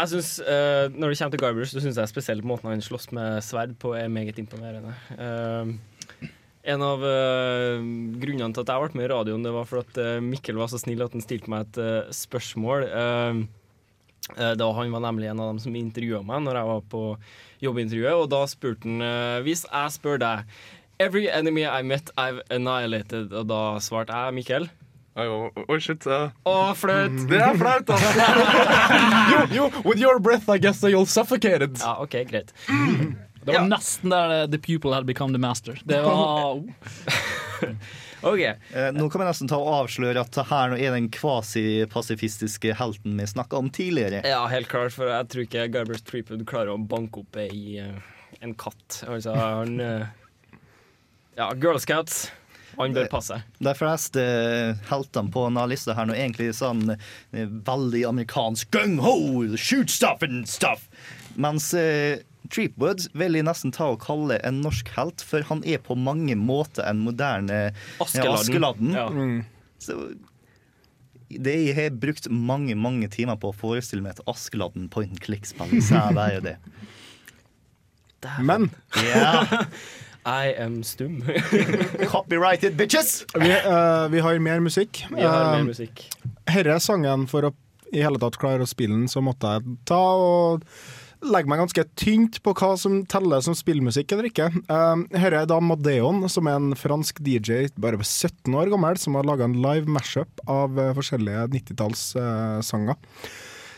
jeg 0.00 0.08
synes, 0.08 0.40
uh, 0.40 0.88
Når 0.96 1.12
det 1.12 1.18
kommer 1.18 1.36
til 1.36 1.40
Guybrush, 1.42 1.74
så 1.74 1.82
syns 1.84 2.00
jeg 2.00 2.10
spesielt 2.10 2.46
måten 2.48 2.72
han 2.72 2.82
slåss 2.82 3.12
med 3.12 3.42
sverd 3.44 3.76
på, 3.78 3.92
er 3.94 4.08
meget 4.08 4.40
imponerende. 4.40 4.94
Eh, 5.14 5.74
en 6.64 6.84
av 6.84 7.02
uh, 7.04 7.82
grunnene 8.20 8.54
til 8.54 8.64
at 8.64 8.72
jeg 8.72 8.84
ble 8.84 8.98
med 8.98 9.06
i 9.06 9.10
radioen, 9.12 9.44
det 9.44 9.52
var 9.54 9.66
for 9.68 9.82
at 9.82 9.98
uh, 10.00 10.16
Mikkel 10.24 10.56
var 10.60 10.70
så 10.72 10.80
snill 10.80 11.04
at 11.04 11.12
han 11.16 11.24
stilte 11.24 11.52
meg 11.52 11.66
et 11.68 11.80
uh, 11.82 12.14
spørsmål. 12.14 12.88
Da 14.24 14.66
Han 14.72 14.92
var 14.94 15.02
nemlig 15.04 15.28
en 15.28 15.40
av 15.44 15.50
dem 15.50 15.58
som 15.60 15.74
intervjua 15.76 16.22
meg 16.24 16.46
når 16.46 16.56
jeg 16.56 16.68
var 16.70 16.86
på 16.88 17.00
jobbintervjuet, 17.60 18.22
og 18.22 18.30
da 18.32 18.38
spurte 18.48 18.88
han 18.88 19.42
Hvis 19.44 19.66
jeg 19.68 19.92
spør 19.92 20.16
deg 20.22 20.54
Every 20.98 21.26
enemy 21.28 21.66
I 21.66 21.82
met, 21.82 22.08
I've 22.16 22.40
annihilated. 22.48 23.34
Og 23.34 23.48
da 23.50 23.60
svarte 23.84 24.16
jeg 24.16 24.36
Mikkel. 24.38 24.68
Oi, 25.14 25.26
oh, 25.28 25.78
shit. 25.78 26.06
Uh. 26.06 26.32
Å, 26.48 26.72
flaut! 26.74 27.20
Det 27.30 27.38
er 27.38 27.58
flaut, 27.58 27.90
altså! 27.94 28.24
jo, 29.34 29.42
jo, 29.54 29.68
with 29.84 30.00
your 30.00 30.18
breath, 30.18 30.48
I 30.48 30.58
guess 30.58 30.82
you'll 30.82 31.06
suffocated. 31.06 31.78
Ja, 31.78 31.98
OK, 32.02 32.16
greit. 32.30 32.54
Det 33.44 33.52
var 33.54 33.68
nesten 33.68 34.12
der 34.12 34.46
the 34.48 34.58
pupil 34.58 34.94
had 34.96 35.06
become 35.06 35.32
the 35.34 35.40
master. 35.42 35.78
Det 35.84 36.00
var 36.04 36.62
OK. 38.24 38.40
Eh, 38.40 38.92
nå 38.96 39.10
kan 39.10 39.20
vi 39.20 39.26
nesten 39.28 39.48
ta 39.50 39.58
og 39.60 39.68
avsløre 39.82 40.22
at 40.24 40.38
her 40.48 40.70
nå 40.72 40.78
er 40.80 40.94
den 40.96 41.10
kvasipasifistiske 41.12 42.72
helten 42.78 43.18
vi 43.20 43.26
snakka 43.28 43.60
om 43.60 43.68
tidligere. 43.70 44.22
Ja, 44.24 44.46
helt 44.48 44.70
klart, 44.72 44.94
for 44.96 45.10
jeg 45.12 45.28
tror 45.28 45.44
ikke 45.44 45.66
Garbers 45.74 46.04
Threepwood 46.08 46.46
klarer 46.48 46.72
å 46.72 46.78
banke 46.80 47.20
opp 47.20 47.36
ei, 47.42 47.76
eh, 47.82 47.98
en 48.40 48.56
katt. 48.56 49.02
Altså, 49.04 49.36
han 49.36 49.76
eh, 49.80 50.06
Ja, 51.36 51.50
Girl 51.58 51.76
Scouts. 51.82 52.30
Han 52.78 52.94
bør 52.94 53.06
passe. 53.12 53.36
De 53.62 53.72
fleste 53.78 54.22
heltene 54.88 55.30
på 55.30 55.44
denne 55.46 55.66
lista 55.70 55.94
her 55.94 56.08
nå 56.08 56.16
er 56.16 56.24
egentlig 56.24 56.48
sånn 56.58 56.96
eh, 56.96 57.44
veldig 57.68 58.06
amerikansk 58.08 58.72
gung-ho, 58.74 59.16
shoot 59.60 59.92
stuff 59.92 60.24
and 60.26 60.48
stuff. 60.50 60.88
Mens 61.36 61.72
eh, 61.78 62.24
Treepwood 62.52 63.06
vil 63.16 63.38
jeg 63.38 63.46
nesten 63.46 63.72
ta 63.74 63.88
og 63.94 64.02
kalle 64.04 64.36
en 64.44 64.60
norsk 64.64 64.90
helt, 64.96 65.24
for 65.24 65.46
han 65.48 65.62
er 65.64 65.80
på 65.82 65.96
mange 65.96 66.36
måter 66.36 66.84
en 66.88 67.00
moderne 67.06 67.66
Askeladden. 68.02 68.28
Ja, 68.28 68.38
Askeladden. 68.38 68.94
Ja. 68.98 69.08
Mm. 69.08 69.44
Så 69.80 69.98
det 71.34 71.54
jeg 71.56 71.74
har 71.74 71.96
brukt 71.98 72.28
mange 72.30 72.76
mange 72.78 73.08
timer 73.10 73.38
på 73.40 73.50
å 73.50 73.56
forestille 73.56 74.04
meg 74.04 74.14
et 74.14 74.28
Askeladden 74.30 74.90
point 74.92 75.10
and 75.10 75.22
click-spill, 75.24 75.72
så 75.82 76.06
er 76.12 76.40
det 76.40 76.42
det. 76.52 76.56
Men 78.40 78.70
Ja. 79.02 79.44
I 80.24 80.54
am 80.56 80.82
stum. 80.82 81.18
Copyrighted 82.08 82.78
bitches! 82.78 83.26
vi, 83.34 83.50
uh, 83.50 84.08
vi 84.08 84.22
har 84.24 84.38
mer 84.40 84.62
musikk. 84.64 85.02
Vi 85.10 85.20
har 85.20 85.58
mer 85.58 85.68
Eh. 85.68 86.06
Herre 86.48 86.78
sangen, 86.80 87.26
for 87.28 87.44
å 87.44 87.50
i 87.92 88.02
hele 88.02 88.18
tatt 88.18 88.38
klare 88.40 88.64
å 88.64 88.68
spille 88.68 88.96
den, 88.96 89.08
så 89.10 89.20
måtte 89.24 89.52
jeg 89.54 89.76
ta 89.88 90.00
og 90.00 90.64
legge 91.24 91.50
meg 91.50 91.62
ganske 91.62 91.84
tynt 92.00 92.40
på 92.44 92.54
hva 92.58 92.74
som 92.80 93.00
teller 93.10 93.42
som 93.44 93.56
spillmusikk 93.56 94.14
eller 94.14 94.28
ikke. 94.30 94.50
Uh, 94.68 95.04
her 95.18 95.38
er 95.40 95.48
da 95.50 95.60
Madeon, 95.62 96.24
som 96.32 96.50
er 96.50 96.60
en 96.60 96.76
fransk 96.78 97.22
DJ 97.24 97.68
bare 97.80 98.00
17 98.02 98.52
år 98.54 98.72
gammel, 98.72 99.00
som 99.00 99.18
har 99.18 99.26
laga 99.28 99.48
en 99.48 99.58
live 99.64 99.90
mashup 99.90 100.44
av 100.50 100.78
uh, 100.78 100.92
forskjellige 100.96 101.48
90-tallssanger. 101.56 103.00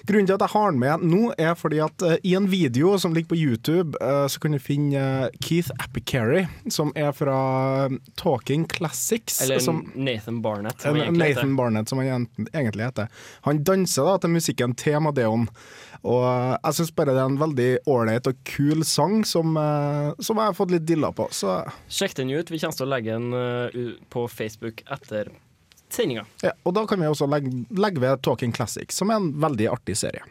Grunnen 0.06 0.28
til 0.28 0.36
at 0.36 0.42
jeg 0.44 0.52
har 0.52 0.70
den 0.70 0.78
med 0.78 1.04
nå, 1.10 1.20
er 1.34 1.56
fordi 1.58 1.80
at 1.82 2.02
uh, 2.06 2.14
i 2.22 2.36
en 2.38 2.46
video 2.50 2.92
som 3.00 3.14
ligger 3.14 3.32
på 3.32 3.38
YouTube, 3.40 3.98
uh, 3.98 4.26
så 4.30 4.38
kan 4.42 4.54
du 4.54 4.60
finne 4.62 5.00
uh, 5.00 5.38
Keith 5.42 5.72
Apicary, 5.82 6.44
som 6.70 6.92
er 6.94 7.10
fra 7.16 7.38
eh, 7.86 7.96
Talking 8.18 8.68
Classics. 8.70 9.40
Eller 9.42 9.58
som, 9.62 9.82
Nathan 9.94 10.38
Barnett. 10.42 10.80
som 10.80 10.94
han 10.94 11.02
egentlig 11.02 11.18
Nathan 11.18 11.42
heter. 11.42 11.56
Barnett, 11.56 11.88
som 11.88 11.98
han 11.98 12.28
egentlig 12.52 12.86
heter. 12.86 13.10
Han 13.48 13.64
danser 13.66 14.06
da 14.06 14.16
til 14.22 14.34
musikken 14.36 14.76
til 14.78 15.00
Madeon. 15.02 15.48
Og 16.06 16.22
eh, 16.22 16.52
jeg 16.54 16.78
syns 16.78 16.92
bare 16.96 17.14
det 17.16 17.22
er 17.22 17.32
en 17.32 17.40
veldig 17.40 17.70
ålreit 17.90 18.30
og 18.30 18.38
kul 18.46 18.84
sang 18.86 19.24
som, 19.26 19.56
eh, 19.58 20.12
som 20.22 20.38
jeg 20.38 20.52
har 20.52 20.56
fått 20.56 20.74
litt 20.74 20.86
dilla 20.86 21.10
på. 21.16 21.28
Så 21.34 21.58
Sjekk 21.90 22.16
den 22.20 22.30
ut. 22.30 22.52
Vi 22.52 22.60
kommer 22.62 22.78
til 22.78 22.86
å 22.86 22.92
legge 22.92 23.16
den 23.16 23.34
uh, 23.34 23.96
på 24.12 24.26
Facebook 24.30 24.84
etter 24.92 25.32
sendinga. 25.92 26.26
ja, 26.42 26.52
Og 26.66 26.74
da 26.76 26.86
kan 26.88 27.00
vi 27.00 27.10
også 27.10 27.28
legge, 27.30 27.52
legge 27.74 28.02
ved 28.02 28.22
Talking 28.26 28.54
Classic, 28.54 28.90
som 28.94 29.10
er 29.10 29.20
en 29.20 29.32
veldig 29.42 29.70
artig 29.72 29.98
serie. 29.98 30.24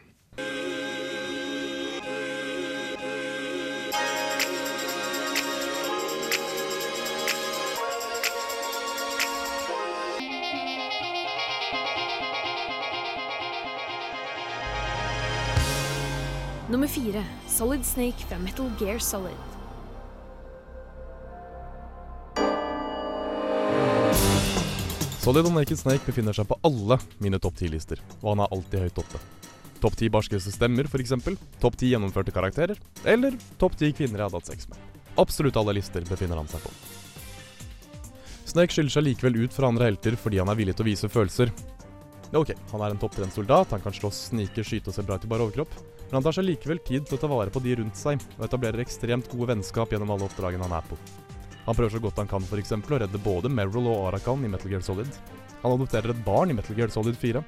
Nummer 17.06 17.22
fire. 17.22 17.24
Solid 17.48 17.84
Snake 17.84 18.26
fra 18.28 18.38
Metal 18.38 18.70
Gear 18.78 18.98
Solid. 18.98 19.32
Solid 25.20 25.46
og 25.46 25.54
Naked 25.54 25.78
Snake 25.78 26.04
befinner 26.06 26.34
seg 26.36 26.46
på 26.46 26.58
alle 26.62 26.98
mine 27.18 27.38
topp 27.42 27.56
10-lister, 27.58 28.00
og 28.22 28.34
han 28.34 28.44
er 28.44 28.52
alltid 28.54 28.84
høyt 28.86 29.00
oppe. 29.02 29.22
Topp 29.82 29.96
10 29.98 30.10
barskeste 30.14 30.52
stemmer, 30.54 30.86
f.eks. 30.86 31.14
Topp 31.60 31.76
10 31.76 31.92
gjennomførte 31.94 32.34
karakterer. 32.34 32.78
Eller 33.04 33.34
topp 33.58 33.76
10 33.76 33.96
kvinner 33.98 34.22
jeg 34.22 34.28
hadde 34.28 34.40
hatt 34.40 34.52
sex 34.52 34.68
med. 34.70 34.78
Absolutt 35.18 35.56
alle 35.58 35.74
lister 35.78 36.06
befinner 36.06 36.38
han 36.38 36.48
seg 36.50 36.62
på. 36.62 36.72
Snake 38.46 38.72
skiller 38.72 38.94
seg 38.94 39.08
likevel 39.08 39.42
ut 39.44 39.54
fra 39.54 39.68
andre 39.68 39.90
helter 39.90 40.14
fordi 40.20 40.38
han 40.38 40.50
er 40.52 40.58
villig 40.58 40.76
til 40.78 40.86
å 40.86 40.90
vise 40.90 41.10
følelser. 41.10 41.50
Ok, 42.36 42.54
han 42.72 42.82
er 42.82 42.94
en 42.94 43.00
topptrent 43.00 43.34
soldat, 43.34 43.74
han 43.74 43.82
kan 43.82 43.94
slåss, 43.94 44.28
snike, 44.30 44.64
skyte 44.66 44.90
og 44.90 44.96
se 44.96 45.04
bra 45.06 45.18
ut 45.18 45.26
i 45.26 45.30
bare 45.30 45.46
overkropp, 45.46 45.74
men 46.06 46.18
han 46.18 46.26
tar 46.26 46.36
seg 46.36 46.46
likevel 46.46 46.80
tid 46.86 47.06
til 47.06 47.16
å 47.16 47.20
ta 47.22 47.30
vare 47.30 47.52
på 47.52 47.62
de 47.64 47.76
rundt 47.80 47.98
seg, 47.98 48.22
og 48.38 48.44
etablerer 48.46 48.84
ekstremt 48.84 49.30
gode 49.32 49.50
vennskap 49.52 49.92
gjennom 49.92 50.12
alle 50.14 50.28
oppdragene 50.28 50.66
han 50.68 50.76
er 50.78 50.86
på. 50.86 50.98
Han 51.66 51.74
prøver 51.74 51.96
så 51.96 52.02
godt 52.02 52.20
han 52.22 52.30
kan 52.30 52.44
for 52.46 52.62
eksempel, 52.62 52.94
å 52.94 53.00
redde 53.02 53.22
både 53.22 53.50
Meryl 53.50 53.88
og 53.90 54.04
Arakan 54.12 54.44
i 54.46 54.50
Metal 54.52 54.70
Gear 54.70 54.84
Solid. 54.86 55.10
Han 55.64 55.74
adopterer 55.74 56.14
et 56.14 56.24
barn 56.26 56.52
i 56.52 56.56
Metal 56.56 56.78
Gear 56.78 56.92
Solid 56.94 57.18
4. 57.18 57.42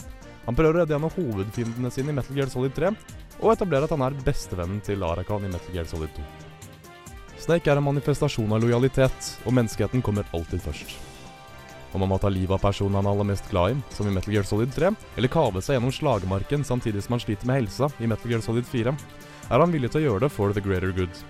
Han 0.49 0.59
prøver 0.59 0.75
å 0.75 0.83
redde 0.83 0.97
en 0.97 1.07
av 1.07 1.15
hovedfiendene 1.15 1.93
sine 1.95 2.11
i 2.11 2.19
Metal 2.19 2.39
Gear 2.39 2.51
Solid 2.51 2.75
3, 2.75 2.91
og 3.39 3.53
etablerer 3.55 3.87
at 3.87 3.95
han 3.95 4.07
er 4.09 4.19
bestevennen 4.27 4.83
til 4.83 5.07
Arakan 5.07 5.47
i 5.47 5.53
Metal 5.53 5.77
Gear 5.77 5.87
Solid 5.87 6.11
2. 6.19 6.27
Snake 7.39 7.71
er 7.71 7.79
en 7.79 7.87
manifestasjon 7.87 8.57
av 8.57 8.65
lojalitet, 8.65 9.37
og 9.47 9.55
menneskeheten 9.55 10.03
kommer 10.03 10.27
alltid 10.35 10.65
først. 10.67 11.08
Om 11.93 12.05
han 12.05 12.11
må 12.11 12.19
ta 12.21 12.29
livet 12.29 12.53
av 12.59 12.63
personen 12.63 12.99
han 12.99 13.07
er 13.07 13.15
aller 13.15 13.31
mest 13.31 13.49
glad 13.51 13.73
i, 13.73 13.81
som 13.97 14.09
i 14.09 14.13
Metal 14.13 14.35
Gear 14.35 14.45
Solid 14.45 14.75
3, 14.75 14.93
eller 15.17 15.33
kave 15.33 15.63
seg 15.65 15.79
gjennom 15.79 15.95
slagmarken 15.95 16.67
samtidig 16.67 17.05
som 17.05 17.17
han 17.17 17.25
sliter 17.25 17.49
med 17.49 17.63
helsa 17.63 17.89
i 17.99 18.11
Metal 18.11 18.31
Gear 18.31 18.45
Solid 18.45 18.69
4, 18.69 18.95
er 19.49 19.65
han 19.65 19.73
villig 19.73 19.93
til 19.95 20.03
å 20.03 20.07
gjøre 20.07 20.27
det 20.27 20.33
for 20.35 20.53
the 20.53 20.65
greater 20.65 20.93
good. 20.93 21.23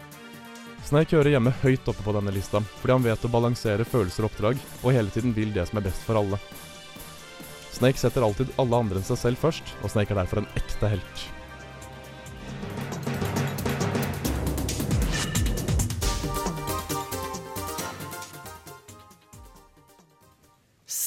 Snake 0.89 1.15
hører 1.15 1.35
hjemme 1.35 1.55
høyt 1.63 1.89
oppe 1.91 2.03
på 2.03 2.15
denne 2.17 2.33
lista, 2.35 2.63
fordi 2.81 2.97
han 2.97 3.07
vet 3.07 3.27
å 3.27 3.31
balansere 3.33 3.87
følelser 3.87 4.25
og 4.25 4.33
oppdrag, 4.33 4.61
og 4.83 4.95
hele 4.97 5.13
tiden 5.15 5.35
vil 5.37 5.53
det 5.55 5.69
som 5.69 5.79
er 5.79 5.89
best 5.91 6.03
for 6.07 6.19
alle. 6.19 6.41
Snake 7.79 8.01
setter 8.01 8.25
alltid 8.27 8.55
alle 8.59 8.83
andre 8.83 8.99
enn 8.99 9.07
seg 9.07 9.21
selv 9.21 9.43
først, 9.43 9.77
og 9.83 9.93
Snake 9.93 10.15
er 10.15 10.25
derfor 10.25 10.43
en 10.43 10.55
ekte 10.59 10.97
helt. 10.97 11.29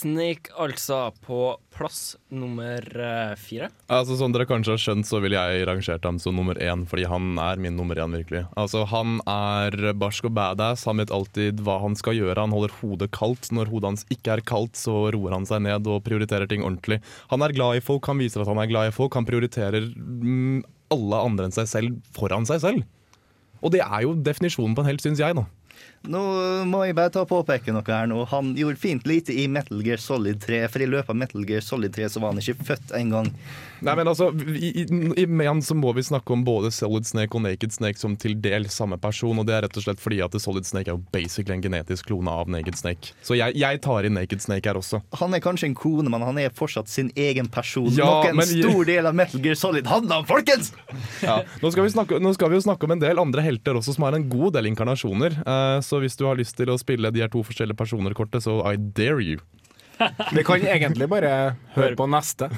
Snake 0.01 0.49
altså 0.57 1.11
på 1.21 1.55
plass 1.75 2.15
nummer 2.33 2.81
eh, 2.81 3.33
fire. 3.37 3.69
Altså 3.91 4.17
Som 4.17 4.33
dere 4.33 4.47
kanskje 4.49 4.73
har 4.73 4.81
skjønt, 4.81 5.07
så 5.07 5.19
ville 5.21 5.37
jeg 5.37 5.67
rangert 5.69 6.05
ham 6.07 6.17
som 6.21 6.37
nummer 6.37 6.57
én, 6.57 6.87
fordi 6.89 7.05
han 7.09 7.37
er 7.41 7.61
min 7.61 7.77
nummer 7.77 7.99
én, 8.01 8.15
virkelig. 8.17 8.43
Altså 8.57 8.83
Han 8.89 9.19
er 9.29 9.93
barsk 9.97 10.29
og 10.29 10.35
badass, 10.37 10.87
han 10.89 11.01
vet 11.03 11.13
alltid 11.13 11.61
hva 11.65 11.77
han 11.83 11.97
skal 11.99 12.17
gjøre. 12.17 12.39
Han 12.39 12.55
holder 12.55 12.73
hodet 12.81 13.11
kaldt. 13.15 13.51
Når 13.53 13.69
hodet 13.69 13.91
hans 13.91 14.07
ikke 14.13 14.37
er 14.37 14.45
kaldt, 14.45 14.79
så 14.79 15.11
roer 15.13 15.37
han 15.37 15.45
seg 15.49 15.63
ned 15.67 15.89
og 15.91 16.01
prioriterer 16.07 16.49
ting 16.49 16.65
ordentlig. 16.65 17.01
Han 17.33 17.45
er 17.45 17.53
glad 17.55 17.77
i 17.77 17.85
folk, 17.85 18.09
han 18.09 18.21
viser 18.21 18.43
at 18.43 18.49
han 18.49 18.61
er 18.61 18.71
glad 18.71 18.89
i 18.89 18.95
folk. 18.95 19.13
Han 19.19 19.27
prioriterer 19.29 19.85
mm, 19.93 20.63
alle 20.91 21.23
andre 21.29 21.47
enn 21.47 21.55
seg 21.55 21.69
selv 21.69 22.01
foran 22.17 22.47
seg 22.49 22.63
selv. 22.65 22.87
Og 23.61 23.73
det 23.75 23.83
er 23.85 24.05
jo 24.07 24.17
definisjonen 24.17 24.73
på 24.73 24.83
en 24.83 24.89
helt, 24.89 25.03
syns 25.03 25.21
jeg, 25.21 25.37
da. 25.37 25.45
Nå 26.01 26.21
må 26.65 26.79
jeg 26.87 26.95
bare 26.97 27.11
ta 27.13 27.21
og 27.21 27.29
påpeke 27.29 27.73
noe 27.75 27.85
her 27.85 28.07
nå. 28.09 28.23
Han 28.31 28.55
gjorde 28.57 28.81
fint 28.81 29.05
lite 29.05 29.35
i 29.37 29.45
Metal 29.51 29.83
Gear 29.85 30.01
Solid 30.01 30.39
3, 30.41 30.63
for 30.73 30.81
i 30.81 30.89
løpet 30.89 31.13
av 31.13 31.19
Metal 31.19 31.45
Gear 31.45 31.61
Solid 31.61 31.93
3 31.93 32.09
så 32.09 32.23
var 32.23 32.33
han 32.33 32.41
ikke 32.41 32.65
født 32.71 32.95
engang. 32.97 33.29
Nei, 33.82 33.95
men 33.97 34.09
altså, 34.11 34.29
i, 34.53 34.71
i, 34.84 34.86
i 35.23 35.25
så 35.65 35.75
må 35.77 35.93
vi 35.97 36.03
snakke 36.05 36.34
om 36.34 36.43
både 36.45 36.69
Solid 36.73 37.07
Snake 37.07 37.38
og 37.38 37.43
Naked 37.45 37.73
Snake 37.73 37.97
som 37.99 38.15
til 38.19 38.36
del 38.41 38.67
samme 38.69 38.97
person, 39.01 39.39
og 39.41 39.47
det 39.47 39.55
er 39.55 39.65
rett 39.65 39.77
og 39.79 39.86
slett 39.86 40.01
fordi 40.01 40.19
at 40.21 40.36
Solid 40.41 40.67
Snake 40.69 40.91
er 40.91 40.97
jo 40.97 41.03
basically 41.13 41.55
en 41.57 41.63
genetisk 41.63 42.09
klone 42.11 42.29
av 42.29 42.49
Naked 42.51 42.77
Snake. 42.77 43.15
Så 43.25 43.38
jeg, 43.39 43.55
jeg 43.57 43.82
tar 43.82 44.05
inn 44.05 44.15
Naked 44.17 44.43
Snake 44.43 44.69
her 44.69 44.77
også. 44.79 45.01
Han 45.21 45.34
er 45.34 45.41
kanskje 45.43 45.71
en 45.71 45.77
kone, 45.77 46.11
men 46.13 46.25
han 46.25 46.38
er 46.41 46.53
fortsatt 46.53 46.91
sin 46.91 47.09
egen 47.17 47.49
person. 47.51 47.89
Ja, 47.97 48.05
Nok 48.21 48.29
en 48.32 48.41
men- 48.41 48.51
stor 48.51 48.86
del 48.91 49.09
av 49.09 49.17
Metal 49.17 49.41
Gear 49.43 49.57
Solid 49.59 49.89
handler 49.89 50.21
om, 50.21 50.27
folkens! 50.29 50.71
Ja. 51.25 51.39
Nå, 51.61 51.71
skal 51.73 51.86
vi 51.88 51.93
snakke, 51.93 52.19
nå 52.21 52.34
skal 52.38 52.51
vi 52.51 52.59
jo 52.59 52.65
snakke 52.65 52.86
om 52.88 52.95
en 52.95 53.01
del 53.01 53.19
andre 53.21 53.43
helter 53.45 53.77
også 53.79 53.95
som 53.95 54.05
har 54.07 54.17
en 54.17 54.27
god 54.29 54.55
del 54.57 54.69
inkarnasjoner. 54.71 55.41
Uh, 55.45 55.79
så 55.86 56.01
hvis 56.03 56.17
du 56.19 56.27
har 56.29 56.38
lyst 56.39 56.57
til 56.59 56.69
å 56.71 56.77
spille 56.82 57.11
de 57.13 57.23
her 57.23 57.32
to 57.34 57.41
forskjellige 57.45 57.77
personer-kortet, 57.82 58.45
så 58.45 58.59
I 58.69 58.77
dare 58.77 59.21
you. 59.25 59.41
Vi 60.34 60.43
kan 60.43 60.63
egentlig 60.65 61.07
bare 61.09 61.55
høre 61.75 61.95
på 61.97 62.07
neste. 62.09 62.49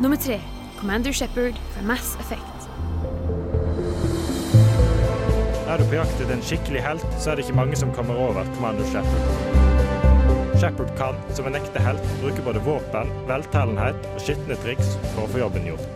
Nummer 0.00 0.16
tre. 0.16 0.40
Commander 0.80 1.12
Shepard 1.12 1.54
fra 1.72 1.82
Mass 1.82 2.16
Effect. 2.20 2.68
Er 5.68 5.78
du 5.78 5.84
på 5.88 5.96
jakt 5.96 6.20
etter 6.20 6.34
en 6.34 6.44
skikkelig 6.44 6.82
helt, 6.84 7.06
så 7.16 7.30
er 7.30 7.38
det 7.38 7.46
ikke 7.46 7.56
mange 7.56 7.78
som 7.80 7.94
kommer 7.96 8.18
over 8.20 8.44
Commander 8.58 8.84
Shepard. 8.92 10.60
Shepard 10.60 10.92
kan, 11.00 11.16
som 11.32 11.48
en 11.48 11.56
ekte 11.56 11.80
helt, 11.80 12.04
bruke 12.20 12.44
både 12.44 12.60
våpen, 12.68 13.08
veltalenhet 13.30 14.04
og 14.12 14.20
skitne 14.20 14.60
triks 14.66 14.92
for 15.14 15.24
å 15.24 15.32
få 15.32 15.40
jobben 15.46 15.70
gjort. 15.72 15.88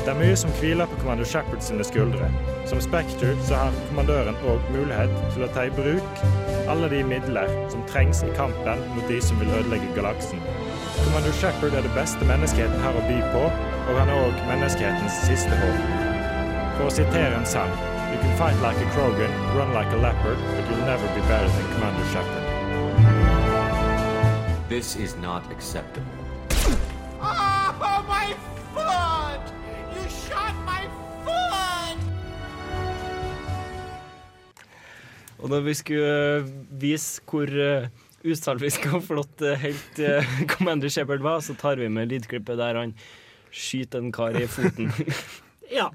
Det 0.00 0.08
er 0.08 0.16
mye 0.16 0.40
som 0.40 0.56
hviler 0.62 0.88
på 0.88 1.02
Commander 1.02 1.28
Shepherd 1.28 1.60
sine 1.60 1.84
skuldre. 1.84 2.32
Som 2.72 2.80
Spectre 2.80 3.34
så 3.44 3.66
har 3.66 3.80
kommandøren 3.90 4.40
òg 4.48 4.64
mulighet 4.72 5.12
til 5.36 5.44
å 5.44 5.52
ta 5.52 5.68
i 5.68 5.76
bruk 5.76 6.24
alle 6.72 6.88
de 6.88 7.04
midler 7.04 7.52
som 7.68 7.84
trengs 7.90 8.24
i 8.24 8.32
kampen 8.32 8.80
mot 8.96 9.12
de 9.12 9.20
som 9.28 9.36
vil 9.44 9.52
ødelegge 9.60 9.92
galaksen. 9.92 10.40
Kommando 10.98 11.32
Shepard 11.32 11.74
er 11.74 11.82
det 11.86 11.92
beste 11.94 12.26
menneskeheten 12.26 12.80
har 12.82 12.96
å 12.98 13.06
by 13.06 13.18
på, 13.32 13.44
og 13.90 13.94
han 13.98 14.10
er 14.10 14.16
òg 14.26 14.34
menneskehetens 14.48 15.22
siste 15.28 15.54
håp. 15.62 15.80
For 16.78 16.88
å 16.88 16.92
sitere 16.98 17.34
en 17.36 17.48
sang 17.48 17.72
You 18.10 18.18
can 18.18 18.36
fight 18.36 18.58
like 18.60 18.76
a 18.82 18.88
Krogan, 18.90 19.30
run 19.54 19.72
like 19.72 19.92
a 19.94 19.96
leopard, 19.96 20.38
but 20.56 20.64
you'll 20.68 20.86
never 20.86 21.06
be 21.14 21.20
better 21.28 21.48
than 21.48 21.66
Commander 21.74 22.06
Shepard. 22.10 22.46
This 24.68 24.96
is 24.96 25.14
not 25.16 25.42
acceptable. 25.52 26.06
Oh, 27.22 28.04
my 28.08 28.34
foot! 28.74 29.44
You 29.94 30.08
shot 30.10 30.54
my 30.66 30.88
foot! 31.24 31.98
Og 35.38 35.50
når 35.50 35.60
vi 35.60 35.74
skulle 35.74 36.44
vise 36.70 37.20
hvor 37.30 37.46
usalvisk 38.26 38.86
og 38.92 39.04
flott 39.06 39.44
uh, 39.44 39.54
helt 39.60 40.00
uh, 40.04 40.30
Commander 40.52 40.92
Shepard 40.92 41.24
var, 41.24 41.42
så 41.44 41.56
tar 41.58 41.80
vi 41.80 41.88
med 41.92 42.10
lydklippet 42.12 42.60
der 42.60 42.78
han 42.80 42.94
skyter 43.50 44.02
en 44.04 44.12
kar 44.14 44.36
i 44.38 44.46
foten. 44.50 44.92
Ja. 45.70 45.86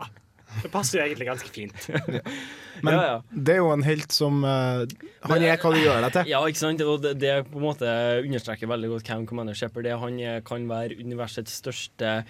Det 0.61 0.69
passer 0.71 1.01
jo 1.01 1.03
egentlig 1.03 1.25
ganske 1.27 1.49
fint. 1.51 1.87
Men 2.85 2.93
Ja, 2.95 3.01
ja. 3.03 3.15
det 3.27 3.57
er 3.57 3.59
jo 3.59 3.73
en 3.73 3.83
helt 3.83 4.13
som 4.15 4.37
uh, 4.47 4.85
Han 5.27 5.43
er 5.43 5.59
hva 5.59 5.71
du 5.73 5.81
gjør 5.81 6.05
deg 6.05 6.13
til. 6.15 6.29
Ja, 6.31 6.39
ikke 6.47 6.61
sant? 6.61 6.83
Og 6.87 7.01
det, 7.03 7.11
det 7.19 7.33
på 7.49 7.59
en 7.59 7.65
måte 7.65 7.89
understreker 8.21 8.71
veldig 8.71 8.93
godt 8.93 9.11
hvem 9.11 9.25
Commander 9.27 9.57
Shepard 9.59 9.89
er. 9.91 9.99
Han 9.99 10.21
kan 10.47 10.69
være 10.71 10.95
universets 11.03 11.59
største 11.59 12.21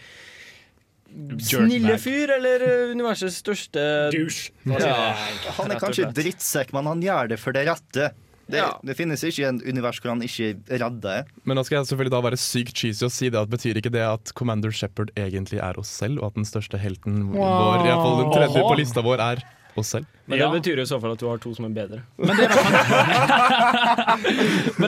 snille 1.40 1.96
fyr, 2.02 2.34
eller 2.38 2.64
eh, 2.66 2.92
universets 2.92 3.40
største 3.44 3.82
Douche. 4.14 4.52
Ja, 4.68 5.14
Han 5.60 5.72
er 5.72 5.82
kanskje 5.82 6.10
drittsekk, 6.16 6.74
men 6.76 6.90
han 6.90 7.04
gjør 7.04 7.32
det 7.34 7.40
for 7.42 7.56
det 7.56 7.66
rette. 7.70 8.12
Det, 8.52 8.62
det 8.86 8.94
finnes 8.98 9.24
ikke 9.26 9.48
en 9.50 9.60
univers 9.66 9.98
hvor 10.02 10.14
han 10.14 10.22
ikke 10.26 10.54
redder. 10.70 11.30
Men 11.50 11.58
nå 11.58 11.64
skal 11.66 11.80
jeg 11.80 11.90
selvfølgelig 11.90 12.14
da 12.14 12.22
være 12.28 12.40
sykt 12.42 12.78
cheesy 12.78 13.06
og 13.08 13.14
si 13.14 13.32
det 13.34 13.42
at 13.42 13.50
betyr 13.50 13.80
ikke 13.82 13.94
det 13.94 14.04
at 14.06 14.34
Commander 14.38 14.74
Shepard 14.76 15.10
egentlig 15.18 15.62
er 15.64 15.80
oss 15.82 15.90
selv, 15.90 16.22
og 16.22 16.32
at 16.32 16.40
den 16.40 16.48
største 16.48 16.78
helten 16.82 17.24
vår, 17.34 17.82
i 17.82 17.88
hvert 17.90 18.04
fall 18.04 18.20
den 18.22 18.34
tredje 18.36 18.62
Oha. 18.62 18.70
på 18.70 18.80
lista 18.82 19.06
vår, 19.06 19.24
er 19.34 19.46
oss 19.82 19.90
selv? 19.96 20.06
Men 20.26 20.42
det 20.42 20.48
betyr 20.56 20.80
jo 20.80 20.84
i 20.86 20.90
så 20.90 20.98
fall 21.02 21.12
at 21.14 21.20
du 21.22 21.28
har 21.30 21.38
to 21.42 21.52
som 21.54 21.66
er 21.68 21.74
bedre. 21.76 22.00
Men 22.18 22.28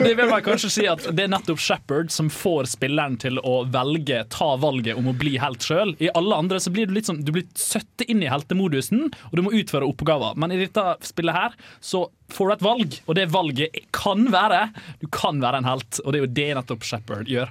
det 0.02 0.14
vil 0.18 0.32
jeg 0.32 0.44
kanskje 0.46 0.70
si 0.72 0.86
at 0.90 1.02
det 1.14 1.22
er 1.26 1.30
nettopp 1.30 1.60
Shepherd 1.62 2.10
som 2.14 2.30
får 2.32 2.64
spilleren 2.72 3.16
til 3.22 3.38
å 3.38 3.62
velge, 3.70 4.24
ta 4.34 4.56
valget 4.58 4.98
om 4.98 5.06
å 5.12 5.14
bli 5.18 5.36
helt 5.38 5.62
sjøl. 5.62 5.94
I 6.02 6.10
alle 6.18 6.34
andre 6.42 6.58
så 6.62 6.70
blir 6.74 6.86
du 6.88 6.94
litt 6.96 7.08
sånn 7.10 7.24
Du 7.26 7.32
blir 7.36 7.46
søtt 7.58 7.98
inn 8.08 8.22
i 8.24 8.32
heltemodusen, 8.32 9.00
og 9.30 9.34
du 9.38 9.42
må 9.46 9.54
utføre 9.54 9.86
oppgaver. 9.86 10.32
Men 10.40 10.48
i 10.54 10.62
dette 10.64 10.84
spillet 11.06 11.34
her 11.36 11.52
så 11.78 12.00
får 12.34 12.46
du 12.48 12.52
et 12.56 12.66
valg, 12.66 12.90
og 13.06 13.12
det 13.18 13.32
valget 13.32 13.70
kan 13.94 14.20
være 14.34 14.60
Du 15.02 15.06
kan 15.14 15.40
være 15.42 15.56
en 15.62 15.70
helt, 15.70 15.92
og 16.04 16.08
det 16.12 16.18
er 16.18 16.24
jo 16.26 16.36
det 16.40 16.50
nettopp 16.58 16.82
Shepherd 16.88 17.26
gjør. 17.30 17.48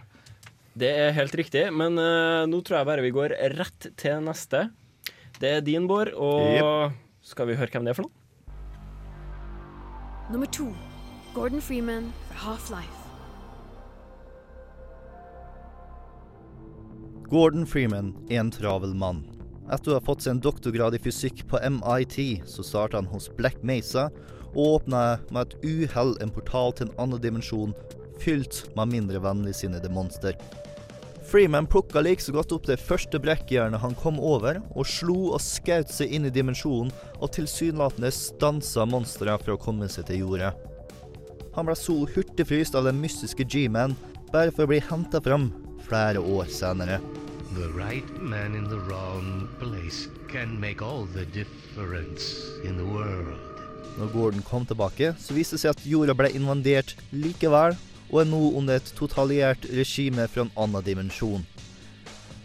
Det 0.78 0.92
er 0.94 1.16
helt 1.16 1.34
riktig, 1.34 1.74
men 1.74 1.98
uh, 1.98 2.46
nå 2.50 2.58
tror 2.62 2.78
jeg 2.82 2.90
bare 2.92 3.06
vi 3.06 3.16
går 3.16 3.30
rett 3.56 3.82
til 3.98 4.22
neste. 4.26 4.60
Det 5.42 5.50
er 5.58 5.62
din, 5.66 5.88
Bård, 5.90 6.10
og 6.14 6.94
skal 7.28 7.50
vi 7.50 7.58
høre 7.60 7.72
hvem 7.74 7.88
det 7.88 7.92
er 7.92 7.98
for 7.98 8.08
noe? 8.08 8.24
Nummer 10.32 10.48
to. 10.52 10.70
Gordon 11.36 11.62
Freeman 11.62 12.12
fra 12.30 12.38
Half-Life. 12.46 13.04
Gordon 17.28 17.68
Freeman 17.68 18.14
er 18.32 18.40
en 18.42 18.52
travel 18.52 18.96
mann. 18.96 19.26
Etter 19.68 19.92
å 19.92 19.98
ha 19.98 20.04
fått 20.04 20.24
sin 20.24 20.40
doktorgrad 20.40 20.96
i 20.96 21.02
fysikk 21.04 21.44
på 21.52 21.60
MIT, 21.60 22.18
så 22.48 22.64
starta 22.64 23.02
han 23.02 23.10
hos 23.12 23.28
Black 23.36 23.60
Mesa 23.68 24.08
og 24.54 24.78
åpna 24.80 25.02
med 25.36 25.42
et 25.44 25.68
uhell 25.68 26.16
en 26.24 26.32
portal 26.32 26.72
til 26.76 26.88
en 26.88 26.96
annen 27.04 27.22
dimensjon 27.22 27.76
fylt 28.24 28.64
med 28.80 28.96
mindre 28.96 29.20
vennligsinnede 29.22 29.92
monster. 29.92 30.40
Freeman 31.28 31.68
plukka 31.68 32.02
like 32.02 32.24
så 32.24 32.32
godt 32.32 32.54
opp 32.56 32.68
det 32.70 32.78
første 32.80 33.20
brekkjernet 33.20 33.82
han 33.84 33.96
kom 34.00 34.16
over, 34.24 34.62
og 34.80 34.88
slo 34.88 35.34
og 35.36 35.42
skjøt 35.44 35.92
seg 35.92 36.14
inn 36.16 36.28
i 36.30 36.32
dimensjonen 36.32 36.94
og 37.18 37.34
tilsynelatende 37.36 38.14
stansa 38.16 38.86
monsteret 38.88 39.44
fra 39.44 39.58
å 39.58 39.60
komme 39.60 39.90
seg 39.92 40.08
til 40.08 40.22
jordet. 40.24 40.54
Han 41.58 41.68
ble 41.68 41.76
så 41.76 41.98
hurtigfryst 42.14 42.78
av 42.80 42.88
den 42.88 43.02
mystiske 43.04 43.44
G-Man, 43.44 43.98
bare 44.32 44.54
for 44.56 44.64
å 44.64 44.72
bli 44.72 44.80
henta 44.88 45.20
fram 45.26 45.50
flere 45.90 46.24
år 46.24 46.48
senere. 46.48 47.02
The 47.58 47.68
right 47.76 48.08
man 48.22 48.56
in 48.56 48.70
the 48.72 48.80
wrong 48.88 49.50
place 49.60 50.08
can 50.32 50.56
make 50.62 50.80
all 50.82 51.10
the 51.12 51.26
difference 51.36 52.40
in 52.64 52.80
the 52.80 52.88
world. 52.88 53.36
Når 53.98 54.14
Gordon 54.14 54.48
kom 54.48 54.64
tilbake, 54.70 55.12
så 55.20 55.36
viste 55.36 55.58
det 55.58 55.66
seg 55.66 55.76
at 55.76 55.86
jorda 55.92 56.16
ble 56.16 56.32
invadert 56.38 56.96
likevel, 57.12 57.76
og 58.12 58.22
er 58.22 58.30
nå 58.30 58.42
under 58.60 58.80
et 58.80 58.92
totaliert 58.98 59.66
regime 59.74 60.28
fra 60.32 60.46
en 60.46 60.54
annen 60.56 60.86
dimensjon. 60.86 61.46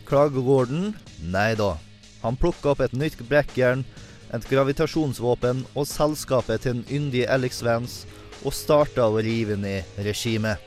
Klager 0.08 0.44
Gordon? 0.44 0.94
Nei 1.22 1.54
da. 1.58 1.76
Han 2.22 2.38
plukka 2.38 2.72
opp 2.72 2.82
et 2.84 2.94
nytt 2.94 3.22
brekkjern, 3.28 3.84
et 4.32 4.48
gravitasjonsvåpen 4.48 5.64
og 5.74 5.86
selskapet 5.88 6.64
til 6.64 6.78
den 6.78 6.84
yndige 6.90 7.28
Alex 7.30 7.62
Vance, 7.64 8.08
og 8.42 8.54
starta 8.54 9.06
å 9.06 9.20
rive 9.22 9.56
ned 9.56 9.86
regimet. 10.02 10.58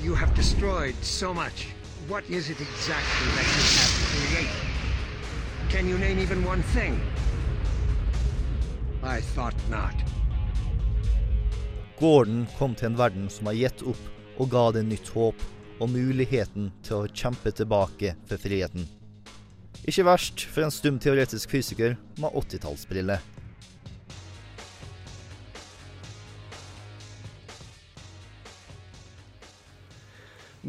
You 0.00 0.14
have 0.14 0.32
destroyed 0.36 0.94
so 1.02 1.34
much. 1.34 1.66
What 2.08 2.22
is 2.30 2.50
it 2.50 2.60
exactly 2.60 3.26
that 3.34 3.46
you 3.56 3.64
have 3.80 3.92
created? 4.14 4.68
Can 5.70 5.88
you 5.88 5.98
name 5.98 6.20
even 6.20 6.44
one 6.44 6.62
thing? 6.62 7.00
I 9.02 9.20
thought 9.20 9.54
not. 9.68 10.17
Gordon 11.98 12.44
kom 12.54 12.76
til 12.78 12.92
en 12.92 12.98
verden 12.98 13.24
som 13.26 13.48
har 13.50 13.56
gitt 13.58 13.80
opp, 13.90 14.02
og 14.38 14.52
ga 14.52 14.68
det 14.76 14.84
nytt 14.86 15.08
håp 15.10 15.40
og 15.82 15.90
muligheten 15.90 16.68
til 16.86 17.00
å 17.00 17.08
kjempe 17.10 17.50
tilbake 17.50 18.12
for 18.28 18.38
friheten. 18.38 18.84
Ikke 19.82 20.04
verst 20.06 20.44
for 20.46 20.62
en 20.62 20.74
stum 20.74 21.00
teoretisk 21.02 21.50
fysiker 21.56 21.96
med 22.22 22.38
80-tallsbriller. 22.38 23.18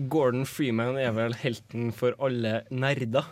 Gordon 0.10 0.50
Freeman 0.50 0.98
er 0.98 1.14
vel 1.14 1.38
helten 1.38 1.92
for 1.94 2.18
alle 2.18 2.64
nerder. 2.74 3.30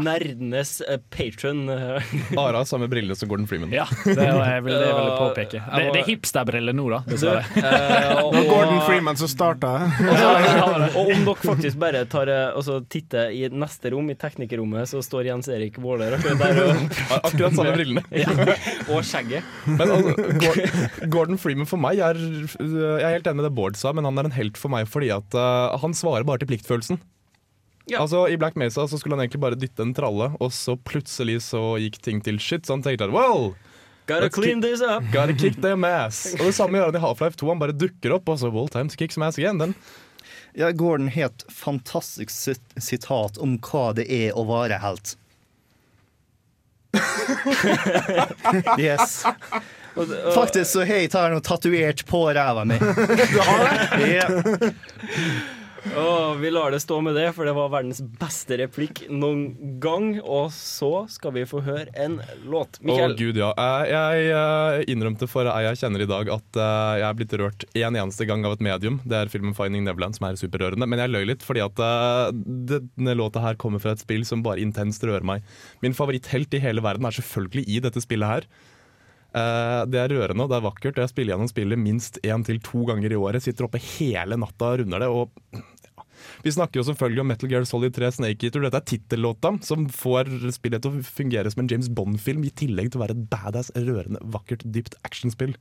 Nerdenes 0.00 0.72
uh, 0.86 0.96
patron. 1.12 1.68
eh. 1.68 2.12
Ara 2.38 2.62
har 2.62 2.68
samme 2.68 2.88
briller 2.90 3.14
som 3.18 3.28
Gordon 3.30 3.46
Freeman. 3.50 3.72
Ja, 3.74 3.84
det 4.04 4.16
er 4.16 4.32
jeg 4.32 4.64
vil, 4.66 4.74
det 4.76 4.86
jeg 4.88 4.96
vil 4.96 5.12
påpeke. 5.20 5.62
Det, 5.62 5.84
det 5.94 6.02
er 6.02 6.08
hipsterbriller 6.08 6.76
nå, 6.76 6.86
da. 6.92 7.02
dessverre. 7.08 7.44
Eh, 7.58 8.22
og- 8.22 8.32
Det 8.32 8.42
var 8.42 8.48
Gordon 8.50 8.80
Freeman 8.86 9.16
som 9.20 9.28
starta. 9.30 9.72
og 10.96 11.12
om 11.12 11.24
dere 11.26 11.36
faktisk 11.42 11.78
bare 11.82 12.04
tar 12.10 12.30
eh, 12.32 12.72
titter 12.92 13.30
i 13.34 13.44
neste 13.52 13.92
rom, 13.94 14.10
i 14.12 14.16
teknikerrommet, 14.18 14.88
så 14.90 15.02
står 15.04 15.28
Jens 15.30 15.48
Erik 15.52 15.78
Våler 15.82 16.16
akkurat 16.18 16.42
der. 16.42 16.62
Og, 16.64 16.98
Akkurat 17.22 17.56
samme 17.56 17.74
brillene. 17.76 18.02
ja, 18.22 18.28
og 18.92 19.02
skjegget. 19.06 19.46
Men 19.66 19.88
altså, 19.88 20.16
Gordon, 20.42 21.10
Gordon 21.12 21.40
Freeman 21.42 21.68
for 21.70 21.80
meg 21.82 22.00
er 22.02 22.18
Jeg 22.18 23.02
er 23.02 23.16
helt 23.18 23.26
enig 23.30 23.40
med 23.42 23.48
det 23.50 23.54
Bård 23.56 23.78
sa, 23.80 23.92
men 23.96 24.06
han 24.08 24.18
er 24.22 24.28
en 24.30 24.36
helt 24.36 24.58
for 24.60 24.72
meg 24.72 24.88
fordi 24.90 25.10
at 25.14 25.34
uh, 25.38 25.74
han 25.82 25.94
svarer 25.96 26.26
bare 26.28 26.42
til 26.42 26.50
pliktfølelsen. 26.52 27.00
Altså 27.98 28.28
I 28.30 28.36
Black 28.38 28.56
Mesa 28.56 28.86
så 28.88 28.98
skulle 28.98 29.16
han 29.16 29.24
egentlig 29.24 29.42
bare 29.42 29.58
dytte 29.58 29.82
en 29.82 29.94
tralle, 29.96 30.30
og 30.38 30.52
så 30.54 30.76
plutselig 30.78 31.40
så 31.48 31.76
gikk 31.82 31.98
ting 32.04 32.22
til 32.24 32.38
shit. 32.40 32.66
Så 32.66 32.76
han 32.76 32.84
tenkte 32.84 33.08
at 33.08 33.14
well 33.14 33.52
Gotta 34.06 34.28
clean 34.30 34.62
this 34.62 34.80
up. 34.80 35.04
Gotta 35.12 35.34
kick 35.34 35.60
them 35.66 35.84
ass. 35.84 36.24
Og 36.38 36.46
det 36.48 36.54
samme 36.56 36.78
gjør 36.78 36.90
han 36.90 36.98
i 36.98 37.02
Half-Life 37.04 37.38
2. 37.38 37.48
Han 37.52 37.62
bare 37.62 37.76
dukker 37.76 38.16
opp, 38.16 38.28
og 38.28 38.40
så 38.42 38.50
well 38.50 38.70
time 38.70 38.90
to 38.90 38.98
kick 38.98 39.14
some 39.14 39.26
ass 39.26 39.38
again. 39.38 39.58
Den. 39.62 39.74
Ja, 40.58 40.70
Gordon 40.70 41.08
har 41.08 41.30
et 41.30 41.44
fantastisk 41.48 42.30
sit 42.34 42.62
sitat 42.76 43.38
om 43.40 43.56
hva 43.62 43.92
det 43.96 44.08
er 44.12 44.36
å 44.36 44.44
være 44.48 44.78
helt. 44.82 45.16
yes. 48.78 49.22
Faktisk 50.34 50.70
så 50.74 50.84
har 50.84 51.00
jeg 51.00 51.10
tatovert 51.12 52.04
på 52.08 52.26
ræva 52.36 52.66
mi. 52.68 52.76
Du 53.32 53.40
har 53.40 53.64
det? 53.64 54.12
Ja. 54.12 54.28
Åh, 55.96 56.34
vi 56.34 56.50
lar 56.50 56.70
det 56.70 56.80
stå 56.80 57.00
med 57.04 57.14
det, 57.14 57.26
for 57.36 57.44
det 57.44 57.52
var 57.52 57.68
verdens 57.68 57.98
beste 58.16 58.56
replikk 58.56 59.02
noen 59.12 59.76
gang. 59.82 60.14
Og 60.24 60.48
så 60.56 61.04
skal 61.12 61.34
vi 61.36 61.42
få 61.48 61.60
høre 61.66 61.92
en 62.00 62.14
låt. 62.48 62.78
Å 62.80 62.94
oh, 62.94 63.12
gud, 63.18 63.36
ja. 63.36 63.50
Eh, 63.52 63.90
Jeg 63.92 64.30
eh, 64.32 64.76
innrømte 64.94 65.28
for 65.28 65.50
ei 65.52 65.66
jeg 65.66 65.82
kjenner 65.82 66.04
i 66.04 66.08
dag 66.08 66.30
at 66.32 66.60
eh, 66.64 66.94
jeg 67.02 67.06
er 67.10 67.18
blitt 67.18 67.36
rørt 67.42 67.66
en 67.76 67.98
eneste 68.04 68.26
gang 68.28 68.46
av 68.48 68.56
et 68.56 68.64
medium. 68.64 69.02
Det 69.04 69.18
er 69.18 69.32
filmen 69.32 69.52
'Finding 69.52 69.84
Neverland', 69.84 70.16
som 70.16 70.30
er 70.30 70.40
superrørende. 70.40 70.88
Men 70.88 71.02
jeg 71.02 71.12
løy 71.12 71.26
litt, 71.28 71.44
fordi 71.44 71.64
at 71.66 71.76
denne 71.76 73.16
låta 73.18 73.44
her 73.44 73.60
kommer 73.60 73.82
fra 73.82 73.92
et 73.92 74.00
spill 74.00 74.24
som 74.24 74.44
bare 74.46 74.64
intenst 74.64 75.04
rører 75.04 75.26
meg. 75.28 75.44
Min 75.84 75.96
favoritthelt 75.96 76.56
i 76.56 76.62
hele 76.62 76.80
verden 76.80 77.04
er 77.04 77.18
selvfølgelig 77.18 77.66
i 77.68 77.82
dette 77.84 78.00
spillet 78.00 78.28
her. 78.32 78.48
Det 79.32 79.96
er 79.96 80.12
rørende 80.12 80.44
og 80.44 80.50
det 80.52 80.58
er 80.58 80.64
vakkert, 80.66 80.98
jeg 81.00 81.08
spiller 81.08 81.32
gjennom 81.32 81.48
spillet 81.48 81.80
minst 81.80 82.18
én 82.20 82.44
til 82.44 82.60
to 82.60 82.84
ganger 82.88 83.12
i 83.12 83.16
året. 83.16 83.44
Sitter 83.44 83.64
oppe 83.64 83.80
hele 83.80 84.36
natta 84.40 84.72
og 84.72 84.82
runder 84.82 85.04
det. 85.04 85.08
og. 85.08 85.30
Vi 86.44 86.54
snakker 86.54 86.80
jo 86.80 86.86
selvfølgelig 86.90 87.24
om 87.24 87.30
Metal 87.32 87.52
Gear 87.52 87.66
Solid 87.68 87.96
3 87.96 88.12
Snake 88.18 88.48
Eater. 88.48 88.64
Dette 88.66 88.82
er 88.82 88.88
tittellåta 88.94 89.54
som 89.66 89.88
får 89.90 90.30
spillet 90.58 90.84
til 90.84 90.94
å 90.94 91.04
fungere 91.06 91.52
som 91.52 91.64
en 91.64 91.70
James 91.72 91.90
Bond-film, 91.92 92.44
i 92.46 92.54
tillegg 92.62 92.92
til 92.92 93.00
å 93.00 93.04
være 93.06 93.18
et 93.18 93.28
badass, 93.32 93.72
rørende, 93.76 94.22
vakkert, 94.34 94.66
dypt 94.74 94.98
actionspill. 95.06 95.56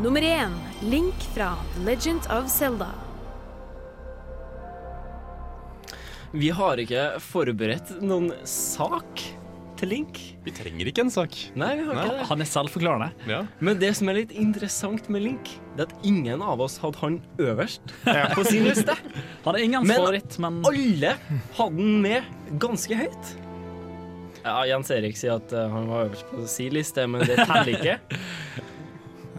Nummer 0.00 0.22
én 0.24 0.54
Link 0.82 1.14
fra 1.34 1.54
The 1.74 1.84
Legend 1.84 2.26
of 2.30 2.48
Zelda. 2.48 2.88
vi 6.32 6.50
har 6.54 6.78
ikke 6.78 7.04
forberedt 7.24 7.96
noen 8.06 8.30
sak 8.46 9.22
til 9.80 9.90
Link. 9.90 10.20
Vi 10.44 10.52
trenger 10.54 10.90
ikke 10.90 11.02
en 11.06 11.12
sak. 11.12 11.34
Nei, 11.58 11.72
vi 11.80 11.86
har 11.88 11.96
ikke 11.96 12.14
det. 12.20 12.26
Han 12.28 12.44
er 12.44 12.48
selvforklarende. 12.50 13.08
Ja. 13.30 13.40
Men 13.64 13.80
det 13.80 13.90
som 13.98 14.10
er 14.12 14.20
litt 14.20 14.34
interessant 14.36 15.08
med 15.10 15.24
Link, 15.24 15.52
det 15.74 15.86
er 15.86 15.90
at 15.90 16.06
ingen 16.06 16.44
av 16.44 16.62
oss 16.62 16.78
hadde 16.82 17.00
han 17.02 17.18
øverst 17.40 17.94
på 18.36 18.46
sin 18.46 18.68
liste. 18.68 18.94
Han 19.46 19.56
er 19.56 19.66
ingen 19.66 19.88
favoritt, 19.90 20.38
men 20.42 20.60
alle 20.68 21.14
hadde 21.58 21.70
han 21.70 22.02
med 22.04 22.58
ganske 22.62 23.00
høyt. 23.02 23.36
Ja, 24.40 24.60
Jens 24.70 24.88
Erik 24.94 25.18
sier 25.20 25.36
at 25.36 25.52
eh, 25.52 25.66
han 25.68 25.90
var 25.90 26.06
øverst 26.06 26.28
på 26.30 26.46
sin 26.48 26.72
liste, 26.72 27.04
men 27.10 27.26
det 27.26 27.42
teller 27.42 27.74
ikke. 27.74 27.98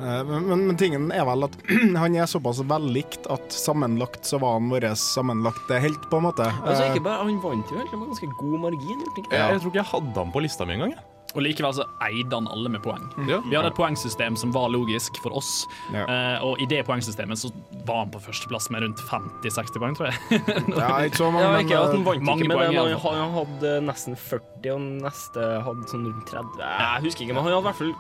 Eh, 0.02 0.24
Men, 0.32 0.48
men, 0.50 0.66
men 0.72 0.78
tingen 0.82 1.12
er 1.14 1.26
vel 1.30 1.46
at 1.48 1.56
han 2.04 2.16
er 2.18 2.26
såpass 2.30 2.60
vellikt 2.68 3.30
at 3.32 3.54
sammenlagt 3.54 4.26
så 4.28 4.40
var 4.42 4.58
han 4.60 4.70
vår 4.74 4.90
sammenlagte 4.98 5.80
helt, 5.84 6.10
på 6.12 6.18
en 6.22 6.28
måte. 6.30 6.50
Altså, 6.66 6.84
Eh, 6.88 6.96
ikke 6.96 7.06
bare, 7.08 7.22
han 7.28 7.40
vant 7.44 7.70
jo 7.72 7.78
egentlig 7.80 8.00
med 8.02 8.12
ganske 8.16 8.30
god 8.42 8.60
margin. 8.68 9.00
han 9.06 9.16
ikke? 9.24 9.32
Jeg, 9.32 9.56
jeg 9.56 9.62
tror 9.62 9.72
ikke 9.74 9.84
jeg 9.84 9.92
hadde 9.94 10.20
han 10.26 10.32
på 10.36 10.42
lista 10.48 10.66
mi 10.68 10.74
engang. 10.80 10.96
jeg. 10.98 11.08
Og 11.32 11.40
likevel 11.46 11.72
så 11.78 11.86
eide 12.04 12.36
han 12.36 12.48
alle 12.52 12.68
med 12.74 12.82
poeng. 12.84 13.06
Ja. 13.30 13.38
Vi 13.46 13.56
hadde 13.56 13.70
et 13.72 13.78
poengsystem 13.78 14.36
som 14.36 14.52
var 14.52 14.68
logisk 14.74 15.16
for 15.24 15.32
oss, 15.40 15.52
ja. 15.96 16.02
og 16.44 16.60
i 16.60 16.66
det 16.68 16.82
poengsystemet 16.90 17.40
så 17.40 17.48
var 17.88 18.02
han 18.02 18.12
på 18.12 18.20
førsteplass 18.26 18.68
med 18.76 18.84
rundt 18.84 19.00
50-60 19.08 19.80
poeng, 19.80 19.96
tror 19.96 20.10
jeg. 20.12 20.42
Ja, 20.82 20.90
ikke 21.08 21.22
så 21.22 21.30
mange, 21.32 21.46
Ja, 21.48 21.62
ikke 21.64 21.78
at 21.80 21.96
han 21.96 22.04
vant 22.10 22.26
mange 22.28 22.44
ikke, 22.44 22.58
poeng, 22.58 22.76
det, 22.76 23.00
han 23.06 23.32
hadde 23.38 23.72
nesten 23.88 24.20
40, 24.20 24.74
og 24.76 24.84
neste 25.06 25.48
hadde 25.70 25.88
sånn 25.94 26.10
rundt 26.10 26.34
30. 26.36 26.66
Jeg 26.68 27.06
husker 27.08 27.24
ikke, 27.30 27.38
men 27.40 27.46
han 27.46 27.54
hadde 27.54 27.64
i 27.64 27.70
hvert 27.70 27.80
fall 27.80 27.96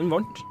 Han 0.00 0.12
vant. 0.12 0.42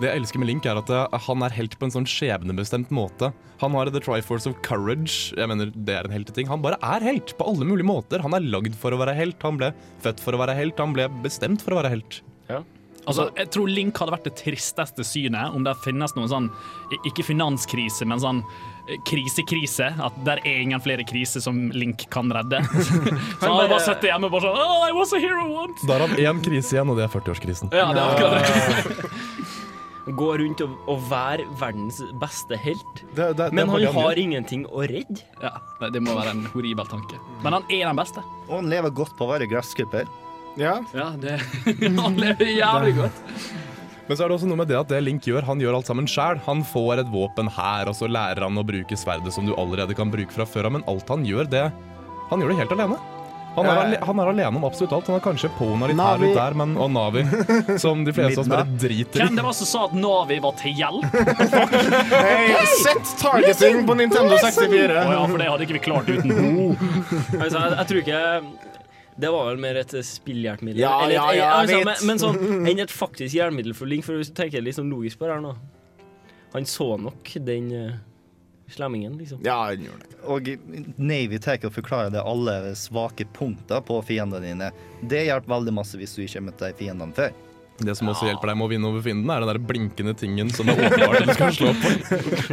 Det 0.00 0.08
jeg 0.08 0.22
elsker 0.22 0.42
med 0.42 0.50
Link, 0.50 0.68
er 0.70 0.78
at 0.80 0.90
eh, 0.94 1.18
han 1.26 1.42
er 1.46 1.56
helt 1.56 1.74
på 1.80 1.88
en 1.88 1.94
sånn 1.94 2.08
skjebnebestemt 2.08 2.92
måte. 2.94 3.32
Han 3.62 3.74
har 3.76 3.90
The 3.90 4.02
Triforce 4.02 4.50
of 4.50 4.60
Courage. 4.66 5.34
Jeg 5.36 5.50
mener, 5.50 5.72
Det 5.74 5.96
er 5.98 6.06
en 6.08 6.14
helteting. 6.14 6.48
Han 6.50 6.62
bare 6.64 6.78
er 6.82 7.04
helt 7.04 7.34
på 7.38 7.46
alle 7.50 7.66
mulige 7.66 7.88
måter. 7.88 8.22
Han 8.24 8.36
er 8.36 8.46
lagd 8.46 8.78
for 8.78 8.94
å 8.94 9.00
være 9.00 9.16
helt. 9.18 9.42
Han 9.42 9.58
ble 9.60 9.72
født 10.04 10.22
for 10.22 10.36
å 10.36 10.42
være 10.42 10.56
helt. 10.58 10.78
Han 10.80 10.94
ble 10.96 11.08
bestemt 11.24 11.64
for 11.64 11.74
å 11.74 11.82
være 11.82 11.92
helt. 11.96 12.22
Altså, 13.04 13.28
jeg 13.36 13.50
tror 13.52 13.68
Link 13.68 13.98
hadde 14.00 14.14
vært 14.14 14.28
det 14.30 14.38
tristeste 14.40 15.04
synet 15.04 15.52
om 15.56 15.64
det 15.66 15.74
finnes 15.84 16.14
noen 16.16 16.30
sånn 16.30 16.46
Ikke 17.04 17.26
finanskrise, 17.26 18.06
men 18.08 18.22
sånn 18.22 18.40
krisekrise. 19.08 19.90
At 20.02 20.16
der 20.26 20.40
er 20.44 20.60
ingen 20.60 20.80
flere 20.84 21.04
kriser 21.08 21.40
som 21.44 21.70
Link 21.74 22.06
kan 22.12 22.30
redde. 22.32 22.60
Så 23.40 23.48
han 23.48 23.68
bare 23.70 23.80
sitter 23.84 24.10
hjemme 24.12 24.28
og 24.28 24.34
bare 24.36 24.48
sånn 24.48 24.58
oh, 24.60 24.84
I 24.88 24.92
was 24.96 25.14
a 25.16 25.20
hero 25.22 25.46
once. 25.52 25.86
Da 25.88 25.96
har 25.98 26.06
han 26.08 26.16
én 26.20 26.42
krise 26.44 26.76
igjen, 26.76 26.90
og 26.92 26.98
det 27.00 27.06
er 27.08 27.14
40-årskrisen. 27.14 27.72
Ja, 27.74 27.90
det 27.94 28.02
er 28.02 28.12
akkurat 28.12 28.98
det. 28.98 29.10
Gå 30.04 30.26
rundt 30.36 30.60
og, 30.60 30.72
og 30.92 30.98
være 31.08 31.46
verdens 31.56 32.02
beste 32.20 32.58
helt. 32.60 32.98
Det- 33.16 33.30
det- 33.38 33.46
det 33.46 33.52
men 33.56 33.70
han 33.72 33.80
det 33.80 33.92
har 33.94 34.18
ingenting 34.20 34.66
å 34.68 34.84
redde. 34.84 35.22
Ja, 35.40 35.54
det- 35.80 35.92
det 35.94 36.02
må 36.04 36.12
være 36.18 36.34
en 36.36 36.44
horribel 36.52 36.84
tanke. 36.86 37.16
Men 37.42 37.56
han 37.56 37.64
er 37.70 37.86
den 37.88 37.96
beste. 37.96 38.20
Og 38.50 38.58
han 38.60 38.68
lever 38.68 38.90
godt 38.92 39.16
på 39.16 39.24
å 39.24 39.32
være 39.32 39.48
gressklipper. 39.48 40.04
Ja. 40.60 40.82
det 41.18 41.40
Han 41.98 42.16
lever 42.20 42.46
jævlig 42.46 42.92
godt. 43.00 43.22
Men 44.04 44.16
så 44.18 44.24
er 44.26 44.28
det 44.28 44.36
også 44.36 44.48
noe 44.50 44.60
med 44.60 44.68
det 44.68 44.76
at 44.76 44.90
det 44.92 44.98
Link 45.00 45.24
gjør, 45.24 45.46
han 45.48 45.60
gjør 45.62 45.78
alt 45.78 45.88
sammen 45.88 46.08
sjæl. 46.10 46.36
Han 46.44 46.60
får 46.68 47.00
et 47.04 47.10
våpen 47.12 47.48
her, 47.56 47.88
og 47.88 47.96
så 47.96 48.08
lærer 48.10 48.44
han 48.44 48.60
å 48.60 48.64
bruke 48.66 48.98
sverdet 49.00 49.32
som 49.32 49.46
du 49.48 49.54
allerede 49.56 49.96
kan 49.96 50.12
bruke 50.12 50.34
fra 50.34 50.44
før 50.48 50.68
av, 50.68 50.74
men 50.76 50.84
alt 50.90 51.08
han 51.08 51.24
gjør, 51.24 51.48
det 51.48 51.66
Han 52.30 52.40
gjør 52.40 52.52
det 52.54 52.58
helt 52.62 52.72
alene. 52.76 52.96
Han 53.54 53.66
er, 53.70 53.92
Ja. 53.94 53.98
han 54.08 54.18
er 54.18 54.28
alene 54.32 54.56
om 54.58 54.64
absolutt 54.66 54.92
alt. 54.96 55.06
Han 55.06 55.14
har 55.14 55.22
kanskje 55.22 55.48
Pona 55.56 55.86
litt 55.86 55.94
Navi. 55.96 56.10
her 56.10 56.22
litt 56.26 56.34
der, 56.34 56.54
men, 56.58 56.72
og 56.76 56.88
Navi, 56.90 57.22
som 57.84 58.02
de 58.04 58.12
fleste 58.16 58.40
av 58.40 58.42
oss 58.42 58.50
bare 58.50 58.66
driter 58.82 59.20
i. 59.20 59.22
Hvem 59.28 59.36
det 59.38 59.44
var 59.46 59.54
som 59.54 59.68
sa 59.70 59.84
at 59.86 59.94
Navi 59.94 60.38
var 60.42 60.56
til 60.58 60.74
hjelp? 60.74 61.06
Hey, 62.24 62.66
sett 62.82 63.12
targeting 63.20 63.84
på 63.86 63.94
Nintendo 64.00 64.36
64! 64.42 64.98
Å 65.04 65.14
ja, 65.14 65.22
for 65.30 65.38
det 65.38 65.48
hadde 65.52 65.68
ikke 65.68 65.78
vi 65.78 65.84
klart 65.86 66.10
uten 66.10 66.34
henne. 66.34 66.66
Jeg, 66.74 67.52
jeg, 67.54 67.76
jeg 67.78 67.86
tror 67.92 68.02
ikke 68.02 68.22
Det 69.20 69.30
var 69.30 69.46
vel 69.46 69.60
mer 69.62 69.76
et 69.78 69.92
spillhjelpemiddel. 70.04 70.80
Ja, 70.82 70.96
Eller 71.04 71.14
et- 71.14 71.20
ja, 71.20 71.34
ja, 71.34 71.44
jeg 71.62 71.84
altså, 71.84 71.84
men, 71.84 72.08
men 72.08 72.22
sånn 72.22 72.66
enn 72.70 72.82
et 72.82 72.90
faktisk 72.90 73.36
hjelpemiddel 73.36 73.76
for 73.78 73.90
Link, 73.90 74.06
for 74.06 74.18
hvis 74.18 74.32
du 74.32 74.34
tenker 74.34 74.64
litt 74.64 74.74
sånn 74.78 74.90
logisk 74.90 75.20
på 75.20 75.28
det 75.28 75.36
her 75.36 75.44
nå 75.44 75.54
Han 76.54 76.66
så 76.70 76.88
nok 76.98 77.30
den 77.46 77.70
uh, 77.74 77.94
Slemmingen, 78.70 79.18
liksom. 79.18 79.40
Ja, 79.44 79.58
han 79.68 79.82
gjorde 79.84 80.06
det. 80.08 80.18
Og 80.24 80.46
Navy 80.96 81.38
Taker 81.38 81.70
forklarer 81.70 82.10
det 82.14 82.22
alle 82.24 82.74
svake 82.78 83.26
punkter 83.36 83.82
på 83.84 83.98
fiendene 84.08 84.40
dine. 84.40 84.70
Det 85.04 85.26
hjelper 85.26 85.52
veldig 85.52 85.74
masse 85.76 85.98
hvis 86.00 86.14
du 86.16 86.22
ikke 86.24 86.40
har 86.40 86.46
møtt 86.46 86.62
de 86.62 86.70
fiendene 86.78 87.12
før. 87.14 87.34
Det 87.74 87.94
som 87.98 88.06
også 88.06 88.28
hjelper 88.28 88.52
deg 88.52 88.58
med 88.60 88.68
å 88.68 88.70
vinne 88.70 88.86
over 88.86 89.02
fienden, 89.02 89.30
er 89.34 89.42
den 89.42 89.50
der 89.50 89.58
blinkende 89.66 90.12
tingen 90.14 90.50
som 90.54 90.68
er 90.70 90.78
åpenbart 90.78 91.26
du 91.26 91.32
skal 91.34 91.54
slå 91.56 91.72
på. 91.82 91.90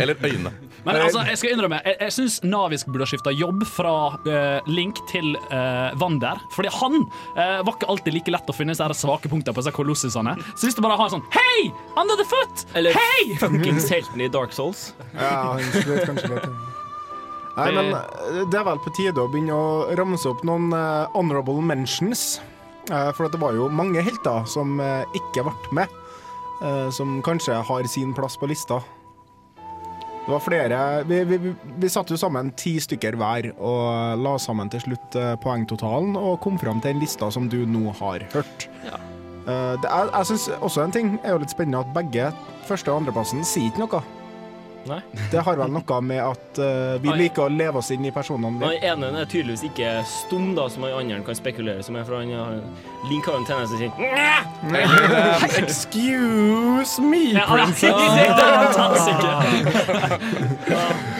Eller 0.01 0.17
øyne. 0.17 0.49
Men 0.81 0.97
altså, 0.97 1.21
jeg 1.29 1.37
skal 1.37 1.53
innrømme, 1.53 1.77
jeg, 1.85 1.97
jeg 2.07 2.15
syns 2.15 2.39
Navisk 2.41 2.89
burde 2.89 3.05
ha 3.05 3.11
skifta 3.11 3.33
jobb 3.35 3.61
fra 3.69 3.93
eh, 4.25 4.71
Link 4.71 4.97
til 5.11 5.35
uh, 5.51 5.93
Wander. 6.01 6.41
Fordi 6.55 6.73
han 6.73 6.97
eh, 7.35 7.61
var 7.61 7.75
ikke 7.75 7.91
alltid 7.93 8.17
like 8.17 8.33
lett 8.33 8.49
å 8.49 8.57
finne 8.57 8.73
disse 8.73 8.89
svake 9.03 9.29
punktene 9.29 9.53
på 9.53 9.61
disse 9.61 9.75
kolossisene. 9.77 10.35
Så 10.55 10.67
hvis 10.67 10.79
du 10.79 10.81
bare 10.81 10.97
har 10.97 11.11
en 11.11 11.19
sånn 11.19 11.29
Hei! 11.37 11.69
Under 11.93 12.17
the 12.17 12.25
foot! 12.25 12.65
Eller 12.73 12.97
Hei! 12.97 13.37
fuckings 13.41 13.91
helten 13.93 14.25
i 14.25 14.31
Dark 14.31 14.57
Souls. 14.57 14.89
Ja, 15.13 15.53
han 15.53 15.65
sliter 15.69 16.07
kanskje 16.09 16.33
litt. 16.33 16.51
Nei, 17.57 17.71
men 17.75 17.91
eh, 17.93 18.41
det 18.49 18.57
er 18.57 18.65
vel 18.67 18.79
på 18.81 18.93
tide 18.95 19.21
å 19.21 19.29
begynne 19.31 19.55
å 19.55 19.97
ramse 19.99 20.29
opp 20.31 20.43
noen 20.47 20.71
eh, 20.75 21.11
honorable 21.15 21.61
mentions. 21.63 22.39
Eh, 22.91 23.11
for 23.15 23.31
det 23.31 23.39
var 23.39 23.55
jo 23.55 23.69
mange 23.71 24.03
helter 24.03 24.47
som 24.49 24.79
eh, 24.83 25.03
ikke 25.17 25.45
ble 25.47 25.75
med, 25.77 25.99
eh, 26.63 26.89
som 26.93 27.19
kanskje 27.25 27.61
har 27.67 27.87
sin 27.89 28.15
plass 28.17 28.37
på 28.39 28.49
lista. 28.51 28.81
Det 30.21 30.29
var 30.29 30.43
flere 30.45 30.79
Vi, 31.09 31.23
vi, 31.25 31.37
vi, 31.81 31.89
satte 31.89 32.13
jo 32.13 32.19
sammen 32.21 32.51
ti 32.53 32.75
stykker 32.79 33.15
hver 33.17 33.47
og 33.57 34.19
la 34.21 34.35
sammen 34.39 34.69
til 34.69 34.83
slutt 34.83 35.17
poengtotalen 35.41 36.13
og 36.13 36.37
kom 36.43 36.59
fram 36.61 36.77
til 36.79 36.93
en 36.93 37.01
lista 37.01 37.31
som 37.33 37.49
du 37.49 37.63
nå 37.65 37.89
har 37.97 38.27
hørt. 38.35 38.67
Ja. 38.85 39.01
det 39.81 39.89
er, 39.89 40.13
jeg 40.13 40.29
syns 40.29 40.45
også 40.61 40.85
en 40.85 40.93
ting 40.93 41.15
er 41.23 41.33
jo 41.33 41.41
litt 41.41 41.55
spennende 41.55 41.81
at 41.81 41.93
begge 41.97 42.29
første- 42.69 42.93
og 42.93 43.01
andreplassen 43.01 43.41
sier 43.41 43.73
ikke 43.73 43.81
noe. 43.81 44.03
Nei. 44.89 44.99
Det 45.31 45.43
har 45.45 45.57
vel 45.59 45.71
noe 45.71 45.97
med 46.01 46.21
at 46.23 46.59
uh, 46.61 46.95
vi 47.01 47.11
Oi. 47.11 47.17
liker 47.25 47.45
å 47.45 47.51
leve 47.53 47.81
oss 47.81 47.91
inn 47.93 48.05
i 48.07 48.11
personene. 48.13 48.57
Vi. 48.61 48.79
ene 48.87 49.11
er 49.13 49.29
tydeligvis 49.29 49.63
ikke 49.69 49.93
stum, 50.09 50.55
da, 50.57 50.67
som 50.71 50.85
den 50.87 50.95
andre 50.97 51.21
kan 51.27 51.37
spekulere 51.37 51.83
som 51.85 51.97
er, 51.99 52.07
for 52.07 52.17
han 52.17 52.31
har 52.33 52.59
Link 53.09 53.25
har 53.25 53.39
en 53.39 53.45
tendens 53.47 53.71
til 53.73 53.77
å 53.77 53.81
si 53.81 53.89
Eh, 54.01 54.41
Excuse 55.61 57.01
me, 57.01 57.33
fantastisk. 57.33 59.21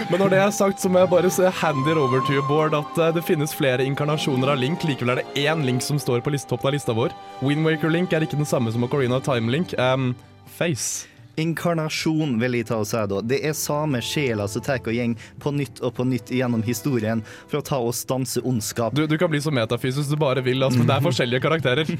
Men 0.12 0.20
når 0.20 0.34
det 0.34 0.40
er 0.44 0.52
sagt, 0.56 0.82
så 0.82 0.90
må 0.92 1.02
jeg 1.02 1.12
bare 1.12 1.30
se 1.34 1.50
handy 1.62 1.94
over 1.96 2.24
to 2.28 2.42
Bård, 2.50 2.76
at 2.78 2.98
eh, 3.00 3.14
det 3.16 3.24
finnes 3.26 3.54
flere 3.56 3.86
inkarnasjoner 3.88 4.54
av 4.54 4.60
Link. 4.62 4.84
Likevel 4.88 5.16
er 5.16 5.22
det 5.22 5.46
én 5.46 5.66
Link 5.68 5.86
som 5.86 6.00
står 6.02 6.26
på 6.26 6.34
list, 6.34 6.50
toppen 6.50 6.72
av 6.72 6.76
lista 6.76 6.96
vår. 6.98 7.16
Windwaker 7.46 7.94
Link 7.94 8.14
er 8.14 8.26
ikke 8.26 8.40
den 8.40 8.50
samme 8.50 8.74
som 8.74 8.84
Ocarina 8.88 9.22
of 9.22 9.26
Time 9.28 9.54
Link. 9.54 9.74
Um, 9.80 10.14
face. 10.58 11.11
Inkarnasjon, 11.42 12.38
vil 12.42 12.60
jeg 12.60 12.70
ta 12.70 12.80
og 12.82 12.90
si 12.90 13.02
da. 13.12 13.22
Det 13.26 13.42
er 13.48 13.56
samme 13.58 14.02
sjela 14.06 14.48
som 14.52 14.64
tar 14.66 14.82
og 14.82 14.96
gjeng 14.96 15.16
på 15.42 15.54
nytt 15.56 15.82
og 15.84 15.96
på 15.98 16.06
nytt 16.08 16.32
gjennom 16.34 16.64
historien 16.66 17.24
for 17.48 17.62
å 17.62 17.66
ta 17.66 17.80
og 17.82 17.96
stanse 17.98 18.44
ondskap. 18.48 18.96
Du, 18.98 19.06
du 19.08 19.18
kan 19.22 19.32
bli 19.32 19.42
så 19.44 19.54
metafysisk 19.54 20.12
du 20.12 20.20
bare 20.22 20.44
vil, 20.46 20.64
altså, 20.64 20.82
men 20.82 20.90
det 20.90 21.00
er 21.00 21.08
forskjellige 21.10 21.44
karakterer. 21.48 21.96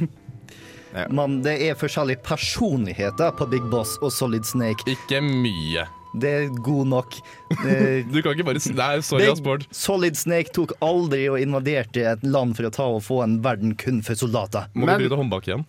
Men 0.92 1.38
det 1.40 1.54
er 1.64 1.78
forskjellige 1.80 2.20
personligheter 2.26 3.32
på 3.40 3.46
Big 3.48 3.64
Boss 3.72 3.94
og 4.04 4.12
Solid 4.12 4.44
Snake. 4.44 4.84
Ikke 4.92 5.22
mye. 5.24 5.86
Det 6.14 6.32
er 6.32 6.50
god 6.64 6.88
nok. 6.92 7.16
Du 8.12 8.18
kan 8.24 8.34
ikke 8.34 8.46
bare 8.48 8.60
si 8.64 8.74
Nei, 8.76 9.00
sorry, 9.06 9.28
Big. 9.44 9.66
Solid 9.76 10.18
Snake 10.20 10.52
tok 10.56 10.74
aldri 10.84 11.26
og 11.32 11.40
invaderte 11.40 12.04
et 12.14 12.24
land 12.28 12.56
for 12.58 12.68
å 12.68 12.72
ta 12.74 12.88
og 12.98 13.02
få 13.06 13.22
en 13.26 13.38
verden 13.44 13.76
kun 13.80 14.02
for 14.06 14.20
soldater. 14.20 14.68
Må 14.76 14.88
Men- 14.88 15.00
vi 15.00 15.08
bryte 15.08 15.20
håndbak 15.20 15.48
igjen? 15.50 15.66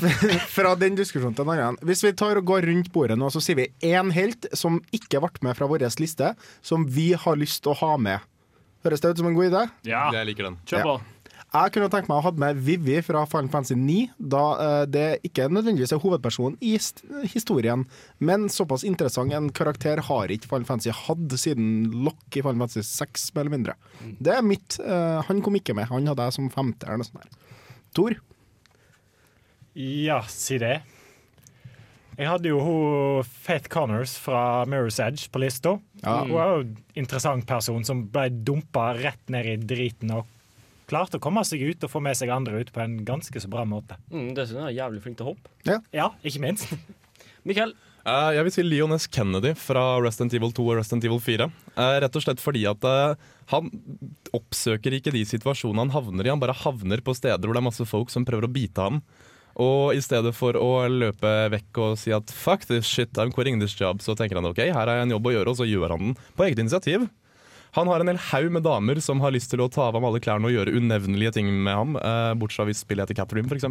Fra 0.56 0.74
den 0.80 0.98
diskusjonen 0.98 1.36
til 1.36 1.46
en 1.46 1.54
annen. 1.54 1.80
Hvis 1.86 2.04
vi 2.06 2.14
tar 2.16 2.40
og 2.40 2.46
går 2.50 2.66
rundt 2.70 2.92
bordet 2.94 3.18
nå, 3.20 3.30
så 3.34 3.42
sier 3.44 3.58
vi 3.62 3.68
én 3.86 4.12
helt 4.14 4.48
som 4.56 4.80
ikke 4.94 5.22
ble 5.22 5.32
med 5.46 5.58
fra 5.58 5.68
vår 5.70 5.86
liste, 6.00 6.34
som 6.62 6.86
vi 6.90 7.12
har 7.18 7.38
lyst 7.40 7.62
til 7.64 7.74
å 7.74 7.80
ha 7.82 7.96
med. 8.00 8.22
Høres 8.84 9.00
det 9.00 9.14
ut 9.14 9.20
som 9.22 9.30
en 9.30 9.36
god 9.36 9.48
idé? 9.48 9.62
Ja. 9.88 10.06
Jeg 10.12 10.28
liker 10.28 10.50
den. 10.50 10.58
Kjør 10.68 10.88
på. 10.90 10.96
Jeg 11.54 11.70
kunne 11.70 11.86
tenkt 11.86 12.08
meg 12.10 12.18
å 12.18 12.24
ha 12.24 12.30
med 12.42 12.58
Vivi 12.66 12.96
fra 13.06 13.20
Final 13.30 13.48
Fantasy 13.52 13.76
9, 13.78 13.98
da 14.32 14.42
eh, 14.58 14.86
det 14.90 15.04
ikke 15.28 15.46
nødvendigvis 15.52 15.92
er 15.94 16.00
hovedpersonen 16.02 16.56
i 16.58 16.72
historien, 17.30 17.84
men 18.18 18.48
såpass 18.50 18.82
interessant 18.88 19.30
en 19.36 19.52
karakter 19.54 20.02
har 20.08 20.34
ikke 20.34 20.50
Final 20.50 20.66
Fantasy 20.66 20.90
hatt 20.90 21.36
siden 21.38 21.92
Lock 22.08 22.34
i 22.34 22.42
Final 22.42 22.64
Fantasy 22.64 22.82
6, 22.88 23.28
mer 23.36 23.44
eller 23.44 23.54
mindre. 23.54 23.76
Det 24.18 24.34
er 24.34 24.42
mitt. 24.42 24.80
eh, 24.82 25.20
han 25.28 25.44
kom 25.46 25.54
ikke 25.60 25.78
med. 25.78 25.86
Han 25.92 26.10
hadde 26.10 26.26
jeg 26.26 26.38
som 26.40 26.50
femte 26.50 26.88
eller 26.88 27.04
noe 27.04 27.10
sånt. 27.12 27.22
der. 27.22 27.62
Tor? 27.94 28.18
Ja, 29.78 30.20
si 30.26 30.58
det. 30.58 30.80
Jeg 32.14 32.30
hadde 32.30 32.50
jo 32.50 32.60
hun 32.62 33.26
Faith 33.26 33.70
Connors 33.70 34.18
fra 34.22 34.64
Mirror's 34.70 35.00
Edge 35.02 35.30
på 35.30 35.42
lista. 35.42 35.78
Ja. 36.02 36.20
Hun 36.26 36.34
er 36.34 36.50
jo 36.50 36.60
en 36.66 36.76
interessant 37.02 37.46
person 37.46 37.86
som 37.86 38.04
ble 38.10 38.28
dumpa 38.46 38.92
rett 38.98 39.30
ned 39.34 39.50
i 39.50 39.56
driten 39.62 40.14
og 40.14 40.33
klarte 40.90 41.20
å 41.20 41.22
komme 41.22 41.44
seg 41.46 41.64
ut 41.64 41.86
og 41.86 41.92
få 41.92 42.02
med 42.04 42.18
seg 42.18 42.32
andre 42.34 42.60
ut 42.60 42.72
på 42.74 42.82
en 42.84 43.00
ganske 43.06 43.40
så 43.40 43.50
bra 43.50 43.64
måte. 43.68 43.98
Mm, 44.12 44.34
Dessuten 44.36 44.62
er 44.62 44.70
han 44.70 44.78
jævlig 44.78 45.02
flink 45.04 45.18
til 45.20 45.26
å 45.28 45.32
hoppe. 45.32 45.80
Ja, 45.94 46.12
ikke 46.26 46.44
minst. 46.44 46.72
Mikkel, 47.48 47.74
Uh, 48.04 48.34
jeg 48.36 48.44
vil 48.44 48.52
si 48.52 48.62
Leon 48.66 48.92
S. 48.92 49.06
Kennedy 49.08 49.54
fra 49.56 49.96
Resident 50.04 50.34
Evil 50.36 50.50
2 50.52 50.64
og 50.66 50.74
Resident 50.76 51.06
Evil 51.08 51.22
4. 51.24 51.46
Uh, 51.72 51.94
rett 52.04 52.18
og 52.18 52.20
slett 52.20 52.42
fordi 52.42 52.66
at 52.68 52.84
uh, 52.84 53.14
han 53.48 53.70
oppsøker 54.36 54.98
ikke 54.98 55.14
de 55.14 55.22
situasjonene 55.24 55.86
han 55.86 55.94
havner 55.94 56.28
i. 56.28 56.32
Han 56.34 56.42
bare 56.42 56.56
havner 56.66 57.00
på 57.00 57.14
steder 57.16 57.40
hvor 57.40 57.56
det 57.56 57.62
er 57.62 57.68
masse 57.70 57.86
folk 57.88 58.12
som 58.12 58.26
prøver 58.28 58.44
å 58.44 58.52
bite 58.52 58.84
ham. 58.84 59.00
Og 59.56 59.96
i 59.96 60.02
stedet 60.04 60.34
for 60.36 60.58
å 60.58 60.84
løpe 60.90 61.32
vekk 61.54 61.80
og 61.80 61.96
si 61.96 62.12
at 62.12 62.28
fuck 62.28 62.68
this 62.68 62.84
shit, 62.84 63.16
I'm 63.16 63.32
quitting 63.32 63.56
this 63.62 63.76
job, 63.78 64.02
så 64.04 64.16
tenker 64.18 64.36
han 64.36 64.50
ok, 64.50 64.60
her 64.66 64.82
har 64.82 64.98
jeg 64.98 65.08
en 65.08 65.14
jobb 65.14 65.30
å 65.30 65.34
gjøre, 65.38 65.54
og 65.54 65.60
så 65.62 65.68
gjør 65.68 65.94
han 65.94 66.10
den 66.10 66.16
på 66.36 66.44
eget 66.44 66.60
initiativ. 66.60 67.06
Han 67.74 67.90
har 67.90 68.02
en 68.02 68.12
hel 68.12 68.20
haug 68.30 68.50
med 68.54 68.62
damer 68.66 69.00
som 69.02 69.22
har 69.24 69.34
lyst 69.34 69.50
til 69.50 69.62
å 69.64 69.68
ta 69.72 69.88
av 69.88 69.96
ham 69.98 70.06
alle 70.06 70.22
klærne 70.22 70.46
og 70.46 70.54
gjøre 70.54 70.76
unevnelige 70.78 71.34
ting 71.38 71.50
med 71.50 71.74
ham. 71.74 71.96
Uh, 71.98 72.32
bortsett 72.38 72.62
fra 72.62 72.68
hvis 72.70 72.84
spillet 72.84 73.08
heter 73.10 73.18
Catherine, 73.18 73.50
f.eks. 73.50 73.66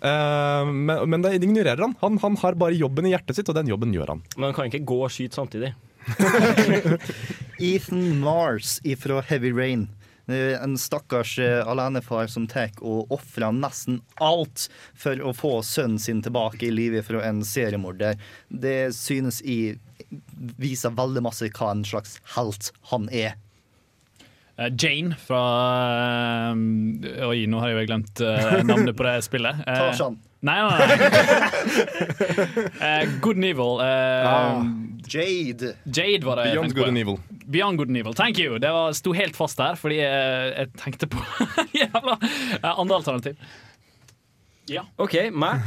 Uh, 0.00 0.64
men, 0.72 0.96
men 1.12 1.24
det 1.24 1.36
ignorerer 1.40 1.84
han. 1.84 1.96
han. 2.00 2.16
Han 2.24 2.38
har 2.40 2.56
bare 2.56 2.78
jobben 2.78 3.08
i 3.08 3.12
hjertet 3.12 3.36
sitt, 3.40 3.50
og 3.52 3.58
den 3.58 3.68
jobben 3.72 3.92
gjør 3.96 4.14
han. 4.16 4.24
men 4.36 4.48
han 4.50 4.56
kan 4.56 4.72
ikke 4.72 4.86
gå 4.88 5.02
og 5.04 5.12
skyte 5.12 5.36
samtidig. 5.36 5.74
Ethan 7.58 8.20
Mars 8.20 8.80
ifra 8.84 9.20
Heavy 9.20 9.52
Rain. 9.52 9.88
Eh, 10.28 10.62
En 10.62 10.78
stakkars 10.78 11.38
eh, 11.38 11.68
alenefar 11.68 12.26
som 12.26 12.46
tar 12.50 12.70
og 12.80 13.12
ofrer 13.14 13.52
nesten 13.54 14.00
alt 14.22 14.68
for 14.94 15.20
å 15.22 15.34
få 15.36 15.52
sønnen 15.62 16.00
sin 16.02 16.22
tilbake 16.22 16.66
i 16.66 16.72
livet 16.74 17.06
fra 17.06 17.22
en 17.28 17.44
seriemorder. 17.46 18.18
Det 18.48 18.94
synes 18.96 19.42
jeg 19.44 19.78
viser 20.60 20.94
veldig 20.96 21.22
masse 21.26 21.48
hva 21.56 21.72
en 21.74 21.84
slags 21.86 22.18
helt 22.36 22.72
han 22.92 23.08
er. 23.10 23.34
Eh, 24.56 24.72
Jane 24.72 25.16
fra 25.20 25.40
eh, 26.54 27.26
Oi, 27.28 27.42
nå 27.50 27.60
har 27.60 27.72
jeg 27.72 27.82
jo 27.82 27.88
glemt 27.90 28.22
eh, 28.24 28.62
navnet 28.64 28.96
på 28.96 29.04
det 29.04 29.18
spillet. 29.26 29.60
Tarzan. 29.66 30.16
Nei, 30.46 30.56
nei, 30.62 30.70
nei. 30.70 30.86
Eh, 32.86 33.08
Good 33.20 33.36
and 33.40 33.44
Evil. 33.48 33.80
Ah, 33.82 34.62
Jade. 35.08 35.74
Jade 35.84 36.24
var 36.24 36.40
det 36.40 36.52
Beyond 36.52 36.74
Good 36.76 36.88
and 36.88 36.98
Evil. 36.98 37.18
Beyond 37.44 37.78
Good 37.78 37.88
and 37.88 38.00
Evil. 38.00 38.14
Thank 38.14 38.38
you. 38.38 38.58
Det 38.62 38.70
var, 38.72 38.92
sto 38.96 39.12
helt 39.16 39.36
fast 39.36 39.58
der, 39.58 39.76
fordi 39.80 39.98
jeg, 40.00 40.52
jeg 40.56 40.72
tenkte 40.80 41.08
på 41.10 41.20
jævla 41.80 42.16
andre 42.62 43.00
alternativ. 43.00 43.36
Ja. 44.70 44.86
OK, 44.98 45.14
meg. 45.30 45.62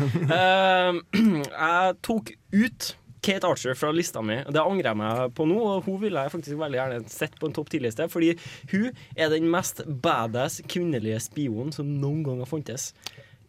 Jeg 1.16 1.94
tok 2.04 2.34
ut 2.52 2.90
Kate 3.22 3.48
Archer 3.48 3.78
fra 3.78 3.92
lista 3.96 4.22
mi. 4.26 4.40
Det 4.48 4.62
angrer 4.62 4.92
jeg 4.92 5.00
meg 5.02 5.24
på 5.38 5.48
nå. 5.50 5.60
Og 5.60 5.88
hun 5.88 6.02
ville 6.04 6.26
jeg 6.26 6.34
faktisk 6.36 6.60
veldig 6.60 6.80
gjerne 6.82 7.00
sett 7.12 7.40
på 7.40 7.50
en 7.50 7.56
topp 7.56 7.72
10-liste, 7.74 8.10
fordi 8.12 8.34
hun 8.74 8.90
er 9.16 9.34
den 9.34 9.50
mest 9.52 9.84
badass 10.04 10.62
kvinnelige 10.70 11.20
spionen 11.30 11.74
som 11.76 11.90
noen 12.00 12.24
gang 12.28 12.44
har 12.44 12.50
funtes. 12.50 12.94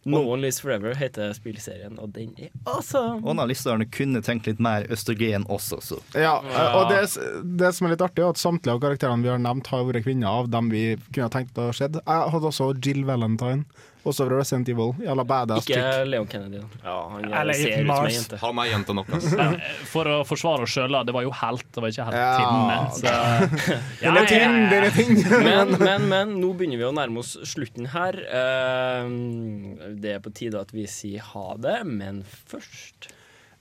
No 0.03 0.23
One 0.31 0.41
Lives 0.41 0.61
Forever 0.61 0.95
heter 0.97 1.29
spillserien, 1.37 1.99
og 2.01 2.09
den 2.15 2.31
er 2.41 2.49
awesome. 2.65 3.19
Og 3.21 3.35
denne 3.35 3.45
listerne 3.51 3.85
kunne 3.85 4.23
tenkt 4.25 4.47
litt 4.49 4.61
mer 4.63 4.87
østrogen 4.89 5.45
også, 5.45 5.77
så. 5.85 5.99
Ja, 6.17 6.39
eh, 6.41 6.77
og 6.79 6.89
det, 6.89 7.03
det 7.61 7.69
som 7.77 7.85
er 7.85 7.93
litt 7.93 8.01
artig, 8.01 8.23
er 8.23 8.33
at 8.33 8.41
samtlige 8.41 8.73
av 8.73 8.81
karakterene 8.81 9.21
vi 9.21 9.29
har 9.29 9.41
nevnt, 9.41 9.69
har 9.69 9.85
vært 9.85 10.07
kvinner 10.07 10.41
av 10.41 10.49
dem 10.49 10.71
vi 10.73 10.83
kunne 11.11 11.29
tenkt 11.33 11.59
å 11.61 11.69
ha 11.69 11.77
skjedd. 11.77 12.01
Jeg 12.01 12.33
hadde 12.33 12.49
også 12.49 12.71
Jill 12.81 13.05
Valentine, 13.05 13.67
også 14.05 14.25
fra 14.27 14.37
Resident 14.39 14.69
Evil. 14.73 14.93
Jævla 15.05 15.23
badass 15.29 15.65
Ikke 15.67 15.77
chick. 15.77 16.07
Leon 16.09 16.27
Kennedy. 16.27 16.61
Ja, 16.83 16.95
han 17.11 17.25
er- 17.27 17.35
Eller 17.41 17.53
ser 17.53 17.81
ut 17.83 17.87
som 17.91 18.05
ei 18.07 18.13
jente. 18.15 18.37
Han 18.41 18.59
er 18.63 18.69
jente 18.71 18.95
nok, 18.97 19.09
ass. 19.17 19.27
Eh, 19.41 19.69
For 19.91 20.09
å 20.09 20.17
forsvare 20.25 20.65
oss 20.65 20.73
sjøl, 20.75 20.97
det 21.05 21.13
var 21.13 21.21
jo 21.27 21.31
helt, 21.41 21.65
det 21.75 21.83
var 21.83 21.89
ikke 21.93 22.07
helt 22.09 22.17
Ja, 22.17 22.33
tinne. 22.39 22.77
ja, 23.05 23.17
Den 24.01 24.17
er 24.17 24.25
ting, 24.31 24.57
er 24.73 24.89
ting. 24.95 25.43
Men, 25.45 25.75
men, 25.87 26.07
men 26.09 26.35
nå 26.41 26.53
begynner 26.57 26.81
vi 26.81 26.87
å 26.89 26.93
nærme 26.97 27.21
oss 27.21 27.35
slutten 27.53 27.87
her. 27.93 28.17
Eh, 28.25 29.09
det 30.01 30.15
er 30.17 30.23
på 30.23 30.33
tide 30.33 30.61
at 30.61 30.71
vi 30.73 30.87
sier 30.89 31.21
ha 31.33 31.55
det, 31.61 31.81
men 31.85 32.23
først 32.49 33.11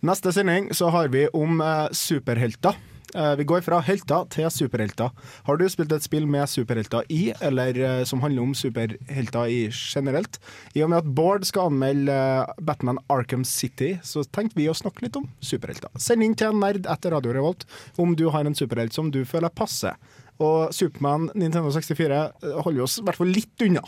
Neste 0.00 0.32
sending 0.32 0.70
så 0.72 0.88
har 0.94 1.10
vi 1.12 1.26
om 1.36 1.58
eh, 1.60 1.88
superhelter. 1.92 2.72
Eh, 3.14 3.34
Vi 3.36 3.44
går 3.44 3.60
fra 3.66 3.80
helter 3.82 4.26
til 4.30 4.50
superhelter. 4.50 5.10
Har 5.46 5.56
du 5.58 5.64
spilt 5.68 5.92
et 5.92 6.04
spill 6.04 6.26
med 6.30 6.46
superhelter 6.48 7.02
i, 7.10 7.32
eller 7.40 7.76
eh, 7.80 8.04
som 8.04 8.20
handler 8.22 8.42
om 8.42 8.54
superhelter 8.54 9.50
i 9.50 9.60
generelt? 9.72 10.38
I 10.74 10.82
og 10.84 10.90
med 10.92 10.98
at 11.02 11.10
Bård 11.16 11.44
skal 11.48 11.70
anmelde 11.72 12.12
eh, 12.14 12.52
Batman 12.62 12.98
Arkham 13.10 13.44
City, 13.44 13.96
så 14.02 14.22
tenkte 14.30 14.58
vi 14.60 14.68
å 14.70 14.76
snakke 14.76 15.04
litt 15.06 15.16
om 15.18 15.26
superhelter. 15.40 15.90
Send 15.98 16.22
inn 16.26 16.36
til 16.38 16.52
en 16.52 16.60
nerd 16.62 16.86
etter 16.90 17.10
Radio 17.16 17.34
Revolt 17.34 17.66
om 17.98 18.14
du 18.18 18.28
har 18.30 18.46
en 18.46 18.54
superhelt 18.54 18.94
som 18.94 19.10
du 19.10 19.24
føler 19.24 19.50
passer. 19.50 19.96
Og 20.40 20.70
Supermann 20.72 21.28
Nintendo 21.34 21.68
64 21.74 22.20
holder 22.64 22.86
oss 22.86 23.00
i 23.00 23.04
hvert 23.04 23.18
fall 23.18 23.28
litt 23.34 23.66
unna. 23.66 23.82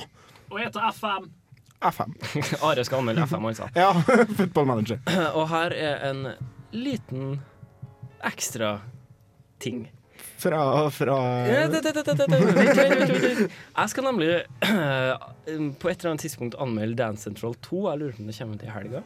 Og 0.53 0.59
heter 0.61 0.85
FM. 0.93 1.31
FM. 1.82 2.12
Are 2.66 2.85
skal 2.85 3.01
anmelde 3.01 3.24
FM, 3.27 3.47
altså. 3.49 3.70
Ja, 3.74 3.93
football 4.39 4.69
manager. 4.69 5.01
Og 5.39 5.47
her 5.51 5.73
er 5.74 6.05
en 6.11 6.27
liten 6.77 7.39
ekstra 8.23 8.77
ting. 9.62 9.84
Fra, 10.43 10.90
fra. 10.90 11.16
Jeg 11.47 11.70
skal 13.93 14.06
nemlig 14.09 14.30
på 15.78 15.90
et 15.90 15.97
eller 15.97 16.10
annet 16.10 16.24
tidspunkt 16.24 16.59
anmelde 16.59 16.98
Dance 16.98 17.22
Central 17.28 17.55
2. 17.62 17.82
Jeg 17.90 18.01
lurer 18.01 18.16
på 18.16 18.24
om 18.24 18.30
det 18.30 18.39
kommer 18.40 18.59
til 18.59 18.74
helga. 18.74 19.02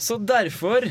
Så 0.00 0.16
derfor 0.18 0.88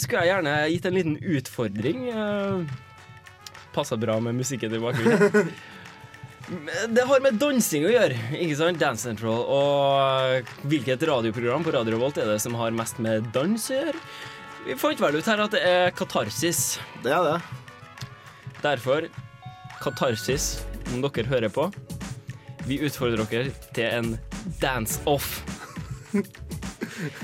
skulle 0.00 0.24
jeg 0.24 0.30
gjerne 0.30 0.56
gitt 0.72 0.88
en 0.88 0.98
liten 0.98 1.16
utfordring. 1.36 2.04
Passa 2.12 3.72
Passer 3.74 3.98
bra 3.98 4.20
med 4.22 4.36
musikken 4.38 4.76
i 4.76 4.82
bakgrunnen. 4.82 5.48
Det 6.92 7.04
har 7.08 7.22
med 7.24 7.38
dansing 7.40 7.86
å 7.88 7.92
gjøre, 7.94 8.16
ikke 8.36 8.56
sant? 8.58 8.78
Dance 8.80 9.08
Central. 9.08 9.40
Og 9.48 10.68
hvilket 10.68 11.02
radioprogram 11.08 11.64
på 11.64 11.72
Radio 11.72 11.96
Volt 12.02 12.20
er 12.20 12.28
det 12.28 12.40
som 12.44 12.56
har 12.60 12.76
mest 12.76 13.00
med 13.02 13.32
dans 13.34 13.70
å 13.72 13.78
gjøre? 13.78 14.02
Vi 14.64 14.72
fant 14.80 15.00
vel 15.00 15.18
ut 15.20 15.26
her 15.28 15.40
at 15.44 15.52
det 15.52 15.60
er 15.68 15.90
katarsis. 15.92 16.78
Det 17.04 17.12
er 17.12 17.26
det. 17.26 17.34
Derfor, 18.62 19.08
katarsis, 19.82 20.64
om 20.94 21.02
dere 21.04 21.28
hører 21.28 21.52
på, 21.52 21.66
vi 22.64 22.78
utfordrer 22.86 23.20
dere 23.28 23.52
til 23.76 23.90
en 23.92 24.14
dance-off. 24.62 25.42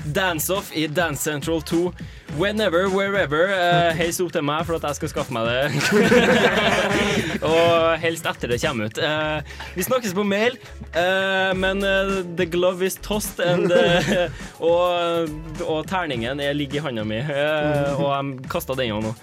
Dance-off 0.05 0.71
i 0.75 0.87
Dance 0.87 1.23
Central 1.23 1.61
2. 1.61 1.93
Whenever, 2.37 2.87
wherever. 2.89 3.49
Uh, 3.51 3.91
heis 3.95 4.19
opp 4.23 4.31
til 4.33 4.43
meg 4.45 4.65
for 4.67 4.77
at 4.77 4.85
jeg 4.87 4.99
skal 4.99 5.11
skaffe 5.11 5.35
meg 5.35 5.47
det. 5.49 5.71
og 7.51 7.97
helst 8.03 8.27
etter 8.29 8.53
det 8.53 8.61
kommer 8.63 8.91
ut. 8.91 9.01
Uh, 9.01 9.41
vi 9.75 9.85
snakkes 9.87 10.15
på 10.17 10.25
mail, 10.27 10.57
uh, 10.95 11.51
men 11.57 11.83
the 12.37 12.47
glove 12.47 12.85
is 12.85 12.95
tossed, 13.03 13.41
and, 13.43 13.71
og, 14.71 15.35
og 15.65 15.83
terningen 15.89 16.39
er, 16.43 16.55
ligger 16.55 16.81
i 16.81 16.85
handa 16.87 17.05
mi, 17.07 17.19
og 17.21 18.07
jeg 18.07 18.49
kasta 18.51 18.77
den 18.79 18.93
jo 18.93 19.03
nå. 19.03 19.13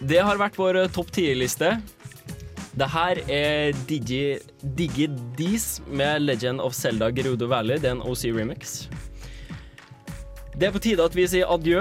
Det 0.00 0.20
har 0.24 0.40
vært 0.40 0.58
vår 0.58 0.84
topp 0.94 1.10
ti-liste. 1.14 1.74
Det 2.70 2.86
her 2.92 3.18
er 3.26 3.72
Digi, 3.88 4.38
Digi 4.78 5.08
Dees 5.38 5.80
med 5.90 6.22
Legend 6.22 6.62
of 6.62 6.74
Zelda 6.74 7.10
Gerudo 7.10 7.48
Valley. 7.50 7.80
Det 7.82 7.90
er 7.90 7.96
en 7.98 8.04
OC 8.06 8.28
remix. 8.36 8.84
Det 10.54 10.68
er 10.68 10.74
på 10.74 10.82
tide 10.82 11.02
at 11.02 11.16
vi 11.16 11.24
sier 11.30 11.50
adjø, 11.50 11.80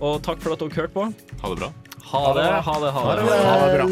og 0.00 0.22
takk 0.24 0.40
for 0.44 0.54
at 0.54 0.62
dere 0.62 0.78
hørte 0.78 0.94
på. 0.94 1.08
Ha 1.42 1.52
det 1.52 1.60
bra. 1.60 1.70
Ha 2.06 2.22
det, 2.38 2.46
ha 2.68 2.74
det, 2.80 2.94
ha 2.94 3.04
det. 3.18 3.28
Ha 3.44 3.54
det 3.60 3.76
bra. 3.76 3.86